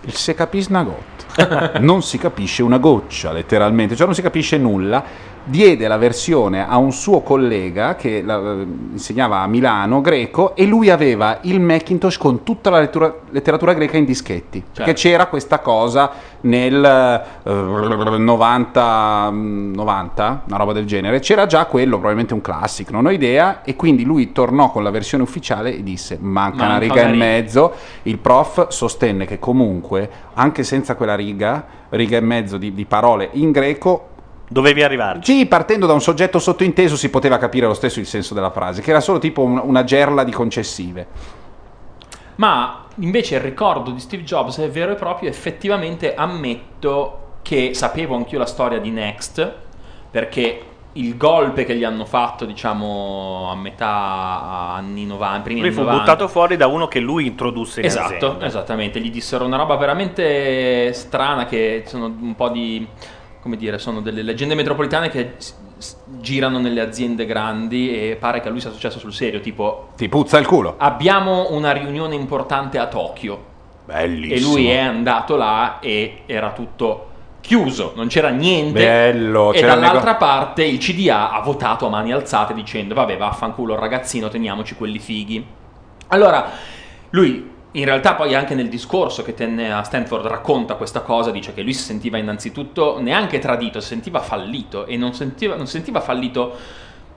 [0.00, 1.78] Il se capis goccia.
[1.78, 5.36] non si capisce una goccia, letteralmente, cioè non si capisce nulla.
[5.48, 10.66] Diede la versione a un suo collega che la- eh, insegnava a Milano greco e
[10.66, 14.62] lui aveva il Macintosh con tutta la lettura- letteratura greca in dischetti.
[14.74, 16.10] Perché c'era questa cosa
[16.42, 16.84] nel
[17.44, 17.52] eh,
[18.18, 21.20] 90, mm, 90, una roba del genere.
[21.20, 23.62] C'era già quello, probabilmente un classic, non ho idea.
[23.64, 27.02] E quindi lui tornò con la versione ufficiale e disse: Manca, una Manca riga una
[27.02, 27.72] e riga." mezzo.
[28.02, 33.28] Il prof sostenne che comunque, anche senza quella riga, riga e mezzo di, di parole
[33.32, 34.08] in greco,
[34.48, 35.32] Dovevi arrivarci.
[35.38, 38.80] sì, partendo da un soggetto sottointeso si poteva capire lo stesso il senso della frase,
[38.82, 41.06] che era solo tipo un- una gerla di concessive.
[42.36, 48.14] Ma invece il ricordo di Steve Jobs è vero e proprio, effettivamente ammetto che sapevo
[48.16, 49.52] anch'io la storia di Next,
[50.10, 50.62] perché
[50.92, 55.82] il golpe che gli hanno fatto, diciamo, a metà anni 90, primi Lui anni fu
[55.84, 58.46] 90, buttato fuori da uno che lui introdusse in Esatto, azienda.
[58.46, 59.00] esattamente.
[59.00, 62.86] Gli dissero una roba veramente strana che sono un po' di
[63.40, 65.34] come dire, sono delle leggende metropolitane che
[66.20, 70.08] girano nelle aziende grandi e pare che a lui sia successo sul serio, tipo Ti
[70.08, 70.74] puzza il culo.
[70.78, 73.44] abbiamo una riunione importante a Tokyo
[73.84, 74.34] Bellissimo.
[74.34, 77.06] e lui è andato là e era tutto
[77.40, 78.80] chiuso, non c'era niente.
[78.80, 83.74] Bello, e dall'altra nego- parte il CDA ha votato a mani alzate dicendo vabbè vaffanculo
[83.74, 85.46] il ragazzino, teniamoci quelli fighi.
[86.08, 86.50] Allora,
[87.10, 91.54] lui in realtà poi anche nel discorso che tenne a Stanford racconta questa cosa, dice
[91.54, 96.00] che lui si sentiva innanzitutto neanche tradito, si sentiva fallito e non sentiva, non sentiva
[96.00, 96.56] fallito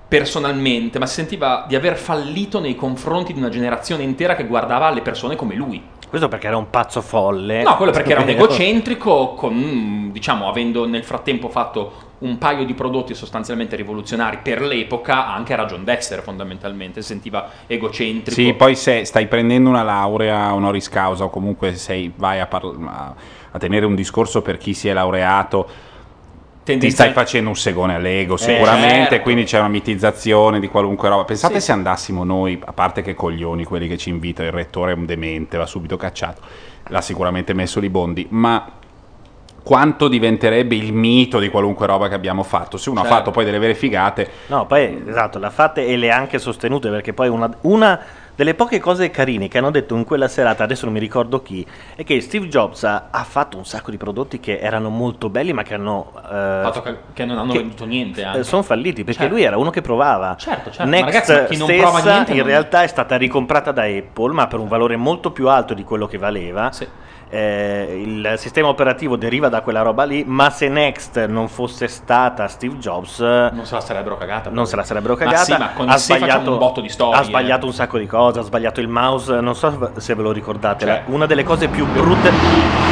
[0.08, 4.90] personalmente, ma si sentiva di aver fallito nei confronti di una generazione intera che guardava
[4.92, 5.82] le persone come lui.
[6.08, 7.64] Questo perché era un pazzo folle.
[7.64, 12.74] No, quello perché era un egocentrico, con, diciamo, avendo nel frattempo fatto un paio di
[12.74, 18.40] prodotti sostanzialmente rivoluzionari per l'epoca, anche a ragion d'essere fondamentalmente, sentiva egocentrico.
[18.40, 22.78] Sì, poi se stai prendendo una laurea honoris causa o comunque sei, vai a, parl-
[22.88, 25.90] a- tenere un discorso per chi si è laureato,
[26.64, 29.24] ti stai facendo un segone all'ego sicuramente, certo.
[29.24, 31.26] quindi c'è una mitizzazione di qualunque roba.
[31.26, 31.66] Pensate Sì.
[31.66, 35.06] se andassimo noi, a parte che coglioni quelli che ci invitano, il rettore è un
[35.06, 36.42] demente, va subito cacciato,
[36.88, 38.74] l'ha sicuramente messo li bondi, ma
[39.64, 42.78] quanto diventerebbe il mito di qualunque roba che abbiamo fatto?
[42.78, 43.14] Se uno Certo.
[43.14, 46.40] ha fatto poi delle vere figate, No, poi esatto, l'ha fatte e le ha anche
[46.40, 48.00] sostenute perché poi una, una
[48.34, 51.64] delle poche cose carine che hanno detto in quella serata, adesso non mi ricordo chi,
[51.96, 55.54] è che Steve Jobs ha, ha fatto un sacco di prodotti che erano molto belli
[55.54, 56.12] ma che hanno...
[56.26, 58.44] eh, fatto che, che non hanno che- venduto niente anche.
[58.44, 59.36] sono falliti perché Certo.
[59.36, 60.36] lui era uno che provava.
[60.40, 62.88] Certo, certo, ma Next ragazzi, ma chi non stessa prova niente in non- realtà è
[62.88, 66.72] stata ricomprata da Apple, ma per un valore molto più alto di quello che valeva.
[66.72, 66.88] Sì.
[67.34, 72.50] Eh, il sistema operativo deriva da quella roba lì, ma se Next non fosse stata
[72.50, 74.50] Steve Jobs, Non se la sarebbero cagata.
[74.50, 75.44] non se la sarebbero Ma cagata.
[75.46, 77.18] sì, ma con ha, sbagliato, un botto di storie.
[77.18, 78.40] ha sbagliato un sacco di cose.
[78.40, 79.40] Ha sbagliato il mouse.
[79.40, 80.86] Non so se ve lo ricordate.
[80.86, 81.04] Cioè.
[81.06, 82.91] una delle cose più brutte.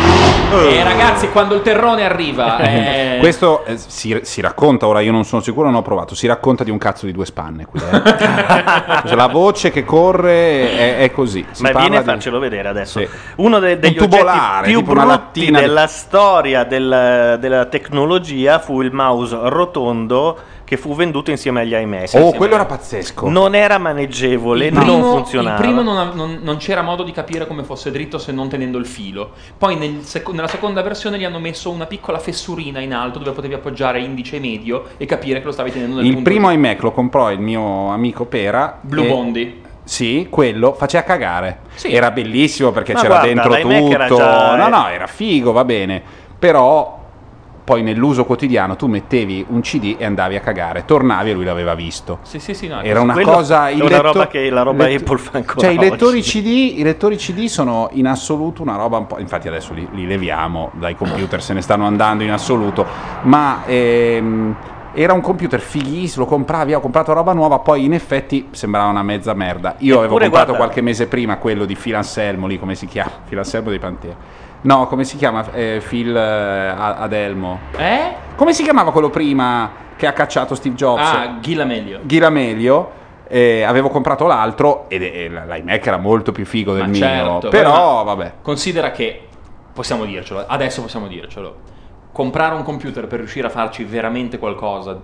[0.51, 2.57] E ragazzi, quando il terrone arriva...
[2.59, 6.25] eh, Questo eh, si, si racconta, ora io non sono sicuro, non ho provato, si
[6.27, 7.79] racconta di un cazzo di due spanne qui.
[7.79, 8.01] eh.
[9.09, 11.45] Cioè, la voce che corre è, è così.
[11.51, 12.99] si Ma vieni a di- farcelo vedere adesso.
[12.99, 13.07] Sì.
[13.37, 18.91] Uno de- degli Un più brutti lattina di- della storia del- della tecnologia fu il
[18.91, 20.37] mouse rotondo
[20.69, 22.11] che fu venduto insieme agli iMac.
[22.13, 23.27] Oh, quello era pazzesco.
[23.27, 25.55] Non era maneggevole, il primo, non funzionava.
[25.55, 28.77] il primo non, non- non c'era modo di capire come fosse dritto se non tenendo
[28.77, 29.31] il filo.
[29.57, 33.31] Poi nel seco- nella seconda versione gli hanno messo una piccola fessurina in alto dove
[33.31, 36.49] potevi appoggiare indice e medio e capire che lo stavi tenendo nel Il punto primo
[36.49, 38.77] di- iMac lo comprò il mio amico Pera.
[38.79, 39.61] Blue e- Bondi.
[39.83, 41.61] Sì, quello faceva cagare.
[41.73, 41.91] Sì.
[41.91, 43.91] Era bellissimo perché Ma c'era guarda, dentro tutto.
[43.91, 45.99] era già- No, no, era figo, va bene.
[46.37, 46.98] Però
[47.69, 51.75] poi nell'uso quotidiano tu mettevi un CD e andavi a cagare, tornavi e lui l'aveva
[51.75, 52.17] visto.
[52.23, 55.03] Sì, sì, sì, no, Era una cosa è una letto- roba che la roba letto-
[55.03, 56.21] Apple fa ancora Cioè, i lettori.
[56.21, 59.19] CD, i lettori CD sono in assoluto una roba un po'.
[59.19, 62.87] Infatti, adesso li, li leviamo dai computer, se ne stanno andando in assoluto.
[63.21, 64.55] Ma ehm,
[64.93, 69.03] era un computer fighissimo, lo compravi, ho comprato roba nuova, poi in effetti sembrava una
[69.03, 69.75] mezza merda.
[69.77, 72.87] Io avevo Eppure, comprato guarda- qualche mese prima quello di Phil Anselmo, lì come si
[72.87, 73.11] chiama?
[73.27, 74.38] Phil Anselmo dei Pantera.
[74.61, 75.51] No, come si chiama?
[75.53, 77.59] Eh, Phil eh, A- Adelmo.
[77.77, 78.13] Eh?
[78.35, 81.01] Come si chiamava quello prima che ha cacciato Steve Jobs?
[81.01, 81.99] Ah, Ghila Meglio.
[82.03, 82.91] Ghiramelio.
[83.27, 86.99] eh, avevo comprato l'altro ed e l'iMac era molto più figo del Ma mio.
[86.99, 88.33] certo, però, vabbè.
[88.41, 89.27] Considera che
[89.71, 91.55] possiamo dircelo, adesso possiamo dircelo.
[92.11, 94.99] Comprare un computer per riuscire a farci veramente qualcosa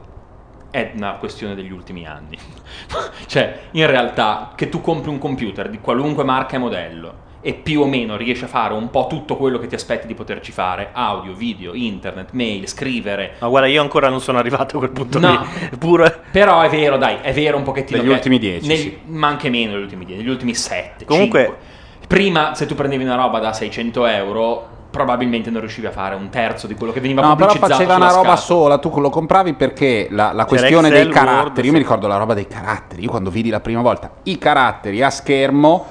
[0.72, 2.38] è una questione degli ultimi anni.
[3.28, 7.14] cioè, in realtà, che tu compri un computer di qualunque marca e modello
[7.46, 10.16] e più o meno riesci a fare un po' tutto quello che ti aspetti di
[10.16, 13.34] poterci fare, audio, video, internet, mail, scrivere.
[13.38, 15.30] Ma guarda, io ancora non sono arrivato a quel punto No.
[15.30, 15.38] lì.
[15.78, 16.22] Pure...
[16.32, 18.02] Però è vero, dai, è vero un pochettino.
[18.02, 19.00] Negli ultimi dieci, neg- sì.
[19.10, 21.06] Ma anche meno negli ultimi dieci, negli ultimi sette.
[21.06, 21.74] Comunque- cinque.
[22.08, 26.30] Prima, se tu prendevi una roba da 600 euro, probabilmente non riuscivi a fare un
[26.30, 28.36] terzo di quello che veniva No, però pubblicizzato faceva una roba scatola.
[28.38, 31.78] sola, tu lo compravi perché la, la questione dei Excel, Word, caratteri, io sì.
[31.78, 35.10] mi ricordo la roba dei caratteri, io quando vidi la prima volta i caratteri a
[35.10, 35.86] schermo,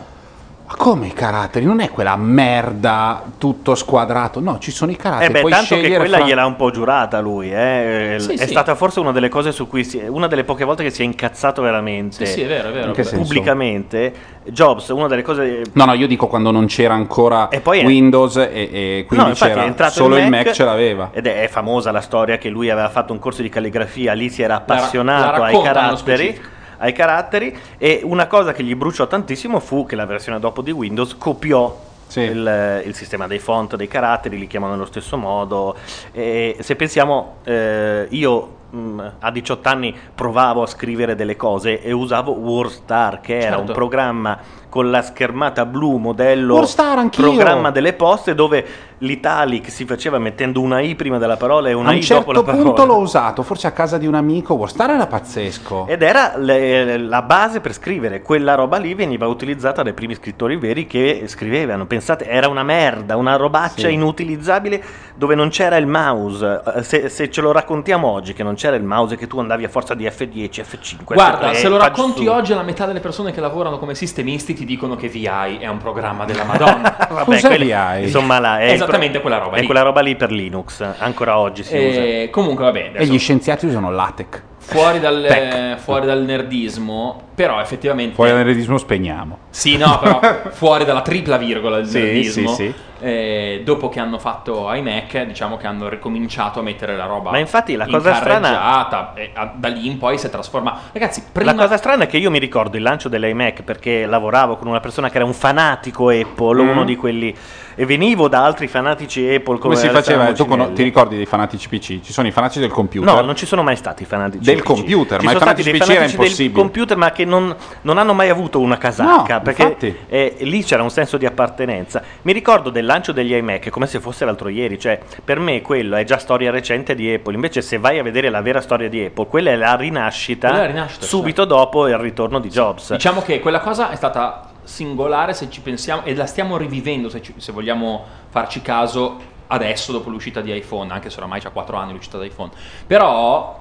[0.75, 1.65] ma come i caratteri?
[1.65, 5.75] Non è quella merda tutto squadrato, no, ci sono i caratteri, Eh beh, puoi tanto
[5.75, 8.17] che scegliere quella fra- gliel'ha un po' giurata lui, eh.
[8.19, 8.49] Sì, è sì.
[8.49, 11.05] stata forse una delle cose su cui si, una delle poche volte che si è
[11.05, 12.87] incazzato veramente Sì, sì, è vero, è vero.
[12.89, 13.23] In che senso?
[13.23, 14.13] pubblicamente.
[14.47, 17.85] Jobs, una delle cose No, no, io dico quando non c'era ancora E poi è-
[17.85, 21.11] Windows e, e quindi No, c'era è entrato solo il Mac, ce l'aveva.
[21.13, 24.43] Ed è famosa la storia che lui aveva fatto un corso di calligrafia, lì si
[24.43, 26.41] era la appassionato ai racconta nello caratteri.
[26.85, 30.71] Ai caratteri e una cosa che gli bruciò tantissimo fu che la versione dopo di
[30.71, 31.75] Windows copiò
[32.09, 32.21] Sì.
[32.21, 35.75] il, il sistema dei font, dei caratteri, li chiamano nello stesso modo.
[36.13, 41.91] E se pensiamo, eh, io mh, a 18 anni provavo a scrivere delle cose e
[41.93, 43.61] usavo WordStar, che era Certo.
[43.63, 44.39] un programma
[44.75, 46.67] con la schermata blu, modello
[47.13, 48.67] programma delle poste dove
[48.99, 52.33] l'italic si faceva mettendo una i prima della parola e una A un i dopo
[52.33, 52.63] la certo parola.
[52.65, 55.87] punto l'ho usato, forse a casa di un amico, WordStar era pazzesco.
[55.87, 60.57] Ed era le- la base per scrivere, quella roba lì veniva utilizzata dai primi scrittori
[60.57, 61.87] veri che scrivevano.
[61.87, 63.93] Pensate, era una merda, una robaccia Sì.
[63.93, 64.83] inutilizzabile
[65.15, 66.63] dove non c'era il mouse.
[66.79, 69.39] Eh, Se, se ce lo raccontiamo oggi che non c'era il mouse e che tu
[69.39, 72.31] andavi a forza di F10, F5, Guarda, F3, se lo racconti su.
[72.31, 75.79] oggi alla metà delle persone che lavorano come sistemisti ti dicono che VI è un
[75.79, 76.97] programma della Madonna.
[77.11, 78.03] Vabbè, Cos'è quelli- VI?
[78.03, 79.67] Insomma, là, è il pro- Esattamente quella roba È lì.
[79.67, 82.01] quella roba lì per Linux, ancora oggi si usa.
[82.01, 84.43] E comunque vabbè, E adesso gli scienziati usano LaTeX.
[84.65, 85.79] Fuori, dal, Tech.
[85.79, 88.15] fuori dal nerdismo, però effettivamente...
[88.15, 89.39] Fuori dal nerdismo spegniamo.
[89.51, 90.21] Sì, no, però
[90.51, 92.75] fuori dalla tripla virgola del Sì, nerdismo, sì, sì.
[93.05, 97.39] eh, dopo che hanno fatto iMac, diciamo che hanno ricominciato a mettere la roba Ma
[97.39, 100.79] infatti la in cosa strana- e a- da lì in poi si è trasformata.
[100.93, 101.53] Ragazzi, prima...
[101.53, 104.81] La cosa strana è che io mi ricordo il lancio dell'iMac perché lavoravo con una
[104.81, 106.69] persona che era un fanatico Apple, Mm.
[106.69, 107.35] uno di quelli,
[107.75, 110.33] e venivo da altri fanatici Apple come, Come si faceva?
[110.33, 110.75] Tu Mucinelli.
[110.75, 112.01] ti ricordi dei fanatici PC?
[112.01, 113.15] Ci sono i fanatici del computer.
[113.15, 114.63] No, non ci sono mai stati i fanatici Del PC.
[114.65, 116.61] computer, Ci ma i fanatici PC era fanatici del impossibile.
[116.61, 120.83] computer, ma che non, non hanno mai avuto una casacca, No, perché eh, lì c'era
[120.83, 122.03] un senso di appartenenza.
[122.23, 125.97] Mi ricordo del lancio degli iMac come se fosse l'altro ieri, cioè per me quello
[125.97, 127.35] è già storia recente di Apple.
[127.35, 130.63] Invece, se vai a vedere la vera storia di Apple, quella è la rinascita, Quella
[130.63, 132.93] è la rinascita, subito dopo il ritorno di Jobs.
[132.93, 137.23] Diciamo che quella cosa è stata singolare se ci pensiamo e la stiamo rivivendo se,
[137.23, 141.77] ci- se vogliamo farci caso adesso dopo l'uscita di iPhone, anche se oramai c'ha 4
[141.77, 142.51] anni l'uscita di iPhone.
[142.87, 143.61] Però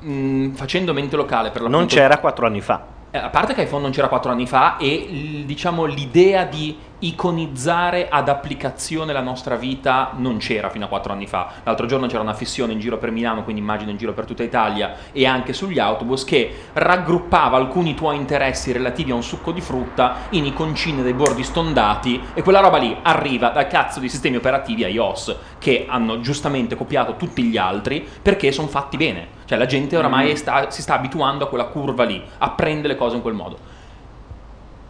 [0.00, 2.92] mh, facendo mente locale per non c'era quattro anni fa.
[3.10, 8.08] Eh, A parte che iPhone non c'era 4 anni fa e diciamo l'idea di iconizzare
[8.08, 11.50] ad applicazione la nostra vita non c'era fino a 4 anni fa.
[11.64, 14.42] L'altro giorno c'era una fissione in giro per Milano, quindi immagino in giro per tutta
[14.42, 19.60] Italia e anche sugli autobus che raggruppava alcuni tuoi interessi relativi a un succo di
[19.60, 24.36] frutta in iconcine dei bordi stondati e quella roba lì arriva dal cazzo di sistemi
[24.36, 29.42] operativi iOS che hanno giustamente copiato tutti gli altri perché sono fatti bene.
[29.44, 32.96] Cioè la gente oramai sta- si sta abituando a quella curva lì, a prendere le
[32.96, 33.82] cose in quel modo.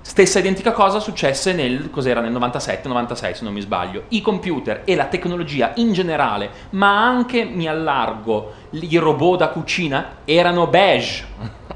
[0.06, 4.02] Stessa identica cosa successe nel, cos'era, nel 97-96 se non mi sbaglio.
[4.08, 10.16] I computer e la tecnologia in generale, ma anche, mi allargo, i robot da cucina
[10.26, 11.24] erano beige.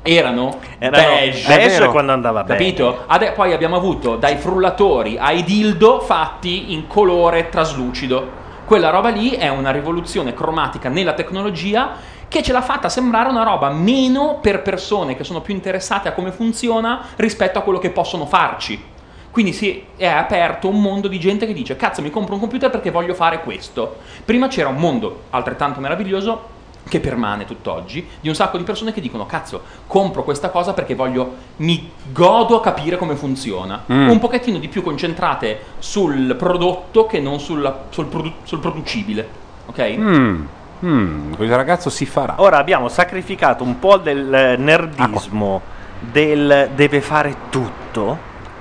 [0.03, 1.47] Erano, Erano beige.
[1.47, 2.59] beige quando andava bene.
[2.59, 3.05] Capito?
[3.07, 8.47] Ade- poi abbiamo avuto dai frullatori ai dildo fatti in colore traslucido.
[8.67, 11.95] Quella roba lì è una rivoluzione cromatica nella tecnologia
[12.29, 16.13] che ce l'ha fatta sembrare una roba meno per persone che sono più interessate a
[16.13, 18.83] come funziona rispetto a quello che possono farci.
[19.31, 22.71] Quindi si è aperto un mondo di gente che dice cazzo mi compro un computer
[22.71, 23.97] perché voglio fare questo.
[24.25, 26.57] Prima c'era un mondo altrettanto meraviglioso
[26.89, 30.95] che permane tutt'oggi, di un sacco di persone che dicono cazzo, compro questa cosa perché
[30.95, 33.85] voglio, mi godo a capire come funziona.
[33.93, 34.09] Mm.
[34.09, 39.29] Un pochettino di più concentrate sul prodotto che non sulla- sul, produ- sul producibile.
[39.67, 39.95] Ok?
[39.99, 40.45] Mm,
[40.85, 42.35] mm, questo ragazzo si farà.
[42.39, 45.61] Ora abbiamo sacrificato un po' del eh, nerdismo,
[46.01, 48.19] del deve fare tutto.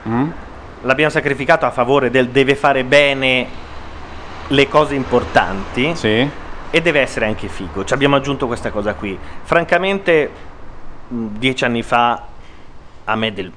[0.07, 0.29] Mm?
[0.81, 3.47] L'abbiamo sacrificato a favore del deve fare bene
[4.47, 6.29] le cose importanti Sì.
[6.69, 7.83] e deve essere anche figo.
[7.83, 9.17] Ci abbiamo aggiunto questa cosa qui.
[9.43, 10.29] Francamente,
[11.07, 12.21] mh, dieci anni fa
[13.03, 13.51] a me del,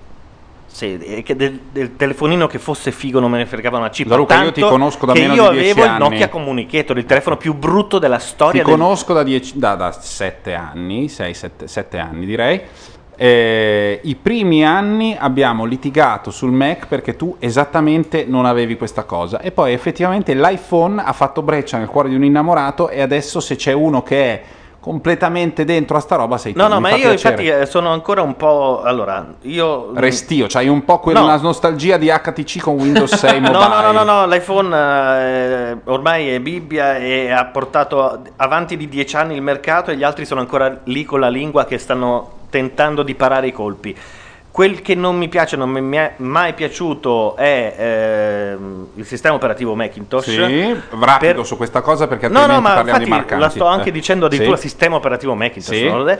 [0.76, 4.10] che del, del telefonino che fosse figo non me ne fregava una cippa.
[4.10, 6.08] Gianluca, io ti conosco da meno io di dieci avevo il anni.
[6.08, 9.92] Nokia Communicator, il telefono più brutto della Ti storia del conosco da, dieci, da, da
[9.92, 12.60] sette anni, sei, sette, sette anni direi.
[13.16, 19.40] Eh, I primi anni abbiamo litigato sul Mac perché tu esattamente non avevi questa cosa
[19.40, 23.56] e poi effettivamente l'iPhone ha fatto breccia nel cuore di un innamorato e adesso se
[23.56, 24.42] c'è uno che è
[24.80, 26.58] completamente dentro a sta roba sei tu.
[26.58, 27.12] No, no, ma io piacere.
[27.42, 28.80] infatti eh, sono ancora un po'.
[28.82, 29.92] Allora, io.
[29.94, 31.38] Restio, c'hai un po' quella No.
[31.42, 33.68] nostalgia di HTC con Windows 6 No, mobile.
[33.68, 39.16] no, no, no, no, l'iPhone eh, ormai è Bibbia e ha portato avanti di dieci
[39.16, 43.02] anni il mercato e gli altri sono ancora lì con la lingua che stanno tentando
[43.02, 43.96] di parare i colpi.
[44.60, 49.74] Quel che non mi piace, non mi è mai piaciuto è ehm, il sistema operativo
[49.74, 50.24] Macintosh.
[50.24, 53.42] Sì, rapido Per- su questa cosa perché No, altrimenti no, ma parliamo di marcanti.
[53.42, 53.92] la sto anche Eh.
[53.92, 54.68] dicendo addirittura Sì.
[54.68, 55.74] sistema operativo Macintosh.
[55.74, 55.88] Sì.
[55.88, 56.18] non lo è?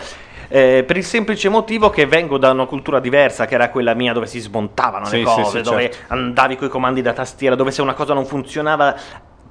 [0.49, 4.15] Eh, per il semplice motivo che vengo da una cultura diversa, che era quella mia,
[4.15, 6.15] dove si smontavano Sì, le sì, cose, sì, dove certo.
[6.15, 8.97] andavi coi comandi da tastiera, dove se una cosa non funzionava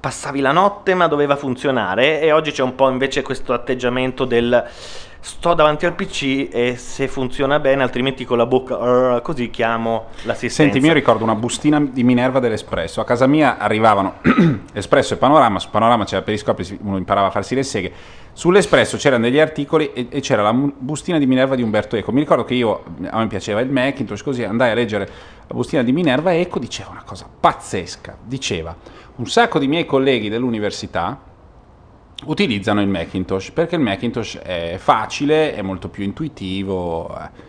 [0.00, 4.66] passavi la notte ma doveva funzionare e oggi c'è un po' invece questo atteggiamento del
[5.20, 10.06] sto davanti al PC e se funziona bene altrimenti con la bocca "Arr", così chiamo
[10.22, 13.00] l'assistenza Senti, io ricordo una bustina di Minerva dell'Espresso.
[13.00, 14.14] A casa mia arrivavano
[14.72, 15.58] Espresso e Panorama.
[15.58, 17.92] Su Panorama c'era Periscopio, si- uno imparava a farsi le seghe.
[18.32, 22.12] Sull'Espresso c'erano degli articoli e, e c'era la bustina di Minerva di Umberto Eco.
[22.12, 25.08] Mi ricordo che io, a me piaceva il Macintosh, così andai a leggere
[25.46, 28.16] la bustina di Minerva e Eco diceva una cosa pazzesca.
[28.24, 28.74] Diceva,
[29.16, 31.18] un sacco di miei colleghi dell'università
[32.24, 37.08] utilizzano il Macintosh perché il Macintosh è facile, è molto più intuitivo.
[37.16, 37.48] eh.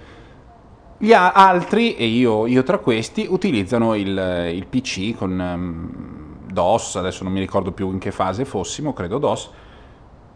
[0.98, 7.24] Gli altri, e io, io tra questi, utilizzano il, il PC con ehm, DOS, adesso
[7.24, 9.50] non mi ricordo più in che fase fossimo, credo DOS,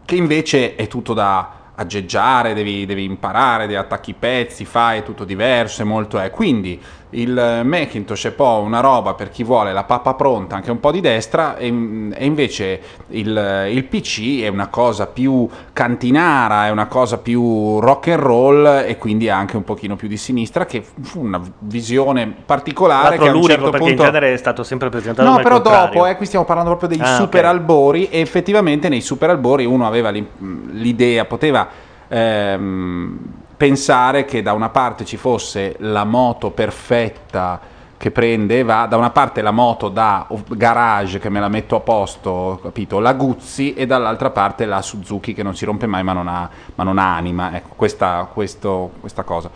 [0.04, 5.02] che invece è tutto da aggeggiare, devi, devi imparare, devi attacchi i pezzi, fai, è
[5.02, 6.18] tutto diverso, è molto...
[6.18, 6.30] È.
[6.30, 6.80] Quindi
[7.10, 10.90] il Macintosh è poi una roba per chi vuole la pappa pronta, anche un po'
[10.90, 16.86] di destra, e, e invece il, il PC è una cosa più cantinara, è una
[16.86, 21.20] cosa più rock and roll e quindi anche un pochino più di sinistra, che fu
[21.24, 24.02] una visione particolare che a un certo perché punto...
[24.02, 25.92] in genere è stato sempre presentato No, però contrario.
[25.92, 27.50] dopo, eh, qui stiamo parlando proprio dei Ah, super ok.
[27.50, 31.68] albori e effettivamente nei super albori uno aveva l'idea, poteva
[32.08, 33.18] ehm,
[33.56, 38.96] pensare che da una parte ci fosse la moto perfetta che prende e va, da
[38.98, 43.72] una parte la moto da garage che me la metto a posto, capito, la Guzzi
[43.72, 46.98] e dall'altra parte la Suzuki che non si rompe mai ma non ha, ma non
[46.98, 49.50] ha anima, ecco questa, questo- questa cosa.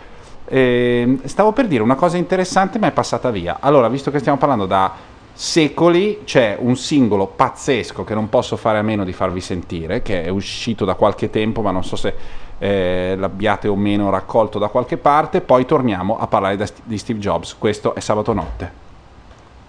[0.47, 3.59] Ehm, stavo per dire una cosa interessante ma è passata via.
[3.61, 4.91] Allora, visto che stiamo parlando da
[5.33, 10.23] secoli, c'è un singolo pazzesco che non posso fare a meno di farvi sentire, che
[10.23, 12.15] è uscito da qualche tempo, ma non so se
[12.63, 15.41] eh, l'abbiate o meno raccolto da qualche parte.
[15.41, 17.57] Poi torniamo a parlare da di Steve Jobs.
[17.59, 18.73] Questo è sabato notte.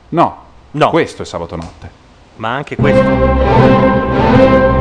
[0.09, 0.37] No,
[0.71, 0.89] No.
[0.89, 1.89] questo è sabato notte.
[2.35, 4.79] Ma anche questo.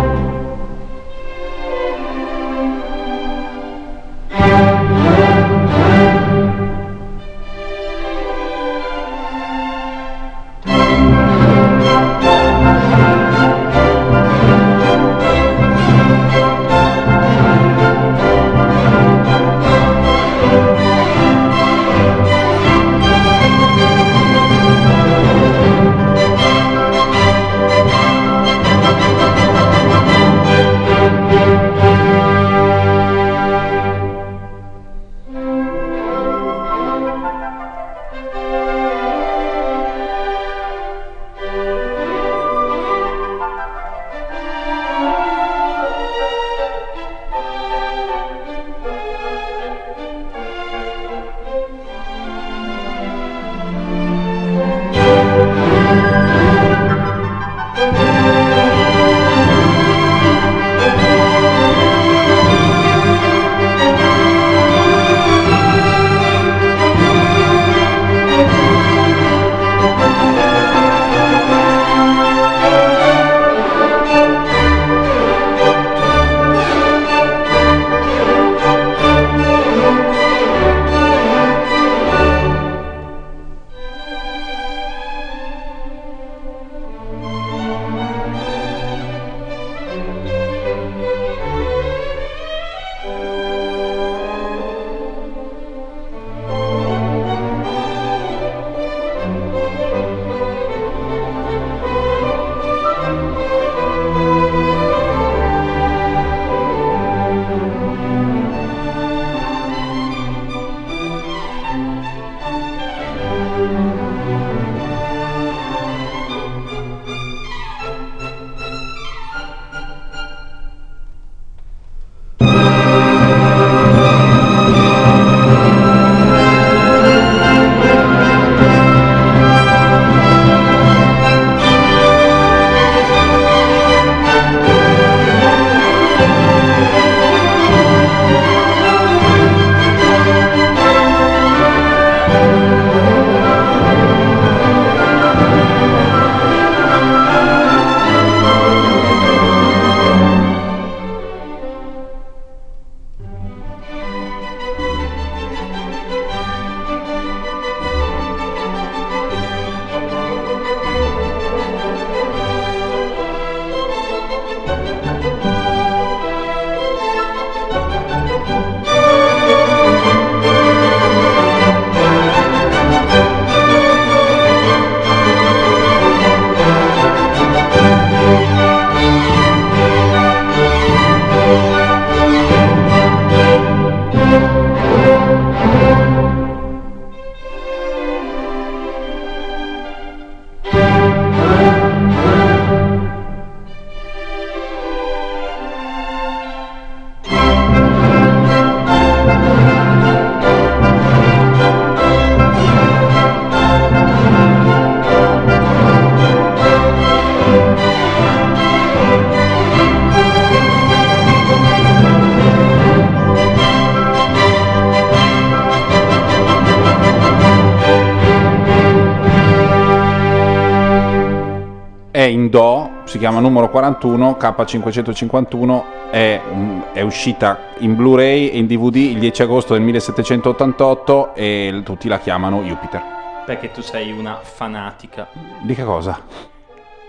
[223.50, 229.72] Numero 41, K551, è, un- è uscita in Blu-ray e in DVD il 10 agosto
[229.74, 233.02] del 1788 e tutti la chiamano Jupiter.
[233.44, 235.26] Perché tu sei una fanatica
[235.60, 236.18] Di che cosa?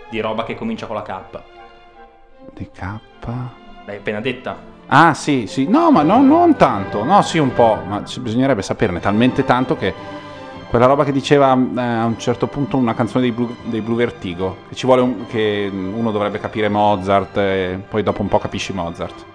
[0.09, 1.13] di roba che comincia con la K.
[2.53, 2.81] Di K?
[3.85, 4.57] L'hai appena detta.
[4.87, 8.99] Ah sì, sì, no ma no- non tanto, no sì un po', ma bisognerebbe saperne
[8.99, 9.93] talmente tanto che
[10.71, 13.97] quella roba che diceva eh, a un certo punto una canzone dei Blue, dei Blue
[13.97, 18.39] Vertigo, che ci vuole un- che uno dovrebbe capire Mozart e poi dopo un po'
[18.39, 19.25] capisci Mozart.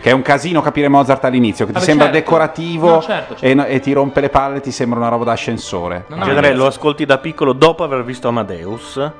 [0.00, 2.20] Che è un casino capire Mozart all'inizio, che ti Vabbè, sembra certo.
[2.20, 3.44] decorativo No, certo, certo.
[3.44, 6.06] E, no- e ti rompe le palle, ti sembra una roba da ascensore.
[6.08, 9.10] In genere lo ascolti da piccolo dopo aver visto Amadeus.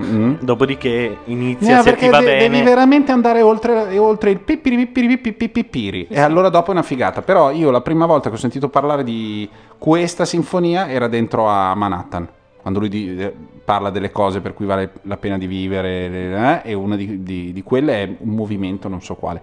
[0.00, 0.34] Mm-hmm.
[0.40, 2.48] Dopodiché inizia, No, se ti va de- bene.
[2.48, 6.82] devi veramente andare oltre, oltre il pippiri pippiri pippiri pippiri e allora dopo è una
[6.82, 7.22] figata.
[7.22, 9.48] Però io la prima volta che ho sentito parlare di
[9.78, 12.28] questa sinfonia era dentro a Manhattan,
[12.60, 13.32] quando lui di- eh,
[13.64, 17.52] parla delle cose per cui vale la pena di vivere eh, e una di, di-
[17.52, 19.40] di quelle è un movimento non so quale.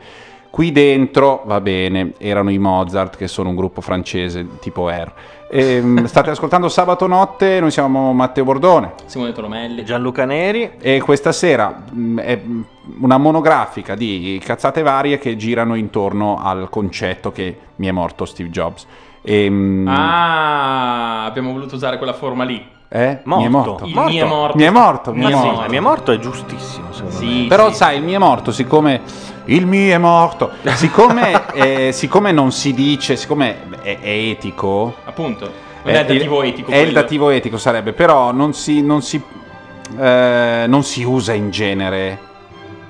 [0.58, 5.14] Qui dentro, va bene, erano i Mozart che sono un gruppo francese tipo Air.
[5.52, 8.94] Ehm, state ascoltando sabato notte, noi siamo Matteo Bordone.
[9.06, 9.86] Simone Tolomelli.
[9.86, 10.72] Gianluca Neri.
[10.82, 12.66] E questa sera mh, è mh,
[13.02, 18.50] una monografica di cazzate varie che girano intorno al concetto che mi è morto Steve
[18.50, 18.88] Jobs.
[19.22, 22.68] E, mh, Ah, abbiamo voluto usare quella forma lì.
[22.90, 23.20] eh?
[23.26, 23.86] Mi è morto.
[23.86, 24.58] Il mi è morto.
[24.58, 25.70] Mi è morto, mi è sì, morto.
[25.70, 27.26] Mi è morto è giustissimo, secondo me.
[27.26, 27.76] Sì, Però sì.
[27.76, 29.02] sai, il mio è morto, siccome
[29.48, 35.66] il mio è morto, siccome, eh, siccome non si dice, siccome è, è etico, Appunto.
[35.84, 36.72] Non è il dativo etico.
[36.72, 37.02] È il quello.
[37.02, 39.22] dativo etico sarebbe, però non si, non si,
[39.98, 42.20] eh, non si usa in genere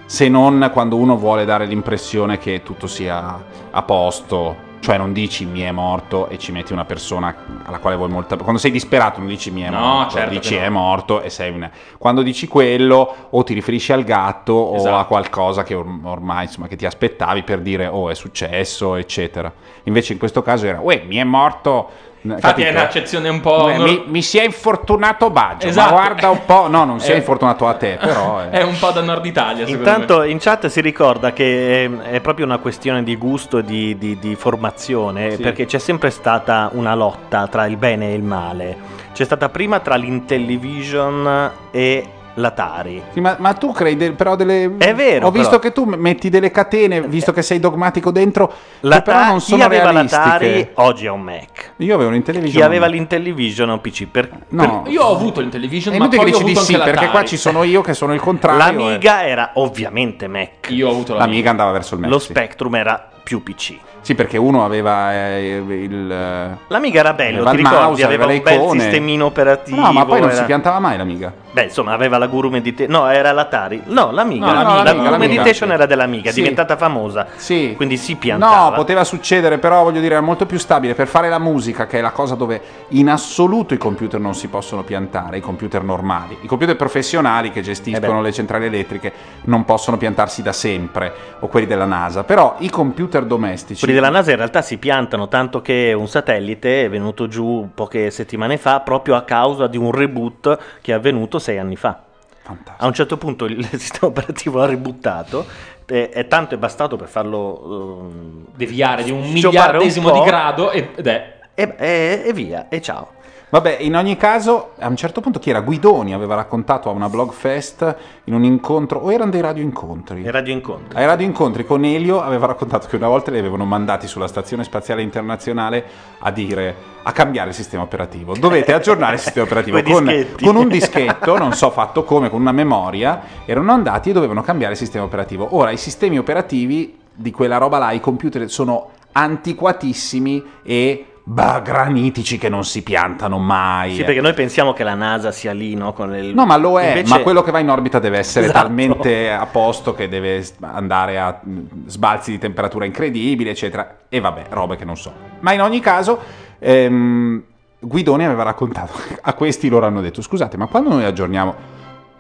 [0.07, 4.65] se non quando uno vuole dare l'impressione che tutto sia a posto.
[4.88, 7.35] Cioè non dici mi è morto e ci metti una persona
[7.65, 8.38] alla quale vuoi molta...
[8.38, 10.61] Quando sei disperato non dici mi è No, morto, certo dici no.
[10.61, 11.69] è morto e sei una...
[11.97, 14.95] Quando dici quello o ti riferisci al gatto o Esatto.
[14.95, 19.51] a qualcosa che or- ormai insomma, che ti aspettavi per dire oh è successo eccetera.
[19.84, 21.89] Invece in questo caso era uè mi è morto...
[22.22, 22.81] Infatti è capito?
[22.81, 23.68] un'accezione un po'.
[23.77, 25.94] Mi, mi si è infortunato Baggio, Esatto.
[25.94, 27.18] ma guarda un po', no, non si è Eh.
[27.18, 28.49] infortunato a te, però eh.
[28.49, 30.30] È un po' da Nord Italia, Intanto me.
[30.30, 34.18] in chat si ricorda che è, è proprio una questione di gusto e di, di-
[34.19, 35.41] di formazione, Sì.
[35.41, 38.95] perché c'è sempre stata una lotta tra il bene e il male.
[39.14, 42.06] C'è stata prima tra l'Intellivision e
[42.38, 43.01] l'Atari.
[43.14, 44.76] Sì, ma, ma tu crei de- però delle...
[44.77, 45.61] È vero, Ho visto però.
[45.61, 48.47] che tu metti delle catene, visto che sei dogmatico dentro,
[48.80, 50.23] che però non chi sono aveva realistiche.
[50.23, 51.73] l'Atari oggi ha un Mac.
[51.77, 52.55] Io avevo l'Intellivision.
[52.61, 54.07] Chi aveva l'Intellivision ha un PC.
[54.07, 54.84] Per, No.
[54.88, 57.23] Io ho avuto l'Intellivision, È ma poi che ho dici di avuto sì, perché qua
[57.26, 58.80] ci sono io che sono il contrario.
[58.80, 58.84] eh.
[58.91, 60.68] L'Amiga era ovviamente Mac.
[60.69, 61.26] Io ho avuto l'Amiga.
[61.30, 62.09] L'Amiga andava verso il Mac.
[62.09, 62.27] Lo sì.
[62.27, 63.76] Spectrum era più PC.
[64.07, 66.09] Sì, perché uno aveva eh, il...
[66.09, 67.77] eh, L'Amiga era bello, Aveva ti ricordi?
[67.84, 68.79] mouse, aveva aveva un bel icone.
[68.79, 69.81] sistemino operativo.
[69.81, 71.34] No, ma poi non si era- piantava mai l'Amiga.
[71.51, 72.89] Beh, insomma, aveva la Guru Meditation.
[73.01, 73.81] No, era l'Atari.
[73.88, 74.45] No, l'Amiga.
[74.45, 75.17] No, no, la l'Amiga, Guru l'Amiga.
[75.17, 76.39] Meditation era dell'Amiga, è Sì.
[76.39, 77.27] diventata famosa.
[77.35, 77.73] Sì.
[77.75, 78.69] Quindi si piantava.
[78.69, 80.93] No, poteva succedere, però voglio dire, era molto più stabile.
[80.93, 84.47] Per fare la musica, che è la cosa dove in assoluto i computer non si
[84.47, 86.38] possono piantare, i computer normali.
[86.43, 89.11] I computer professionali che gestiscono Eh le centrali elettriche
[89.45, 92.23] non possono piantarsi da sempre, o quelli della NASA.
[92.23, 93.79] Però i computer domestici...
[93.84, 98.11] Quelli della NASA in realtà si piantano, tanto che un satellite è venuto giù poche
[98.11, 102.03] settimane fa proprio a causa di un reboot che è avvenuto sei anni fa.
[102.44, 102.84] Fantastico.
[102.84, 105.45] A un certo punto il sistema operativo ha rebuttato
[105.88, 110.69] e, e tanto è bastato per farlo ehm, Deviare di un miliardesimo un di grado
[110.72, 111.40] ed ed è.
[111.56, 113.14] e, e- e via, e ciao.
[113.49, 115.61] Vabbè, in ogni caso, a un certo punto chi era?
[115.61, 117.95] Guidoni aveva raccontato a una blog fest
[118.26, 120.24] in un incontro, o erano dei radio incontri?
[120.24, 120.98] E radio incontri.
[120.98, 124.65] Ai radio incontri con Elio aveva raccontato che una volta li avevano mandati sulla stazione
[124.65, 125.86] spaziale internazionale
[126.19, 128.36] a dire a cambiare il sistema operativo.
[128.38, 132.52] Dovete aggiornare il sistema operativo con, con un dischetto, non so fatto come, con una
[132.52, 133.22] memoria.
[133.45, 135.56] Erano andati e dovevano cambiare il sistema operativo.
[135.56, 142.38] Ora i sistemi operativi di quella roba là, i computer sono antiquatissimi e bah, granitici
[142.38, 143.95] che non si piantano mai.
[143.95, 145.91] Sì, perché noi pensiamo che la NASA sia lì, no?
[145.91, 146.34] Con il...
[146.34, 148.62] No, ma lo è, Invece- ma quello che va in orbita deve essere Esatto.
[148.66, 153.98] talmente a posto che deve andare a mh, sbalzi di temperatura incredibili, eccetera.
[154.08, 155.12] E vabbè, robe che non so.
[155.41, 156.18] Ma in ogni caso,
[156.60, 157.44] ehm,
[157.80, 161.76] Guidoni aveva raccontato, a questi loro hanno detto, scusate, ma quando noi aggiorniamo...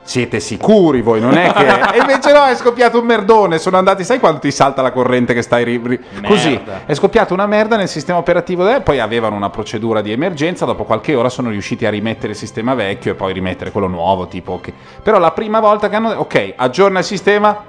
[0.07, 1.65] Siete sicuri voi, non è che...
[1.97, 5.33] E invece no, è scoppiato un merdone, sono andati, sai quando ti salta la corrente
[5.33, 5.65] che stai...
[5.65, 9.99] ri- ri- Così, è scoppiata una merda nel sistema operativo, e poi avevano una procedura
[9.99, 13.71] di emergenza, dopo qualche ora sono riusciti a rimettere il sistema vecchio e poi rimettere
[13.71, 14.61] quello nuovo, tipo...
[14.61, 14.71] che-
[15.03, 16.11] Però la prima volta che hanno...
[16.11, 17.63] Ok, aggiorna il sistema...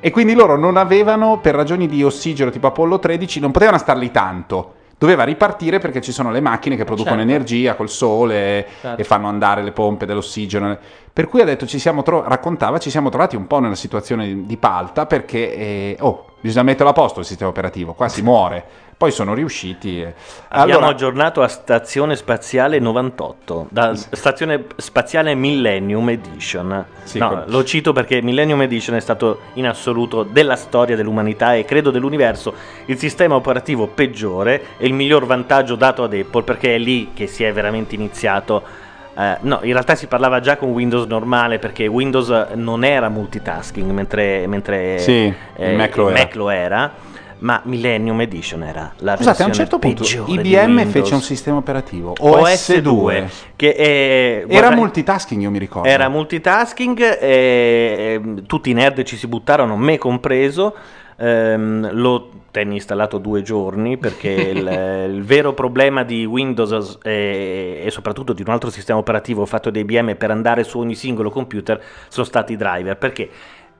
[0.00, 3.96] E quindi loro non avevano, per ragioni di ossigeno tipo Apollo 13, non potevano star
[3.96, 4.74] lì tanto.
[4.98, 7.30] Doveva ripartire perché ci sono le macchine che producono certo.
[7.30, 9.00] energia col sole Certo.
[9.00, 10.76] e fanno andare le pompe dell'ossigeno.
[11.12, 14.26] Per cui ha detto, ci siamo tro- raccontava, ci siamo trovati un po' nella situazione
[14.26, 18.22] di, di palta perché, eh, oh, bisogna metterlo a posto il sistema operativo, qua si
[18.22, 18.64] muore.
[18.98, 20.00] Poi sono riusciti.
[20.00, 20.12] e-
[20.48, 26.84] Abbiamo Allora, aggiornato a Stazione Spaziale 98, da Stazione Spaziale Millennium Edition.
[27.04, 31.64] Sì, No, lo cito perché Millennium Edition è stato in assoluto della storia dell'umanità e
[31.64, 32.52] credo dell'universo
[32.86, 37.28] il sistema operativo peggiore e il miglior vantaggio dato ad Apple perché è lì che
[37.28, 38.86] si è veramente iniziato.
[39.18, 43.90] Eh, no, in realtà si parlava già con Windows normale perché Windows non era multitasking
[43.90, 46.28] mentre, mentre Sì, eh, Mac lo era.
[46.34, 46.92] lo era.
[47.40, 52.14] Ma Millennium Edition era la Scusate, a un certo punto IBM fece un sistema operativo
[52.18, 53.24] OS2 OS2.
[53.54, 55.88] che Era guarda- multitasking, io mi ricordo.
[55.88, 60.74] era multitasking e, e tutti i nerd ci si buttarono, me compreso.
[61.20, 67.90] Ehm, lo tenni installato due giorni perché il, il vero problema di Windows e, e
[67.90, 71.82] soprattutto di un altro sistema operativo fatto da IBM per andare su ogni singolo computer
[72.08, 72.96] sono stati i driver.
[72.96, 73.28] Perché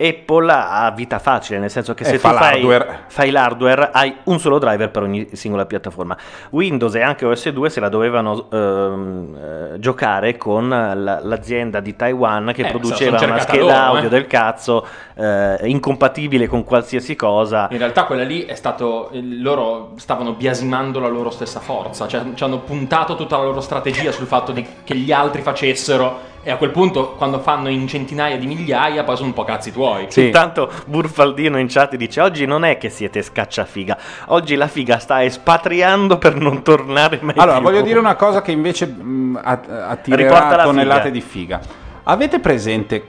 [0.00, 2.98] Apple ha vita facile, nel senso che E se fa fai, l'hardware.
[3.08, 6.16] fai l'hardware hai un solo driver per ogni singola piattaforma.
[6.50, 9.36] Windows e anche OS2 se la dovevano ehm,
[9.74, 14.06] eh, giocare con la- l'azienda di Taiwan che Eh, produceva sono una scheda loro, audio
[14.06, 14.10] eh.
[14.10, 17.66] del cazzo eh, incompatibile con qualsiasi cosa.
[17.72, 19.10] In realtà quella lì è stato.
[19.12, 24.12] Loro stavano biasimando la loro stessa forza, cioè ci hanno puntato tutta la loro strategia
[24.12, 26.36] sul fatto di- che gli altri facessero.
[26.42, 29.72] E a quel punto, quando fanno in centinaia di migliaia, poi sono un po' cazzi
[29.72, 30.06] tuoi.
[30.16, 35.22] Intanto Burfaldino in chat dice oggi non è che siete scacciafiga, oggi la figa sta
[35.24, 37.66] espatriando per non tornare mai Allora, più.
[37.66, 41.10] voglio dire una cosa che invece mh, Riporta attirerà la tonnellate figa.
[41.12, 41.60] di figa.
[42.04, 43.04] Avete presente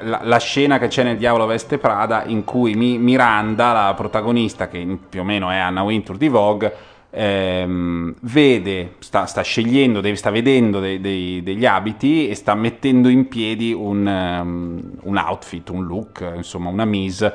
[0.00, 4.68] la, la scena che c'è nel Diavolo Veste Prada in cui Mi- Miranda, la protagonista,
[4.68, 6.74] che più o meno è Anna Wintour di Vogue,
[7.10, 13.08] ehm, vede, sta, sta scegliendo, dei- sta vedendo dei- dei- degli abiti e sta mettendo
[13.08, 17.34] in piedi un, ehm, un outfit, un look, insomma una mise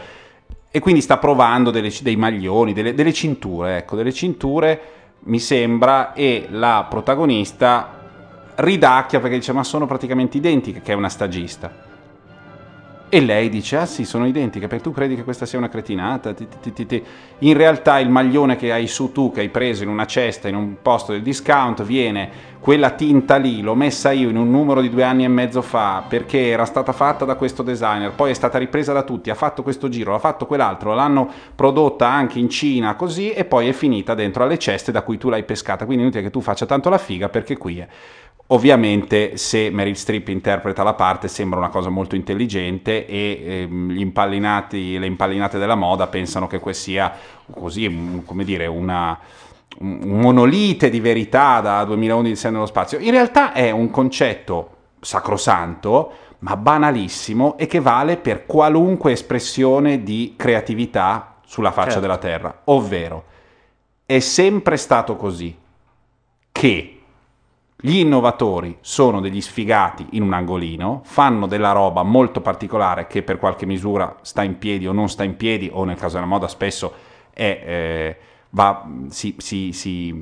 [0.72, 4.82] e quindi sta provando delle- dei maglioni, delle, delle cinture, ecco, delle cinture
[5.24, 8.00] mi sembra e la protagonista
[8.56, 11.90] ridacchia perché dice ma sono praticamente identiche che è una stagista.
[13.14, 14.68] E lei dice: Ah, sì, sono identiche.
[14.68, 16.32] Perché tu credi che questa sia una cretinata?
[16.32, 17.04] Ti, ti, ti, ti, ti.
[17.40, 20.56] In realtà, il maglione che hai su tu, che hai preso in una cesta in
[20.56, 22.30] un posto del discount, viene
[22.62, 23.60] quella tinta lì.
[23.60, 26.94] L'ho messa io in un numero di due anni e mezzo fa perché era stata
[26.94, 28.14] fatta da questo designer.
[28.14, 29.30] Poi è stata ripresa da tutti.
[29.30, 30.94] Ha fatto questo giro, ha fatto quell'altro.
[30.94, 33.32] L'hanno prodotta anche in Cina così.
[33.32, 35.84] E poi è finita dentro alle ceste da cui tu l'hai pescata.
[35.84, 37.88] Quindi inutile che tu faccia tanto la figa perché qui è.
[38.54, 44.02] Ovviamente se Meryl Streep interpreta la parte sembra una cosa molto intelligente e ehm, gli
[44.02, 47.14] impallinati, le impallinate della moda pensano che questo sia
[47.50, 49.18] così, come dire, una,
[49.80, 53.00] un monolite di verità da 2011 di nello spazio.
[53.00, 60.34] In realtà è un concetto sacrosanto, ma banalissimo e che vale per qualunque espressione di
[60.36, 62.02] creatività sulla faccia Certo.
[62.02, 62.62] della Terra.
[62.66, 63.24] Ovvero,
[64.06, 65.58] è sempre stato così
[66.52, 67.01] che
[67.84, 73.38] gli innovatori sono degli sfigati in un angolino, fanno della roba molto particolare che per
[73.38, 76.48] qualche misura sta in piedi o non sta in piedi, o nel caso della moda
[76.48, 76.94] spesso
[77.34, 78.18] è, eh,
[78.52, 80.16] va- si, si- si,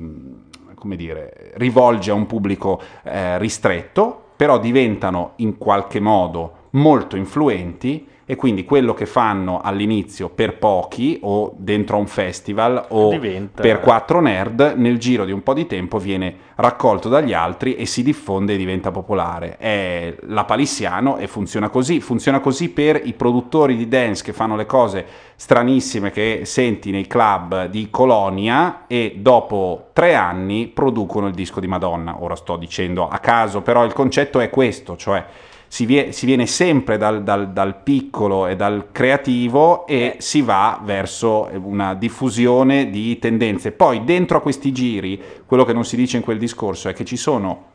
[0.74, 8.06] come dire, rivolge a un pubblico eh, ristretto, però diventano in qualche modo molto influenti
[8.30, 13.60] e quindi quello che fanno all'inizio per pochi o dentro a un festival o Diventa-
[13.60, 17.86] per quattro nerd nel giro di un po' di tempo viene raccolto dagli altri e
[17.86, 19.56] si diffonde e diventa popolare.
[19.56, 22.00] È la palissiano e funziona così.
[22.00, 25.04] Funziona così per i produttori di dance che fanno le cose
[25.34, 31.66] stranissime che senti nei club di Colonia e dopo tre anni producono il disco di
[31.66, 32.22] Madonna.
[32.22, 35.24] Ora sto dicendo a caso, però il concetto è questo, cioè
[35.72, 40.80] si, vie- si viene sempre dal, dal- dal piccolo e dal creativo e si va
[40.82, 43.70] verso una diffusione di tendenze.
[43.70, 47.04] Poi dentro a questi giri, quello che non si dice in quel discorso è che
[47.04, 47.66] ci sono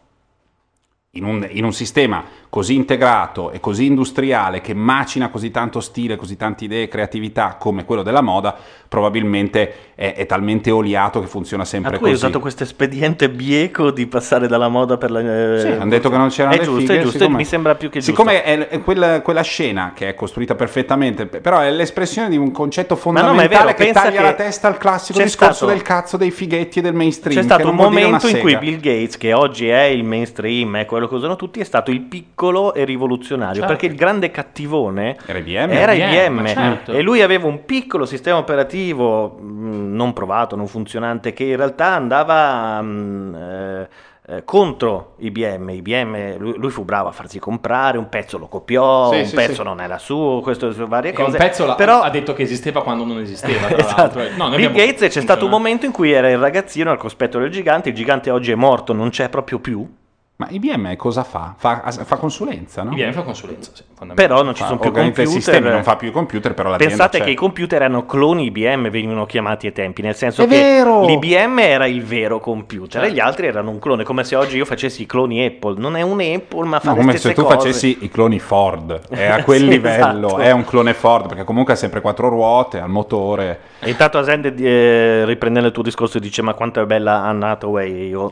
[1.15, 6.15] in un, in un sistema così integrato e così industriale che macina così tanto stile,
[6.15, 8.55] così tante idee e creatività come quello della moda,
[8.87, 12.23] probabilmente è, è talmente oliato che funziona Ma sempre tu hai così.
[12.23, 15.19] usato questo espediente bieco di passare dalla moda per la...
[15.19, 17.45] eh, Sì, hanno detto che non c'erano È le giusto, fighe, è giusto, siccome- mi
[17.45, 18.11] sembra più che giusto.
[18.11, 22.51] Siccome è, è quella, quella scena che è costruita perfettamente, però è l'espressione di un
[22.51, 25.71] concetto Ma no, ma fondamentale vero, che taglia che la testa al classico discorso stato-
[25.71, 27.37] del cazzo dei fighetti e del mainstream.
[27.37, 28.57] C'è stato un momento in cui.
[28.57, 31.91] Bill Gates, che oggi è il mainstream, è quello quello che usano tutti, è stato
[31.91, 33.67] il piccolo e rivoluzionario, Certo.
[33.67, 35.71] perché il grande cattivone Era IBM.
[35.71, 36.91] era IBM, certo.
[36.91, 41.87] e lui aveva un piccolo sistema operativo mh, non provato, non funzionante, che in realtà
[41.93, 43.87] andava mh, eh,
[44.27, 45.69] eh, contro IBM.
[45.69, 49.35] IBM lui, lui fu bravo a farsi comprare, un pezzo lo copiò, Sì, un sì,
[49.35, 49.63] pezzo sì.
[49.63, 51.29] non era suo, questo varie E cose.
[51.31, 53.67] un pezzo l'ha- però ha detto che esisteva quando non esisteva.
[53.67, 54.17] Tra Esatto.
[54.17, 54.21] l'altro.
[54.35, 57.37] No, Bill abbiamo- Gates c'è stato un momento in cui era il ragazzino al cospetto
[57.37, 59.87] del gigante, il gigante oggi è morto, non c'è proprio più,
[60.37, 61.53] Ma IBM cosa fa?
[61.57, 62.91] Fa, fa consulenza, no?
[62.91, 63.83] IBM fa consulenza, sì,
[64.15, 65.23] però non ci Fa- sono più computer.
[65.23, 67.23] i sistemi, non fa più i computer, però l'azienda Pensate c'è.
[67.23, 71.05] che i computer erano cloni IBM, venivano chiamati ai tempi, nel senso È che vero!
[71.05, 73.07] l'IBM era il vero computer Certo.
[73.07, 75.75] e gli altri erano un clone, come se oggi io facessi i cloni Apple.
[75.79, 77.55] Non è un Apple, ma fa No, le come stesse se tu cose.
[77.55, 80.41] facessi i cloni Ford, è a quel Sì, livello, esatto.
[80.41, 83.57] è un clone Ford, perché comunque ha sempre quattro ruote, al motore.
[83.85, 88.07] E intanto Asende, eh, riprendendo il tuo discorso, dice: Ma quanto è bella Anne Hathaway?
[88.09, 88.29] Io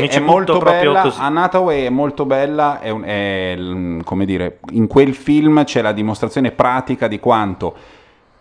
[0.00, 1.20] mi ci è molto bella, così.
[1.20, 5.92] Anataway è molto bella, è un- è l- come dire, in quel film c'è la
[5.92, 7.74] dimostrazione pratica di quanto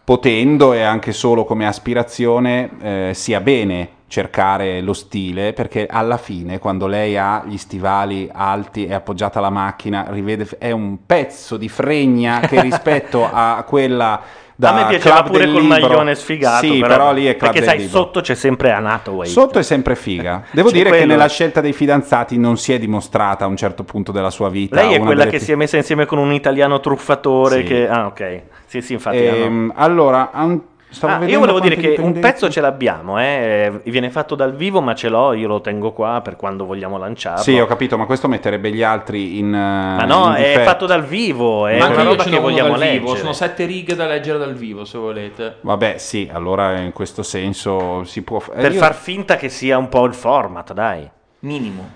[0.06, 6.60] potendo e anche solo come aspirazione eh, sia bene cercare lo stile perché alla fine
[6.60, 11.68] quando lei ha gli stivali alti e appoggiata alla macchina rivede è un pezzo di
[11.68, 14.22] fregna che rispetto a quella
[14.60, 16.66] da a me piaceva Club pure col Libro- maglione sfigato.
[16.66, 17.96] sì però, lì è Club Perché sai, Libro.
[18.00, 19.28] sotto c'è sempre Anne Hathaway.
[19.28, 20.46] Sotto è sempre figa.
[20.50, 21.12] Devo dire che quello.
[21.12, 24.78] nella scelta dei fidanzati non si è dimostrata a un certo punto della sua vita.
[24.78, 27.58] Lei è quella che pi- si è messa insieme con un italiano truffatore.
[27.58, 27.64] Sì.
[27.66, 27.88] Che...
[27.88, 28.42] Ah, ok.
[28.66, 29.28] Sì, sì, infatti.
[29.28, 30.64] hanno- Ehm, allora, stavo
[31.02, 34.96] Ah, io volevo dire che un pezzo ce l'abbiamo, eh, viene fatto dal vivo, ma
[34.96, 37.42] ce l'ho, io lo tengo qua per quando vogliamo lanciarlo.
[37.44, 39.50] Sì, ho capito, ma questo metterebbe gli altri in.
[39.50, 43.00] ma no, è fatto dal vivo, è Ma anche una roba che vogliamo dal vivo,
[43.08, 43.20] leggere.
[43.20, 45.58] sono sette righe da leggere dal vivo, se volete.
[45.60, 48.42] Vabbè, sì, allora in questo senso si può.
[48.54, 51.08] eh, Per io- far finta che sia un po' il format, dai.
[51.40, 51.90] Minimo.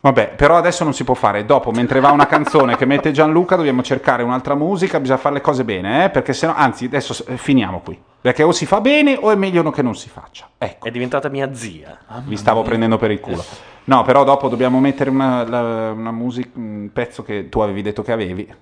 [0.00, 1.44] Vabbè, però adesso non si può fare.
[1.44, 4.98] Dopo, mentre va una canzone che mette Gianluca, dobbiamo cercare un'altra musica.
[5.00, 6.10] Bisogna fare le cose bene, eh?
[6.10, 8.00] Perché sennò, anzi, adesso eh, finiamo qui.
[8.22, 10.48] Perché o si fa bene o è meglio che non si faccia.
[10.56, 10.86] Ecco.
[10.86, 11.98] È diventata mia zia.
[12.24, 13.44] Vi stavo prendendo per il culo.
[13.84, 18.02] No, però dopo dobbiamo mettere una, la- una musica, un pezzo che tu avevi detto
[18.02, 18.54] che avevi.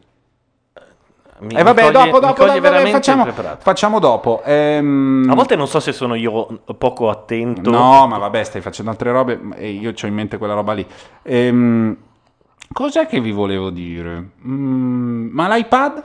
[1.40, 3.26] Mi- E vabbè, mi coglie- dopo, dopo, dopo, veramente facciamo,
[3.58, 4.42] facciamo dopo.
[4.44, 7.70] Ehm, A volte non so se sono io poco attento.
[7.70, 10.86] No, ma vabbè, stai facendo altre robe e io ho in mente quella roba lì.
[11.22, 11.96] Ehm,
[12.72, 14.30] cos'è che vi volevo dire?
[14.46, 16.04] Mm, ma l'iPad?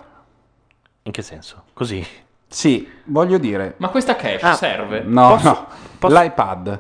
[1.03, 1.64] In che senso?
[1.73, 2.06] Così.
[2.56, 3.73] Sì, voglio dire.
[3.77, 5.02] Ma questa cache Ah, serve?
[5.06, 5.68] No, Posso- no.
[5.99, 6.80] posso- L'iPad.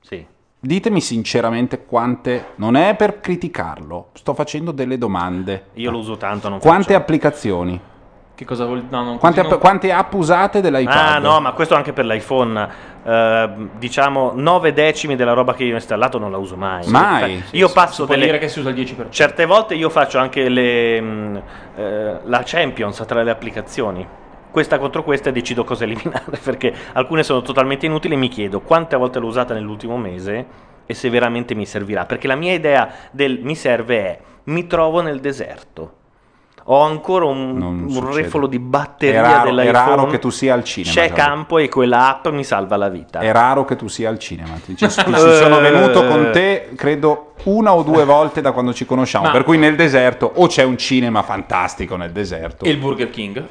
[0.00, 0.26] Sì.
[0.58, 2.52] Ditemi sinceramente quante.
[2.54, 5.66] Non è per criticarlo, sto facendo delle domande.
[5.74, 6.96] Io lo uso tanto, non Quante faccio.
[6.96, 7.78] applicazioni?
[8.34, 10.96] Che cosa vuol no, non, Quante, non- quante app usate dell'iPad?
[10.96, 12.68] Ah no, ma questo anche per l'iPhone.
[13.04, 16.88] Eh, diciamo 9 decimi della roba che io ho installato non la uso mai.
[16.88, 17.42] Mai?
[17.50, 18.24] Io si- passo delle...
[18.24, 19.10] dire che si usa il 10%.
[19.10, 21.42] Certe volte io faccio anche le, mh,
[21.76, 24.06] eh, la Champions tra le applicazioni.
[24.52, 28.60] Questa contro questa e decido cosa eliminare perché alcune sono totalmente inutili e mi chiedo
[28.60, 30.46] quante volte l'ho usata nell'ultimo mese
[30.86, 32.04] e se veramente mi servirà.
[32.04, 35.94] Perché la mia idea del mi serve è mi trovo nel deserto.
[36.66, 39.72] Ho ancora un, un refolo di È batteria raro, è dell'iPhone.
[39.72, 40.92] raro che tu sia al cinema.
[40.94, 41.24] C'è Gianluca.
[41.24, 43.18] campo e quella app mi salva la vita.
[43.18, 44.54] È raro che tu sia al cinema.
[44.64, 48.72] Ti, ci, ti ci sono venuto con te, credo, una o due volte da quando
[48.72, 49.24] ci conosciamo.
[49.24, 53.44] Ma- Per cui nel deserto o c'è un cinema fantastico nel deserto il Burger King?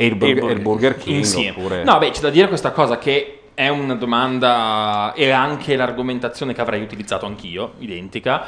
[0.00, 1.16] E il, Burger, il Burger e il Burger King.
[1.18, 1.58] Insieme.
[1.58, 1.82] Oppure...
[1.82, 6.60] No, beh, c'è da dire questa cosa che è una domanda e anche l'argomentazione che
[6.60, 8.44] avrei utilizzato anch'io, identica.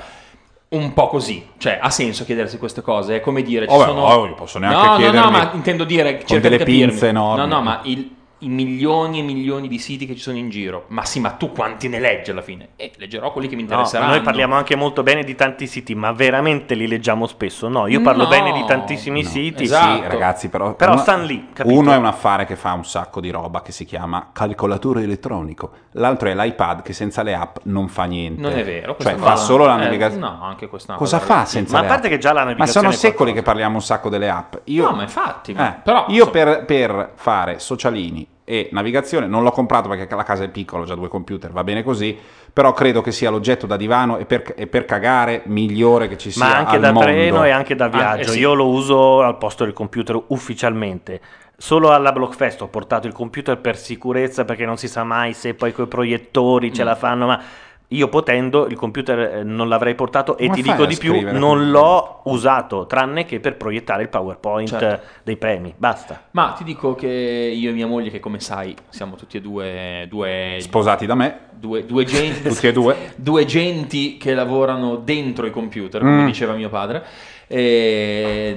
[0.69, 4.07] Un po' così, cioè ha senso chiedersi queste cose, è come dire, ci Vabbè, sono...
[4.09, 6.87] no, io posso neanche no, no, no, chiedermi ma intendo dire, cerca delle di capirmi.
[6.91, 7.41] pinze enormi.
[7.49, 8.11] No, no, ma il-
[8.43, 11.53] i milioni e milioni di siti che ci sono in giro, ma sì, ma tu
[11.53, 12.71] quanti ne leggi alla fine?
[12.77, 14.11] E leggerò quelli che mi No, ma interesseranno.
[14.12, 17.69] noi parliamo anche molto bene di tanti siti, ma veramente li leggiamo spesso?
[17.69, 19.65] No, io parlo No, bene di tantissimi siti.
[19.65, 20.03] esatto.
[20.03, 21.79] Sì, ragazzi, però, Però uno, stan lì, capito?
[21.79, 25.71] uno è un affare che fa un sacco di roba che si chiama calcolatore elettronico,
[25.93, 28.41] l'altro è l'iPad che senza le app non fa niente.
[28.41, 28.97] Non è vero.
[28.99, 30.25] Cioè fa solo la eh, navigazione.
[30.27, 32.12] no, anche questa Cosa fa senza Ma a le parte app?
[32.12, 33.39] che già la Ma navigazione sono è secoli qualcosa.
[33.41, 34.55] che parliamo un sacco delle app.
[34.65, 39.29] Io, No, ma infatti, Eh, ma- però, io so- per, per fare socialini e navigazione
[39.29, 42.19] non l'ho comprato perché la casa è piccola, ho già due computer, va bene così,
[42.53, 46.33] però credo che sia l'oggetto da divano e per, e per cagare migliore che ci
[46.33, 47.09] sia Ma anche al da mondo.
[47.09, 48.23] treno e anche da viaggio.
[48.23, 48.39] eh sì.
[48.41, 51.21] Io lo uso al posto del computer ufficialmente.
[51.57, 55.55] Solo alla Blockfest ho portato il computer per sicurezza perché non si sa mai se
[55.55, 56.73] poi coi proiettori Mm.
[56.73, 57.41] ce la fanno, ma
[57.93, 61.71] io potendo il computer eh, non l'avrei portato e Come ti dico di più, non
[61.71, 65.07] l'ho usato tranne che per proiettare il PowerPoint Certo.
[65.25, 65.75] dei premi.
[65.77, 66.29] Basta.
[66.31, 70.07] Ma ti dico che io e mia moglie, che come sai siamo tutti e due,
[70.09, 72.97] due Sposati da me, due, due genti, tutti e due.
[73.17, 76.27] due genti che lavorano dentro i computer, come Mm.
[76.27, 77.05] diceva mio padre.
[77.49, 78.57] E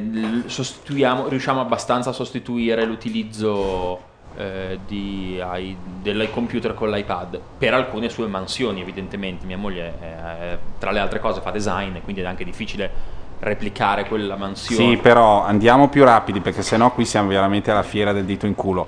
[1.27, 8.27] riusciamo abbastanza a sostituire l'utilizzo eh, di, ai- del computer con l'iPad per alcune sue
[8.27, 9.45] mansioni, evidentemente.
[9.45, 14.35] Mia moglie, eh, tra le altre cose, fa design, quindi è anche difficile replicare quella
[14.35, 14.95] mansione.
[14.95, 18.55] Sì, però andiamo più rapidi perché sennò qui siamo veramente alla fiera del dito in
[18.55, 18.85] culo.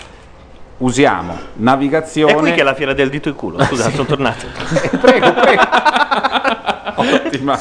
[0.77, 2.33] Usiamo navigazione.
[2.33, 3.63] È qui che è la fiera del dito in culo.
[3.63, 4.45] Scusa, sono tornato.
[4.99, 5.63] prego, prego.
[6.95, 7.59] Ottima.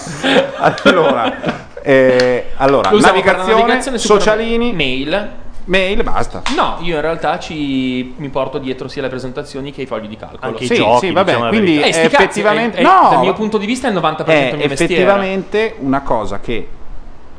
[0.59, 5.43] Allora, eh, allora navigazione, navigazione, socialini, mail.
[5.67, 6.43] Mail, basta.
[6.57, 10.17] No, io in realtà ci, mi porto dietro sia le presentazioni che i fogli di
[10.17, 10.41] calcolo.
[10.53, 13.33] Anche i Sì, giochi, sì, vabbè, diciamo quindi Eh, effettivamente è- è- no, dal mio
[13.33, 14.93] punto di vista è il 90% è mio mestiere.
[14.95, 16.69] effettivamente una cosa che,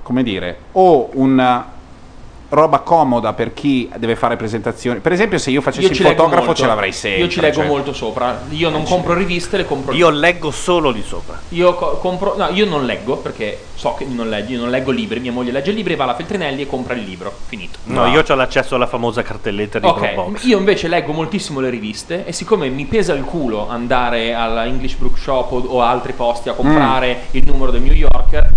[0.02, 1.74] come dire, o una
[2.50, 5.00] roba comoda per chi deve fare presentazioni.
[5.00, 7.22] Per esempio, se io facessi Io il leggo fotografo ce l'avrei sempre.
[7.22, 7.68] Io ci leggo cioè.
[7.68, 8.44] molto sopra.
[8.50, 11.40] Io non compro riviste, le compro Io leggo solo di sopra.
[11.50, 14.92] Io co- compro, no, io non leggo perché so che non leggi, io non leggo
[14.92, 15.20] libri.
[15.20, 17.34] Mia moglie legge libri, va alla Feltrinelli e compra il libro.
[17.46, 17.80] Finito.
[17.86, 20.44] No, io ho l'accesso alla famosa cartelletta di Ok, Dropbox.
[20.46, 24.96] io invece leggo moltissimo le riviste e siccome mi pesa il culo andare alla English
[24.96, 28.50] Bookshop o, o altri posti a comprare il numero del New Yorker,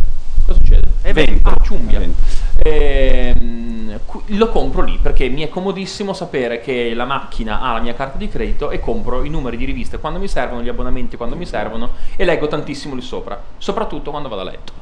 [0.46, 0.86] cosa succede?
[1.02, 1.40] E 20.
[1.44, 1.98] Ah, ciumbia.
[1.98, 2.22] 20.
[2.62, 7.94] Ehm, lo compro lì perché mi è comodissimo sapere che la macchina ha la mia
[7.94, 11.36] carta di credito e compro i numeri di riviste quando mi servono, gli abbonamenti quando
[11.36, 14.72] mi servono e leggo tantissimo lì sopra, soprattutto quando vado a letto.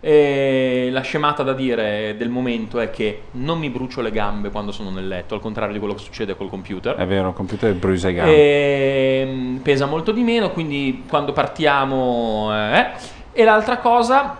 [0.00, 4.72] E la scemata da dire del momento è che non mi brucio le gambe quando
[4.72, 6.96] sono nel letto, al contrario di quello che succede col computer.
[6.96, 9.20] È vero, il computer brucia i gambe.
[9.20, 12.50] Ehm, pesa molto di meno, quindi quando partiamo...
[12.52, 13.18] eh.
[13.32, 14.38] E l'altra cosa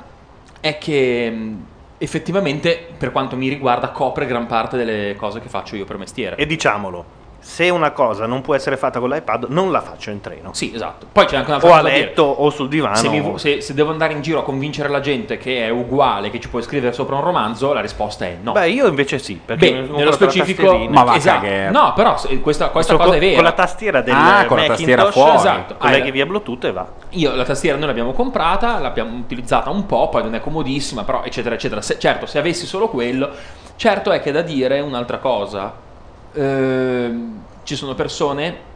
[0.60, 1.54] è che
[2.02, 6.36] effettivamente, per quanto mi riguarda, copre gran parte delle cose che faccio io per mestiere.
[6.36, 7.04] E diciamolo,
[7.42, 10.52] se una cosa non può essere fatta con l'iPad, non la faccio in treno.
[10.52, 11.06] Sì, esatto.
[11.10, 12.06] Poi c'è anche un'altra O a cosa da dire.
[12.08, 12.94] letto o sul divano.
[12.96, 16.30] Se, mi se- se devo andare in giro a convincere la gente che è uguale,
[16.30, 18.52] che ci puoi scrivere sopra un romanzo, la risposta è no.
[18.52, 20.76] Beh, io invece sì, perché Beh, nello specifico.
[20.88, 21.40] Ma va esatto.
[21.44, 21.70] cagare.
[21.70, 23.34] No, però questa, questa cosa co- è vera.
[23.36, 25.36] Con la tastiera del Ah, con la tastiera fuori.
[25.36, 25.76] Esatto.
[25.78, 26.86] colleghi via Bluetooth e va.
[27.10, 31.22] Io la tastiera noi l'abbiamo comprata, l'abbiamo utilizzata un po', poi non è comodissima, però
[31.24, 31.80] eccetera eccetera.
[31.80, 33.30] Se- certo, se avessi solo quello,
[33.76, 35.88] certo è che da dire un'altra cosa.
[36.32, 38.68] Ehm, ci sono persone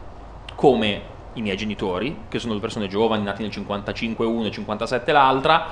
[0.55, 1.01] come
[1.33, 5.65] i miei genitori, che sono due persone giovani, nati nel 55 uno e 57 l'altra.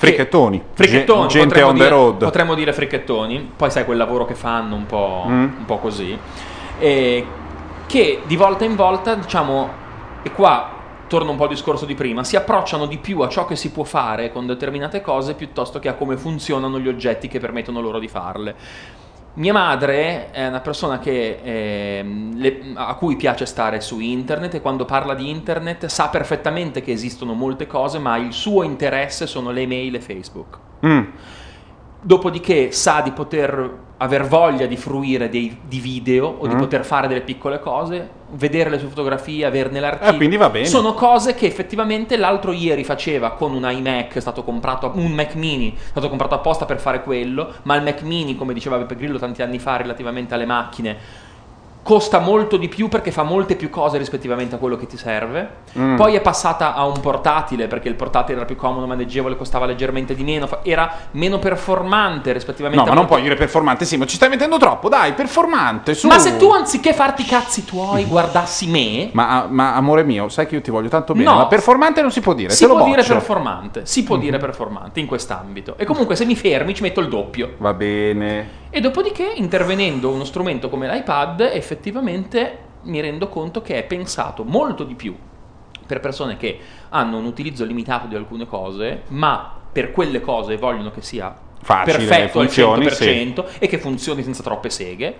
[0.00, 0.62] che- Fricchettoni.
[0.72, 2.24] Fricchettoni, Ge- gente potremmo on the dire- road.
[2.24, 5.42] Potremmo dire fricchettoni, poi sai quel lavoro che fanno un po', Mm.
[5.58, 6.18] un po' così.
[6.78, 7.26] E
[7.86, 9.68] che di volta in volta, diciamo,
[10.22, 10.70] e qua
[11.06, 13.70] torna un po' al discorso di prima, si approcciano di più a ciò che si
[13.72, 17.98] può fare con determinate cose piuttosto che a come funzionano gli oggetti che permettono loro
[17.98, 18.54] di farle.
[19.34, 24.60] Mia madre è una persona che, ehm, le- a cui piace stare su internet e
[24.60, 29.52] quando parla di internet sa perfettamente che esistono molte cose, ma il suo interesse sono
[29.52, 30.58] le email e Facebook.
[30.84, 31.04] Mm.
[32.02, 36.58] Dopodiché sa di poter aver voglia di fruire dei, di video o di Mm.
[36.58, 40.14] poter fare delle piccole cose, vedere le sue fotografie, averne l'archivio.
[40.14, 40.64] Eh, quindi va bene.
[40.66, 45.34] Sono cose che effettivamente l'altro ieri faceva con un iMac, è stato comprato un Mac
[45.34, 48.96] mini, è stato comprato apposta per fare quello, ma il Mac mini, come diceva Beppe
[48.96, 50.96] Grillo tanti anni fa relativamente alle macchine,
[51.82, 55.48] costa molto di più perché fa molte più cose rispettivamente a quello che ti serve.
[55.78, 55.96] Mm.
[55.96, 60.14] Poi è passata a un portatile perché il portatile era più comodo, maneggevole, costava leggermente
[60.14, 64.28] di meno, era meno performante rispettivamente No, ma non puoi dire performante, Simo, ci stai
[64.28, 66.06] mettendo troppo, dai, performante, su.
[66.06, 70.46] Ma se tu anziché farti i cazzi tuoi guardassi me, Ma, ma, amore mio, sai
[70.46, 71.36] che io ti voglio tanto bene, No.
[71.36, 75.06] ma performante non si può dire, si può dire performante, si può dire performante in
[75.06, 75.74] quest'ambito.
[75.76, 77.54] E comunque se mi fermi ci metto il doppio.
[77.58, 78.58] Va bene.
[78.70, 84.84] E dopodiché, intervenendo uno strumento come l'iPad, effettivamente mi rendo conto che è pensato molto
[84.84, 85.14] di più
[85.86, 86.58] per persone che
[86.90, 91.96] hanno un utilizzo limitato di alcune cose, ma per quelle cose vogliono che sia Facile,
[91.96, 95.18] perfetto funzioni, al 100% e che funzioni senza troppe seghe,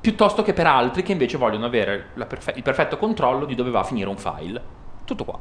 [0.00, 3.80] piuttosto che per altri che invece vogliono avere perfe- il perfetto controllo di dove va
[3.80, 4.60] a finire un file.
[5.04, 5.38] Tutto qua.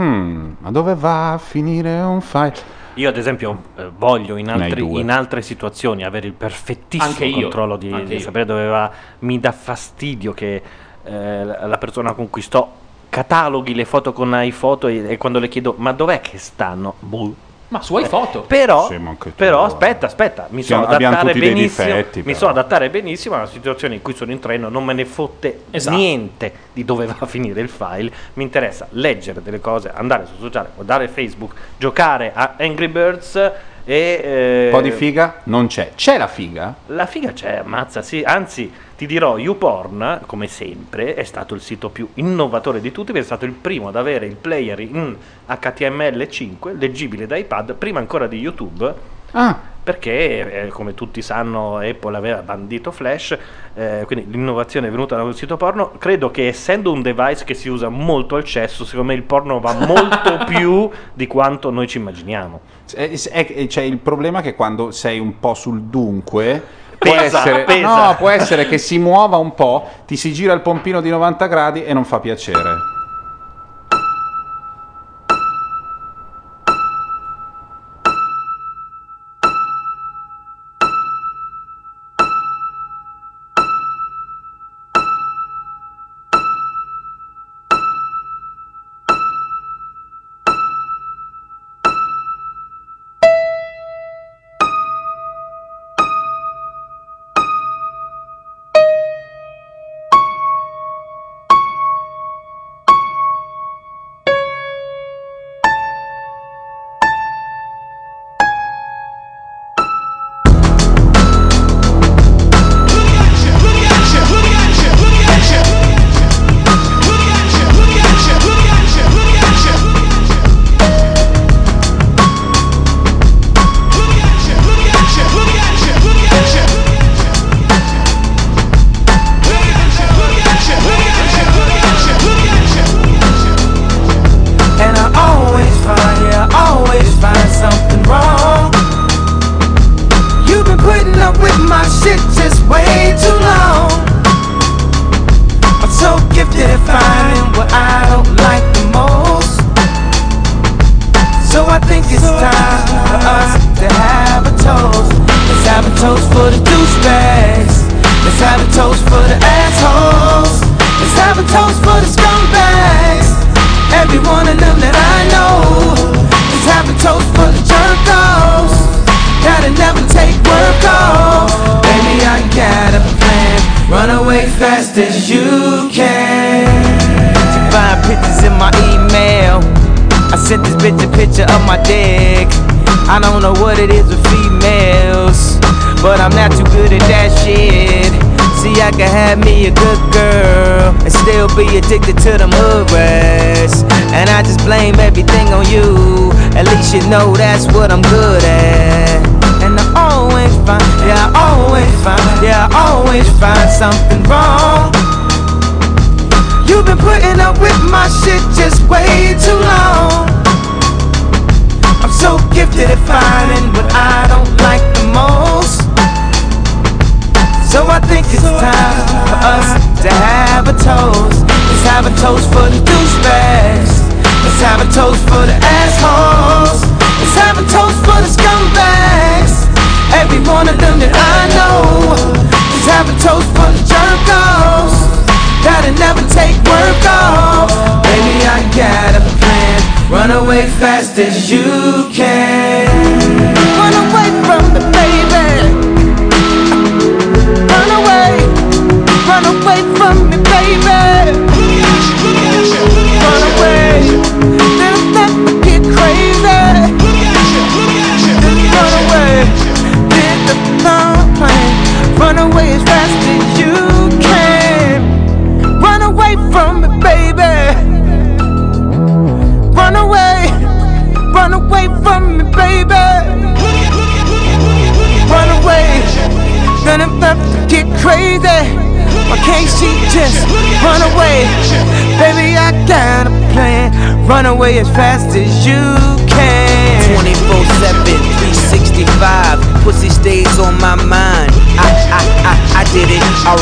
[0.00, 2.81] Mm, ma dove va a finire un file?
[2.94, 7.42] Io, ad esempio, eh, voglio in, altri- in altre situazioni avere il perfettissimo Anche io,
[7.42, 8.90] controllo di, di sapere dove va.
[9.20, 10.62] Mi dà fastidio che
[11.04, 15.38] eh, la la persona con cui sto cataloghi le foto con iPhoto e, e quando
[15.38, 16.94] le chiedo ma dov'è che stanno?
[17.00, 17.34] Boh.
[17.72, 18.42] Ma su iPhoto.
[18.42, 19.34] Però, Sì, ma anche tu.
[19.34, 21.86] però aspetta, aspetta, mi abbiamo adattare tutti dei benissimo.
[21.86, 22.36] difetti, mi però.
[22.36, 25.62] sono adattare benissimo a una situazione in cui sono in treno, non me ne fotte
[25.70, 25.96] Esatto.
[25.96, 28.12] niente di dove va a finire il file.
[28.34, 33.52] Mi interessa leggere delle cose, andare su sociale, guardare Facebook, giocare a Angry Birds
[33.84, 35.40] e eh, Un po' di figa?
[35.44, 35.92] Non c'è.
[35.94, 36.74] C'è la figa?
[36.86, 38.22] la figa c'è, ammazza, sì.
[38.24, 43.20] Anzi, ti dirò, YouPorn, come sempre, è stato il sito più innovatore di tutti, perché
[43.20, 45.16] è stato il primo ad avere il player in
[45.48, 52.16] HTML5, leggibile da iPad, prima ancora di YouTube, Ah, perché, eh, come tutti sanno, Apple
[52.16, 53.36] aveva bandito Flash,
[53.74, 55.92] eh, quindi l'innovazione è venuta da un sito porno.
[55.98, 59.58] Credo che essendo un device che si usa molto al cesso, secondo me il porno
[59.60, 62.60] va molto più di quanto noi ci immaginiamo.
[62.94, 66.62] è- è- c'è il problema che quando sei un po' sul dunque
[66.98, 68.06] può Pesa, essere, pesa.
[68.06, 71.46] no, può essere che si muova un po', ti si gira il pompino di 90
[71.46, 72.60] gradi e non fa piacere.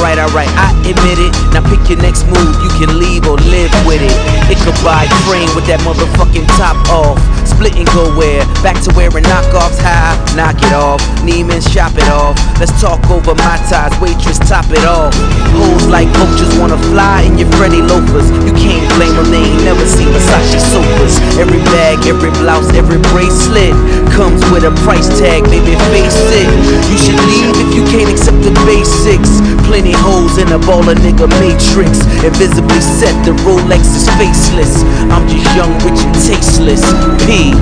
[0.01, 1.29] Alright, alright, I admit it.
[1.53, 2.57] Now pick your next move.
[2.65, 4.17] You can leave or live with it.
[4.49, 7.21] It could buy train with that motherfucking top off.
[7.45, 8.41] Split and go where?
[8.65, 10.17] Back to wearing knockoffs high.
[10.33, 11.05] Knock it off.
[11.21, 12.33] Neiman's shop it off.
[12.57, 13.93] Let's talk over my ties.
[14.01, 15.13] Waitress, top it off.
[15.53, 18.33] Hoes like coaches wanna fly in your Freddy loafers.
[18.49, 19.29] You can't blame them.
[19.29, 21.21] They ain't never seen Versace sofas.
[21.37, 23.77] Every bag, every blouse, every bracelet.
[24.17, 26.49] comes with a price tag, baby, face it.
[26.89, 29.45] You should leave if you can't accept the basics.
[29.71, 32.03] Plenty holes in a baller nigga matrix.
[32.27, 34.83] Invisibly set, the Rolex is faceless.
[35.15, 36.83] I'm just young, rich, and tasteless.
[37.23, 37.55] P.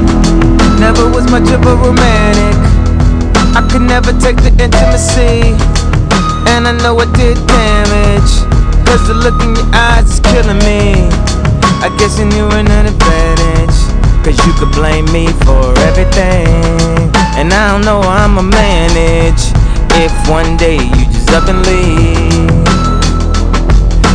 [0.81, 2.57] Never was much of a romantic.
[3.53, 5.53] I could never take the intimacy.
[6.49, 8.33] And I know I did damage.
[8.89, 11.13] Cause the look in your eyes is killing me.
[11.85, 13.77] I guess you knew an advantage.
[14.25, 16.49] Cause you could blame me for everything.
[17.37, 19.68] And I don't know how I'ma manage.
[20.01, 22.55] If one day you just up and leave.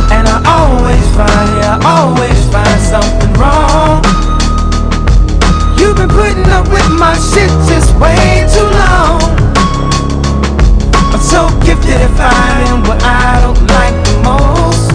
[0.08, 4.00] And I always find, yeah, I always find something wrong.
[5.76, 9.20] You've been putting up with my shit just way too long.
[11.12, 14.88] I'm so gifted at finding what I don't like the most.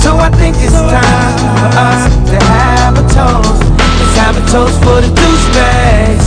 [0.00, 3.68] So I think it's time for us to have a toast.
[4.00, 6.23] Let's have a toast for the douchebags.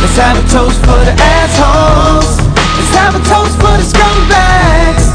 [0.00, 2.40] Let's have a toast for the assholes.
[2.76, 5.12] Let's have a toast for the scumbags.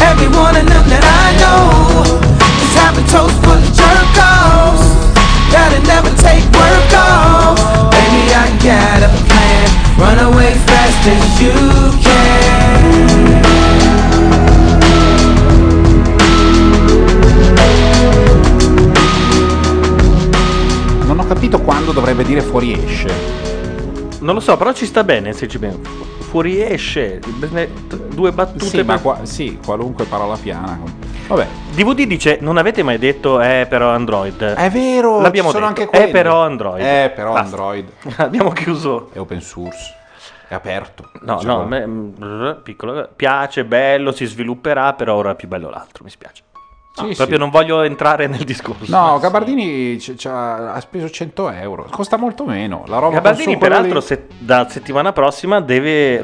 [0.00, 2.00] Every one of them that I know.
[2.40, 4.88] Let's have a toast for the jerk offs.
[5.52, 7.60] That'll never take work off.
[7.92, 9.68] Baby, I got a plan.
[10.00, 11.52] Run away fast as you
[12.00, 13.12] can.
[21.06, 23.51] Non ho capito quando dovrebbe dire fuoriesce.
[24.22, 25.90] Non lo so, però ci sta bene se ci pensi.
[26.30, 28.64] Fuori esce, bene, t- due battute.
[28.64, 30.80] Sì, ma qua- sì, qualunque parola piana.
[31.26, 31.46] Vabbè.
[31.74, 34.42] DVD dice: Non avete mai detto è però Android.
[34.42, 35.80] È vero, L'abbiamo sono detto.
[35.82, 36.12] anche È quelli.
[36.12, 36.82] però Android.
[36.82, 37.48] È però Basta.
[37.56, 37.90] Android.
[38.16, 39.10] Abbiamo chiuso.
[39.12, 39.94] È open source.
[40.48, 41.10] È aperto.
[41.22, 41.62] No, Diciamo.
[41.62, 43.08] no, me- piccolo.
[43.14, 46.42] Piace, bello, si svilupperà, però ora è più bello l'altro, mi spiace.
[46.94, 47.42] No, Sì, proprio sì.
[47.42, 48.84] non voglio entrare nel discorso.
[48.94, 51.86] No, Gabardini c- c'ha- ha speso 100 euro.
[51.90, 52.84] Costa molto meno.
[52.86, 56.20] La roba Gabardini, peraltro, lì- se- da settimana prossima deve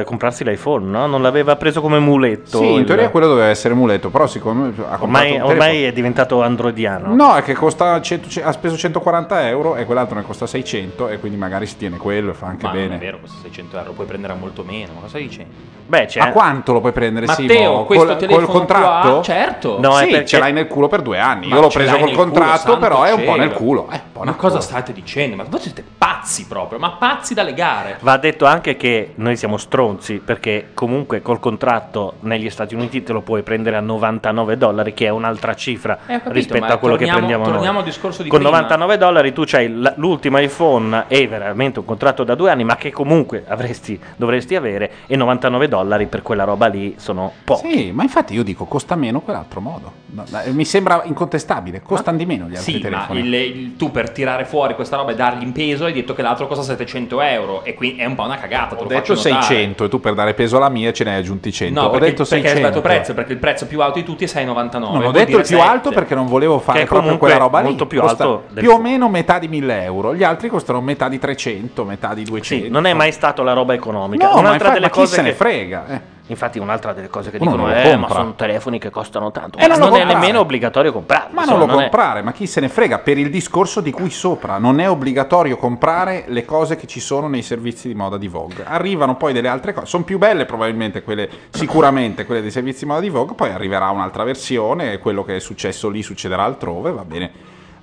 [0.00, 1.06] eh, comprarsi l'iPhone, no?
[1.08, 2.58] Non l'aveva preso come muletto.
[2.58, 5.92] Sì, in il- teoria quello doveva essere muletto, però siccome ha comprato Ormai, ormai è
[5.92, 7.12] diventato androidiano.
[7.12, 11.18] No, è che costa 100 ha speso 140 euro e quell'altro ne costa 600 e
[11.18, 12.94] quindi magari si tiene quello e fa anche Ma non bene.
[12.94, 14.92] è vero, costa 600 euro, puoi prendere a molto meno.
[14.94, 15.50] Ma cosa dicendo?
[15.84, 16.20] Beh, c'è.
[16.20, 17.84] A quanto lo puoi prendere, Matteo, Simo?
[17.86, 19.10] questo Col, telefono col contratto?
[19.14, 19.80] qua- certo.
[19.80, 21.48] No, sì, perché- ce l'hai nel culo per due anni.
[21.48, 23.88] Ma Io l'ho preso col culo, contratto, santo però è un po' nel culo.
[23.90, 24.60] Eh, po' Ma nel cosa culo.
[24.62, 25.36] state dicendo?
[25.36, 27.98] Ma voi siete pazzi proprio, ma pazzi dalle gare.
[28.00, 33.12] Va detto anche che noi siamo stronzi perché comunque col contratto negli Stati Uniti te
[33.12, 36.94] lo puoi prendere a 99 dollari, che è un'altra cifra Eh, capito, rispetto a quello
[36.96, 37.78] torniamo- che prendiamo torniamo noi.
[37.78, 38.54] al discorso di Con prima.
[38.56, 42.76] 99 dollari tu c'hai l- l'ultimo iPhone e veramente un contratto da due anni, ma
[42.76, 47.70] che comunque avresti, dovresti avere, e 99 dollari per quella roba lì sono pochi.
[47.72, 49.92] Sì, ma infatti io dico costa meno quell'altro modo.
[50.14, 53.20] No, eh, Mi sembra incontestabile, costano di meno gli altri Sì, ma telefoni.
[53.20, 56.20] il- il- tu per tirare fuori questa roba e dargli in peso hai detto che
[56.20, 58.74] l'altro costa 700 euro e qui è un po' una cagata.
[58.74, 59.42] Ho detto faccio notare.
[59.42, 61.80] 600 e tu per dare peso alla mia ce ne hai aggiunti 100.
[61.80, 62.58] No, Ho perché, detto perché hai 600.
[62.68, 64.98] sbagliato prezzo, perché il prezzo più alto di tutti è 6,99.
[64.98, 65.60] Non ho detto il più 7.
[65.62, 67.64] alto perché non volevo fare proprio comunque quella roba lì.
[67.68, 70.14] molto più alto del- più o meno metà di 1000 euro.
[70.14, 72.64] Gli altri costano metà di 300, metà di 200.
[72.66, 74.26] Sì, non è mai stato la roba economica.
[74.26, 75.86] No, ma, un'altra infatti, delle ma chi cose se ne che- frega?
[75.88, 76.00] eh.
[76.28, 79.58] Infatti, un'altra delle cose che Uno dicono è: ma compra." sono telefoni che costano tanto.
[79.58, 80.20] Eh, Ma non non è comprare.
[80.20, 81.34] nemmeno obbligatorio comprarli.
[81.34, 83.90] Ma non lo non è- comprare, ma chi se ne frega per il discorso di
[83.90, 84.58] cui sopra.
[84.58, 88.64] Non è obbligatorio comprare le cose che ci sono nei servizi di moda di Vogue.
[88.64, 92.86] Arrivano poi delle altre cose, sono più belle probabilmente quelle, sicuramente quelle dei servizi di
[92.86, 96.92] moda di Vogue, poi arriverà un'altra versione, e quello che è successo lì succederà altrove,
[96.92, 97.30] va bene.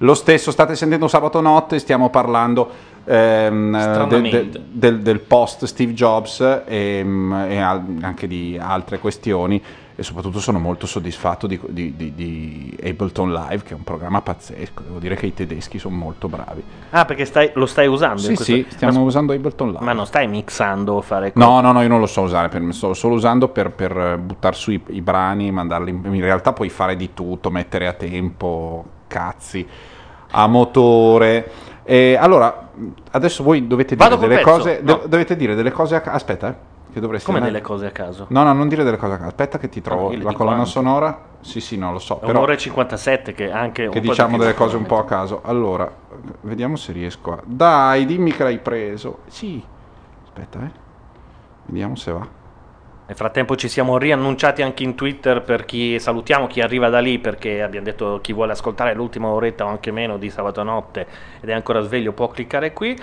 [0.01, 2.69] Lo stesso, state sentendo sabato notte, stiamo parlando
[3.05, 7.05] ehm, de- de- del, del post Steve Jobs e,
[7.49, 9.61] e al- anche di altre questioni
[9.95, 14.21] e soprattutto sono molto soddisfatto di, di- di- di Ableton Live che è un programma
[14.21, 18.21] pazzesco devo dire che i tedeschi sono molto bravi Ah, perché stai- lo stai usando?
[18.21, 21.73] sì sì stiamo ma, usando Ableton Live ma non stai mixando o fare No, no,
[21.73, 24.81] no, io non lo so usare, per, sto solo usando per, per buttare su i,
[24.87, 25.89] i brani, mandarli.
[25.91, 29.67] In, in realtà puoi fare di tutto, mettere a tempo, cazzi,
[30.31, 31.51] a motore.
[31.83, 32.68] E allora,
[33.11, 34.79] adesso voi dovete dire delle cose.
[34.83, 34.93] No.
[34.95, 36.55] do- dovete dire delle cose a ca- Aspetta, eh,
[36.93, 38.25] che dovresti Come dire- delle cose a caso?
[38.29, 39.29] No, no, non dire delle cose a caso.
[39.29, 40.69] Aspetta che ti trovo le la colonna anche.
[40.69, 41.21] sonora.
[41.41, 42.17] Sì, sì, no, lo so.
[42.17, 44.97] È Però un'ora e 57 che anche un che diciamo di- delle cose un po'
[44.97, 45.41] a caso.
[45.43, 45.89] Allora,
[46.41, 47.39] vediamo se riesco a...
[47.45, 49.19] Dai, dimmi che l'hai preso.
[49.27, 49.63] Sì.
[50.25, 50.71] Aspetta, eh.
[51.67, 52.27] Vediamo se va.
[53.09, 57.17] Nel frattempo ci siamo riannunciati anche in Twitter per chi salutiamo chi arriva da lì
[57.17, 61.07] perché abbiamo detto chi vuole ascoltare l'ultima oretta o anche meno di sabato notte
[61.41, 62.95] ed è ancora sveglio può cliccare qui.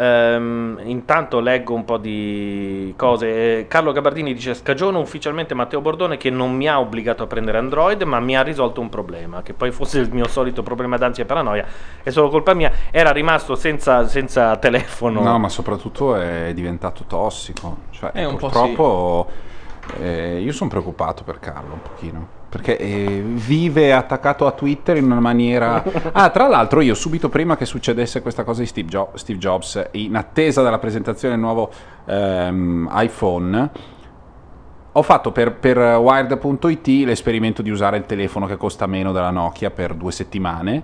[0.00, 3.58] Ehm, intanto leggo un po' di cose.
[3.58, 7.58] Eh, Carlo Gabardini dice: Scagiono ufficialmente Matteo Bordone che non mi ha obbligato a prendere
[7.58, 9.42] Android, ma mi ha risolto un problema.
[9.42, 11.66] Che poi fosse il mio solito problema d'ansia e paranoia,
[12.02, 12.72] è solo colpa mia.
[12.90, 15.20] Era rimasto senza, senza telefono.
[15.20, 17.76] No, ma soprattutto è diventato tossico.
[17.90, 19.26] Cioè, un po' purtroppo
[19.98, 22.39] eh, io sono preoccupato per Carlo un pochino.
[22.50, 25.84] Perché eh, vive attaccato a Twitter in una maniera.
[26.10, 29.88] Ah, tra l'altro, io subito prima che succedesse questa cosa di Steve, Jo- Steve Jobs,
[29.92, 31.70] in attesa della presentazione del nuovo
[32.06, 33.70] ehm, iPhone,
[34.92, 39.70] ho fatto per, per Wired.it l'esperimento di usare il telefono che costa meno della Nokia
[39.70, 40.82] per due settimane.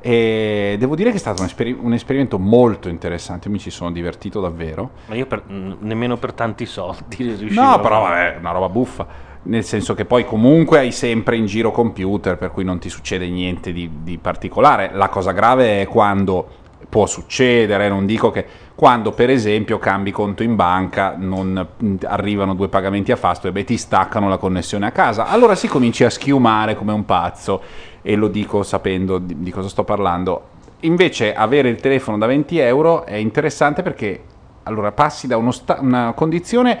[0.00, 3.50] E devo dire che è stato un, esperi- un esperimento molto interessante.
[3.50, 4.90] Mi ci sono divertito davvero.
[5.06, 9.32] Ma io per- nemmeno per tanti soldi riuscivo No, però vabbè, è una roba buffa.
[9.46, 13.28] Nel senso che poi comunque hai sempre in giro computer, per cui non ti succede
[13.28, 14.90] niente di, di particolare.
[14.92, 20.42] La cosa grave è quando può succedere, non dico che quando per esempio cambi conto
[20.42, 21.66] in banca, non
[22.04, 25.26] arrivano due pagamenti a fasto e beh, ti staccano la connessione a casa.
[25.26, 27.62] Allora si cominci a schiumare come un pazzo
[28.00, 30.52] e lo dico sapendo di, di cosa sto parlando.
[30.80, 34.22] Invece avere il telefono da 20 euro è interessante perché
[34.64, 36.78] allora passi da sta- una condizione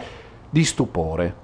[0.48, 1.42] di stupore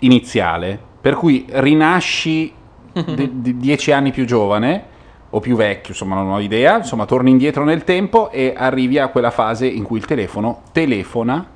[0.00, 2.52] iniziale, per cui rinasci
[2.92, 4.96] di- di dieci anni più giovane
[5.30, 9.08] o più vecchio, insomma non ho idea, insomma torni indietro nel tempo e arrivi a
[9.08, 11.46] quella fase in cui il telefono telefona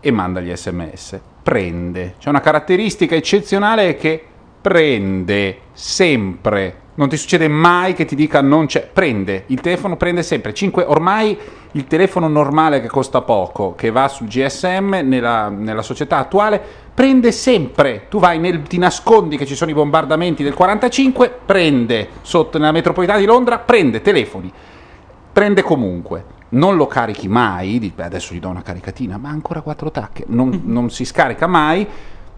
[0.00, 2.14] e manda gli sms, prende.
[2.18, 4.24] C'è una caratteristica eccezionale che
[4.60, 6.88] prende sempre.
[7.00, 10.52] Non ti succede mai che ti dica non c'è, prende, il telefono prende sempre.
[10.52, 11.34] Cinque, ormai
[11.72, 16.60] il telefono normale che costa poco, che va sul GSM nella, nella società attuale,
[16.92, 18.04] prende sempre.
[18.10, 22.08] Tu vai nel, ti nascondi che ci sono i bombardamenti del 45, prende.
[22.20, 24.52] Sotto nella metropolitana di Londra, prende telefoni.
[25.32, 30.24] Prende comunque, non lo carichi mai, adesso gli do una caricatina, ma ancora quattro tacche,
[30.26, 31.86] non, non si scarica mai,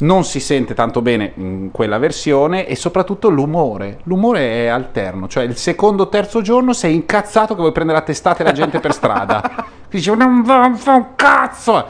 [0.03, 5.45] non si sente tanto bene in quella versione e soprattutto l'umore, l'umore è alterno, cioè
[5.45, 8.93] il secondo o terzo giorno sei incazzato che vuoi prendere a testate la gente per
[8.93, 11.85] strada, dici non fa un cazzo,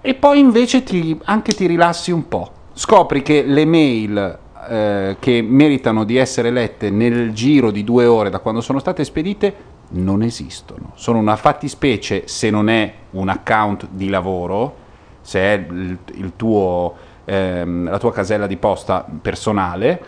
[0.00, 4.38] e poi invece ti, anche ti rilassi un po', scopri che le mail
[4.68, 9.04] eh, che meritano di essere lette nel giro di due ore da quando sono state
[9.04, 10.92] spedite non esistono.
[10.94, 14.74] Sono una fattispecie se non è un account di lavoro,
[15.20, 16.94] se è il, il tuo,
[17.26, 20.00] ehm, la tua casella di posta personale,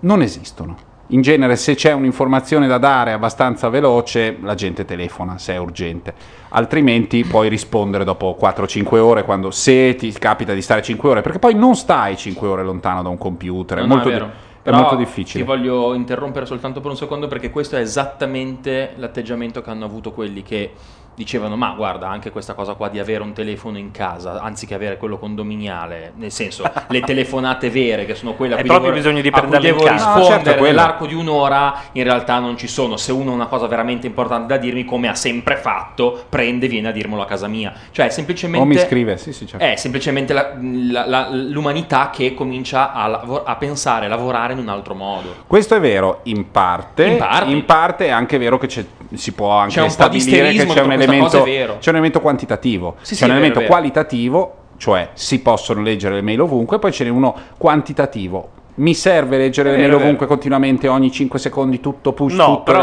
[0.00, 0.76] non esistono.
[1.08, 6.14] In genere se c'è un'informazione da dare abbastanza veloce, la gente telefona se è urgente,
[6.48, 11.38] altrimenti puoi rispondere dopo 4-5 ore quando se ti capita di stare 5 ore, perché
[11.38, 14.18] poi non stai 5 ore lontano da un computer, è No, no, molto, è di-
[14.18, 14.30] vero.
[14.30, 15.44] è Però molto difficile.
[15.44, 20.10] Ti voglio interrompere soltanto per un secondo perché questo è esattamente l'atteggiamento che hanno avuto
[20.12, 20.72] quelli che
[21.14, 24.96] dicevano ma guarda anche questa cosa qua di avere un telefono in casa anziché avere
[24.96, 29.20] quello condominiale nel senso le telefonate vere che sono quelle a cui proprio devo, bisogno
[29.22, 30.08] di a cui devo casa.
[30.08, 33.46] No, rispondere certo, nell'arco di un'ora in realtà non ci sono se uno ha una
[33.46, 37.26] cosa veramente importante da dirmi come ha sempre fatto prende e viene a dirmelo a
[37.26, 39.64] casa mia cioè semplicemente O mi scrive, sì sì certo.
[39.64, 44.58] è semplicemente la- la- la- l'umanità che comincia a, lavo- a pensare, a lavorare in
[44.58, 45.34] un altro modo.
[45.46, 47.50] Questo è vero in parte, In parte.
[47.50, 48.84] in parte è anche vero che c'è-
[49.14, 53.24] si può anche stabilire che c'è un, elemento, c'è un elemento quantitativo, Sì, c'è sì,
[53.24, 53.70] un elemento vero.
[53.70, 58.48] qualitativo, cioè si possono leggere le mail ovunque, poi ce n'è uno quantitativo.
[58.76, 62.80] Mi serve leggere le mail ovunque continuamente ogni 5 secondi, tutto push, No, tutto però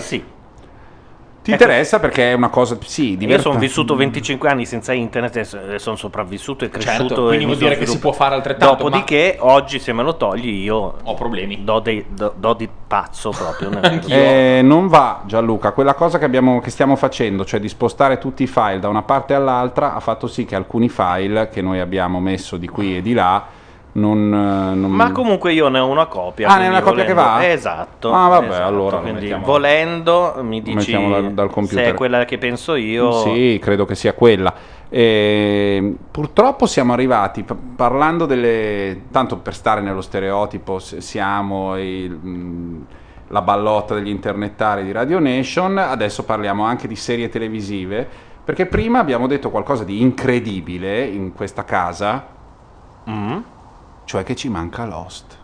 [0.00, 0.22] sì.
[1.44, 3.42] Ti interessa perché è una cosa, sì, Io diversa.
[3.42, 7.06] sono vissuto 25 anni senza internet e e sono sopravvissuto e cresciuto.
[7.08, 10.16] Certo, e quindi vuol dire che si può fare altrettanto, Dopodiché, oggi se me lo
[10.16, 11.62] togli, io Ho problemi.
[11.62, 13.72] do, dei- do- do di pazzo proprio.
[14.08, 18.42] Eh, non va Gianluca, quella cosa che, abbiamo, che stiamo facendo, cioè di spostare tutti
[18.42, 22.20] i file da una parte all'altra, ha fatto sì che alcuni file che noi abbiamo
[22.20, 23.44] messo di qui e di là
[23.94, 24.32] non...
[24.32, 26.46] eh, non- Ma comunque io ne ho una copia.
[26.48, 27.46] Ah, ne quindi una copia che volendo- va?
[27.50, 28.12] Esatto.
[28.12, 31.84] Ah, vabbè, esatto, allora lo quindi mettiamo- volendo mi dici dal- dal computer.
[31.84, 33.12] se è quella che penso io.
[33.22, 34.52] Sì, credo che sia quella.
[34.88, 37.44] Eh, purtroppo siamo arrivati,
[37.74, 39.02] parlando delle...
[39.10, 42.86] tanto per stare nello stereotipo, siamo il, mh,
[43.28, 48.06] la ballotta degli internettari di Radio Nation, adesso parliamo anche di serie televisive,
[48.44, 52.26] perché prima abbiamo detto qualcosa di incredibile in questa casa,
[53.10, 53.36] Mm?
[54.04, 55.36] Cioè che ci manca Lost.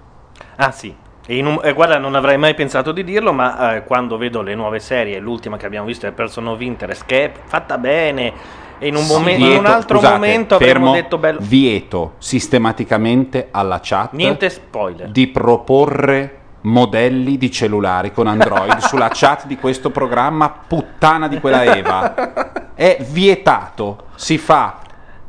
[0.57, 0.95] Ah sì.
[1.27, 4.55] E un- eh, guarda, non avrei mai pensato di dirlo, ma eh, quando vedo le
[4.55, 8.33] nuove serie, l'ultima che abbiamo visto è Person of Interest, che è fatta bene,
[8.79, 11.39] e in un, momen- in un Vieto- altro scusate, momento avremmo detto bello.
[11.43, 15.09] Vieto sistematicamente alla chat Niente spoiler.
[15.11, 21.65] di proporre modelli di cellulari con Android sulla chat di questo programma puttana di quella
[21.77, 22.75] Eva.
[22.75, 24.79] è vietato, si fa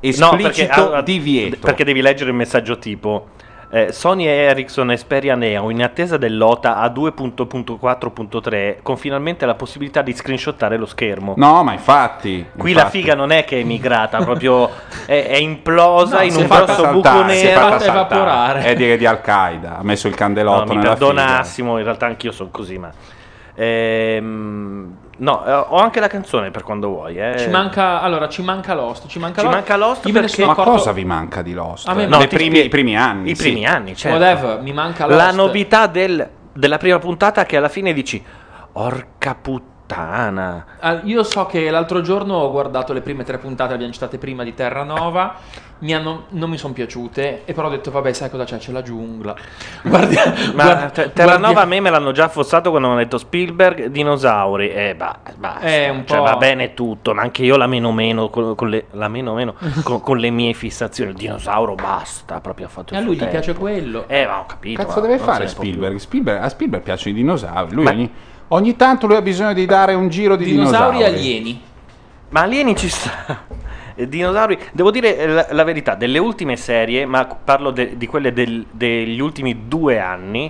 [0.10, 1.58] esplicito allora, divieto.
[1.62, 3.28] Perché devi leggere il messaggio tipo
[3.74, 10.14] eh, Sony Ericsson Xperia Neo in attesa dell'OTA a 2.4.3 con finalmente la possibilità di
[10.14, 11.36] screenshottare lo schermo.
[11.38, 12.46] No, ma infatti.
[12.58, 12.98] Qui la infatti.
[13.00, 14.70] figa non è che è migrata, proprio
[15.06, 17.60] è, è implosa No, in un grosso saltare, buco si è nero.
[17.62, 18.62] fatta saltare.
[18.64, 21.06] È di, di Al-Qaeda, ha messo il No, candelotto mi nella figa.
[21.06, 22.92] perdonassimo, in realtà anch'io sono così, ma...
[23.56, 27.16] Ehm, no, eh, ho anche la canzone per quando vuoi.
[27.18, 27.36] Eh.
[27.38, 29.08] Ci manca, allora, ci manca Lost.
[29.08, 29.56] Ci manca Ci Lost.
[29.58, 31.88] manca Lost Io perché- Ma accorto- cosa vi manca di Lost?
[31.88, 32.64] A me No, primi.
[32.66, 33.32] I primi anni.
[33.32, 33.42] I sì.
[33.44, 34.18] primi anni, certo.
[34.18, 35.18] Whatever, mi manca Lost.
[35.20, 38.24] La novità del- della prima puntata che alla fine dici,
[38.74, 39.70] orca puttana.
[39.96, 44.44] Ah, Io so che l'altro giorno ho guardato le prime tre puntate, abbiamo citate prima
[44.44, 45.36] di Terranova.
[45.82, 48.60] Mi hanno, non mi sono piaciute, e però ho detto, vabbè, sai cosa c'è?
[48.60, 49.34] C'è la giungla.
[49.82, 53.18] Guardia, Ma guardia- te- Terranova guardia- a me me l'hanno già affossato quando hanno detto
[53.18, 55.60] Spielberg, dinosauri, e bah, basta.
[55.62, 58.70] È un Cioè, po'- va bene tutto, ma anche io la meno meno con, con
[58.70, 61.10] le, la meno meno con, con le mie fissazioni.
[61.10, 64.04] Il dinosauro basta, proprio ha fatto E a il lui gli piace quello.
[64.08, 64.84] Eh, ma ho capito.
[64.84, 65.48] Cazzo ma deve fare.
[65.48, 65.98] Spielberg?
[65.98, 66.44] Spielberg?
[66.44, 67.74] A Spielberg piacciono i dinosauri.
[67.74, 68.12] Lui ogni,
[68.54, 71.20] ogni tanto lui ha bisogno di dare un giro di Dinosauri dinosauri.
[71.20, 71.62] alieni.
[72.30, 73.44] Ma alieni ci sta.
[73.96, 78.32] Eh, Dinosauri, devo dire la, la verità, delle ultime serie, ma parlo de- di quelle
[78.32, 80.50] del- degli ultimi due anni,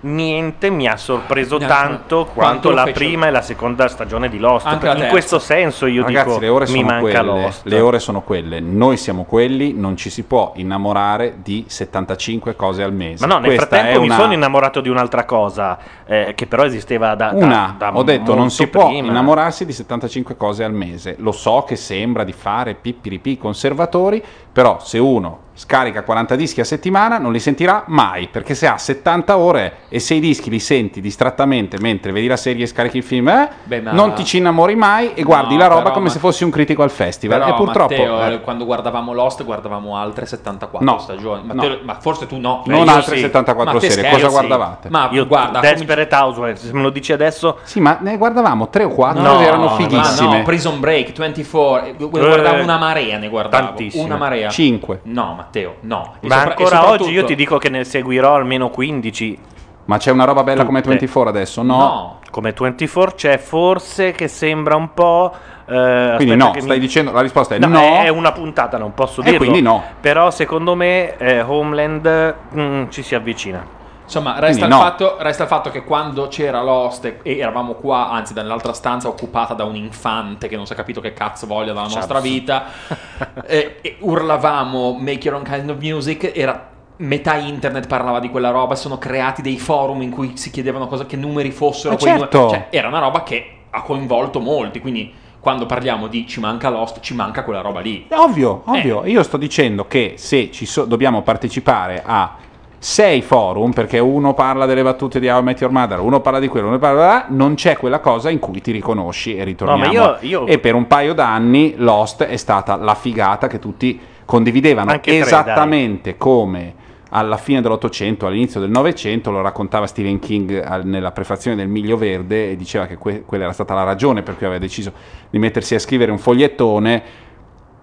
[0.00, 4.66] niente mi ha sorpreso tanto quanto quanto la prima e la seconda stagione di Lost.
[4.66, 7.22] In questo senso io Ragazzi, dico mi manca quelle.
[7.42, 7.66] Lost.
[7.66, 8.60] Le ore sono quelle.
[8.60, 13.26] Noi siamo quelli, non ci si può innamorare di 75 cose al mese.
[13.26, 16.64] Ma no, nel Questa frattempo mi una- sono innamorato di un'altra cosa, eh, che però
[16.64, 19.08] esisteva da, da- Una, da ho detto, non si può prima.
[19.08, 21.16] innamorarsi di 75 cose al mese.
[21.18, 24.22] Lo so che sembra di fare pippiripi conservatori,
[24.58, 28.78] però se uno scarica 40 dischi a settimana non li sentirà mai, perché se ha
[28.78, 32.98] 70 ore e se i dischi li senti distrattamente mentre vedi la serie e scarichi
[32.98, 35.80] il film, eh, Beh, ma- non ti ci innamori mai e guardi No, la roba
[35.82, 37.40] però, come ma- se fossi un critico al festival.
[37.40, 37.92] Però, e purtroppo...
[37.92, 41.42] Matteo, eh, quando guardavamo Lost, guardavamo altre 74 No, stagioni.
[41.44, 41.54] no.
[41.54, 42.62] Matteo, Ma forse tu no.
[42.66, 43.22] Non Io altre sì.
[43.22, 44.20] 74 Ma te serie, scherzi?
[44.20, 44.88] cosa guardavate?
[44.90, 47.58] Ma Io guarda, Desperate Housewives, se me lo dici adesso...
[47.64, 50.28] Sì, ma ne guardavamo 3 o 4 No, ed erano no, fighissime.
[50.28, 53.66] Ma no, Prison Break, 24, eh, guardavo una marea, ne guardavo.
[53.66, 54.04] tantissime.
[54.04, 54.47] Una marea.
[54.50, 55.00] 5.
[55.04, 56.14] No, Matteo, no.
[56.20, 59.38] E Ma sopra- e ancora soprattutto- oggi io ti dico che ne seguirò almeno 15.
[59.86, 60.90] Ma c'è una roba bella come Tutte.
[60.90, 61.62] 24 adesso?
[61.62, 61.76] No.
[61.76, 62.18] No.
[62.30, 65.32] Come 24 c'è forse che sembra un po'...
[65.66, 68.02] eh, Quindi no, stai mi- dicendo, la risposta è No, no.
[68.02, 69.38] è una puntata, non posso E dirlo.
[69.38, 69.82] quindi no.
[70.00, 73.64] Però secondo me eh, Homeland mm, ci si avvicina.
[74.08, 74.78] Insomma, resta il, no.
[74.78, 79.06] fatto, resta il fatto che quando c'era Lost e e eravamo qua, anzi dall'altra stanza
[79.06, 82.20] occupata da un infante che non si è capito che cazzo voglia dalla nostra Cazzo.
[82.20, 82.64] vita,
[83.46, 88.50] e, e urlavamo Make Your Own Kind of Music, era metà internet parlava di quella
[88.50, 91.94] roba, sono creati dei forum in cui si chiedevano cosa, che numeri fossero.
[91.94, 92.30] Ma quei numeri.
[92.30, 92.48] certo.
[92.50, 97.00] Cioè, era una roba che ha coinvolto molti, quindi quando parliamo di ci manca Lost,
[97.00, 98.06] ci manca quella roba lì.
[98.10, 99.02] Ovvio, ovvio.
[99.04, 99.10] Eh.
[99.10, 102.36] Io sto dicendo che se ci so- dobbiamo partecipare a
[102.80, 106.38] sei forum, perché uno parla delle battute di How I Met Your Mother, uno parla
[106.38, 109.84] di quello, uno parla di non c'è quella cosa in cui ti riconosci e ritorniamo.
[109.84, 113.98] No, io- io- E per un paio d'anni Lost è stata la figata che tutti
[114.24, 116.74] condividevano, Anche tre, esattamente come
[117.10, 122.50] alla fine dell'Ottocento, all'inizio del Novecento, lo raccontava Stephen King nella prefazione del Miglio Verde
[122.50, 124.92] e diceva che que- quella era stata la ragione per cui aveva deciso
[125.30, 127.02] di mettersi a scrivere un fogliettone.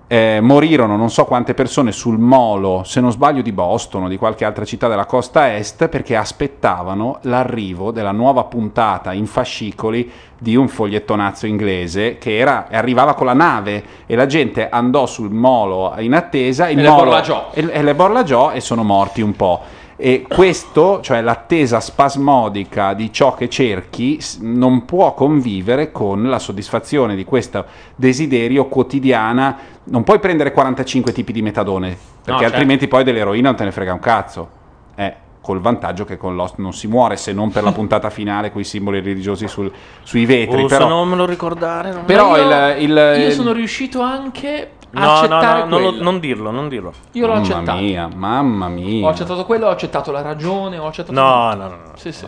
[0.07, 4.17] Eh, morirono non so quante persone sul molo, se non sbaglio di Boston o di
[4.17, 10.55] qualche altra città della costa est, perché aspettavano l'arrivo della nuova puntata in fascicoli di
[10.55, 15.95] un fogliettonazzo inglese che era, arrivava con la nave e la gente andò sul molo
[15.97, 17.49] in attesa il E le molo- borlagiò.
[17.51, 19.61] e, e le borlagiò e sono morti un po'.
[19.97, 27.15] E questo, cioè l'attesa spasmodica di ciò che cerchi, non può convivere con la soddisfazione
[27.15, 27.63] di questo
[27.95, 29.57] desiderio quotidiana.
[29.87, 31.89] Non puoi prendere 45 tipi di metadone,
[32.23, 32.45] perché certo.
[32.45, 34.49] altrimenti poi dell'eroina non te ne frega un cazzo.
[34.95, 38.51] Eh, col vantaggio che con Lost non si muore se non per la puntata finale
[38.51, 39.71] con i simboli religiosi sul-
[40.01, 40.63] sui vetri.
[40.63, 41.91] Oh, se però non me lo ricordare.
[41.91, 45.81] non- però io- il, il- Io sono riuscito anche a No, no, accettare no, non,
[45.81, 46.91] lo- non dirlo, non dirlo.
[47.11, 47.77] Io l'ho mamma accettato.
[47.79, 49.05] mia, mamma mia.
[49.05, 52.25] Ho accettato quello, ho accettato la ragione, ho accettato No, no, no, no, Sì, sì.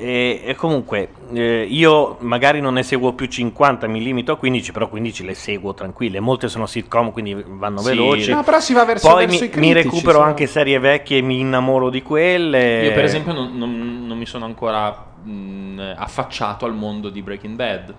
[0.00, 4.70] E, e comunque eh, io magari non ne seguo più 50, mi limito a 15,
[4.70, 6.20] però 15 le seguo tranquille.
[6.20, 7.88] Molte sono sitcom, quindi vanno Sì.
[7.88, 8.30] veloci.
[8.30, 10.24] No, però si va verso, Poi verso mi, i critici, mi recupero sì.
[10.24, 12.84] anche serie vecchie e mi innamoro di quelle.
[12.84, 17.56] Io per esempio non, non- non mi sono ancora mh, affacciato al mondo di Breaking
[17.56, 17.94] Bad.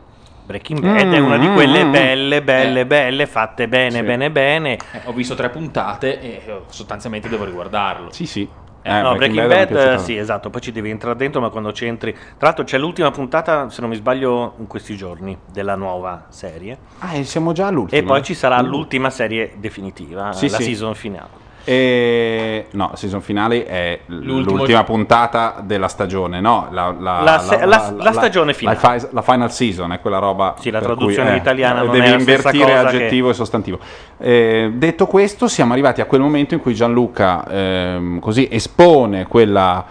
[0.46, 1.92] Breaking Bad è una di quelle Mm.
[1.92, 2.86] belle, belle, Eh.
[2.86, 4.04] belle, fatte bene, Sì.
[4.04, 4.78] bene, bene.
[4.94, 8.12] Eh, ho visto tre puntate e eh, sostanzialmente devo riguardarlo.
[8.12, 8.50] Sì, sì.
[8.90, 9.94] Eh, no, Breaking, è Bad, piaciuto.
[9.94, 12.12] eh, sì, esatto, poi ci devi entrare dentro, ma quando ci entri...
[12.12, 16.78] Tra l'altro c'è l'ultima puntata, se non mi sbaglio, in questi giorni, della nuova serie.
[17.00, 18.02] Ah, e siamo già all'ultima.
[18.02, 20.64] E poi ci sarà l'ultima serie definitiva, Sì, la sì.
[20.64, 21.48] season finale.
[21.72, 22.66] E...
[22.72, 26.68] No, la season finale è L'ultimo- l'ultima puntata della stagione, no?
[26.72, 28.80] La, la- La se- la- stagione finale.
[28.82, 30.56] La, fi- la final season è quella roba.
[30.58, 33.78] Sì, la traduzione eh, italiana non devi è invertire aggettivo e sostantivo.
[34.18, 39.86] Eh, detto questo, siamo arrivati a quel momento in cui Gianluca ehm, così espone quella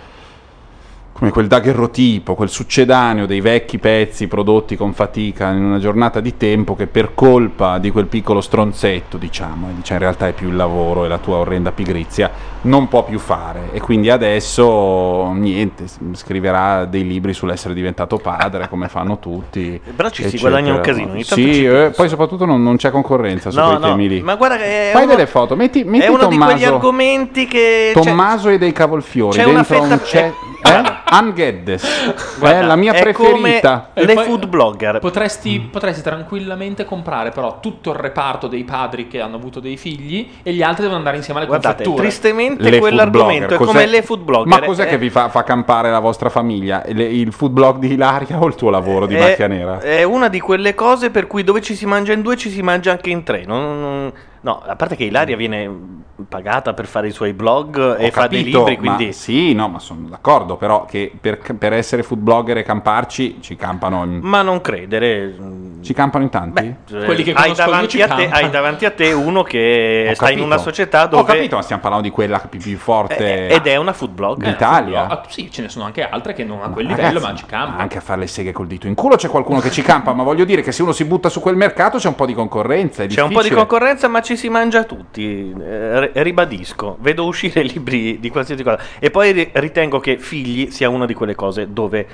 [1.19, 6.37] come quel daguerrotipo, quel succedaneo dei vecchi pezzi prodotti con fatica in una giornata di
[6.37, 10.55] tempo che per colpa di quel piccolo stronzetto, diciamo, dice in realtà è più il
[10.55, 12.31] lavoro e la tua orrenda pigrizia,
[12.63, 13.71] non può più fare.
[13.73, 19.81] E quindi adesso niente, scriverà dei libri sull'essere diventato padre, come fanno tutti.
[19.97, 20.51] Però ci si eccetera.
[20.51, 23.67] guadagna un casino, ogni tanto Sì, eh, poi soprattutto non, non c'è concorrenza su No,
[23.71, 24.21] quei no, temi lì.
[24.23, 27.47] ma guarda che Fai uno- delle foto, metti, metti è uno di Tommaso, quegli argomenti
[27.49, 27.91] che...
[27.93, 30.33] cioè, Tommaso e dei cavolfiori c'è una dentro un fetta- c'è
[30.63, 30.83] eh?
[31.11, 34.99] Ann Geddes Guarda, è la mia è preferita come le food blogger.
[34.99, 40.29] Potresti, potresti tranquillamente comprare però tutto il reparto dei padri che hanno avuto dei figli
[40.43, 42.03] e gli altri devono andare insieme alle Guardate, confetture.
[42.09, 44.47] tristemente Le quell'argomento food è blogger, come le food blogger.
[44.61, 47.79] ma cos'è è- che vi fa, fa campare la vostra famiglia il, il food blog
[47.79, 51.11] di Ilaria o il tuo lavoro di è- macchia nera È una di quelle cose
[51.11, 53.45] per cui dove ci si mangia in due ci si mangia anche in tre.
[53.47, 58.07] non- non- no, a parte che Ilaria viene pagata per fare i suoi blog e
[58.09, 59.07] Ho fa dei capito, libri, quindi...
[59.07, 63.39] ma sì, no, ma sono d'accordo, però che per, per essere food blogger e camparci
[63.41, 65.33] ci campano in, Ma non credere.
[65.81, 66.75] ci campano in tanti?
[66.93, 70.25] eh, Quelli che hai, davanti a te, hai davanti a te uno che Ho sta
[70.25, 70.45] in capito.
[70.47, 71.23] una società dove...
[71.23, 74.11] Ho capito, ma stiamo parlando di quella più, più forte Eh, ed è una food
[74.11, 74.49] blogger.
[74.51, 75.07] d'Italia.
[75.07, 77.47] Ah, sì, ce ne sono anche altre che non a quel Ragazzi, livello, ma ci
[77.47, 77.81] campano.
[77.81, 80.25] Anche a fare le seghe col dito in culo c'è qualcuno che ci campa, ma
[80.25, 83.05] voglio dire che se uno si butta su quel mercato c'è un po' di concorrenza.
[83.05, 83.55] È C'è un po' di difficile.
[83.67, 85.55] concorrenza, ma ci si mangia tutti.
[85.59, 88.79] Eh, ri- ribadisco, vedo uscire libri di qualsiasi cosa.
[88.99, 92.07] E poi ri- ritengo che Figli sia una di quelle cose dove.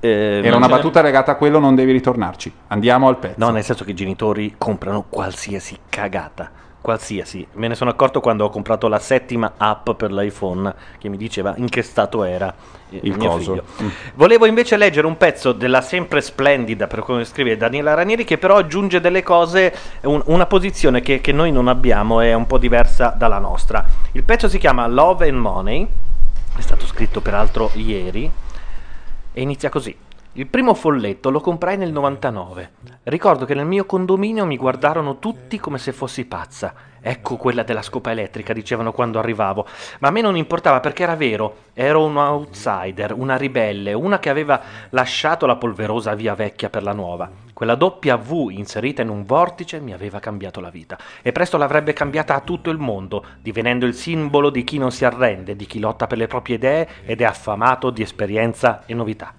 [0.00, 2.52] eh, Era una battuta legata a quello, non devi ritornarci.
[2.68, 3.34] Andiamo al pezzo.
[3.38, 6.50] No, nel senso che i genitori comprano qualsiasi cagata.
[6.82, 7.46] Qualsiasi.
[7.52, 11.54] Me ne sono accorto quando ho comprato la settima app per l'iPhone che mi diceva
[11.56, 12.52] in che stato era
[12.90, 13.52] eh, Il mio coso.
[13.52, 13.64] figlio.
[13.82, 13.88] Mm.
[14.14, 18.56] Volevo invece leggere un pezzo della sempre splendida, per come scrive Daniela Ranieri, che però
[18.56, 23.14] aggiunge delle cose, un- una posizione che, che noi non abbiamo, è un po' diversa
[23.16, 23.84] dalla nostra.
[24.12, 25.86] Il pezzo si chiama Love and Money,
[26.56, 28.30] è stato scritto peraltro ieri,
[29.32, 29.96] e inizia così.
[30.34, 32.70] Il primo folletto lo comprai nel 99.
[33.02, 36.72] Ricordo che nel mio condominio mi guardarono tutti come se fossi pazza.
[37.02, 39.66] Ecco quella della scopa elettrica, dicevano quando arrivavo.
[39.98, 41.56] Ma a me non importava perché era vero.
[41.74, 46.94] Ero un outsider, una ribelle, una che aveva lasciato la polverosa via vecchia per la
[46.94, 47.30] nuova.
[47.52, 50.96] Quella V inserita in un vortice mi aveva cambiato la vita.
[51.20, 55.04] E presto l'avrebbe cambiata a tutto il mondo, divenendo il simbolo di chi non si
[55.04, 59.34] arrende, di chi lotta per le proprie idee ed è affamato di esperienza e novità.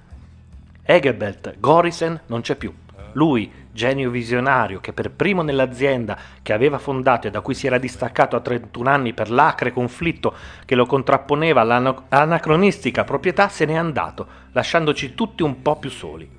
[0.86, 2.74] Egelbert Gorisen non c'è più.
[3.14, 7.78] Lui, genio visionario che per primo nell'azienda che aveva fondato e da cui si era
[7.78, 14.28] distaccato a 31 anni per l'acre conflitto che lo contrapponeva all'anacronistica proprietà, se n'è andato,
[14.52, 16.30] lasciandoci tutti un po' più soli.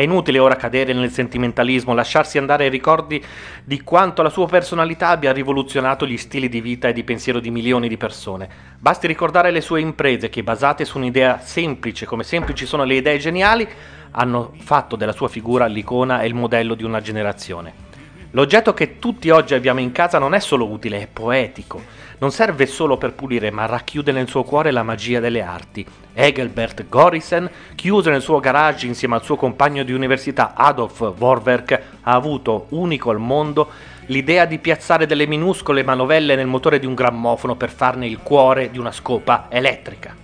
[0.00, 3.22] È inutile ora cadere nel sentimentalismo, lasciarsi andare ai ricordi
[3.62, 7.50] di quanto la sua personalità abbia rivoluzionato gli stili di vita e di pensiero di
[7.50, 8.48] milioni di persone.
[8.78, 13.18] Basti ricordare le sue imprese che, basate su un'idea semplice, come semplici sono le idee
[13.18, 13.68] geniali,
[14.12, 17.88] hanno fatto della sua figura l'icona e il modello di una generazione.
[18.30, 21.82] L'oggetto che tutti oggi abbiamo in casa non è solo utile, è poetico.
[22.20, 25.86] Non serve solo per pulire, ma racchiude nel suo cuore la magia delle arti.
[26.12, 32.12] Engelbert Gorisen, chiuso nel suo garage insieme al suo compagno di università Adolf Warwerk, ha
[32.12, 33.70] avuto, unico al mondo,
[34.06, 38.70] l'idea di piazzare delle minuscole manovelle nel motore di un grammofono per farne il cuore
[38.70, 40.14] di una scopa elettrica.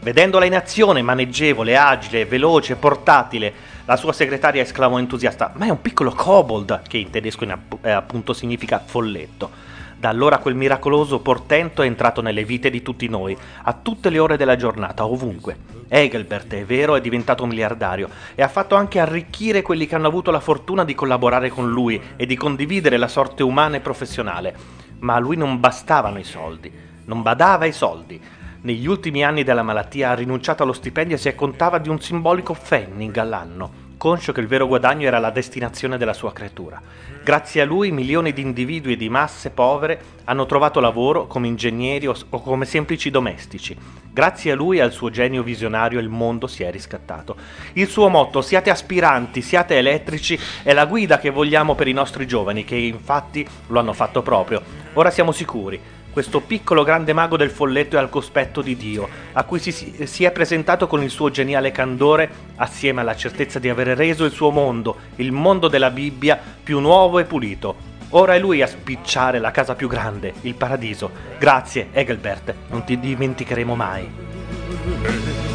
[0.00, 3.52] Vedendola in azione, maneggevole, agile, veloce, portatile,
[3.84, 7.86] la sua segretaria esclamò entusiasta: Ma è un piccolo kobold, che in tedesco in app-
[7.86, 9.69] eh, appunto significa folletto.
[10.00, 14.18] Da allora quel miracoloso portento è entrato nelle vite di tutti noi, a tutte le
[14.18, 15.58] ore della giornata, ovunque.
[15.88, 20.30] Engelbert, è vero, è diventato miliardario e ha fatto anche arricchire quelli che hanno avuto
[20.30, 24.54] la fortuna di collaborare con lui e di condividere la sorte umana e professionale.
[25.00, 26.72] Ma a lui non bastavano i soldi,
[27.04, 28.18] non badava ai soldi.
[28.62, 32.54] Negli ultimi anni della malattia ha rinunciato allo stipendio e si accontava di un simbolico
[32.54, 36.80] pfennig all'anno, conscio che il vero guadagno era la destinazione della sua creatura.
[37.22, 42.14] Grazie a lui milioni di individui di masse povere hanno trovato lavoro come ingegneri o
[42.30, 43.76] come semplici domestici.
[44.10, 47.36] Grazie a lui e al suo genio visionario il mondo si è riscattato.
[47.74, 52.26] Il suo motto siate aspiranti, siate elettrici è la guida che vogliamo per i nostri
[52.26, 54.62] giovani che infatti lo hanno fatto proprio.
[54.94, 55.78] Ora siamo sicuri.
[56.12, 59.72] Questo piccolo grande mago del folletto e al cospetto di Dio, a cui si,
[60.06, 64.32] si è presentato con il suo geniale candore, assieme alla certezza di avere reso il
[64.32, 67.88] suo mondo, il mondo della Bibbia, più nuovo e pulito.
[68.10, 71.10] Ora è lui a spicciare la casa più grande, il paradiso.
[71.38, 75.49] Grazie, Engelbert, non ti dimenticheremo mai.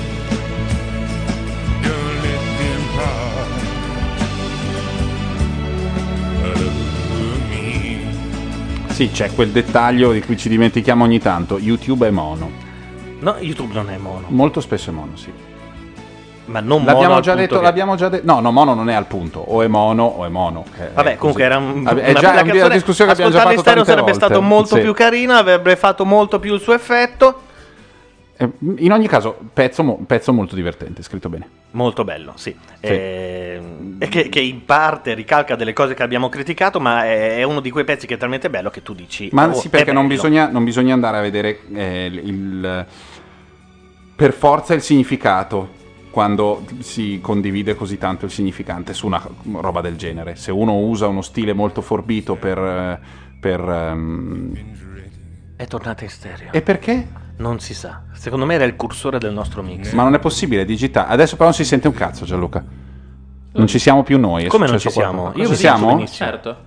[8.95, 11.57] Sì, c'è quel dettaglio di cui ci dimentichiamo ogni tanto.
[11.59, 12.49] YouTube è mono.
[13.19, 14.27] No, YouTube non è mono.
[14.29, 15.29] Molto spesso è mono, sì.
[16.45, 18.23] Ma non mono L'abbiamo al già detto, che- l'abbiamo già detto.
[18.31, 19.39] No, no, mono non è al punto.
[19.39, 20.63] O è mono o è mono.
[20.77, 21.43] è Vabbè, comunque così.
[21.43, 22.73] era un, Vabbè, una è già bella una canzone.
[22.75, 24.25] discussione che abbiamo già Ascoltarla in fatto stereo sarebbe volte.
[24.25, 24.81] stato molto Sì.
[24.81, 27.41] più carino, avrebbe fatto molto più il suo effetto.
[28.37, 31.47] Eh, In ogni caso, pezzo, pezzo molto divertente, scritto bene.
[31.71, 32.55] Molto bello, sì.
[32.81, 37.59] Ehm, e che, che in parte ricalca delle cose che abbiamo criticato, ma è, uno
[37.61, 39.29] di quei pezzi che è talmente bello che tu dici.
[39.31, 40.15] Ma "Oh, sì, perché non bello".
[40.21, 42.85] bisogna, non bisogna andare a vedere eh, il,
[44.15, 49.21] per forza il significato quando si condivide così tanto il significante su una
[49.53, 50.35] roba del genere.
[50.35, 52.99] Se uno usa uno stile molto forbito per...
[53.39, 54.53] per, ehm,
[55.57, 56.51] È tornata in stereo.
[56.53, 57.23] E perché?
[57.37, 58.03] Non si sa.
[58.13, 59.91] Secondo me era il cursore del nostro mix.
[59.91, 61.09] Ma non è possibile digitare.
[61.09, 62.63] Adesso però non si sente un cazzo, Gianluca.
[63.51, 64.47] Non ci siamo più noi.
[64.47, 65.21] Come non ci siamo?
[65.31, 65.43] qualcosa.
[65.43, 65.87] Io ci siamo?
[65.87, 66.29] benissimo.
[66.29, 66.57] Certo.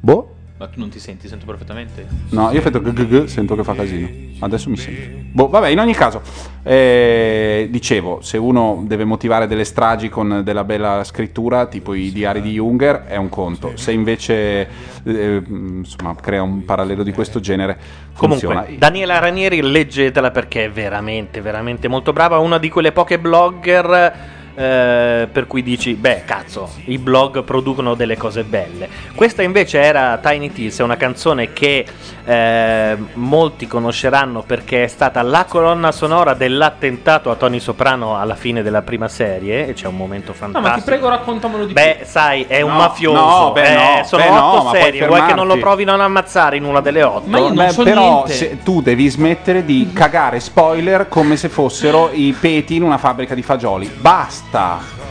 [0.00, 0.35] Boh.
[0.58, 2.06] Ma tu non ti senti, sento perfettamente.
[2.30, 4.08] No, io ho fatto gg, sento che fa casino.
[4.38, 5.24] Adesso mi sento.
[5.32, 6.22] Boh, vabbè, in ogni caso,
[6.62, 12.40] eh, dicevo, se uno deve motivare delle stragi con della bella scrittura, tipo i diari
[12.40, 13.72] di Junger, è un conto.
[13.74, 14.66] Se invece
[15.04, 17.76] eh, insomma, crea un parallelo di questo genere,
[18.14, 18.54] funziona.
[18.60, 22.38] Comunque, Daniela Ranieri, leggetela perché è veramente, veramente molto brava.
[22.38, 24.34] Una di quelle poche blogger.
[24.56, 28.88] Eh, per cui dici, beh, cazzo, i blog producono delle cose belle.
[29.14, 31.84] Questa invece era Tiny Tears, è una canzone che
[32.24, 38.62] eh, molti conosceranno perché è stata la colonna sonora dell'attentato a Tony Soprano alla fine
[38.62, 39.68] della prima serie.
[39.68, 40.68] E c'è un momento No, fantastico.
[40.68, 43.20] ma ti prego, raccontamelo di Beh, sai, è un No, mafioso.
[43.44, 45.06] no, beh, eh, no, sono beh, no, otto puoi serie.
[45.06, 47.28] Vuoi che non lo provino ad ammazzare in una delle otto?
[47.28, 48.24] Ma io non Beh, so però
[48.64, 53.42] tu devi smettere di cagare spoiler come se fossero i peti in una fabbrica di
[53.42, 53.86] fagioli.
[53.86, 54.45] Basta!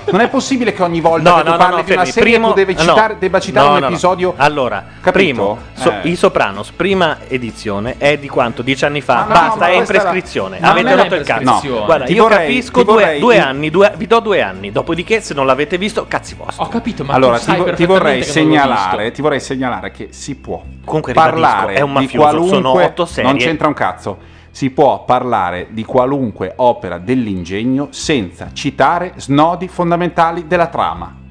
[0.08, 2.04] Non è possibile che ogni volta No, che tu no, no, parli no, di una
[2.06, 2.12] fermi.
[2.12, 4.34] serie Primo- tu devi no, citare, debba citare no, un episodio.
[4.38, 5.12] Allora, Capito?
[5.12, 6.10] primo, so- Eh.
[6.10, 8.62] I Sopranos, prima edizione è di quanto?
[8.62, 9.22] Dieci anni fa?
[9.24, 10.60] No, Basta, è in prescrizione.
[10.60, 11.84] Ma Avete rotto il cazzo.
[11.86, 14.72] Guarda, Ti io vorrei- capisco due, vorrei- due anni, due- vi do due anni.
[14.72, 16.64] Dopodiché, se non l'avete visto, cazzi vostri.
[16.64, 20.62] Ho capito, ma allora, tu ti, ti vorrei segnalare, ti vorrei segnalare che si può
[20.86, 23.30] Comunque, parlare è un di mafioso, sono qualunque otto serie.
[23.32, 24.18] non c'entra un cazzo.
[24.56, 31.25] Si può parlare di qualunque opera dell'ingegno senza citare snodi fondamentali della trama.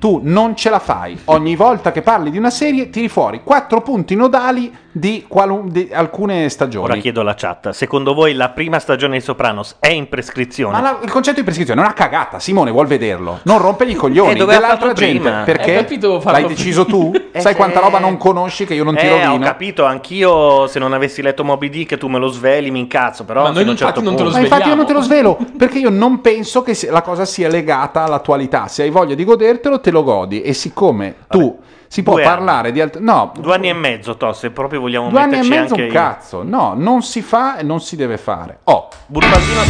[0.00, 1.18] Tu non ce la fai.
[1.26, 5.90] Ogni volta che parli di una serie tiri fuori quattro punti nodali di, qualun- di
[5.92, 6.86] alcune stagioni.
[6.86, 10.72] Ora chiedo alla chat, secondo voi la prima stagione di Sopranos è in prescrizione?
[10.72, 13.40] Ma la- il concetto di prescrizione è una cagata, Simone vuol vederlo.
[13.42, 15.20] Non rompegli i coglioni Eh, dell'altra gente.
[15.20, 15.42] prima.
[15.44, 15.76] Perché?
[15.76, 17.12] Hai capito L'hai deciso tu?
[17.32, 17.82] Eh, Sai quanta eh.
[17.82, 19.44] roba non conosci che io non ti eh, ho rovino?
[19.44, 23.42] capito, anch'io se non avessi letto Moby Dick tu me lo sveli, mi incazzo, però
[23.42, 25.78] Ma noi infatti certo non te lo Ma infatti io non te lo svelo perché
[25.78, 28.66] io non penso che la cosa sia legata all'attualità.
[28.66, 30.42] Se hai voglia di godertelo, te lo godi.
[30.42, 33.00] E siccome tu si può Due parlare di altro.
[33.02, 35.90] No, Due anni e mezzo, to, se proprio vogliamo due anni e mezzo anche un
[35.90, 36.42] cazzo.
[36.44, 38.60] No, non si fa e non si deve fare.
[38.64, 39.60] Oh, Burbasino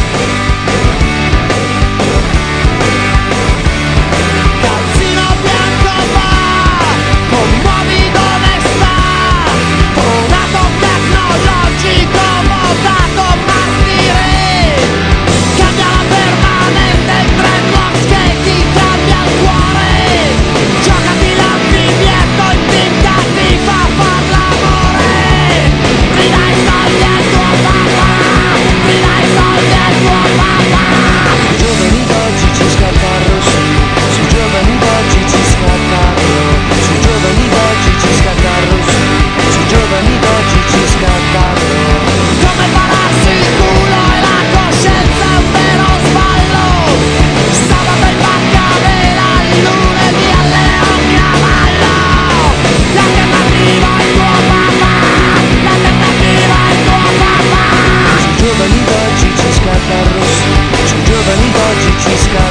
[62.11, 62.50] disco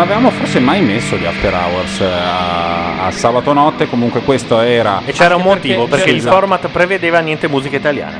[0.00, 4.58] Non avevamo forse mai messo gli after hours eh, a, a sabato notte, comunque questo
[4.58, 5.02] era...
[5.04, 6.36] E c'era un motivo, perché- perché il esatto.
[6.36, 8.16] format prevedeva niente musica italiana.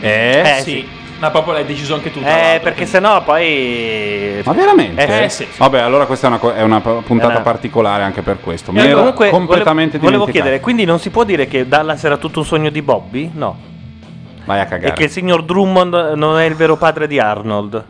[0.00, 0.42] Eh?
[0.44, 0.70] Eh, sì.
[0.70, 0.88] sì.
[1.20, 2.18] Ma proprio l'hai deciso anche tu.
[2.18, 4.40] Eh, perché quindi- sennò poi...
[4.44, 5.06] Ma veramente?
[5.24, 5.44] Eh, sì.
[5.44, 5.58] sì, sì.
[5.58, 8.72] Vabbè, allora questa è una, è una puntata Era- particolare anche per questo.
[8.72, 12.02] Mi Eh, ero comunque, completamente volevo, volevo chiedere, quindi non si può dire che Dallas
[12.02, 13.30] era tutto un sogno di Bobby?
[13.32, 13.56] No.
[14.44, 14.92] Vai a E cagare.
[14.94, 17.84] che il signor Drummond non è il vero padre di Arnold?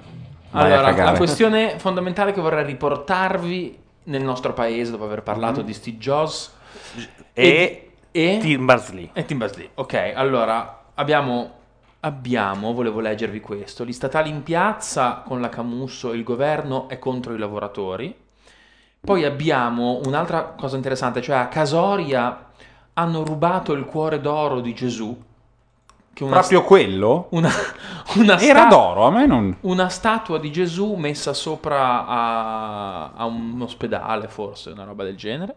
[0.56, 5.98] Allora, la questione fondamentale che vorrei riportarvi nel nostro paese, dopo aver parlato di Steve
[5.98, 6.54] Jobs
[7.32, 9.10] E, e, e, Tim Berners-Lee.
[9.12, 9.70] e Tim Berners-Lee.
[9.74, 11.50] Ok, allora abbiamo,
[12.00, 17.34] abbiamo, volevo leggervi questo: gli statali in piazza con la Camusso, il governo è contro
[17.34, 18.14] i lavoratori.
[19.00, 22.46] Poi abbiamo un'altra cosa interessante, cioè a Casoria
[22.94, 25.16] hanno rubato il cuore d'oro di Gesù.
[26.20, 27.26] Una, Proprio quello?
[27.30, 27.50] una,
[28.16, 29.56] una Era sta- d'oro, a me non...
[29.60, 35.56] una statua di Gesù messa sopra a, a un ospedale, forse, una roba del genere.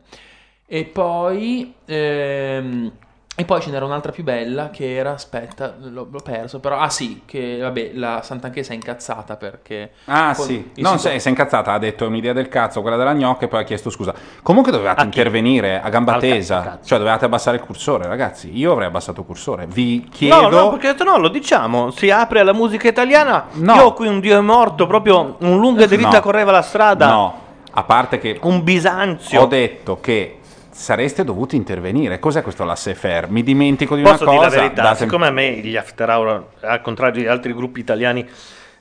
[0.65, 2.91] E poi, ehm,
[3.39, 6.89] e poi ce n'era un'altra più bella che era, aspetta, l'ho, l'ho perso, però, ah
[6.89, 9.91] sì, che vabbè, la Sant'Anchesa è incazzata perché...
[10.05, 12.97] Ah sì, non sito- sei, si è incazzata, ha detto è un'idea del cazzo quella
[12.97, 14.13] della gnocca e poi ha chiesto scusa.
[14.43, 15.07] Comunque dovevate A chi?
[15.17, 16.87] intervenire a gamba Al tesa, cazzo.
[16.87, 20.41] cioè dovevate abbassare il cursore ragazzi, io avrei abbassato il cursore, vi chiedo...
[20.41, 23.45] No, no, perché ho detto no, lo diciamo, si apre alla musica italiana.
[23.53, 23.75] No.
[23.75, 26.19] Io qui un dio è morto, proprio un lunga diritta No.
[26.21, 27.07] correva la strada.
[27.07, 27.39] No,
[27.71, 29.41] a parte che Un Bisanzio.
[29.41, 30.38] ho detto che
[30.79, 33.27] sareste dovuti intervenire, cos'è questo laissez-faire?
[33.29, 34.55] Mi dimentico di Posso una dire cosa...
[34.55, 38.25] la verità, date- siccome a me gli After Hour, al contrario di altri gruppi italiani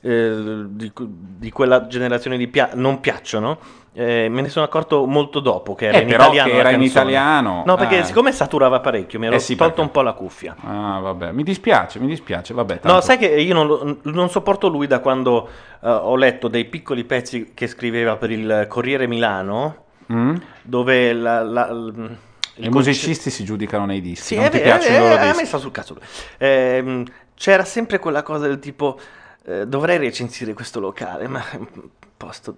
[0.01, 3.59] eh, di, di quella generazione di pia- non piacciono,
[3.91, 6.51] eh, me ne sono accorto molto dopo che era Eh, in italiano.
[6.53, 8.03] era in italiano, No, perché eh.
[8.05, 10.55] siccome saturava parecchio, mi ero Eh sì, tolto perché- un po' la cuffia.
[10.63, 12.75] Ah, vabbè, mi dispiace, mi dispiace, vabbè.
[12.75, 15.49] No, tanto- sai che io non, non sopporto lui da quando
[15.83, 20.35] eh, ho letto dei piccoli pezzi che scriveva per il Corriere Milano, Mm?
[20.69, 22.17] Dove la, la- l-
[22.55, 25.01] il I musicisti si giudicano nei dischi, Sì, non è ti vero, piacciono eh, i
[25.01, 25.45] loro a me dischi?
[25.45, 26.03] sta sul cazzo lui.
[26.37, 27.03] Ehm,
[27.35, 28.99] c'era sempre quella cosa del tipo
[29.45, 31.67] eh, dovrei recensire questo locale, ma è un
[32.17, 32.57] posto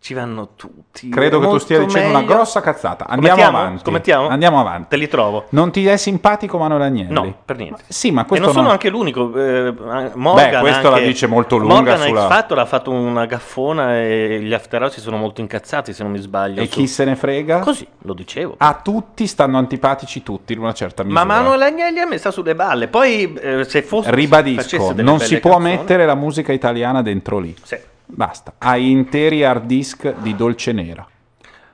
[0.00, 1.08] ci vanno tutti.
[1.08, 3.06] Credo che tu stia dicendo una meglio- grossa cazzata.
[3.08, 3.80] Andiamo avanti.
[3.82, 4.28] Scommettiamo?
[4.28, 4.86] Andiamo avanti.
[4.90, 5.46] Te li trovo.
[5.50, 7.12] Non ti è simpatico Manuel Agnelli?
[7.12, 7.82] No, per niente.
[7.88, 9.32] Sì, ma E questo non sono non- anche l'unico.
[9.36, 9.74] eh,
[10.14, 13.26] Morgan Beh, questo la anche- dice molto lunga Morgan sulla- X Factor ha fatto una
[13.26, 16.62] gaffona e gli After Hours si sono molto incazzati, se non mi sbaglio.
[16.62, 17.58] E su- chi se ne frega?
[17.58, 18.54] Così, lo dicevo.
[18.56, 21.24] A tutti stanno antipatici tutti in una certa misura.
[21.24, 22.86] Ma Manuel Agnelli a me sta sulle balle.
[22.86, 24.10] Poi, eh, se fosse.
[24.14, 27.54] Ribadisco, non si può canzoni- mettere la musica italiana dentro lì.
[27.62, 27.76] Sì.
[28.10, 28.54] Basta.
[28.58, 31.06] Hai interi hard disk di Dolce Nera.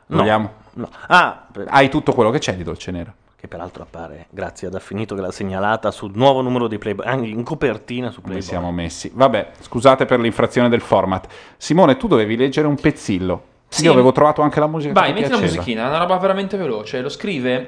[0.06, 0.50] No, Vogliamo?
[0.74, 0.88] no.
[1.06, 3.12] Ah, per- Hai tutto quello che c'è di Dolce Nera.
[3.36, 7.26] che peraltro appare, grazie ad Affinito che l'ha segnalata sul nuovo numero di Playboy, anche
[7.26, 8.42] in copertina su Playboy.
[8.42, 9.10] siamo messi.
[9.14, 11.26] Vabbè, scusate per l'infrazione del format.
[11.58, 13.44] Simone, tu dovevi leggere un pezzillo.
[13.68, 13.84] Sì.
[13.84, 17.02] Io avevo trovato anche la musica Vai, metti la musichina, è una roba veramente veloce.
[17.02, 17.66] Lo scrive,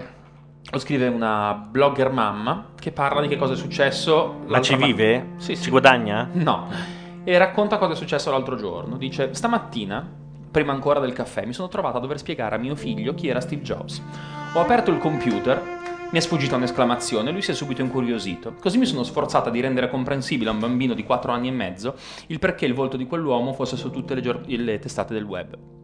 [0.70, 4.44] lo scrive una blogger mamma che parla di che cosa è successo.
[4.46, 5.18] Ma ci vive?
[5.34, 5.64] ma- Sì, sì.
[5.64, 6.26] Ci guadagna?
[6.32, 6.68] No.
[7.28, 8.96] E racconta cosa è successo l'altro giorno.
[8.96, 10.08] Dice: Stamattina,
[10.48, 13.40] prima ancora del caffè, mi sono trovata a dover spiegare a mio figlio chi era
[13.40, 14.00] Steve Jobs.
[14.54, 15.60] Ho aperto il computer.
[16.12, 18.54] Mi è sfuggita un'esclamazione, lui si è subito incuriosito.
[18.60, 21.96] Così mi sono sforzata di rendere comprensibile a un bambino di 4 anni e mezzo
[22.28, 25.75] il perché il volto di quell'uomo fosse su tutte le, gior- le testate del web.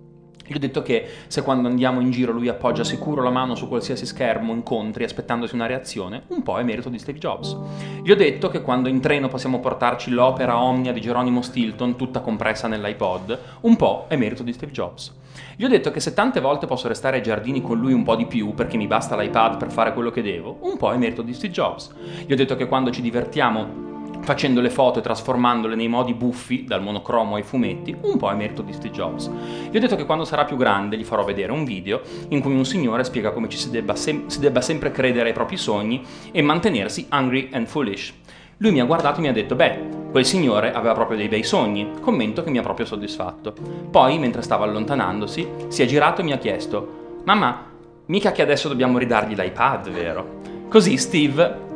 [0.46, 3.68] Gli ho detto che se quando andiamo in giro lui appoggia sicuro la mano su
[3.68, 7.56] qualsiasi schermo incontri aspettandosi una reazione, un po' è merito di Steve Jobs.
[8.02, 12.20] Gli ho detto che quando in treno possiamo portarci l'opera omnia di Geronimo Stilton tutta
[12.20, 15.14] compressa nell'iPod, un po' è merito di Steve Jobs.
[15.56, 18.16] Gli ho detto che se tante volte posso restare ai giardini con lui un po'
[18.16, 21.22] di più perché mi basta l'iPad per fare quello che devo, un po' è merito
[21.22, 21.94] di Steve Jobs.
[22.26, 23.91] Gli ho detto che quando ci divertiamo
[24.22, 28.34] facendo le foto e trasformandole nei modi buffi, dal monocromo ai fumetti, un po' è
[28.34, 29.30] merito di Steve Jobs.
[29.70, 32.54] Gli ho detto che quando sarà più grande gli farò vedere un video in cui
[32.54, 36.02] un signore spiega come ci si debba, sem- si debba sempre credere ai propri sogni
[36.30, 38.14] e mantenersi hungry and foolish.
[38.58, 39.78] Lui mi ha guardato e mi ha detto, beh,
[40.12, 43.54] quel signore aveva proprio dei bei sogni, commento che mi ha proprio soddisfatto.
[43.90, 47.70] Poi, mentre stava allontanandosi, si è girato e mi ha chiesto, mamma,
[48.06, 50.40] mica che adesso dobbiamo ridargli l'iPad, vero?
[50.68, 51.70] Così Steve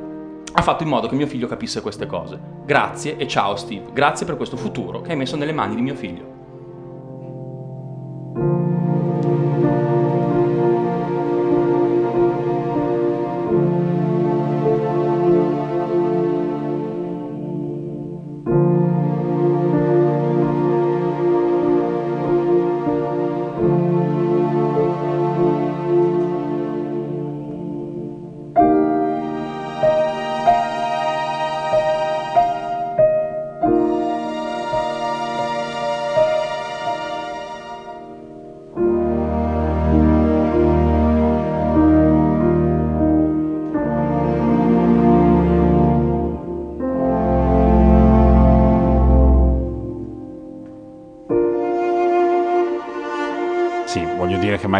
[0.58, 2.40] ha fatto in modo che mio figlio capisse queste cose.
[2.64, 5.94] Grazie e ciao Steve, grazie per questo futuro che hai messo nelle mani di mio
[5.94, 6.34] figlio.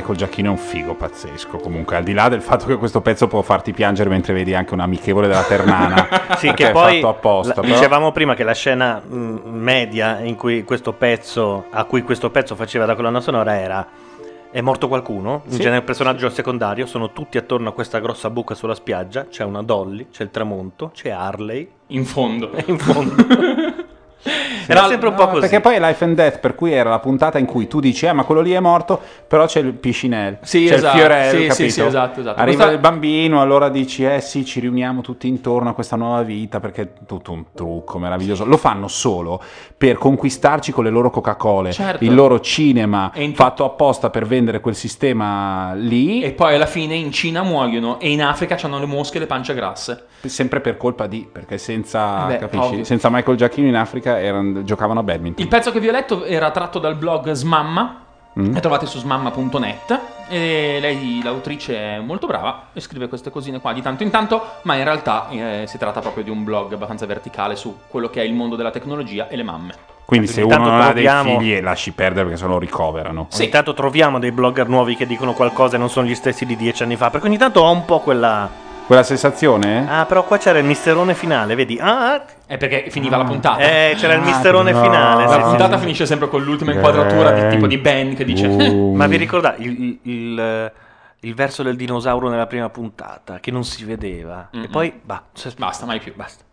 [0.06, 1.56] Michael Giacchino è un figo pazzesco.
[1.58, 4.72] Comunque, al di là del fatto che questo pezzo può farti piangere mentre vedi anche
[4.72, 6.06] un amichevole della Ternana,
[6.38, 7.54] Sì, che è poi fatto apposta.
[7.56, 12.02] la- però- dicevamo prima che la scena mh, media in cui questo pezzo, a cui
[12.02, 13.86] questo pezzo faceva da colonna sonora era
[14.48, 15.58] è morto qualcuno, in Sì.
[15.58, 19.62] genere il personaggio secondario, sono tutti attorno a questa grossa buca sulla spiaggia, c'è una
[19.62, 22.52] Dolly, c'è il tramonto, c'è Harley In fondo.
[22.66, 23.14] in fondo.
[24.66, 25.40] era No, sempre un no, po' così.
[25.40, 28.06] Perché poi è Life and Death, per cui era la puntata in cui tu dici,
[28.06, 31.30] eh, ma quello lì è morto, però c'è il piscinel, Sì, c'è esatto, il fiorello,
[31.40, 31.70] sì, capito?
[31.70, 32.40] sì, esatto, esatto.
[32.40, 36.22] Arriva Questa- il bambino, allora dici, eh sì, ci riuniamo tutti intorno a questa nuova
[36.22, 38.44] vita, perché è tutto un trucco meraviglioso.
[38.44, 39.40] Lo fanno solo
[39.76, 42.05] per conquistarci con le loro Coca-Cola, Certo.
[42.05, 46.94] il loro cinema, in- fatto apposta per vendere quel sistema lì, E poi alla fine
[46.94, 50.05] in Cina muoiono e in Africa hanno le mosche e le pance grasse.
[50.26, 52.84] sempre per colpa di, perché senza, Beh, capisci, ovvio.
[52.84, 55.44] senza Michael Giacchino in Africa erano- giocavano a badminton.
[55.44, 58.00] Il pezzo che vi ho letto era tratto dal blog Smamma.
[58.38, 58.54] Mm.
[58.56, 63.80] Trovate su smamma.net e lei, l'autrice, è molto brava e scrive queste cosine qua di
[63.80, 67.56] tanto in tanto, ma in realtà eh, si tratta proprio di un blog abbastanza verticale
[67.56, 69.74] su quello che è il mondo della tecnologia e le mamme.
[70.04, 73.28] Quindi se uno non ha dei troviamo- figli lasci perdere perché se no lo ricoverano.
[73.32, 76.56] Ogni tanto troviamo dei blogger nuovi che dicono qualcosa e non sono gli stessi di
[76.56, 78.64] dieci anni fa, perché ogni tanto ho un po' quella...
[78.86, 79.84] Quella sensazione?
[79.89, 81.76] Ah, però qua c'era il misterone finale, vedi?
[81.81, 83.58] Ah, È perché finiva la puntata.
[83.58, 84.81] eh, c'era il Ah, misterone no.
[84.81, 85.24] finale.
[85.24, 85.42] la sì, sì.
[85.42, 88.94] puntata finisce sempre con l'ultima inquadratura di tipo di Ben che dice Uh.
[88.94, 90.73] Ma vi ricordate il, il- il-
[91.20, 94.48] il verso del dinosauro nella prima puntata che non si vedeva?
[94.52, 94.70] E Mm-mm.
[94.70, 96.12] poi bah, cioè, basta, mai più.
[96.15, 96.44] basta.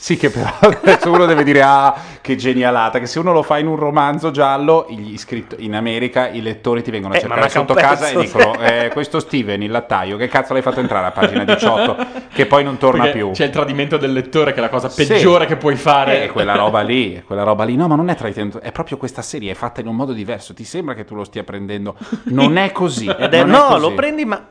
[0.00, 0.46] Sì, che però
[0.80, 4.30] adesso uno deve dire, ah, che genialata, che se uno lo fa in un romanzo
[4.30, 8.16] giallo, gli iscritt- in America i lettori ti vengono a Eh, cercare sotto casa e
[8.20, 11.96] dicono, eh, questo Steven, il lattaio, che cazzo l'hai fatto entrare a pagina 18,
[12.32, 13.30] che poi non torna Perché più.
[13.32, 15.04] C'è il tradimento del lettore che è la cosa Sì.
[15.04, 16.22] peggiore che puoi fare.
[16.22, 17.74] Eh, quella roba lì, è quella roba lì.
[17.74, 20.54] No, ma non è tradimento, è proprio questa serie, è fatta in un modo diverso.
[20.54, 21.96] Ti sembra che tu lo stia prendendo?
[22.26, 23.06] Non è così.
[23.18, 23.80] Ed è, no, così.
[23.80, 24.46] lo prendi ma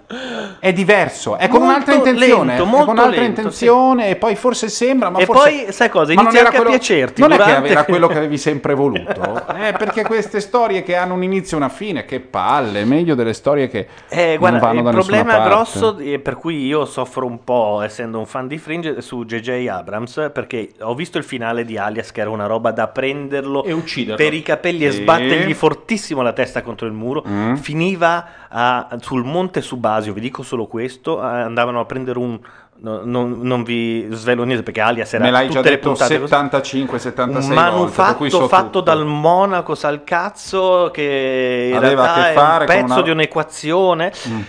[0.60, 2.46] È diverso, è con Molto un'altra intenzione.
[2.58, 5.36] lento, è molto con un'altra lento, intenzione, e poi forse sembra, ma E forse.
[5.38, 8.18] Poi, sai cosa, inizia anche a quello- piacerti Non è durante- che era quello che
[8.18, 9.44] avevi sempre voluto.
[9.56, 13.34] eh, perché queste storie che hanno un inizio e una fine, che palle, meglio delle
[13.34, 15.50] storie che Eh, non guarda, vanno il da nessuna problema parte.
[15.50, 19.26] grosso eh, per cui io soffro un po', essendo un fan di Fringe, è su
[19.26, 19.68] J.J.
[19.68, 23.72] Abrams, perché ho visto il finale di Alias, che era una roba da prenderlo E
[23.74, 24.16] ucciderlo.
[24.16, 25.02] per i capelli e Sì.
[25.02, 27.24] sbattergli fortissimo la testa contro il muro.
[27.28, 27.56] Mm.
[27.56, 32.40] Finiva a- sul monte Subasio, vi dico solo questo, eh, andavano a prendere un...
[32.80, 35.90] no- non, non vi svelo niente perché Alias era Me l'hai già tutte le detto
[35.92, 36.34] puntate così.
[36.34, 38.82] 75-76 un manufatto so fatto tutto.
[38.82, 44.14] dal monaco Salcazzo che in Aveva a che fare un con pezzo una- di un'equazione
[44.30, 44.40] Mm.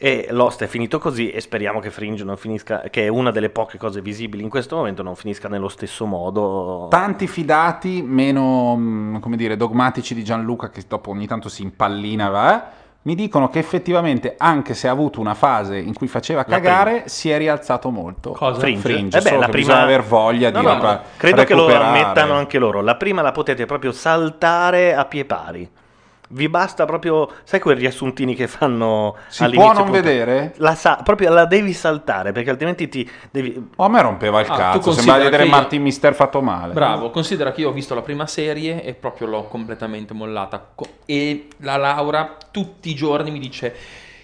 [0.00, 3.50] e Lost è finito così e speriamo che Fringe non finisca che è una delle
[3.50, 9.18] poche cose visibili in questo momento non finisca nello stesso modo Tanti fidati, meno mh,
[9.20, 12.70] come dire, dogmatici di Gianluca, che dopo ogni tanto si impallina, va,
[13.02, 17.30] mi dicono che effettivamente, anche se ha avuto una fase in cui faceva cagare, si
[17.30, 18.32] è rialzato molto.
[18.32, 18.58] Cosa?
[18.60, 21.54] Fringe, Fringe, Eh beh, la prima- bisogna aver voglia No, di no, no, credo che
[21.54, 22.82] lo ammettano anche loro.
[22.82, 25.70] La prima la potete proprio saltare a pie pari
[26.30, 30.54] vi basta proprio sai quei riassuntini che fanno Si all'inizio può non punto- vedere?
[30.58, 34.46] la sa- proprio la devi saltare perché altrimenti ti devi Oh, a me rompeva il
[34.50, 36.74] Ah, cazzo, sembrava di vedere io- Martin Mister fatto male.
[36.74, 40.68] Bravo, considera che io ho visto la prima serie e proprio l'ho completamente mollata.
[41.06, 43.74] E la Laura tutti i giorni mi dice: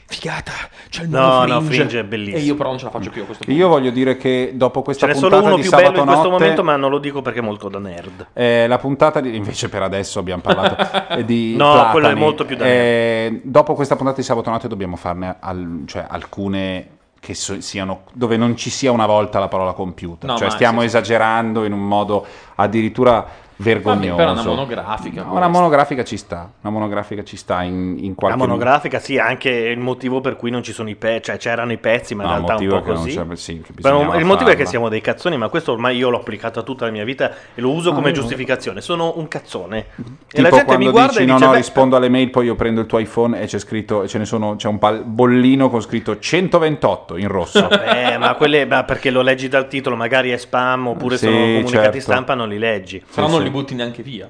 [0.06, 0.52] Figata,
[0.90, 1.74] c'è il No, nuovo no, Fringe.
[1.76, 2.36] Fringe è bellissimo.
[2.36, 3.58] E io però non ce la faccio più a questo punto.
[3.60, 6.00] Io voglio dire che dopo questa ce n'è puntata solo uno di più sabato bello
[6.02, 8.78] in questo notte, momento ma non lo dico perché è molto da nerd Eh, la
[8.78, 11.90] puntata di, invece per adesso abbiamo parlato eh, di No, Platani.
[11.92, 15.82] quello è molto più da Eh, dopo questa puntata di sabato notte dobbiamo farne al-
[15.86, 20.36] cioè, alcune che so- siano dove non ci sia una volta la parola computer No,
[20.36, 20.96] cioè stiamo sì, sì.
[20.96, 22.26] esagerando in un modo
[22.56, 23.26] addirittura
[23.56, 28.08] vergognoso però una monografica, No, una monografica ci sta una monografica ci sta in, in
[28.10, 31.36] la qualche monografica sì anche il motivo per cui non ci sono i pezzi cioè
[31.38, 34.48] c'erano i pezzi ma in No, realtà un po' così sì, che Però il motivo
[34.50, 34.70] è che farla.
[34.70, 37.60] siamo dei cazzoni ma questo ormai io l'ho applicato a tutta la mia vita e
[37.60, 40.90] lo uso Ah, come io- giustificazione sono un cazzone e Tipo la gente quando mi
[40.90, 42.98] guarda dici e no dice no "Beh, rispondo alle mail poi io prendo il tuo
[42.98, 47.16] iPhone e c'è scritto e ce ne sono c'è un pal- bollino con scritto 128
[47.16, 51.16] in rosso Eh, ma quelle ma perché lo leggi dal titolo, magari è spam oppure
[51.16, 52.00] Sì, sono comunicati certo.
[52.00, 52.98] stampa, non li leggi.
[53.14, 53.43] Però Sì, non sì.
[53.44, 54.28] Li butti neanche via.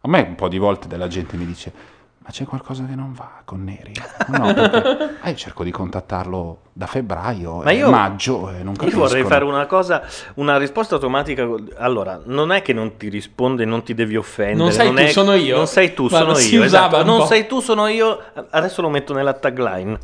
[0.00, 1.72] A me un po' di volte della gente mi dice:
[2.18, 3.92] Ma c'è qualcosa che non va con Neri?
[4.28, 8.78] No, perché ah, io cerco di contattarlo da febbraio, Ma io- maggio e non Io
[8.78, 8.98] capisco.
[8.98, 10.02] vorrei fare una cosa,
[10.34, 11.48] una risposta automatica.
[11.78, 14.56] Allora, non è che non ti risponde, non ti devi offendere.
[14.58, 15.56] Non sei tu, è- sono io.
[15.56, 16.64] Non sei tu, Guarda, sono si io.
[16.64, 17.04] usava esatto.
[17.04, 17.26] Non po'.
[17.26, 18.20] sei tu, sono io.
[18.50, 19.98] Adesso lo metto nella tagline.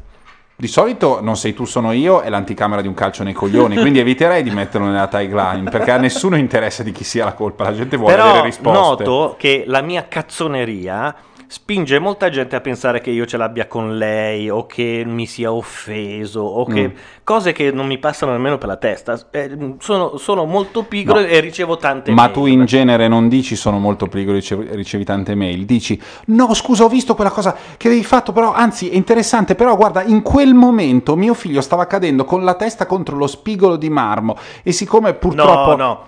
[0.56, 3.98] Di solito non sei tu, sono io, è l'anticamera di un calcio nei coglioni, quindi
[4.00, 7.74] eviterei di metterlo nella tagline perché a nessuno interessa di chi sia la colpa, la
[7.74, 8.78] gente vuole Però avere risposte.
[9.04, 11.14] noto che la mia cazzoneria
[11.46, 15.52] spinge molta gente a pensare che io ce l'abbia con lei o che mi sia
[15.52, 16.96] offeso o che Mm.
[17.24, 19.18] cose che non mi passano nemmeno per la testa.
[19.30, 21.26] Eh, sono, sono molto pigro No.
[21.26, 22.32] e ricevo tante Ma mail.
[22.32, 26.84] tu in genere non dici sono molto pigro, ricevi, ricevi tante mail, dici no scusa
[26.84, 30.54] ho visto quella cosa che avevi fatto però anzi è interessante però guarda in quel
[30.54, 35.14] momento mio figlio stava cadendo con la testa contro lo spigolo di marmo e siccome
[35.14, 36.06] purtroppo No, no,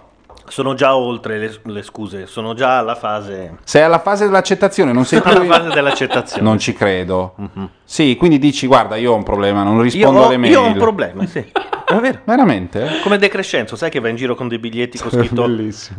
[0.48, 5.04] sono già oltre le, le scuse, sono già alla fase, sei alla fase dell'accettazione non
[5.04, 6.42] sei più alla fase dell'accettazione.
[6.42, 7.34] non ci credo
[7.84, 10.66] sì quindi dici guarda io ho un problema non rispondo ho, alle mail io ho
[10.66, 11.44] un problema, sì.
[12.24, 12.98] Veramente?
[13.02, 15.48] Come De Crescenzo, sai che va in giro con dei biglietti con scritto,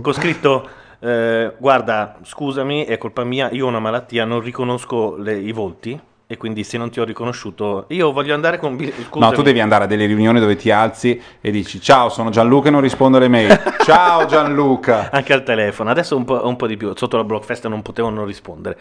[0.01, 0.67] con scritto
[0.99, 5.97] eh, guarda, scusami, è colpa mia, io ho una malattia, non riconosco le- i volti
[6.29, 8.75] e quindi se non ti ho riconosciuto, io voglio andare con...
[8.75, 9.33] bi- No, scusami.
[9.35, 12.71] tu devi andare a delle riunioni dove ti alzi e dici ciao, sono Gianluca e
[12.71, 13.57] non rispondo alle mail.
[13.85, 15.09] ciao Gianluca.
[15.09, 18.09] Anche al telefono, adesso un po', un po' di più, sotto la Blockfest non potevo
[18.09, 18.77] non rispondere.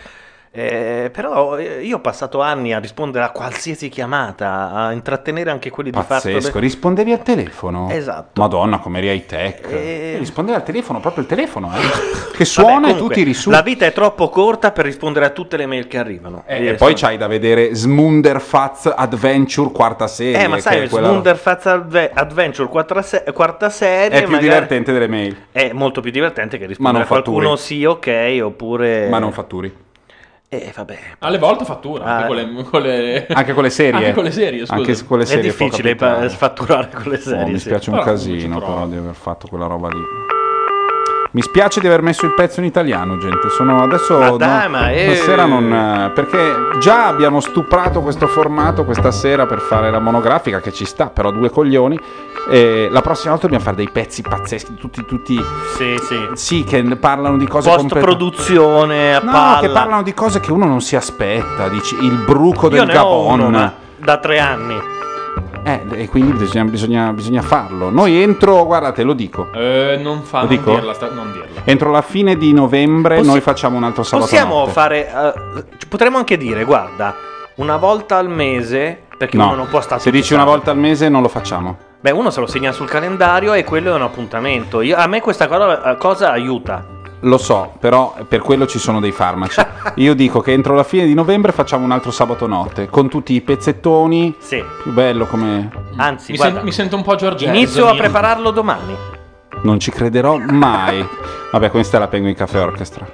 [0.59, 5.69] Eh, però eh, io ho passato anni a rispondere a qualsiasi chiamata, a intrattenere anche
[5.69, 6.59] quelli di Pazzesco, fatto.
[6.61, 7.91] rispondevi al telefono?
[7.91, 8.41] Esatto.
[8.41, 9.71] Madonna, come eri high tech.
[9.71, 12.33] Eh, Rispondevi al telefono, proprio il telefono, eh.
[12.35, 13.51] che suona Vabbè, e tu comunque, tiri su.
[13.51, 16.43] La vita è troppo corta per rispondere a tutte le mail che arrivano.
[16.47, 20.43] Eh, Io e poi c'hai da vedere Smunderfaz Adventure quarta serie.
[20.43, 21.09] Eh, ma sai, quella-
[21.67, 26.11] Adve- Adventure quarta, se- quarta serie è più magari- divertente delle mail, È molto più
[26.11, 27.59] divertente che rispondere a qualcuno fatturi.
[27.59, 29.09] sì, ok, oppure...
[29.09, 29.85] ma non fatturi.
[30.49, 30.99] Eh, vabbè.
[31.21, 33.99] Alle volte fattura, Ah, anche con le, con le- Anche con le serie.
[33.99, 34.75] Anche con le serie, scusa.
[34.75, 37.45] Anche con le È serie può difficile sfatturare con le Oh, serie.
[37.53, 37.67] mi sì.
[37.67, 40.01] spiace un Però casino però di aver fatto quella roba lì.
[41.33, 43.51] Mi spiace di aver messo il pezzo in italiano, gente.
[43.51, 44.19] Sono adesso.
[44.19, 45.15] Ma dai, no, ma, eh.
[45.17, 45.71] Stasera non.
[45.73, 50.87] eh, Perché già abbiamo stuprato questo formato questa sera per fare la monografica, che ci
[50.87, 51.99] sta, però due coglioni.
[52.49, 55.39] E la prossima volta dobbiamo fare dei pezzi pazzeschi, tutti, tutti.
[55.77, 56.29] Sì, sì.
[56.35, 59.59] Sì, che parlano di cose complete- Post-produzione a No, palla.
[59.61, 61.69] che parlano di cose che uno non si aspetta.
[61.69, 63.73] Dici il bruco Io del ne ho uno, Gabon.
[63.97, 64.95] da tre anni.
[65.69, 67.91] Eh, e quindi bisogna, bisogna, bisogna farlo.
[67.91, 69.49] Noi entro, guarda, te lo dico.
[69.53, 70.71] Eh, non fa, Lo non dico?
[70.71, 71.63] dirla, sta- non dirla.
[71.65, 74.71] Entro la fine di novembre Possi- noi facciamo un altro sabato Possiamo notte.
[74.71, 75.09] fare...
[75.13, 77.17] eh, potremmo anche dire, guarda,
[77.57, 80.01] una volta al mese, perché No, uno non può stare...
[80.01, 81.77] se dici una volta al mese non lo facciamo.
[82.01, 84.81] Beh, uno se lo segna sul calendario e quello è un appuntamento.
[84.83, 86.85] Io- a me questa cosa, cosa aiuta.
[87.21, 89.61] Lo so, però per quello ci sono dei farmaci.
[89.97, 93.33] Io dico che entro la fine di novembre facciamo un altro sabato notte con tutti
[93.35, 94.35] i pezzettoni.
[94.39, 94.63] Sì.
[94.83, 97.47] Più bello come Anzi, Mi, guarda, sen- mi sento un po' Giorgio.
[97.47, 98.95] inizio a prepararlo domani.
[99.63, 101.05] non ci crederò mai.
[101.53, 103.07] Vabbè, questa è la Penguin Cafe Orchestra.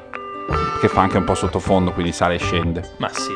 [0.80, 2.90] Che fa anche un po' sottofondo, quindi sale e scende.
[2.98, 3.30] Ma sì.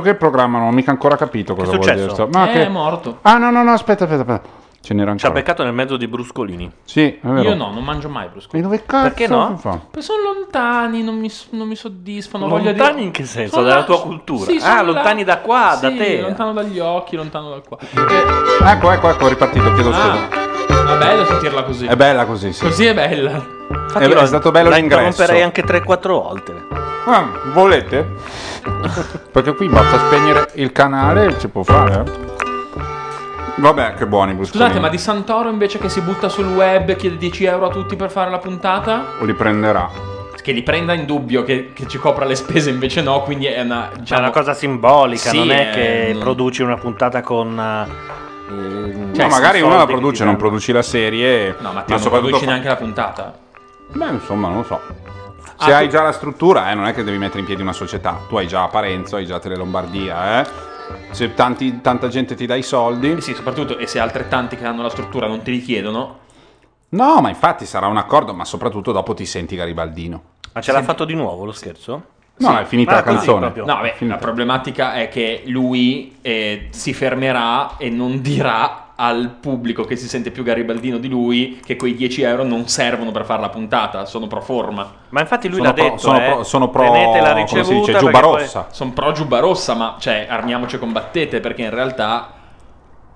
[0.00, 2.00] Che programma non ho mica ancora capito cosa vuol successo?
[2.02, 2.12] dire.
[2.14, 2.66] sto- Ma Eh, che...
[2.66, 3.18] è morto.
[3.22, 4.48] Ah, no, no, no, aspetta, aspetta, aspetta.
[4.88, 5.44] Ce n'era Ci ha ancora.
[5.44, 6.72] beccato nel mezzo di bruscolini.
[6.82, 7.42] Sì, è vero.
[7.50, 8.56] Io no, non mangio mai brusco.
[8.56, 9.54] E dove cazzo Perché no?
[9.58, 9.72] fa?
[9.90, 12.46] Perché sono lontani, non mi, non mi soddisfano.
[12.48, 13.56] Lontani dire- in che senso?
[13.56, 14.44] Sono Dalla là- tua cultura?
[14.50, 16.20] Sì, Ah, lontani da qua, da Sì, te.
[16.22, 17.76] lontano dagli occhi, lontano da qua.
[17.80, 20.12] Eh, Ecco, ecco, ecco, è ripartito, chiedo scusa.
[20.12, 21.84] ah, è bello sentirla così.
[21.84, 22.64] È bella così, sì.
[22.64, 23.32] Così è bella.
[23.32, 25.04] Infatti È- è stato bello la l'ingresso.
[25.04, 26.66] interromperei anche 3-4 volte.
[27.04, 28.06] Ah, volete?
[29.32, 32.36] Perché qui basta spegnere il canale e ci può fare.
[33.58, 34.64] Vabbè, che buoni bruscolini.
[34.64, 37.96] Scusate, ma di Santoro invece che si butta sul web chiede 10 euro a tutti
[37.96, 39.04] per fare la puntata?
[39.20, 39.90] Li prenderà.
[40.40, 43.60] Che li prenda in dubbio, che, che ci copra le spese invece no, quindi è
[43.60, 43.90] una...
[43.98, 45.74] Diciamo, una cosa simbolica, Sì, non è eh,
[46.06, 47.58] che non- produci una puntata con.
[47.58, 51.56] eh, Cioè, i magari uno la produce, ti non produci la serie.
[51.58, 53.36] No, ma ma te non produci neanche la puntata.
[53.92, 54.80] Beh, insomma, non lo so.
[55.58, 57.60] Se Ah, hai tu- già la struttura, eh, non è che devi mettere in piedi
[57.62, 58.20] una società.
[58.28, 60.46] Tu hai già Parenzo, hai già Tele Lombardia, eh.
[61.10, 63.12] Se tanti- tanta gente ti dà i soldi.
[63.12, 66.18] Eh sì, soprattutto, e se altrettanti che hanno la struttura non te li chiedono...
[66.90, 70.22] No, ma infatti sarà un accordo, ma soprattutto dopo ti senti garibaldino.
[70.54, 72.02] Ma ce l'ha fatto di nuovo lo scherzo?
[72.38, 73.52] No, è finita la canzone.
[73.56, 74.16] No, beh, Finita.
[74.16, 80.08] la problematica è che lui eh, si fermerà e non dirà al pubblico che si
[80.08, 84.04] sente più garibaldino di lui che quei 10 euro non servono per fare la puntata,
[84.06, 84.90] sono pro forma.
[85.10, 87.46] Ma infatti lui Sono l'ha pro- detto, sono eh, pro- sono pro- tenete la come
[87.46, 88.66] si dice, ricevuta giubba perché poi- rossa.
[88.70, 92.32] Sono pro giubba rossa, ma cioè armiamoci e combattete perché in realtà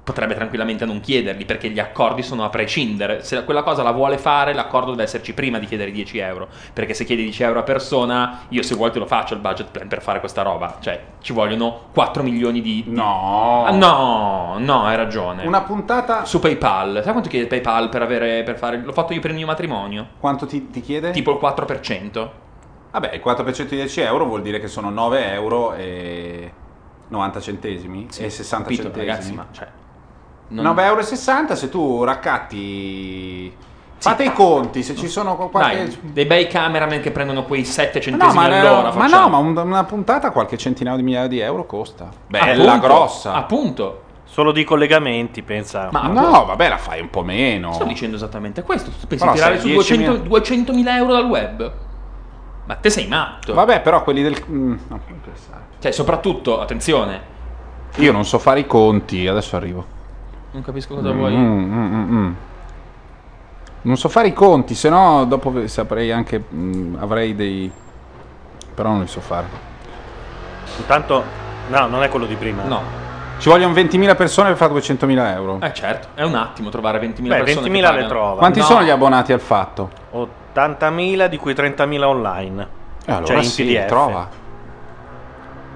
[0.04, 3.22] potrebbe tranquillamente non chiederli perché gli accordi sono a prescindere.
[3.22, 6.48] Se quella cosa la vuole fare, l'accordo deve esserci prima di chiedere i 10 euro.
[6.72, 9.70] Perché se chiedi 10 euro a persona, io se vuoi te lo faccio il budget
[9.70, 10.78] plan per fare questa roba.
[10.80, 12.84] Cioè, ci vogliono 4 milioni di.
[12.88, 13.64] No.
[13.64, 15.46] Ah, no, no, hai ragione.
[15.46, 16.24] Una puntata.
[16.24, 17.00] Su PayPal.
[17.02, 18.42] Sai quanto chiede PayPal per avere.
[18.42, 18.78] per fare.
[18.78, 20.08] L'ho fatto io per il mio matrimonio?
[20.18, 21.12] Quanto ti, ti chiede?
[21.12, 22.28] Tipo il 4%.
[22.90, 26.52] Vabbè, il 4% di 10 euro vuol dire che sono 9 euro e
[27.08, 29.06] 90 centesimi e 60 capito, centesimi.
[29.06, 29.68] ragazzi, ma cioè.
[30.52, 30.82] Non- 9,60
[31.48, 33.54] euro se tu raccatti.
[33.98, 35.76] Fate i conti, se ci sono qualche.
[35.76, 38.82] Dai, dei bei cameraman che prendono quei 7 No, centesimi ma, all'ora.
[38.82, 39.22] ma facciamo.
[39.22, 42.08] no, ma un- una puntata qualche centinaio di migliaia di euro costa.
[42.26, 43.32] Bella, Appunto, grossa.
[43.34, 44.02] Appunto.
[44.24, 45.88] Solo di collegamenti, pensa.
[45.92, 47.72] Ma No, vabbè, la fai un po' meno.
[47.74, 48.90] Sto dicendo esattamente questo.
[48.90, 49.72] Tu pensi Però di tirare su 10.000
[50.24, 51.72] 200 200.000 euro dal web?
[52.64, 53.54] Ma te sei matto.
[53.54, 54.36] Vabbè, però quelli del.
[54.50, 55.00] mm, no.
[55.78, 57.30] Cioè, soprattutto, attenzione,
[57.96, 60.00] Io non so fare i conti, adesso arrivo.
[60.52, 61.34] Non capisco cosa Mm, vuoi.
[61.34, 62.32] mm, mm, mm.
[63.82, 66.42] Non so fare i conti, se no dopo saprei anche.
[66.54, 67.70] mm, avrei dei.
[68.74, 69.46] Però non li so fare.
[70.78, 71.24] Intanto,
[71.68, 72.62] no, non è quello di prima.
[72.64, 73.00] No.
[73.38, 75.58] Ci vogliono 20.000 persone per fare 200.000 euro.
[75.60, 78.38] Eh certo, è un attimo trovare 20.000 Beh, persone 20.000 che le trova.
[78.38, 78.64] Quanti No.
[78.64, 79.90] sono gli abbonati al fatto?
[80.54, 82.68] 80.000 di cui 30.000 online.
[83.04, 83.80] Eh, allora cioè in sì, PDF.
[83.80, 84.28] li trova.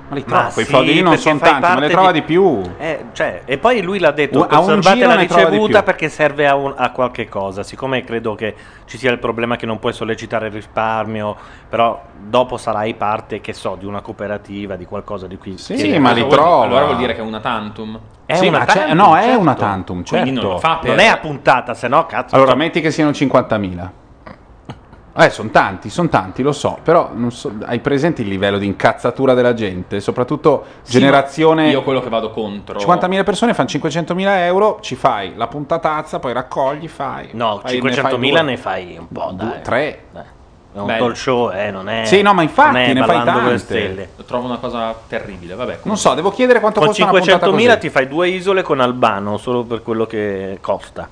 [0.09, 2.21] Ma li Ma trova, quei sì, soldi lì non sono tanti, ma le trova di-
[2.21, 2.63] di più.
[2.79, 5.49] Eh, cioè, e poi lui l'ha detto, A un conservate giro la ne trova di
[5.51, 5.85] ricevuta più.
[5.85, 7.65] perché serve a, un- a qualche cosa.
[7.65, 8.55] Siccome credo che
[8.85, 11.35] ci sia il problema che non puoi sollecitare il risparmio,
[11.69, 15.59] però dopo sarai parte, che so, di una cooperativa, di qualcosa di qui.
[15.59, 16.65] Sì, Sì, ma allora li vuol- trova.
[16.65, 17.99] Allora vuol dire che è una tantum.
[18.27, 19.41] È Sì, una tantum, no, è certo.
[19.41, 20.31] una tantum, certo.
[20.33, 20.91] Non lo fa per...
[20.91, 22.35] Non è a puntata, se no, cazzo.
[22.37, 23.91] Allora, metti che siano 50.000.
[25.19, 28.67] Eh, sono tanti, sono tanti, lo so, però non so- hai presente il livello di
[28.67, 31.71] incazzatura della gente, soprattutto Sì, generazione...
[31.71, 32.79] Io quello che vado contro...
[32.79, 37.31] 50.000 persone fanno 500.000 euro, ci fai la puntatazza, poi raccogli, fai...
[37.33, 39.63] No, fai- 500.000 ne ne fai un po', due, dai.
[39.63, 40.03] tre.
[40.13, 40.25] Dai.
[40.75, 41.07] È un Bello.
[41.07, 42.05] talk show, eh, non è...
[42.05, 44.09] Sì, no, ma infatti, ne fai Ballando con le tante.
[44.27, 45.79] trovo una cosa terribile, vabbè.
[45.85, 47.79] Non so, devo chiedere quanto Con costa una puntata 500.000 così.
[47.79, 51.09] ti fai due isole con Albano, solo per quello che costa.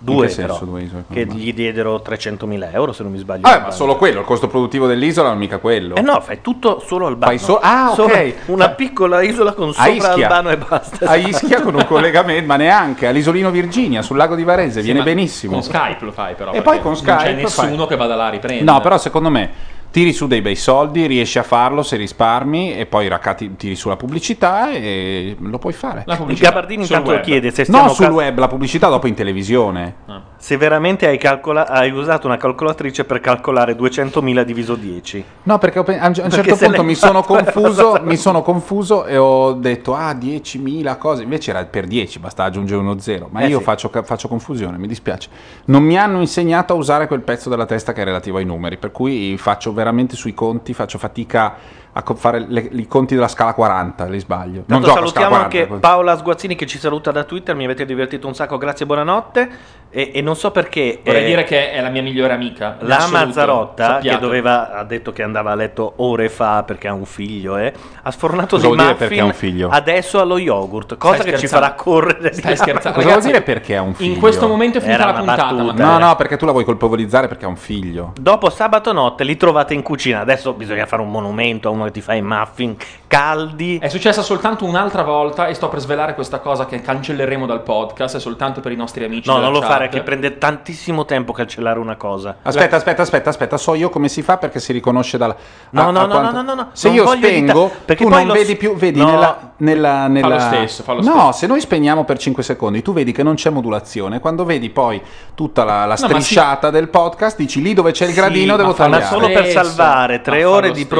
[0.00, 3.40] Due, però, due isole che gli diedero 300.000 euro, se non mi sbaglio.
[3.42, 5.96] Vabbè, ma solo quello, il costo produttivo dell'isola non è mica quello.
[5.96, 7.30] Eh no, fai tutto solo Albano.
[7.32, 7.94] Fai so- ah, ok.
[7.94, 10.12] Solo una Fa- piccola isola con sopra Ischia.
[10.12, 11.06] Albano e basta.
[11.06, 15.02] A Ischia con un collegamento, ma neanche, all'isolino Virginia, sul lago di Varese, Sì, viene
[15.02, 15.54] benissimo.
[15.54, 16.52] Con Skype lo fai però.
[16.52, 18.70] E poi con Non c'è Skype nessuno fai- che vada là a riprendere.
[18.70, 19.50] No, però secondo me
[19.90, 23.96] tiri su dei bei soldi, riesci a farlo se risparmi e poi raccatti, tiri sulla
[23.96, 26.02] pubblicità e lo puoi fare.
[26.06, 27.24] La Il pubblicità Gabardini sul intanto web.
[27.24, 29.94] chiede se stiamo No, sul cal- web, la pubblicità dopo in televisione.
[30.40, 35.24] Se veramente hai, calcola- hai usato una calcolatrice per calcolare 200.000 diviso 10.
[35.42, 39.16] No, perché pe- a un, Perché certo punto mi sono, confuso, mi sono confuso e
[39.16, 41.24] ho detto, ah, 10.000 cose.
[41.24, 43.28] Invece era per 10, basta aggiungere uno zero.
[43.32, 43.64] Ma Eh io sì.
[43.64, 45.28] faccio, faccio confusione, mi dispiace.
[45.64, 48.76] Non mi hanno insegnato a usare quel pezzo della testa che è relativo ai numeri,
[48.76, 51.56] per cui faccio veramente sui conti, faccio fatica
[51.92, 54.62] a co- fare le- i conti della scala 40, li sbaglio.
[54.66, 55.58] Non Tanto gioco a scala salutiamo 40.
[55.58, 59.48] anche Paola Sguazzini che ci saluta da Twitter, mi avete divertito un sacco, grazie, buonanotte.
[59.90, 61.00] E, e non so perché...
[61.02, 62.76] Vorrei eh, dire che è la mia migliore amica.
[62.80, 64.18] La assoluto, Mazzarotta, che sappiate.
[64.20, 68.10] doveva, ha detto che andava a letto ore fa perché ha un figlio, eh, ha
[68.10, 69.68] sfornato Cosa dei muffin perché ha un figlio?
[69.70, 71.64] adesso allo yogurt, cosa Stai che ci scherzando?
[71.66, 72.32] farà correre.
[72.34, 72.98] Stai scherzando?
[72.98, 74.12] Cosa vuol dire perché ha un figlio?
[74.12, 75.42] In questo momento è finita Era la puntata.
[75.54, 75.84] battuta.
[75.84, 78.12] No, no, perché tu la vuoi colpevolizzare perché ha un figlio.
[78.20, 81.92] Dopo sabato notte li trovate in cucina, adesso bisogna fare un monumento a uno che
[81.92, 82.76] ti fa i muffin
[83.06, 83.78] caldi.
[83.78, 88.16] È successa soltanto un'altra volta e sto per svelare questa cosa che cancelleremo dal podcast,
[88.16, 89.68] è soltanto per i nostri amici No, non lo chat.
[89.70, 92.36] fare che prende tantissimo tempo cancellare una cosa.
[92.42, 95.34] Aspetta, aspetta, aspetta, aspetta, so io come si fa perché si riconosce dalla...
[95.70, 98.10] No, a- no, a no, quanto- no, no, no, Se non io spengo, perché tu
[98.10, 99.06] poi non lo vedi più, vedi No.
[99.10, 99.52] nella...
[99.58, 100.40] nella, nella...
[100.40, 101.32] stesso, fa lo no, stesso.
[101.32, 105.00] se noi spegniamo per 5 secondi, tu vedi che non c'è modulazione, quando vedi poi
[105.34, 108.52] tutta la, la No, ma strisciata del podcast, dici lì dove c'è il Sì, gradino
[108.52, 109.14] ma devo fa- ma tagliare.
[109.14, 110.94] Solo per salvare tre ma fa ore lo di stesso.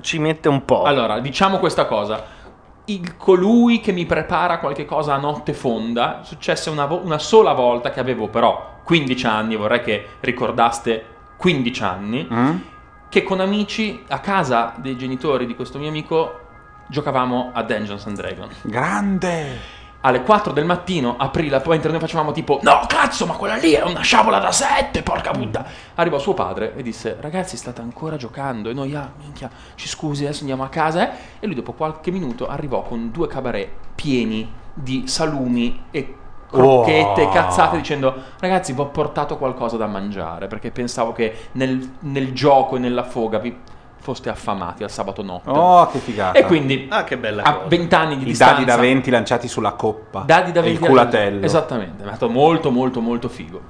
[0.00, 0.82] Ci mette un po'.
[0.82, 2.40] Allora, diciamo questa cosa.
[2.86, 7.52] Il colui che mi prepara qualche cosa a notte fonda, successe una, vo- una sola
[7.52, 11.04] volta che avevo però 15 anni, vorrei che ricordaste
[11.36, 12.56] 15 anni, Mm?
[13.08, 16.38] che con amici a casa dei genitori di questo mio amico
[16.88, 18.56] giocavamo a Dungeons and Dragons.
[18.62, 19.80] Grande!
[20.04, 23.72] Alle 4 del mattino aprì la poi noi facevamo tipo No cazzo ma quella lì
[23.72, 28.16] è una sciabola da 7 porca puttana Arrivò suo padre e disse Ragazzi state ancora
[28.16, 31.72] giocando E noi ah minchia ci scusi adesso andiamo a casa eh?" E lui dopo
[31.72, 36.16] qualche minuto arrivò con due cabaret pieni di salumi e
[36.50, 37.28] crocchette, Oh.
[37.30, 42.76] cazzate dicendo ragazzi vi ho portato qualcosa da mangiare perché pensavo che nel, nel gioco
[42.76, 43.56] e nella foga vi
[44.02, 45.48] foste affamati al sabato notte.
[45.48, 46.36] Oh, che figata.
[46.36, 47.68] E quindi Ah, che bella a cosa.
[47.68, 50.24] 20 anni di I distanza dadi da 20 lanciati sulla coppa.
[50.26, 51.44] dadi da E 20 il culatello.
[51.46, 53.60] Esattamente, è stato molto molto molto figo.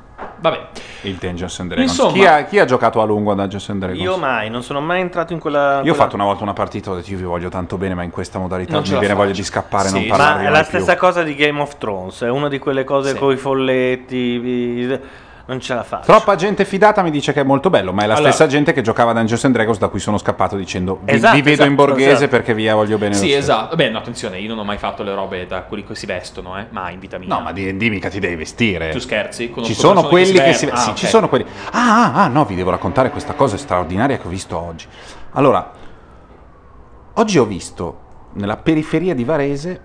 [0.41, 0.69] Vabbè,
[1.03, 1.91] Il Dungeons and Dragons.
[1.91, 4.01] Insomma- chi, ha, chi ha giocato a lungo a Dungeons and Dragons?
[4.03, 5.75] Io mai, non sono mai entrato in quella.
[5.75, 7.95] Io ho quella- fatto una volta una partita, ho detto io vi voglio tanto bene,
[7.95, 9.17] ma in questa modalità Non mi viene faccio.
[9.19, 10.09] voglia di scappare e Sì, non sì.
[10.09, 10.69] parlarvi Ma è la più.
[10.79, 13.19] stessa cosa di Game of Thrones, è una di quelle cose Sì.
[13.19, 15.01] con i folletti.
[15.45, 16.05] Non ce la faccio.
[16.13, 18.73] Troppa gente fidata mi dice che è molto bello, ma è la Allora- stessa gente
[18.73, 21.53] che giocava a Dungeons and Dragons da cui sono scappato dicendo vi, Esatto, vi vedo
[21.55, 22.29] esatto, in borghese esatto.
[22.29, 23.15] perché via voglio bene.
[23.15, 23.75] sì, esatto.
[23.75, 26.57] Beh, no, attenzione, io non ho mai fatto le robe da quelli che si vestono,
[26.59, 27.27] eh, mai in vita mia.
[27.29, 28.91] No, ma di D mica ti devi vestire.
[28.91, 29.51] Tu scherzi?
[29.51, 31.11] Conosco Ci sono quelli che si vestono- sì, Ah, ci ok.
[31.11, 31.45] sono quelli.
[31.73, 34.87] Ah, ah, ah, no, vi devo raccontare questa cosa straordinaria che ho visto oggi.
[35.33, 35.71] Allora,
[37.15, 37.99] oggi ho visto
[38.35, 39.81] nella periferia di Varese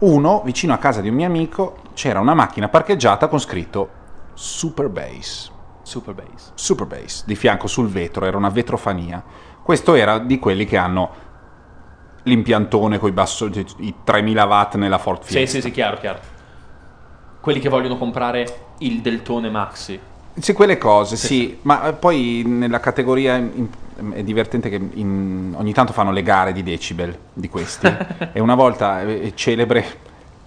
[0.00, 3.96] uno vicino a casa di un mio amico c'era una macchina parcheggiata con scritto
[4.40, 5.50] Super Base.
[5.82, 6.52] Super bass.
[6.54, 9.20] Super Base di fianco sul vetro, era una vetrofania.
[9.60, 11.10] Questo era di quelli che hanno
[12.22, 13.46] l'impiantone con i, basso,
[13.78, 15.56] i 3000 watt nella Ford Sì, Fiesta.
[15.56, 16.18] sì, sì, chiaro, chiaro.
[17.40, 19.98] Quelli che vogliono comprare il Deltone Maxi.
[20.38, 23.68] Sì, quelle cose, sì, ma eh, poi nella categoria in-
[24.12, 27.88] è divertente che in- ogni tanto fanno le gare di decibel di questi
[28.32, 29.84] e una volta eh, è celebre,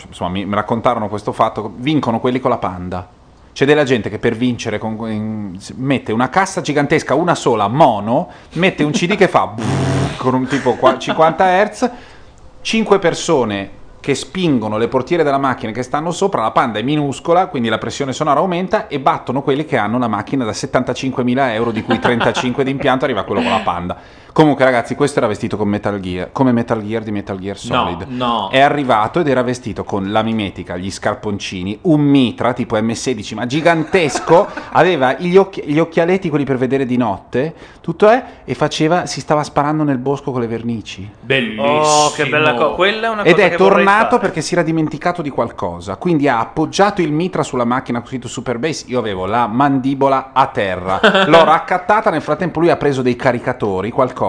[0.07, 3.19] insomma mi, mi raccontarono questo fatto, vincono quelli con la panda.
[3.53, 8.29] C'è della gente che per vincere con- in- mette una cassa gigantesca, una sola, mono,
[8.53, 9.53] mette un CD che fa
[10.17, 11.91] con un tipo qua- 50 Hz,
[12.61, 17.45] 5 persone che spingono le portiere della macchina che stanno sopra, la panda è minuscola,
[17.47, 21.71] quindi la pressione sonora aumenta e battono quelli che hanno la macchina da 75.000 euro,
[21.71, 23.97] di cui 35 di impianto, arriva quello con la panda.
[24.33, 28.05] Comunque ragazzi, questo era vestito con Metal Gear, come Metal Gear di Metal Gear Solid.
[28.07, 28.49] no.
[28.49, 33.45] È arrivato ed era vestito con la mimetica, gli scarponcini, un mitra tipo M16 ma
[33.45, 39.05] gigantesco, aveva gli, occhi- gli occhialetti quelli per vedere di notte, tutto è, e faceva,
[39.05, 41.09] si stava sparando nel bosco con le vernici.
[41.19, 41.63] Bellissimo.
[41.63, 42.75] Oh, che bella cosa.
[42.75, 45.97] Quella è una Ed cosa è che vorrei tornato perché si era dimenticato di qualcosa.
[45.97, 48.85] Quindi ha appoggiato il mitra sulla macchina scritto Super Base.
[48.87, 50.99] Io avevo la mandibola a terra.
[51.27, 52.09] L'ho raccattata.
[52.09, 54.19] Nel frattempo, lui ha preso dei caricatori, qualcosa.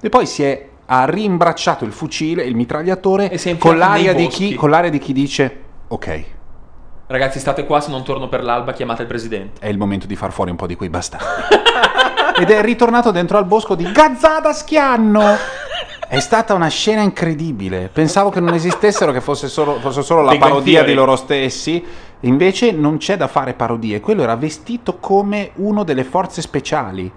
[0.00, 4.70] E poi si è ha rimbracciato il fucile, il mitragliatore, E con l'aria, chi, con
[4.70, 6.24] l'aria di chi dice: Ok,
[7.08, 9.60] Ragazzi, state qua, se non torno per l'alba chiamate il presidente.
[9.60, 11.54] è il momento di far fuori un po' di quei bastardi.
[12.38, 15.22] Ed è ritornato dentro al bosco di Gazzada Schianno.
[16.08, 17.88] È stata una scena incredibile.
[17.92, 21.82] Pensavo che non esistessero, che fosse solo, fosse solo la parodia di loro stessi.
[22.20, 24.00] Invece non c'è da fare parodie.
[24.00, 27.10] Quello era vestito come uno delle forze speciali.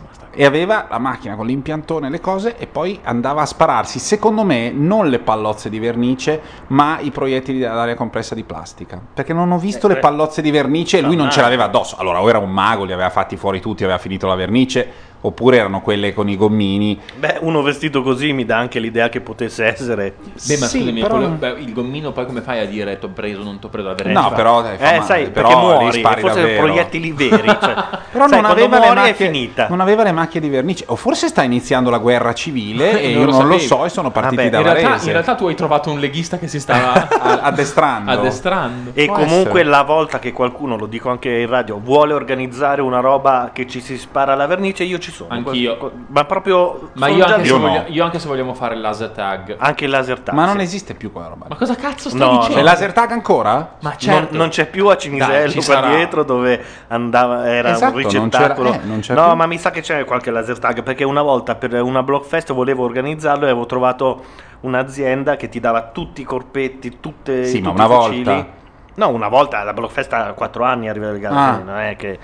[0.00, 0.15] Cosa.
[0.38, 4.44] E aveva la macchina con l'impiantone e le cose e poi andava a spararsi, secondo
[4.44, 9.00] me, non le pallozze di vernice, ma i proiettili ad aria compressa di plastica.
[9.14, 10.00] Perché non ho visto Eh, le eh.
[10.00, 11.32] pallozze di vernice e lui No, non no.
[11.32, 11.96] ce l'aveva addosso.
[11.96, 14.86] Allora, o era un mago, li aveva fatti fuori tutti, aveva finito la vernice,
[15.26, 16.98] oppure erano quelle con i gommini.
[17.16, 20.14] Beh, uno vestito così mi dà anche l'idea che potesse essere.
[20.46, 23.08] Beh, ma Sì, scusami, però- quello- beh, il gommino poi come fai a dire t'ho
[23.08, 24.20] preso, non t'ho preso la vernice?
[24.20, 26.62] No, però dai, fa Eh, male, sai, però perché muori, spari forse davvero.
[26.62, 27.48] proiettili veri.
[27.60, 27.74] Cioè,
[28.16, 29.66] Però sai, non aveva, le macchie, finita.
[29.68, 30.84] non aveva le macchie di vernice.
[30.88, 33.88] O forse sta iniziando la guerra civile e Non io lo non lo so e
[33.90, 35.06] sono partiti Vabbè, da in, realtà, Varese.
[35.06, 37.08] in realtà tu hai trovato un leghista che si stava
[37.42, 38.10] addestrando.
[38.12, 38.90] addestrando.
[38.94, 39.64] E Può comunque essere.
[39.64, 43.80] la volta che qualcuno, lo dico anche in radio, vuole organizzare una roba che ci
[43.80, 45.32] si spara alla vernice, io ci sono.
[45.32, 45.92] Anch'io.
[46.08, 46.90] Ma proprio...
[46.94, 47.46] Ma io anche, lì.
[47.46, 47.84] se Io no.
[47.86, 49.56] io anche se vogliamo fare il laser tag.
[49.58, 50.34] Anche il laser tag.
[50.34, 51.46] Ma non esiste più quella roba.
[51.48, 52.54] Ma cosa cazzo stai No, dicendo?
[52.56, 53.54] C'è laser tag ancora?
[53.80, 54.36] Ma Non- certo.
[54.36, 58.24] Non, c'è più a Cinisello Dai, qua dietro dove andava, era Esatto, un non c'era-
[58.24, 58.72] ricettacolo.
[58.72, 59.34] eh, non no, più.
[59.36, 62.84] ma mi sa che c'è qualche laser tag perché una volta per una Blockfest volevo
[62.84, 64.22] organizzarlo e avevo trovato
[64.60, 68.24] un'azienda che ti dava tutti i corpetti, tutte Sì, ma tutti una i fucili.
[68.24, 68.46] volta?
[68.94, 71.60] No, una volta la Blockfest ha 4 anni arriva il Ah.
[71.64, 72.18] non è che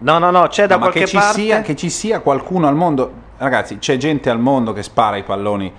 [0.00, 2.68] No, no, no, c'è da ma qualche che ci, parte sia, che ci sia qualcuno
[2.68, 3.12] al mondo.
[3.38, 5.72] Ragazzi, c'è gente al mondo che spara i palloni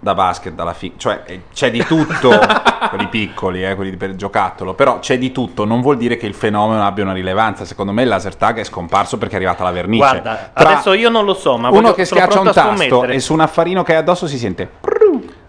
[0.00, 2.30] da basket, dalla fi- cioè eh, c'è di tutto,
[2.90, 6.34] quelli piccoli, eh, quelli per giocattolo, però c'è di tutto, non vuol dire che il
[6.34, 7.64] fenomeno abbia una rilevanza.
[7.64, 9.98] Secondo me il laser tag è scomparso perché è arrivata la vernice.
[10.04, 13.20] Guarda, Tra adesso io non lo so, ma uno voglio- che schiaccia un tasto e
[13.20, 14.68] su un affarino che hai addosso si sente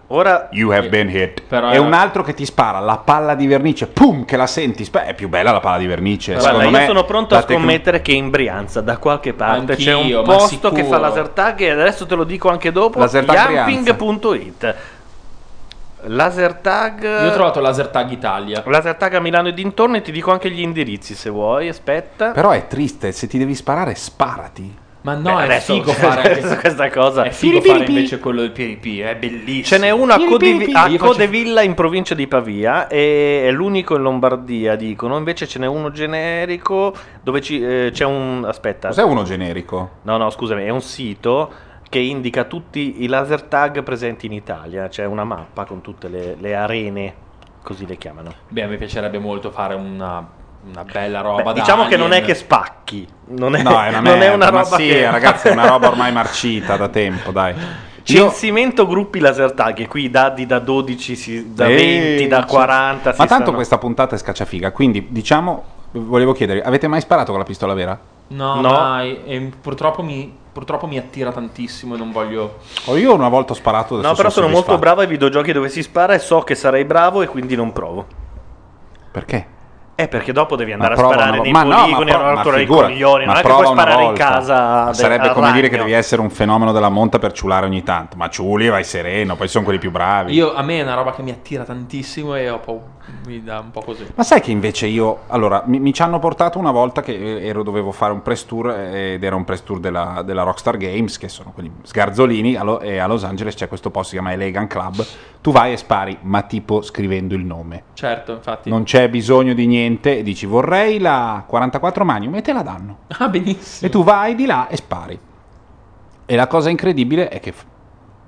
[0.08, 1.42] Ora You have been hit.
[1.42, 4.46] Però e è- un altro che ti spara la palla di vernice, pum, che la
[4.46, 4.84] senti.
[4.84, 6.32] sp- È più bella la palla di vernice.
[6.32, 9.92] Guarda, secondo io me sono pronto a scommettere che in Brianza, da qualche parte, c'è
[9.92, 12.98] Anch'io, un ma posto che fa laser tag e adesso te lo dico anche dopo,
[12.98, 14.74] Laser tag yamping.it.
[16.06, 17.02] Laser tag...
[17.02, 18.62] Io ho trovato laser tag Italia.
[18.66, 22.32] Laser tag a Milano e dintorni, ti dico anche gli indirizzi se vuoi, aspetta.
[22.32, 24.82] Però è triste, se ti devi sparare, sparati.
[25.04, 27.24] Ma no, Beh, è figo fare adesso questa cosa.
[27.24, 29.62] È figo Piri, fare invece quello del PiriP, è bellissimo.
[29.64, 30.94] Ce n'è uno a, Piri, Codi- piri, piri.
[30.94, 35.18] a Codevilla in provincia di Pavia e è l'unico in Lombardia, dicono.
[35.18, 38.44] Invece ce n'è uno generico dove ci- eh, c'è un...
[38.46, 38.88] Aspetta.
[38.88, 39.90] Cos'è uno generico?
[40.02, 41.52] No, no, scusami, è un sito
[41.90, 44.88] che indica tutti i laser tag presenti in Italia.
[44.88, 47.14] C'è una mappa con tutte le, le arene,
[47.62, 48.32] così le chiamano.
[48.48, 50.26] Beh, a me piacerebbe molto fare una,
[50.68, 52.26] una bella roba Beh, da diciamo che non è Alien.
[52.26, 53.08] che spacchi.
[53.28, 55.10] Non è, No, è una, non è merda, una ma roba sì, che...
[55.10, 57.54] ragazzi, è una roba ormai marcita da tempo, dai.
[58.06, 62.28] Io, Censimento gruppi laser tag, e qui i dadi da 12, si- da Eh, 20,
[62.28, 62.46] da sì.
[62.46, 63.12] 40.
[63.12, 67.30] si Ma tanto stanno- questa puntata è scacciafiga, quindi diciamo, volevo chiedere, avete mai sparato
[67.30, 67.98] con la pistola vera?
[68.28, 68.70] No, No.
[68.70, 69.20] mai.
[69.24, 72.58] E purtroppo mi, purtroppo mi attira tantissimo e non voglio...
[72.86, 74.78] O io una volta ho sparato, No, però sono molto soddisfatto.
[74.78, 78.06] bravo ai videogiochi dove si spara e so che sarei bravo e quindi non provo.
[79.10, 79.46] Perché?
[79.96, 82.40] Eh, perché dopo devi andare Ma a sparare una nei ma no, poligoni, ma a
[82.42, 83.26] pro- ma figurati, coglioni.
[83.26, 84.92] ma Non è che puoi sparare in casa.
[84.92, 85.84] Sarebbe come dire che ragno.
[85.88, 88.16] devi essere un fenomeno della monta per ciulare ogni tanto.
[88.16, 90.32] Ma ciuli vai sereno, poi sono quelli più bravi.
[90.32, 92.52] Io, a me è una roba che mi attira tantissimo e
[93.26, 94.04] mi dà un po' così.
[94.16, 97.62] Ma sai che invece io, allora, mi, mi ci hanno portato una volta che ero,
[97.62, 101.28] dovevo fare un press tour ed era un press tour della, della Rockstar Games, che
[101.28, 104.32] sono quelli sgarzolini, a Lo- e a Los Angeles c'è questo posto che si chiama
[104.42, 105.06] Elegant Club.
[105.40, 107.84] Tu vai e spari, ma tipo scrivendo il nome.
[107.92, 108.70] Certo, infatti.
[108.70, 112.98] Non c'è bisogno di niente e dici vorrei la 44 Magnum e te la danno.
[113.18, 113.88] Ah, benissimo.
[113.88, 115.18] E tu vai di là e spari.
[116.26, 117.64] E la cosa incredibile è che f-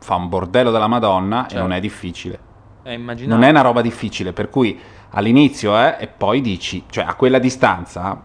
[0.01, 1.57] fa un bordello della Madonna Certo.
[1.57, 2.39] e non è difficile.
[2.83, 2.97] Eh.
[2.97, 4.78] Non è una roba difficile, per cui
[5.10, 8.20] all'inizio eh, e poi dici, cioè a quella distanza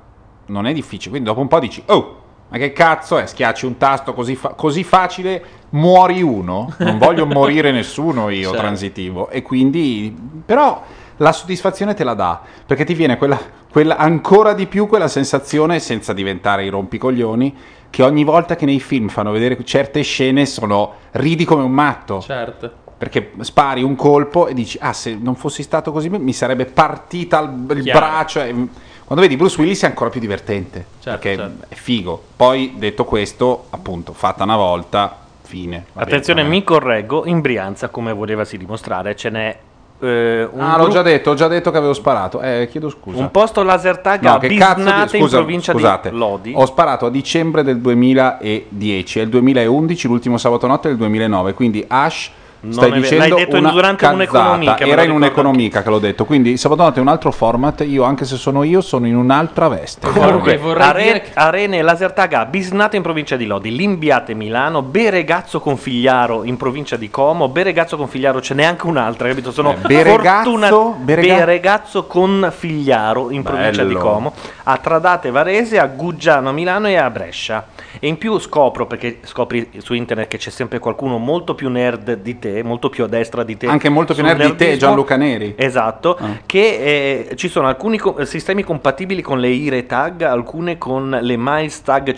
[0.48, 2.18] non è difficile, quindi dopo un po' dici, oh,
[2.50, 3.26] ma che cazzo è?
[3.26, 8.58] Schiacci un tasto così, fa- così facile, muori uno, non voglio morire nessuno io Certo.
[8.58, 10.84] transitivo, e quindi, però
[11.22, 15.80] la soddisfazione te la dà, perché ti viene quella, quella- ancora di più quella sensazione,
[15.80, 17.56] senza diventare i rompicoglioni,
[17.90, 22.22] che ogni volta che nei film fanno vedere certe scene sono ridi come un matto.
[22.22, 22.80] Certo.
[22.98, 27.40] Perché spari un colpo e dici, ah, se non fossi stato così, mi sarebbe partita
[27.40, 28.42] il, il braccio.
[28.42, 28.68] e-
[29.04, 30.86] quando vedi Bruce Willis è ancora più divertente.
[31.00, 31.66] Certo, perché certo.
[31.68, 32.24] è figo.
[32.36, 35.86] Poi, detto questo, appunto, fatta una volta, fine.
[35.94, 39.58] Attenzione, mi correggo, in Brianza, come volevasi dimostrare, ce n'è
[40.02, 42.42] eh, un, Ah, l'ho già detto, ho già detto che avevo sparato.
[42.42, 43.20] Eh, chiedo scusa.
[43.20, 46.18] un posto laser tag No, a che cazzo di Bisnate in scusa, provincia scusate, di
[46.18, 46.54] Lodi.
[46.56, 51.86] Ho sparato a dicembre del 2010, è il 2011, l'ultimo sabato notte del 2009, quindi
[51.88, 52.32] Ash
[52.64, 54.14] Non stai dicendo l'hai detto una durante cazzata.
[54.16, 58.04] un'economica, Era in un'economica che l'ho detto, quindi sabato notte è un altro format, io
[58.04, 60.08] anche se sono io sono in un'altra veste.
[60.12, 64.36] Comunque, vorrei Are- dire che- Arene Laser Tag a Bisnate in provincia di Lodi, Limbiate
[64.36, 69.28] Milano, Beregazzo con Figliaro in provincia di Como, Beregazzo con Figliaro ce n'è anche un'altra,
[69.28, 69.52] capito?
[69.52, 70.52] Sono Eh, Beregazzo?
[70.52, 74.00] fortuna- Berega- Beregazzo con Figliaro in provincia di Bello.
[74.00, 74.34] Como,
[74.66, 77.66] a Tradate Varese, a Guggiano a Milano e a Brescia.
[78.00, 82.14] E in più scopro, perché scopri su internet che c'è sempre qualcuno molto più nerd
[82.22, 83.68] di te, molto più a destra di te.
[83.68, 84.78] Anche molto più nerd di te, nerdismo.
[84.78, 85.54] Gianluca Neri.
[85.58, 86.40] Esatto, Ah.
[86.46, 91.36] che eh, ci sono alcuni co- sistemi compatibili con le IRE tag, alcune con le
[91.38, 92.14] Miles tag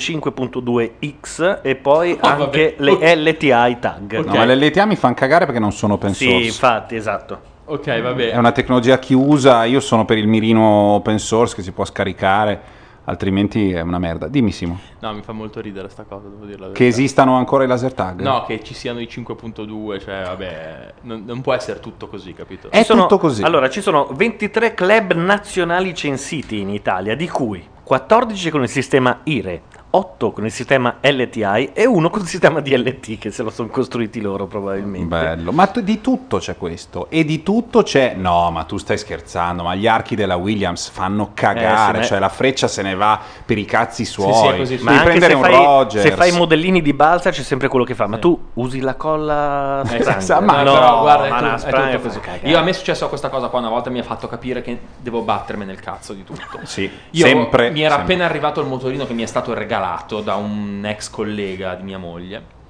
[0.62, 2.98] 5.2x e poi Ah, anche vabbè.
[3.00, 4.16] le LTI tag.
[4.20, 4.26] Ok.
[4.26, 6.46] No, ma le LTA mi fanno cagare perché non sono open Sì, source.
[6.48, 7.52] infatti, esatto.
[7.66, 8.32] Ok, va bene.
[8.32, 10.62] È una tecnologia chiusa, io sono per il mirino
[10.96, 12.60] open source che si può scaricare,
[13.06, 14.28] altrimenti è una merda.
[14.28, 16.72] Dimmi Simo, No, mi fa molto ridere sta cosa, devo dirla.
[16.72, 18.22] che esistano ancora i laser tag?
[18.22, 22.70] No, che ci siano i 5.2, cioè vabbè, non, non può essere tutto così, capito?
[22.70, 23.44] È sono- tutto così.
[23.44, 29.20] Allora, ci sono 23 club nazionali censiti in Italia, di cui 14 con il sistema
[29.24, 29.62] IRE,
[29.96, 33.68] 8 con il sistema LTI e uno con il sistema DLT, che se lo sono
[33.70, 35.06] costruiti loro probabilmente.
[35.06, 38.16] Bello, ma tu- di tutto c'è questo e di tutto c'è...
[38.18, 42.18] No, ma tu stai scherzando, ma gli archi della Williams fanno cagare, Eh, sì, cioè
[42.20, 44.34] la freccia se ne va per i cazzi suoi.
[44.34, 44.84] sì, è così, sì.
[44.84, 46.04] Ma Devi anche prendere se un fai, Rogers.
[46.08, 48.96] se fai i modellini di balsa c'è sempre quello che fa, ma tu usi la
[48.96, 50.40] colla Eh, spranga?
[50.40, 52.20] ma- No, no, guarda, è, ma tu- la è tutto così.
[52.20, 52.50] cagare.
[52.50, 54.76] Io a me è successo questa cosa qua una volta mi ha fatto capire che
[55.00, 56.62] devo battermi nel cazzo di tutto.
[56.64, 57.70] Sì, Io sempre.
[57.70, 58.14] mi era sempre.
[58.14, 59.82] appena arrivato il motorino che mi è stato regalato
[60.22, 62.62] da un ex collega di mia moglie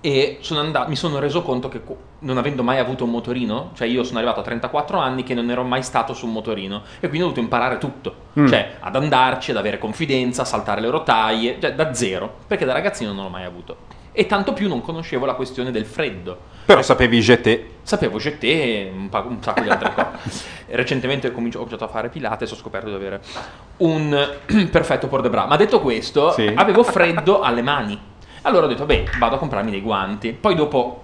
[0.00, 1.80] e sono andato- mi sono reso conto che
[2.20, 5.50] non avendo mai avuto un motorino, cioè io sono arrivato a 34 anni che non
[5.50, 8.46] ero mai stato su un motorino e quindi ho dovuto imparare tutto, Mm.
[8.46, 12.72] cioè ad andarci, ad avere confidenza, a saltare le rotaie, cioè da zero, perché da
[12.72, 13.76] ragazzino non l'ho mai avuto.
[14.12, 16.38] E tanto più non conoscevo la questione del freddo.
[16.64, 17.60] Però sapevi GT.
[17.82, 20.46] Sapevo GT e un, pa- un sacco di altre cose.
[20.74, 23.20] Recentemente ho, cominci- ho cominciato a fare Pilates e ho scoperto di avere
[23.78, 24.36] un
[24.70, 25.46] perfetto por de bras.
[25.46, 28.00] Ma detto questo, avevo freddo alle mani.
[28.42, 30.32] Allora ho detto, beh, vado a comprarmi dei guanti.
[30.32, 31.03] Poi dopo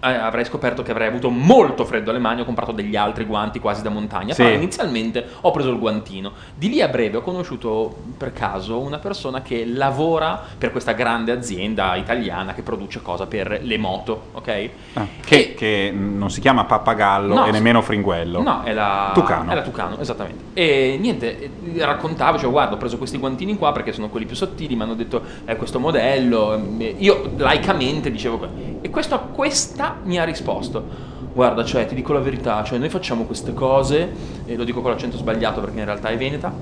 [0.00, 3.82] avrei scoperto che avrei avuto molto freddo alle mani, ho comprato degli altri guanti quasi
[3.82, 4.42] da montagna, Sì.
[4.42, 6.32] però inizialmente ho preso il guantino.
[6.54, 11.32] Di lì a breve ho conosciuto per caso una persona che lavora per questa grande
[11.32, 14.70] azienda italiana che produce cosa per le moto, ok?
[14.94, 18.40] Ah, che, che non si chiama pappagallo No, e nemmeno fringuello.
[18.42, 19.50] No, è la Tucano.
[19.50, 20.44] È la Tucano, esattamente.
[20.54, 24.36] E niente, eh, raccontavo, cioè guarda, ho preso questi guantini qua perché sono quelli più
[24.36, 26.58] sottili, mi hanno detto è questo modello.
[26.78, 28.48] eh, Io laicamente dicevo
[28.80, 29.28] e questo,
[29.74, 31.12] questa mi ha risposto.
[31.32, 34.08] Guarda, cioè, ti dico la verità, cioè noi facciamo queste cose,
[34.46, 36.52] e lo dico con l'accento sbagliato perché in realtà è veneta,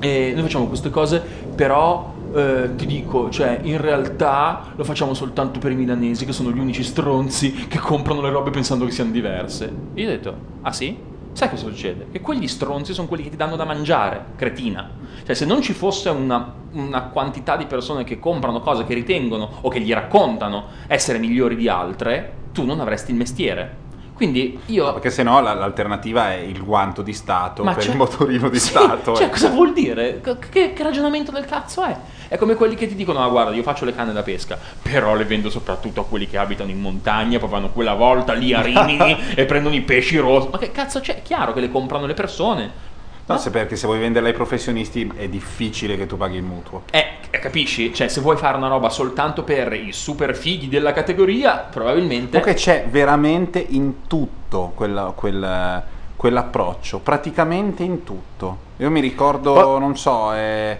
[0.00, 1.22] e noi facciamo queste cose,
[1.54, 6.50] però eh, ti dico, cioè, in realtà lo facciamo soltanto per i milanesi, che sono
[6.50, 9.72] gli unici stronzi che comprano le robe pensando che siano diverse.
[9.94, 10.96] Io ho detto, ah sì?
[11.38, 12.08] Sai cosa succede?
[12.10, 14.90] Che quegli stronzi sono quelli che ti danno da mangiare, cretina.
[15.24, 19.48] Cioè, se non ci fosse una, una quantità di persone che comprano cose che ritengono
[19.60, 23.86] o che gli raccontano essere migliori di altre, tu non avresti il mestiere.
[24.18, 27.90] Quindi io Perché se no la- l'alternativa è il guanto di Stato Ma per c'è-
[27.92, 29.14] il motorino di Sì, Stato.
[29.14, 29.30] Cioè, eh.
[29.30, 30.20] cosa vuol dire?
[30.20, 31.96] Che, che- che ragionamento del cazzo è?
[32.26, 35.14] È come quelli che ti dicono: Ah, guarda, io faccio le canne da pesca, però
[35.14, 38.60] le vendo soprattutto a quelli che abitano in montagna, poi vanno quella volta lì a
[38.60, 40.48] Rimini e prendono i pesci rossi.
[40.50, 41.18] Ma che cazzo c'è?
[41.18, 42.86] È chiaro che le comprano le persone.
[43.28, 46.84] No, se perché se vuoi venderla ai professionisti è difficile che tu paghi il mutuo.
[46.90, 47.92] Eh, eh, capisci?
[47.92, 52.28] Cioè, se vuoi fare una roba soltanto per i super fighi della categoria, probabilmente.
[52.40, 55.82] Comunque c'è veramente in tutto quella- quel-
[56.16, 58.56] quell'approccio, praticamente in tutto.
[58.78, 60.78] Io mi ricordo, non so, eh,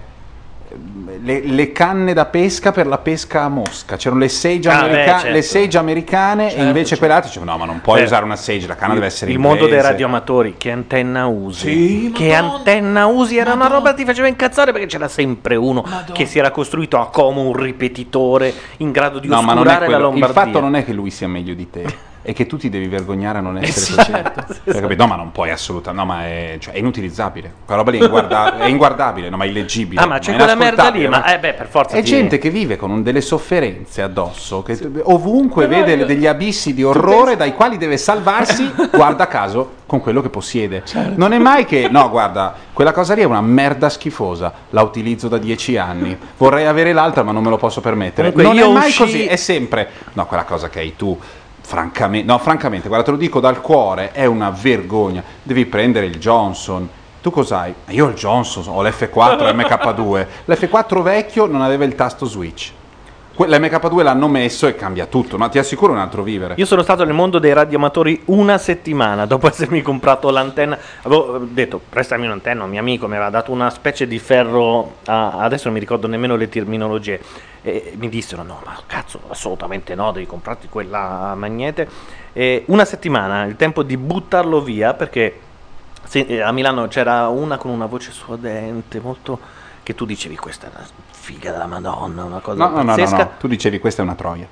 [1.22, 3.96] le, le canne da pesca per la pesca a mosca.
[3.96, 5.32] C'erano le sage, Ah, beh, america- certo.
[5.32, 6.98] le sage americane Certo, e invece certo.
[6.98, 9.30] quelle altre dicevano no ma non puoi Beh, usare una sage, la canna deve essere
[9.30, 11.70] il mondo dei inglese." radioamatori, che antenna usi?
[12.06, 12.54] Sì, che Madonna.
[12.56, 13.36] antenna usi?
[13.36, 13.76] Era una Madonna.
[13.78, 16.12] roba che ti faceva incazzare perché c'era sempre uno Madonna.
[16.12, 19.96] che si era costruito a come un ripetitore in grado di No, oscurare la quello.
[19.96, 20.42] Il Lombardia.
[20.42, 21.84] fatto non è che lui sia meglio di te,
[22.28, 24.80] è che tu ti devi vergognare a non essere sì, così.
[24.80, 25.02] capito?
[25.02, 26.04] No, ma non puoi assolutamente.
[26.04, 27.50] No, ma è, cioè, è inutilizzabile.
[27.64, 30.02] Quella roba lì è, inguarda- è inguardabile, no, ma è illeggibile.
[30.02, 32.36] Ah, ma c'è è quella merda lì, ma eh beh, per forza È ti- gente
[32.36, 37.36] che vive con delle sofferenze addosso, che ovunque Però vede io- degli abissi di orrore
[37.36, 40.82] dai quali deve salvarsi, guarda caso, con quello che possiede.
[40.84, 41.14] Certo.
[41.16, 45.28] Non è mai che, no, guarda, quella cosa lì è una merda schifosa, la utilizzo
[45.28, 48.32] da dieci anni, vorrei avere l'altra ma non me lo posso permettere.
[48.32, 51.18] Comunque, non è mai uscì- così, è sempre, no, quella cosa che hai tu.
[51.68, 55.22] Francamente, no, francamente, guarda, te lo dico dal cuore, è una vergogna.
[55.42, 56.88] Devi prendere il Johnson.
[57.20, 57.74] Tu cos'hai?
[57.88, 60.26] Io ho il Johnson, ho l'F4 MK2.
[60.46, 62.72] L'F4 vecchio non aveva il tasto switch.
[63.38, 66.54] Que- L'MK2 l'hanno messo e cambia tutto, ma ti assicuro un altro vivere.
[66.56, 70.76] Io sono stato nel mondo dei radioamatori una settimana dopo essermi comprato l'antenna.
[71.02, 74.94] Avevo eh, detto prestami un'antenna, un mio amico mi aveva dato una specie di ferro,
[75.04, 77.20] a- adesso non mi ricordo nemmeno le terminologie.
[77.62, 81.88] E mi dissero no, ma cazzo, assolutamente no, devi comprarti quella magnete.
[82.32, 85.38] E una settimana, il tempo di buttarlo via perché
[86.02, 89.38] se- eh, a Milano c'era una con una voce suadente, molto...
[89.84, 90.68] che tu dicevi questa
[91.28, 93.16] figa della Madonna, una cosa No, no, no, no, pazzesca.
[93.16, 94.46] no, tu dicevi questa è una troia.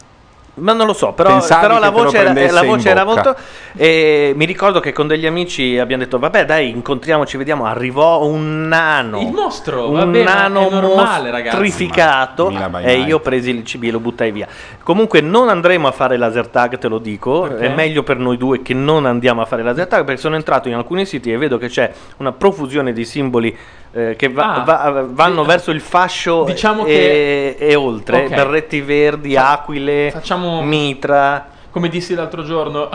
[0.59, 3.37] Ma non lo so, però, però la voce, era, la voce era molto.
[3.77, 7.67] E mi ricordo che con degli amici abbiamo detto: Vabbè, dai, incontriamoci, vediamo.
[7.67, 9.21] Arrivò un nano.
[9.21, 11.59] Il nostro, un vabbè, nano è normale, ragazzi.
[11.59, 12.49] mostrificato.
[12.51, 14.49] Ma- E io presi il CB e lo buttai via.
[14.83, 17.43] Comunque, non andremo a fare laser tag, te lo dico.
[17.43, 17.67] Perché?
[17.67, 20.69] È meglio per noi due che non andiamo a fare laser tag perché sono entrato
[20.69, 23.55] in alcuni siti e vedo che c'è una profusione di simboli.
[23.97, 25.49] Eh, che va- Ah, va- vanno sì.
[25.49, 28.34] verso il fascio Diciamo e, e oltre, Ok.
[28.34, 31.49] berretti verdi, Fa- aquile, facciamo- mitra.
[31.70, 32.89] Come dissi l'altro giorno,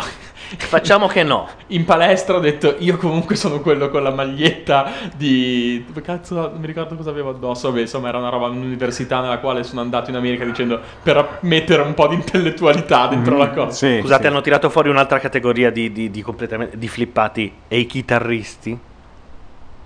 [0.57, 1.47] Facciamo che no.
[1.67, 5.85] in palestra ho detto io comunque sono quello con la maglietta di...
[6.03, 7.69] Cazzo, non mi ricordo cosa avevo addosso.
[7.69, 11.37] Vabbè, insomma, era una roba in un'università nella quale sono andato in America dicendo per
[11.41, 13.71] mettere un po' di intellettualità dentro la cosa.
[13.71, 14.27] Sì, Scusate, sì.
[14.27, 17.53] hanno tirato fuori un'altra categoria di, di, di completamente di flippati.
[17.69, 18.77] E i chitarristi?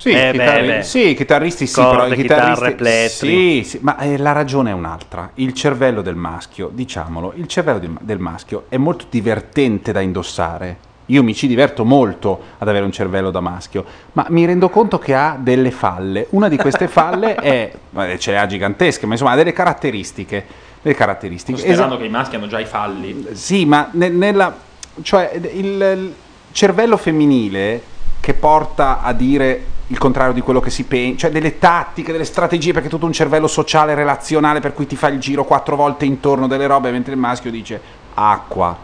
[0.05, 0.83] Sì, Eh, chitarri- beh, beh.
[0.83, 3.09] sì, i chitarristi sì, Corde, però i chitarristi plettri.
[3.09, 5.31] Sì, sì, ma eh, la ragione è un'altra.
[5.35, 10.77] Il cervello del maschio, diciamolo, il cervello del, del maschio è molto divertente da indossare.
[11.07, 14.99] Io mi ci diverto molto ad avere un cervello da maschio, ma mi rendo conto
[14.99, 16.27] che ha delle falle.
[16.31, 20.45] Una di queste falle è vabbè, ce le ha gigantesche, ma insomma ha delle caratteristiche,
[20.83, 21.53] delle caratteristiche.
[21.53, 23.25] Considerando Esa- che i maschi hanno già i falli.
[23.31, 24.55] sì, ma ne- nella,
[25.01, 26.13] cioè, il, il
[26.51, 27.81] cervello femminile
[28.19, 32.25] che porta a dire il contrario di quello che si pensa, cioè delle tattiche, delle
[32.25, 35.75] strategie, perché è tutto un cervello sociale, relazionale, per cui ti fa il giro quattro
[35.75, 37.79] volte intorno delle robe, mentre il maschio dice
[38.15, 38.75] acqua,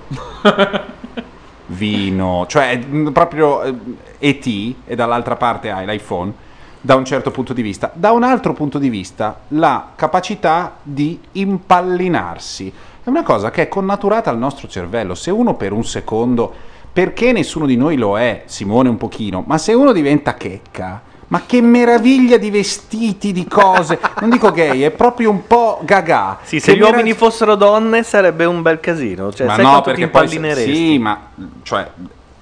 [1.67, 3.75] vino, cioè mm, proprio eh,
[4.19, 4.45] ET
[4.85, 6.49] e dall'altra parte hai l'iPhone
[6.81, 7.91] da un certo punto di vista.
[7.93, 12.73] Da un altro punto di vista, la capacità di impallinarsi.
[13.03, 15.15] è una cosa che è connaturata al nostro cervello.
[15.15, 16.53] Se uno per un secondo,
[16.93, 21.43] perché nessuno di noi lo è, Simone un pochino, ma se uno diventa checca, ma
[21.45, 26.39] che meraviglia di vestiti, di cose, non dico gay, è proprio un po' gaga.
[26.43, 29.31] Sì, se Che gli uomini meraviglia- fossero donne sarebbe un bel casino.
[29.31, 31.29] Cioè, ma sai no, perché poi sì, ma
[31.63, 31.87] cioè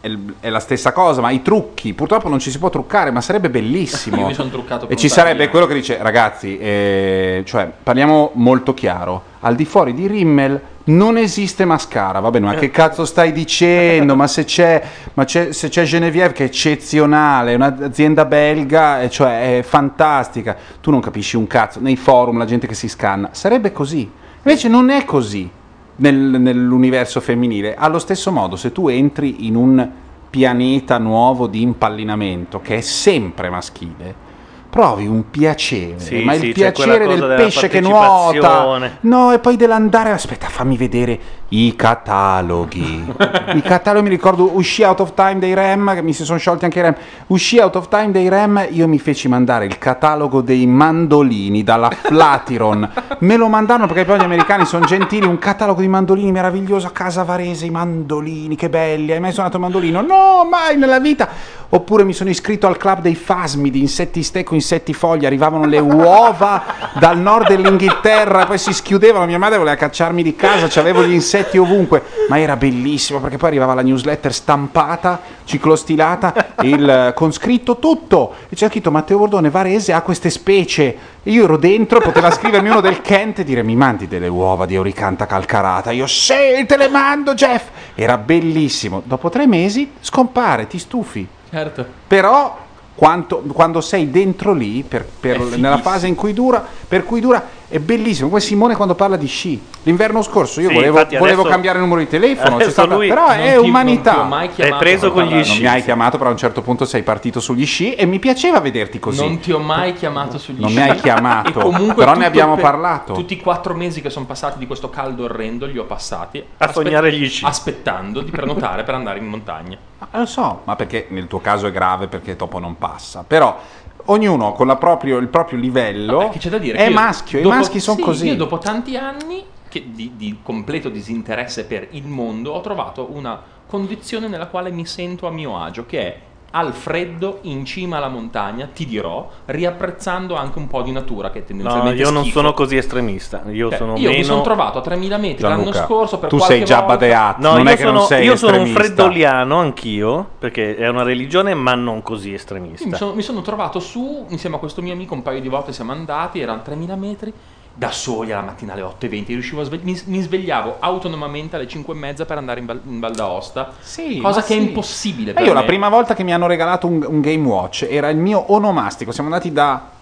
[0.02, 3.22] è, è la stessa cosa, ma i trucchi, purtroppo non ci si può truccare, ma
[3.22, 4.22] sarebbe bellissimo.
[4.22, 8.32] Io mi son truccato per E ci sarebbe quello che dice, ragazzi, eh, cioè parliamo
[8.34, 13.06] molto chiaro, al di fuori di Rimmel non esiste mascara, va bene, ma che cazzo
[13.06, 14.16] stai dicendo?
[14.16, 14.82] Ma se c'è,
[15.14, 20.92] ma c'è- se c'è Genevieve che è eccezionale, è un'azienda belga, cioè è fantastica, tu
[20.92, 24.10] non capisci un cazzo, nei forum la gente che si scanna, sarebbe così.
[24.44, 25.50] Invece non è così
[25.98, 27.76] nel- nell'universo femminile.
[27.76, 29.90] Allo stesso modo, se tu entri in un
[30.30, 34.28] pianeta nuovo di impallinamento che è sempre maschile,
[34.70, 38.80] provi un piacere, Sì, ma sì, il piacere del pesce che nuota.
[39.02, 43.04] No, e poi dell'andare, aspetta, fammi vedere i cataloghi.
[43.56, 46.66] I cataloghi, mi ricordo, uscì Out of Time dei Rem, che mi si sono sciolti
[46.66, 46.96] anche i Rem.
[47.28, 51.90] Uscì Out of Time dei Rem, io mi feci mandare il catalogo dei mandolini dalla
[51.90, 52.90] Flatiron.
[53.20, 56.92] Me lo mandarono perché poi gli americani sono gentili, un catalogo di mandolini meraviglioso a
[56.92, 59.12] casa Varese, i mandolini, che belli.
[59.12, 60.02] Hai mai suonato mandolino?
[60.02, 61.28] No, mai nella vita.
[61.70, 65.80] Oppure mi sono iscritto al club dei fasmi di insetti stecco, insetti foglia, arrivavano le
[65.80, 66.64] uova
[67.00, 71.58] dal nord dell'Inghilterra, poi si schiudevano, mia madre voleva cacciarmi di casa, c'avevo gli insetti
[71.58, 78.34] ovunque, ma era bellissimo perché poi arrivava la newsletter stampata, ciclostilata, il, con scritto tutto,
[78.50, 82.70] e c'era scritto Matteo Bordone Varese ha queste specie, e io ero dentro, poteva scrivermi
[82.70, 86.78] uno del Kent e dire mi mandi delle uova di Euricanta calcarata, io sì, te
[86.78, 91.28] le mando Jeff, era bellissimo, dopo tre mesi scompare, ti stufi.
[91.50, 91.86] Certo.
[92.08, 92.68] Però
[93.00, 97.22] quanto- quando sei dentro lì, per- per- È nella fase in cui dura, per cui
[97.22, 98.28] dura, è bellissimo.
[98.28, 99.62] Come Simone quando parla di sci.
[99.84, 103.52] L'inverno scorso io Sì, volevo, volevo cambiare il numero di telefono, stata- però Non è
[103.58, 104.12] ti- umanità.
[104.12, 105.62] Non ti ho mai chiamato preso con gli parlare- non sci.
[105.62, 108.60] mi hai chiamato, però a un certo punto sei partito sugli sci e mi piaceva
[108.60, 109.22] vederti così.
[109.22, 110.78] Non ti ho mai chiamato sugli Non sci.
[110.80, 113.14] mi hai chiamato, comunque però ne abbiamo per- parlato.
[113.14, 116.72] Tutti i quattro mesi che sono passati di questo caldo orrendo li ho passati A
[116.74, 117.46] sognare gli sci.
[117.46, 119.78] Aspettando di prenotare per andare in montagna.
[120.00, 123.24] Ma lo so, ma perché nel tuo caso è grave perché dopo non passa.
[123.28, 123.58] Però
[124.06, 126.78] ognuno con la proprio- il proprio livello Vabbè, c'è da dire?
[126.78, 128.28] è maschio, dopo- i maschi sono sì, così.
[128.28, 134.28] Io dopo tanti anni di, di completo disinteresse per il mondo ho trovato una condizione
[134.28, 136.20] nella quale mi sento a mio agio, che è
[136.52, 141.40] al freddo in cima alla montagna, ti dirò, riapprezzando anche un po' di natura che
[141.40, 142.40] è No, tendenzialmente io non schifo.
[142.40, 143.44] sono così estremista.
[143.50, 144.18] Io Cioè, sono io meno...
[144.18, 147.30] mi sono trovato a 3000 metri l'anno Gianluca, scorso per tu qualche sei Jabba volta.
[147.30, 148.84] Hutt, No, non io è che sono, non sei io sono un estremista.
[149.04, 152.88] freddoliano anch'io, perché è una religione, ma non così estremista.
[152.88, 155.72] Mi, sono, mi sono trovato su insieme a questo mio amico un paio di volte
[155.74, 157.34] siamo andati, erano 3000 metri,
[157.74, 161.94] da soli alla mattina alle 8.20, riuscivo a svegli- mi, mi svegliavo autonomamente alle 5
[161.94, 164.68] e mezza per andare in, Val, in Val d'Aosta, Sì, cosa ma che è sì.
[164.68, 165.66] impossibile E per io la me.
[165.66, 169.12] prima volta che mi hanno regalato un, un Game Watch era il mio onomastico.
[169.12, 169.98] Siamo andati da.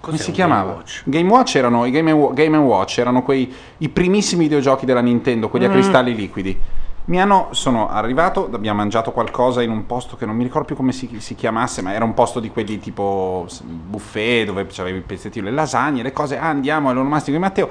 [0.00, 0.62] Come Cos'è si un chiamava?
[0.64, 1.02] Game Watch?
[1.04, 5.64] Game Watch erano i Game, Game Watch, erano quei i primissimi videogiochi della Nintendo, quelli
[5.64, 6.58] a cristalli liquidi.
[7.08, 10.76] Mi hanno, sono arrivato, abbiamo mangiato qualcosa in un posto che non mi ricordo più
[10.76, 15.00] come si, si chiamasse, ma era un posto di quelli tipo buffet dove c'avevi i
[15.00, 16.36] pezzettini, le lasagne, le cose.
[16.36, 17.70] Ah, andiamo all'onomastico di Matteo.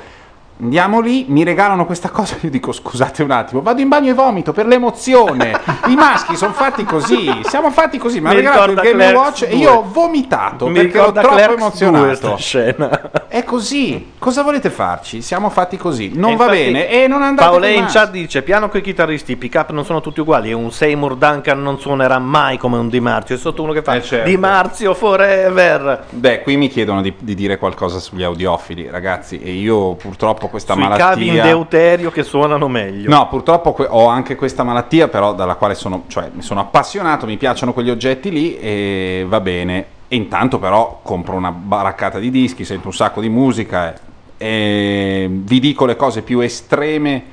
[0.60, 2.36] Andiamo lì, mi regalano questa cosa.
[2.42, 5.52] Io dico: Scusate un attimo, vado in bagno e vomito per l'emozione.
[5.88, 8.20] I maschi sono fatti così, siamo fatti così.
[8.20, 9.58] Mi hanno regalato il Game Watch e 2.
[9.58, 12.38] io ho vomitato Mi perché ero troppo Clerks 2 emozionato.
[12.38, 13.28] scena.
[13.28, 14.14] È così.
[14.18, 15.22] Cosa volete farci?
[15.22, 16.12] Siamo fatti così.
[16.16, 18.84] Non E va bene e non andate Paolo coi in chat dice: Piano con i
[18.84, 20.50] chitarristi, i pick up non sono tutti uguali.
[20.50, 23.36] E un Seymour Duncan non suonerà mai come un Di Marzio.
[23.36, 24.28] È sotto uno che fa Eh, certo.
[24.28, 26.06] Di Marzio forever.
[26.10, 30.74] Beh, qui mi chiedono di, di dire qualcosa sugli audiofili, ragazzi, e io purtroppo questa
[30.74, 31.54] Sui cavi in malattia...
[31.54, 33.10] deuterio che suonano meglio.
[33.10, 37.26] No, purtroppo que- ho anche questa malattia, però dalla quale sono, cioè, mi sono appassionato,
[37.26, 39.86] mi piacciono quegli oggetti lì e va bene.
[40.08, 43.98] E intanto però compro una baraccata di dischi, sento un sacco di musica e,
[44.38, 47.24] e vi dico le cose più estreme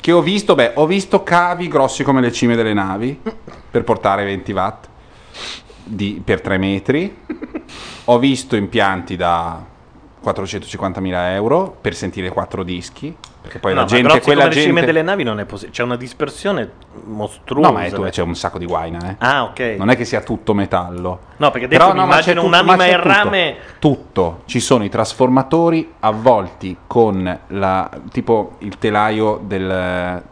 [0.00, 0.54] che ho visto.
[0.54, 3.20] Beh, ho visto cavi grossi come le cime delle navi
[3.70, 4.86] per portare 20 watt
[5.84, 7.16] di- per 3 metri.
[8.06, 9.64] Ho visto impianti da
[10.22, 13.14] 450.000 euro per sentire quattro dischi.
[13.42, 14.84] Perché poi No, la gente, grossi quella gente...
[14.84, 15.72] delle navi non è possibile.
[15.72, 16.70] C'è una dispersione
[17.06, 17.68] mostruosa.
[17.68, 19.16] No, ma è tu, c'è un sacco di guaina, eh.
[19.18, 19.74] Ah, ok.
[19.78, 21.18] Non è che sia tutto metallo.
[21.38, 23.56] No, perché adesso mi ma immagino un'anima in rame.
[23.80, 24.42] Tutto.
[24.44, 30.22] Ci sono i trasformatori avvolti con la, tipo il telaio del...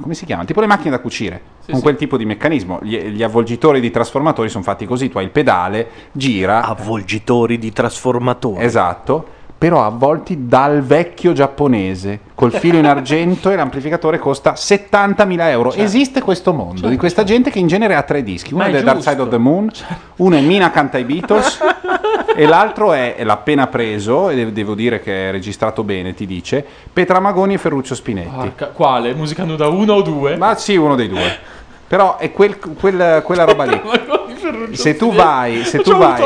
[0.00, 0.44] come si chiama?
[0.44, 1.42] Tipo le macchine da cucire.
[1.66, 1.82] Con sì.
[1.82, 2.78] quel tipo di meccanismo.
[2.82, 5.08] Gli, gli avvolgitori di trasformatori sono fatti così.
[5.08, 6.62] Tu hai il pedale, gira...
[6.62, 8.62] Avvolgitori di trasformatori.
[8.62, 9.38] Esatto.
[9.60, 15.74] Però avvolti dal vecchio giapponese, col filo in argento e l'amplificatore costa 70.000 euro.
[15.74, 18.78] Esiste questo mondo di questa gente che in genere ha tre dischi, uno è è
[18.78, 19.02] The Dark.
[19.02, 19.68] Side of the Moon,
[20.16, 21.58] uno è Mina canta i Beatles
[22.34, 26.24] e l'altro è, è l'ha appena preso, e devo- dire che è registrato bene, ti
[26.24, 28.30] dice, Petra Magoni e Ferruccio Spinetti.
[28.30, 29.12] Porca- quale?
[29.12, 30.36] Musica nuda 1 o 2?
[30.38, 31.58] Ma sì, uno dei due.
[31.90, 33.82] Però è quel- quel- quella roba lì.
[34.76, 36.22] Se tu vai, se tu vai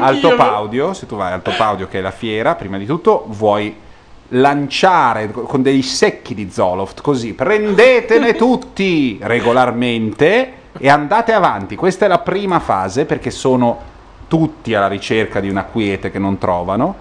[0.00, 2.86] al top audio, se tu vai al top audio che è la fiera, prima di
[2.86, 3.76] tutto vuoi
[4.28, 11.76] lanciare con dei secchi di Zoloft così, prendetene tutti regolarmente e andate avanti.
[11.76, 13.78] Questa è la prima fase perché sono
[14.28, 16.94] tutti alla ricerca di una quiete che non trovano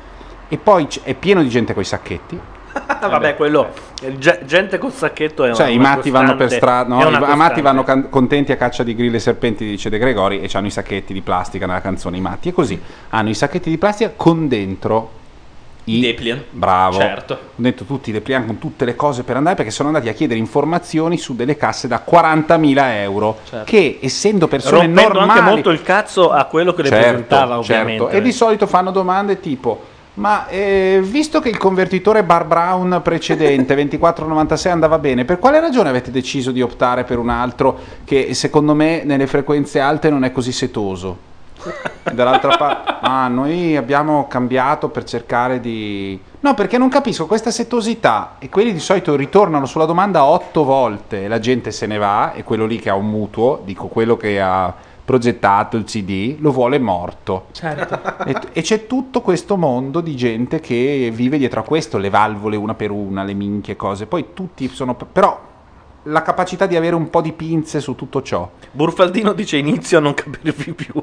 [0.50, 2.40] e poi è pieno di gente con i sacchetti.
[2.74, 3.70] Ah, vabbè, quello.
[4.02, 7.02] eh, ge- gente col sacchetto è Cioè, una i matti vanno per costante, strada, no?
[7.02, 7.62] i matti costante.
[7.62, 10.72] vanno can- contenti a caccia di grilli e serpenti, dice De Gregori, e hanno i
[10.72, 12.18] sacchetti di plastica nella canzone.
[12.18, 15.12] I matti è così: hanno i sacchetti di plastica con dentro
[15.86, 16.00] i.
[16.00, 16.44] Depliant.
[16.52, 16.98] Bravo.
[17.00, 17.34] Certo.
[17.56, 20.14] Con dentro tutti i depliant con tutte le cose per andare perché sono andati a
[20.14, 23.40] chiedere informazioni su delle casse da 40.000 euro.
[23.50, 23.66] Certo.
[23.66, 25.40] Che essendo persone Rompendo normali.
[25.40, 27.74] anche molto il cazzo a quello che le Certo, presentava, certo.
[27.74, 28.16] ovviamente.
[28.16, 33.74] E di solito fanno domande tipo: Ma eh, visto che il convertitore Bar Brown precedente
[33.76, 38.74] 2496 andava bene, per quale ragione avete deciso di optare per un altro che secondo
[38.74, 41.30] me nelle frequenze alte non è così setoso?
[42.12, 46.20] Dall'altra parte, ah, noi abbiamo cambiato per cercare di.
[46.40, 48.36] No, perché non capisco questa setosità.
[48.40, 51.26] E quelli di solito ritornano sulla domanda otto volte.
[51.26, 54.18] e La gente se ne va, e quello lì che ha un mutuo, dico quello
[54.18, 54.74] che ha
[55.12, 57.48] progettato il CD, lo vuole morto.
[57.52, 58.24] Certo.
[58.24, 62.56] E, e c'è tutto questo mondo di gente che vive dietro a questo, le valvole
[62.56, 64.06] una per una, le minchie cose.
[64.06, 64.96] Poi tutti sono.
[64.96, 65.50] Però
[66.06, 68.50] la capacità di avere un po' di pinze su tutto ciò.
[68.72, 70.94] Burfaldino dice inizio a non capirvi più.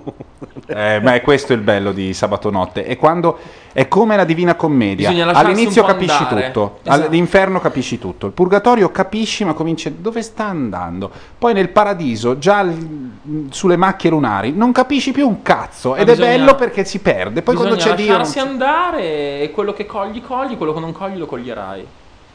[0.66, 2.84] Eh, ma è questo il bello di Sabato Notte.
[2.84, 3.38] È quando
[3.72, 5.10] è come la Divina Commedia.
[5.34, 6.46] All'inizio capisci andare.
[6.46, 7.06] tutto, Esatto.
[7.06, 8.26] all'inferno capisci tutto.
[8.26, 11.10] Il purgatorio capisci, ma cominci dove sta andando.
[11.38, 15.90] Poi nel paradiso, già l- sulle macchie lunari, non capisci più un cazzo.
[15.90, 17.42] Ma Ed bisogna- è bello perché si perde.
[17.42, 18.10] Poi quando Bisogna c'è Dio.
[18.12, 21.86] non lasciarsi andare e quello che cogli, cogli, quello che non cogli lo coglierai.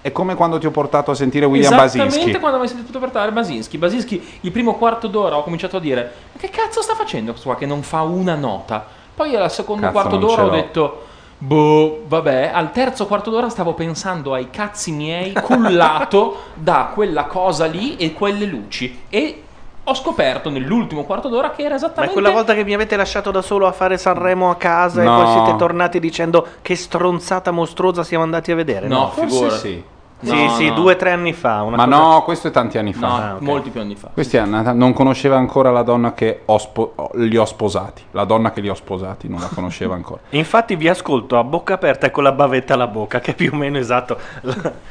[0.03, 2.39] È come quando ti ho portato a sentire William Esattamente Basinski.
[2.39, 3.77] quando mi hai sentito portare Basinski.
[3.77, 7.47] Basinski, il primo quarto d'ora ho cominciato a dire: Ma che cazzo sta facendo questo
[7.49, 8.85] qua che non fa una nota?
[9.15, 11.05] Poi al secondo Cazzo, quarto d'ora ho detto.
[11.37, 17.65] Boh, vabbè, al terzo quarto d'ora stavo pensando ai cazzi miei cullato da quella cosa
[17.65, 19.03] lì e quelle luci.
[19.09, 19.43] E
[19.85, 22.13] ho scoperto nell'ultimo quarto d'ora che era Ma esattamente.
[22.13, 25.19] quella volta che mi avete lasciato da solo a fare Sanremo a casa No.
[25.19, 28.87] e poi siete tornati dicendo che stronzata mostruosa siamo andati a vedere?
[28.87, 29.57] No, Forse figurati.
[29.59, 29.83] sì.
[30.23, 30.73] Sì, No, sì, no.
[30.75, 31.61] due o tre anni fa.
[31.63, 33.07] Una Ma cosa- no, questo è tanti anni fa.
[33.07, 33.41] No, Ah, ok.
[33.41, 34.09] molti più anni fa.
[34.13, 38.01] Questi non conosceva ancora la donna che ho spo- li ho sposati.
[38.11, 40.21] La donna che li ho sposati non la conosceva ancora.
[40.31, 43.51] Infatti vi ascolto a bocca aperta e con la bavetta alla bocca, che è più
[43.53, 44.17] o meno esatto.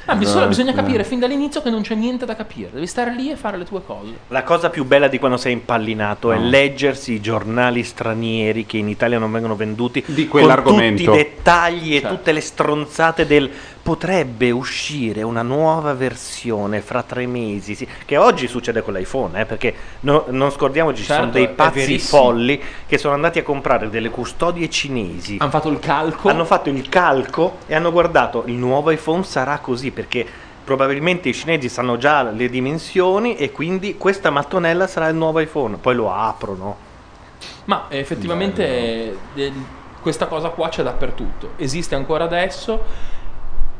[0.06, 2.70] Ah, bisogna, Eh, bisogna capire fin dall'inizio che non c'è niente da capire.
[2.72, 4.12] Devi stare lì e fare le tue cose.
[4.28, 6.48] La cosa più bella di quando sei impallinato è No.
[6.48, 11.02] leggersi i giornali stranieri che in Italia non vengono venduti Di con quell'argomento.
[11.04, 12.16] tutti i dettagli e Certo.
[12.16, 13.50] tutte le stronzate del
[13.82, 19.44] potrebbe uscire una nuova versione fra tre mesi, sì, che oggi succede con l'iPhone, eh,
[19.44, 23.42] perché no- non scordiamoci, ci Certo, sono dei è pazzi folli che sono andati a
[23.42, 25.36] comprare delle custodie cinesi.
[25.40, 26.28] Hanno fatto il calco.
[26.28, 30.24] Hanno fatto il calco e hanno guardato il nuovo iPhone sarà così perché
[30.64, 35.76] probabilmente i cinesi sanno già le dimensioni e quindi questa mattonella sarà il nuovo iPhone.
[35.78, 36.90] Poi lo aprono.
[37.64, 39.52] Ma effettivamente eh,
[40.00, 41.54] questa cosa qua c'è dappertutto.
[41.56, 43.10] Esiste ancora adesso.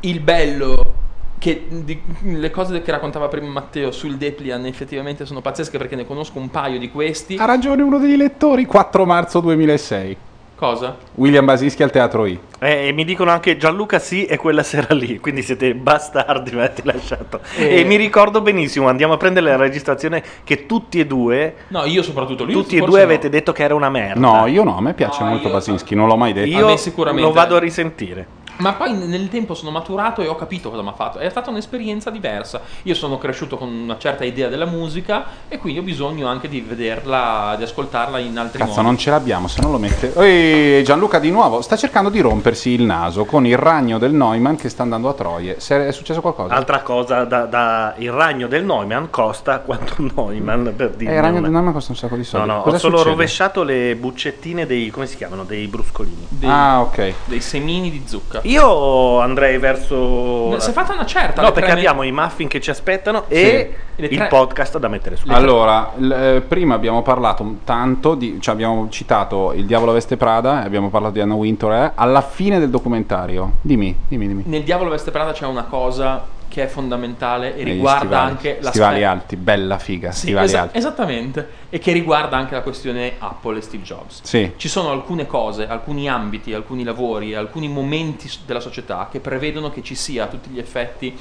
[0.05, 0.95] Il bello
[1.39, 6.05] che di- le cose che raccontava prima Matteo sul Deplian effettivamente sono pazzesche perché ne
[6.07, 7.37] conosco un paio di questi.
[7.37, 10.17] Ha ragione uno degli lettori, 4 marzo 2006.
[10.57, 10.97] Cosa?
[11.17, 12.39] William Basischi al Teatro I.
[12.61, 16.59] Eh, e mi dicono anche Gianluca sì e quella sera lì, quindi siete bastardi, mi
[16.59, 17.41] avete lasciato.
[17.57, 17.81] Eh.
[17.81, 22.03] E mi ricordo benissimo, andiamo a prendere la registrazione che tutti e due, No, io
[22.05, 22.53] soprattutto lui.
[22.53, 23.05] tutti e due no.
[23.05, 24.21] avete detto che era una merda.
[24.21, 26.55] No, io no, a me piace No, molto io- Basinski, non l'ho mai detto.
[26.57, 27.27] A Io me sicuramente.
[27.27, 28.41] lo vado a risentire.
[28.59, 31.19] Ma poi nel tempo sono maturato e ho capito cosa mi ha fatto.
[31.19, 32.61] È stata un'esperienza diversa.
[32.83, 36.61] Io sono cresciuto con una certa idea della musica e quindi ho bisogno anche di
[36.61, 38.83] vederla, di ascoltarla in altri Cazzo, modi.
[38.87, 40.13] non ce l'abbiamo, se non lo mette.
[40.15, 44.55] Ehi, Gianluca di nuovo sta cercando di rompersi il naso con il ragno del Neumann
[44.57, 45.59] che sta andando a Troie.
[45.59, 46.55] Se è successo qualcosa?
[46.55, 51.13] Altra cosa, da, da- il ragno del Neumann costa quanto un Neumann per dire.
[51.13, 52.47] Eh, il ragno del Neumann costa un sacco di No, soldi.
[52.49, 53.15] no, ho Cosa solo succede?
[53.17, 54.91] rovesciato le buccettine dei.
[54.91, 55.45] come si chiamano?
[55.45, 56.27] Dei bruscolini.
[56.29, 57.15] Dei, Ah, ok.
[57.25, 58.41] dei semini di zucca.
[58.43, 60.59] Io andrei verso.
[60.59, 61.43] Si è fatta una certa.
[61.43, 64.89] No, perché tre- abbiamo i muffin che ci aspettano e Le il tre- podcast da
[64.89, 65.27] mettere su.
[65.29, 70.63] Allora, l- eh, prima abbiamo parlato tanto, di, cioè abbiamo citato Il diavolo veste Prada
[70.63, 73.53] e abbiamo parlato di Anna Wintour eh, alla fine del documentario.
[73.61, 74.43] Dimmi, dimmi, dimmi.
[74.47, 78.31] Nel Diavolo Veste Prada c'è una cosa che è fondamentale e Negli riguarda stivali.
[78.31, 80.77] anche la Stivali alti, bella figa, Sì, stivali esa- alti.
[80.77, 84.21] Esattamente, e che riguarda anche la questione Apple e Steve Jobs.
[84.23, 84.53] Sì.
[84.57, 89.83] Ci sono alcune cose, alcuni ambiti, alcuni lavori, alcuni momenti della società che prevedono che
[89.83, 91.19] ci sia a tutti gli effetti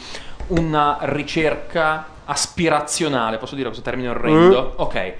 [0.47, 4.73] una ricerca aspirazionale, posso dire questo termine orrendo?
[4.75, 5.13] Ok.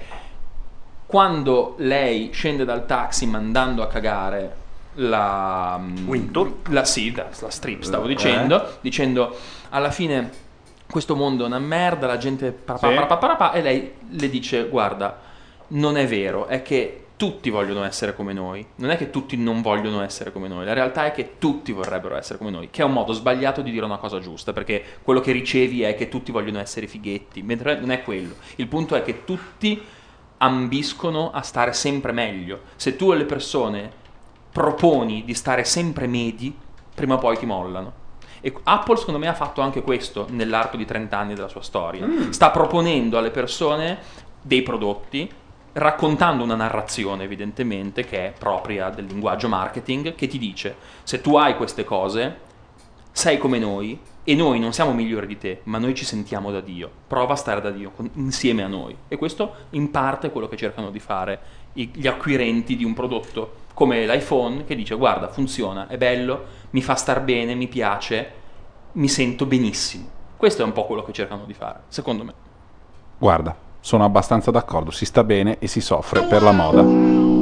[1.06, 4.56] Quando lei scende dal taxi mandando a cagare
[4.94, 6.54] la Wintour?
[6.70, 8.08] La, sì, la, la strip stavo Eh.
[8.08, 9.36] dicendo, dicendo
[9.70, 10.30] alla fine
[10.90, 13.58] questo mondo è una merda, la gente parapà, Sì.
[13.58, 15.18] e lei le dice guarda,
[15.68, 19.62] non è vero, è che tutti vogliono essere come noi, non è che tutti non
[19.62, 22.84] vogliono essere come noi, la realtà è che tutti vorrebbero essere come noi, che è
[22.84, 26.30] un modo sbagliato di dire una cosa giusta, perché quello che ricevi è che tutti
[26.32, 29.80] vogliono essere fighetti, mentre non è quello, il punto è che tutti
[30.38, 34.00] ambiscono a stare sempre meglio, se tu alle persone
[34.52, 36.54] proponi di stare sempre medi,
[36.94, 38.00] prima o poi ti mollano.
[38.40, 42.06] E Apple secondo me ha fatto anche questo nell'arco di 30 anni della sua storia.
[42.30, 43.98] Sta proponendo alle persone
[44.42, 45.30] dei prodotti,
[45.74, 50.74] raccontando una narrazione evidentemente che è propria del linguaggio marketing, che ti dice
[51.04, 52.50] se tu hai queste cose,
[53.12, 56.60] sei come noi e noi non siamo migliori di te, ma noi ci sentiamo da
[56.60, 56.90] Dio.
[57.06, 58.94] Prova a stare da Dio con- insieme a noi.
[59.08, 61.40] E questo in parte è quello che cercano di fare
[61.74, 66.82] i- gli acquirenti di un prodotto come l'iPhone che dice guarda funziona, è bello, mi
[66.82, 68.32] fa star bene, mi piace,
[68.92, 70.08] mi sento benissimo.
[70.36, 72.32] Questo è un po' quello che cercano di fare, secondo me.
[73.18, 77.41] Guarda, sono abbastanza d'accordo, si sta bene e si soffre per la moda.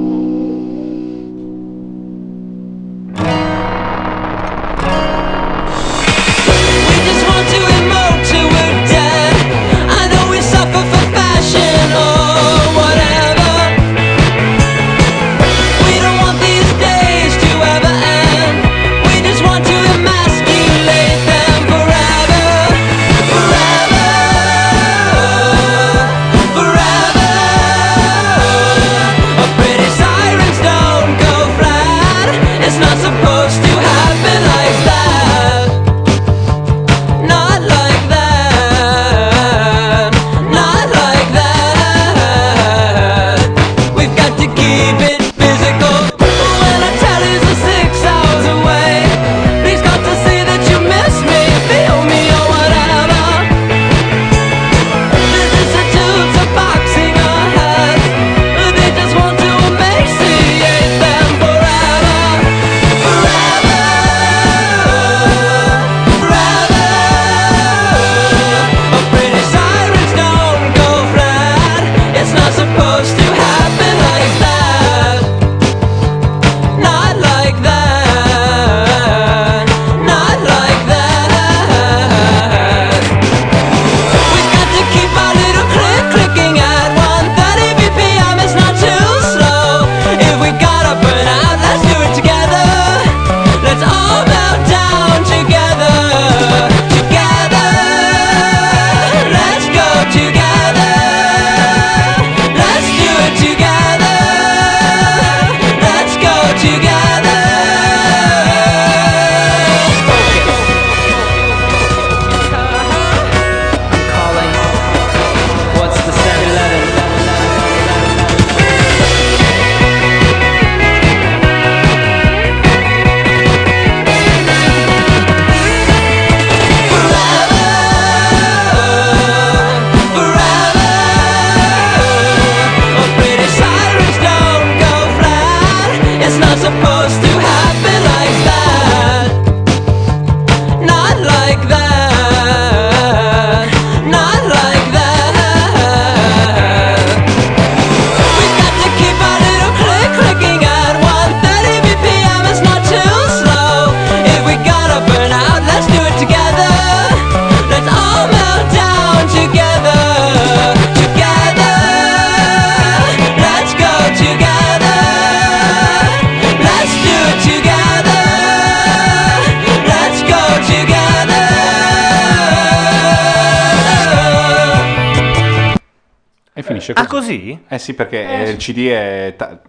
[177.72, 179.34] Eh sì, perché eh, il CD è...
[179.36, 179.60] ta-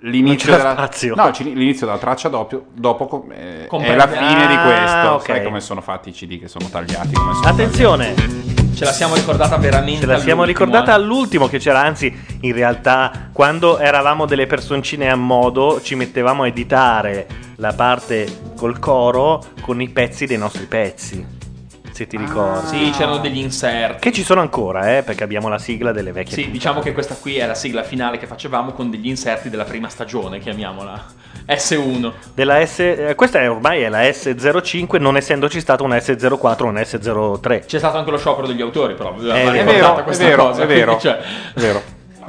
[0.00, 4.62] l'inizio della, no, l'inizio della traccia doppio, dopo com- eh, è la fine di Ah,
[4.64, 5.08] questo.
[5.14, 5.24] ok.
[5.36, 7.12] Sai come sono fatti i CD che sono tagliati?
[7.12, 8.14] Come sono Attenzione,
[8.74, 10.00] Ce la siamo ricordata veramente.
[10.02, 10.94] ce la siamo ricordata eh.
[10.94, 16.46] all'ultimo che c'era, anzi, in realtà, quando eravamo delle personcine a modo, ci mettevamo a
[16.46, 21.35] editare la parte col coro con i pezzi dei nostri pezzi.
[21.96, 22.66] Se ti ricordi.
[22.66, 24.00] Sì, c'erano degli insert.
[24.00, 26.34] Che ci sono ancora, eh, perché abbiamo la sigla delle vecchie.
[26.34, 29.64] Sì, diciamo che questa qui è la sigla finale che facevamo con degli inserti della
[29.64, 31.06] prima stagione, chiamiamola
[31.48, 32.12] S1.
[32.34, 36.64] Della S, eh, questa è ormai è la S05, non essendoci stata una S04 o
[36.66, 37.64] una S03.
[37.64, 39.14] C'è stato anche lo sciopero degli autori, però.
[39.16, 41.82] È È vero, è vero, cosa, è vero, cioè, è vero.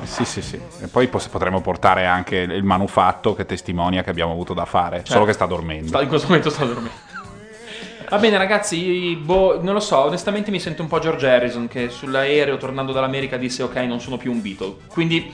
[0.03, 0.55] Sì, sì, sì.
[0.81, 5.25] E poi potremmo portare anche il manufatto che testimonia che abbiamo avuto da fare, solo
[5.25, 5.87] che sta dormendo.
[5.87, 7.15] sta- in questo momento sta dormendo.
[8.09, 11.89] Va bene ragazzi, boh, non lo so, onestamente mi sento un po' George Harrison che
[11.89, 14.75] sull'aereo tornando dall'America disse ok non sono più un Beatle.
[14.87, 15.29] Quindi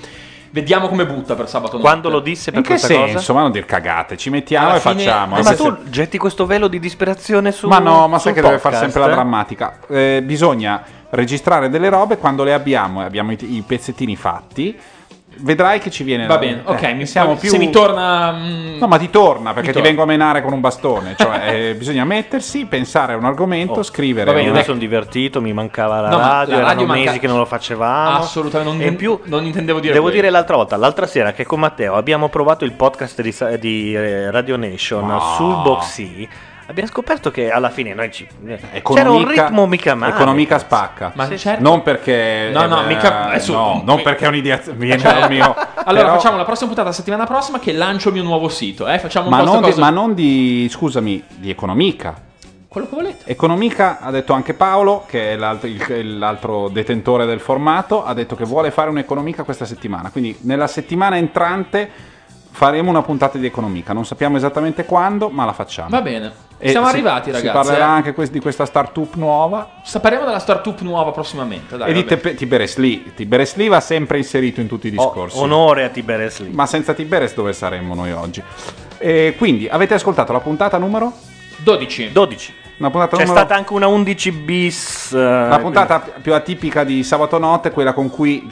[0.50, 1.88] vediamo come butta per sabato notte.
[1.88, 3.14] Quando lo disse per In che questa senso?
[3.16, 3.34] cosa?
[3.34, 5.38] Ma non dir cagate, ci mettiamo Alla e fine- facciamo.
[5.38, 8.42] Eh, ma se- tu getti questo velo di disperazione su Ma no, ma sai che
[8.42, 9.12] deve fare podcast, sempre la eh?
[9.12, 9.80] drammatica.
[9.88, 14.76] Eh, bisogna registrare delle robe quando le abbiamo e abbiamo i, i pezzettini fatti.
[15.36, 18.32] Vedrai che ci viene Va la- bene, ok, eh, mi siamo se più mi torna
[18.32, 19.88] mm, No, ma ti torna perché ti torna.
[19.88, 21.16] vengo a menare con un bastone.
[21.18, 24.26] Cioè, eh, bisogna mettersi, pensare a un argomento, Oh, scrivere.
[24.32, 26.86] Vabbè, io una- mi sono divertito, mi mancava la No, ma radio, la erano radio
[26.86, 28.18] manca- mesi che non lo facevamo.
[28.20, 30.20] Assolutamente, non- E in più, non intendevo dire Devo quello.
[30.22, 34.32] dire l'altra volta, l'altra sera che con Matteo abbiamo provato il podcast di, di, eh,
[34.32, 35.20] Radio Nation No.
[35.36, 36.28] sul Boxy.
[36.66, 38.26] Abbiamo scoperto che alla fine noi ci...
[38.84, 40.14] c'era un ritmo mica male.
[40.14, 41.12] Economica spacca.
[41.16, 41.62] Ma Sì, certo.
[41.62, 42.50] Non perché.
[42.54, 44.62] No, no, eh, mica- adesso- no, non mi- perché è un'idea.
[44.74, 45.54] Viene Cioè, dal mio.
[45.86, 48.88] Allora però- facciamo la prossima puntata la settimana prossima che lancio il mio nuovo sito,
[48.88, 48.98] eh?
[49.00, 50.68] Facciamo un Ma non, di, ma non di.
[50.70, 52.16] Scusami, di Economica.
[52.70, 53.24] quello che volete.
[53.30, 58.36] Economica ha detto anche Paolo, che è l'altro, il- l'altro detentore del formato, ha detto
[58.36, 60.10] che vuole fare un'economica questa settimana.
[60.12, 61.90] Quindi nella settimana entrante
[62.50, 63.94] faremo una puntata di economica.
[63.94, 65.90] Non sappiamo esattamente quando, ma la facciamo.
[65.90, 66.32] Va bene.
[66.66, 67.48] E Siamo si- arrivati, ragazzi.
[67.48, 67.90] Si parlerà eh.
[67.90, 69.70] anche di questa startup nuova.
[70.02, 71.76] Parliamo della startup nuova prossimamente.
[71.76, 72.08] Dai, e di vabbè.
[72.16, 73.04] Tepe- Tiberes Lee.
[73.14, 75.38] Tiberes Lee va sempre inserito in tutti i Oh, discorsi.
[75.40, 76.52] onore a Tiberes Lee.
[76.54, 78.42] ma senza Tiberes dove saremmo noi oggi?
[78.98, 81.12] E quindi avete ascoltato la puntata numero?
[81.58, 82.12] 12.
[82.14, 82.54] 12.
[82.78, 83.40] Una puntata C'è numero...
[83.46, 85.12] stata anche una 11 bis.
[85.14, 88.50] eh, La puntata più atipica di sabato notte quella con cui,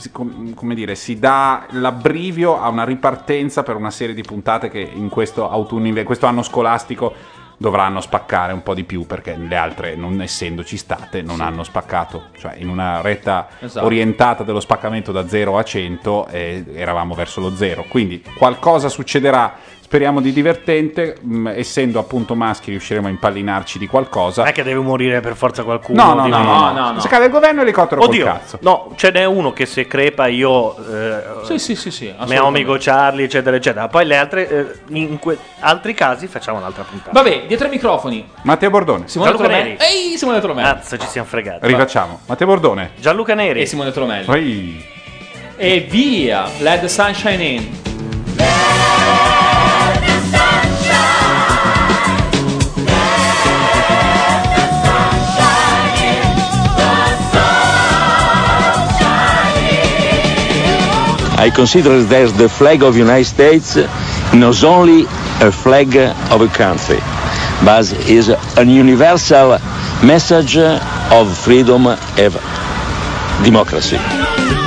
[0.53, 5.07] come dire, si dà l'abbrivio a una ripartenza per una serie di puntate che in
[5.07, 9.95] questo, autunno, in questo anno scolastico dovranno spaccare un po' di più perché le altre,
[9.95, 12.29] non essendoci state, non hanno spaccato.
[12.35, 13.85] Cioè, in una retta Esatto.
[13.85, 17.85] orientata dello spaccamento da 0 a 100 eh, eravamo verso lo 0.
[17.87, 19.53] Quindi qualcosa succederà.
[19.91, 24.39] Speriamo di divertente, mh, essendo appunto maschi riusciremo a impallinarci di qualcosa.
[24.43, 26.01] Non è che deve morire per forza qualcuno.
[26.01, 26.99] No, no, no, no, no, no.
[27.01, 28.57] Se cade il governo, elicottero Oddio, col cazzo.
[28.61, 30.77] no, ce n'è uno che se crepa io.
[30.77, 32.15] eh, Sì, sì, sì, sì.
[32.17, 33.89] amico Charlie, eccetera, eccetera.
[33.89, 34.65] Poi le altre, eh,
[34.97, 37.11] in que- altri casi facciamo un'altra puntata.
[37.11, 38.25] Vabbè, dietro ai microfoni.
[38.43, 39.09] Matteo Bordone.
[39.09, 39.53] Simone Gianluca.
[39.53, 39.75] Neri.
[39.77, 40.67] Ehi, Simone Tolomelli.
[40.69, 41.67] Cazzo, ci siamo fregati.
[41.67, 42.21] Rifacciamo.
[42.27, 42.91] Matteo Bordone.
[42.97, 43.59] Gianluca Neri.
[43.59, 44.23] E Simone Tolomelli.
[44.23, 44.85] Poi...
[45.57, 46.47] E via.
[46.59, 49.39] Let the sunshine in.
[61.41, 63.75] I consider that the flag of the United States
[64.31, 65.05] not only
[65.41, 66.99] a flag of a country,
[67.65, 69.57] but is a universal
[70.05, 72.33] message of freedom and
[73.43, 74.60] democracy.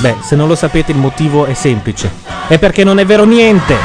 [0.00, 2.10] Beh, se non lo sapete il motivo è semplice.
[2.46, 3.76] È perché non è vero niente.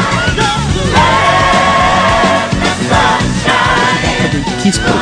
[4.62, 5.00] Chi scrive?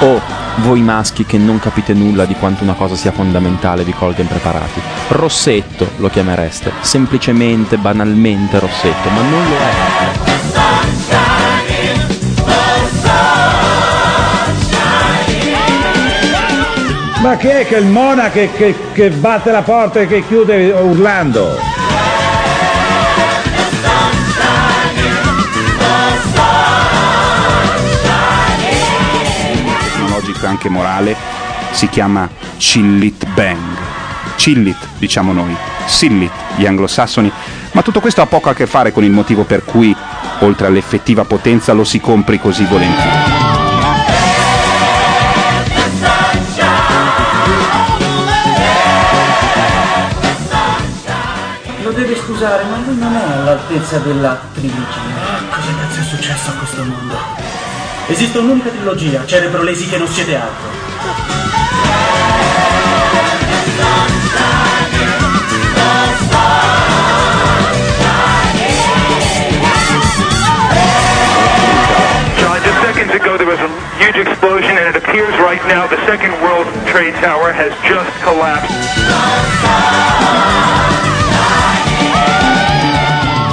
[0.00, 0.20] O
[0.56, 4.80] voi maschi che non capite nulla di quanto una cosa sia fondamentale vi colga impreparati.
[5.08, 10.33] Rossetto lo chiamereste, semplicemente, banalmente Rossetto, ma non lo è.
[17.24, 20.70] Ma chi è che il Mona che, che- che batte la porta e che chiude
[20.72, 21.56] urlando?
[29.80, 31.16] tecnologico e anche morale
[31.70, 33.58] si chiama Chillit Bang.
[34.36, 37.30] Chillit, diciamo noi, Sillit, gli anglosassoni,
[37.72, 39.94] ma tutto questo ha poco a che fare con il motivo per cui,
[40.40, 43.33] oltre all'effettiva potenza, lo si compri così volentieri.
[53.54, 54.74] Lo deve scusare, ma lui non è all'altezza dell'attrice.
[55.50, 57.16] Cosa cazzo è successo a questo mondo.
[58.06, 60.72] Esiste un'unica trilogia, Cerebro Lesi che non siete altro.
[72.82, 73.68] Seconds ago there was a
[73.98, 78.70] huge explosion, and it appears right now the Second World Trade Tower has just collapsed.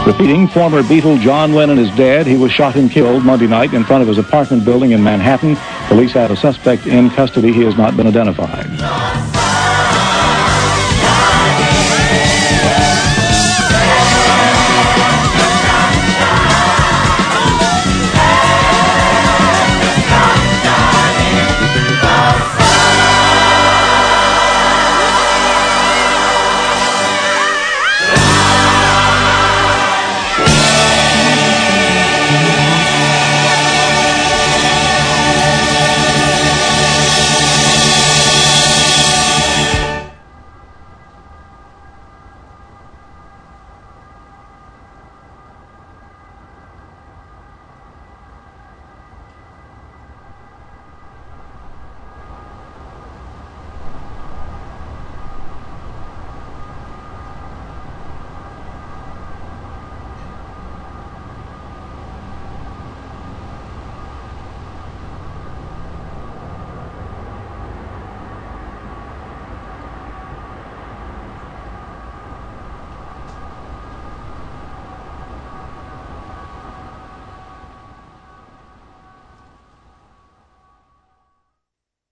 [0.05, 2.25] Repeating, former Beatle John Lennon is dead.
[2.25, 5.55] He was shot and killed Monday night in front of his apartment building in Manhattan.
[5.89, 7.53] Police have a suspect in custody.
[7.53, 9.40] He has not been identified.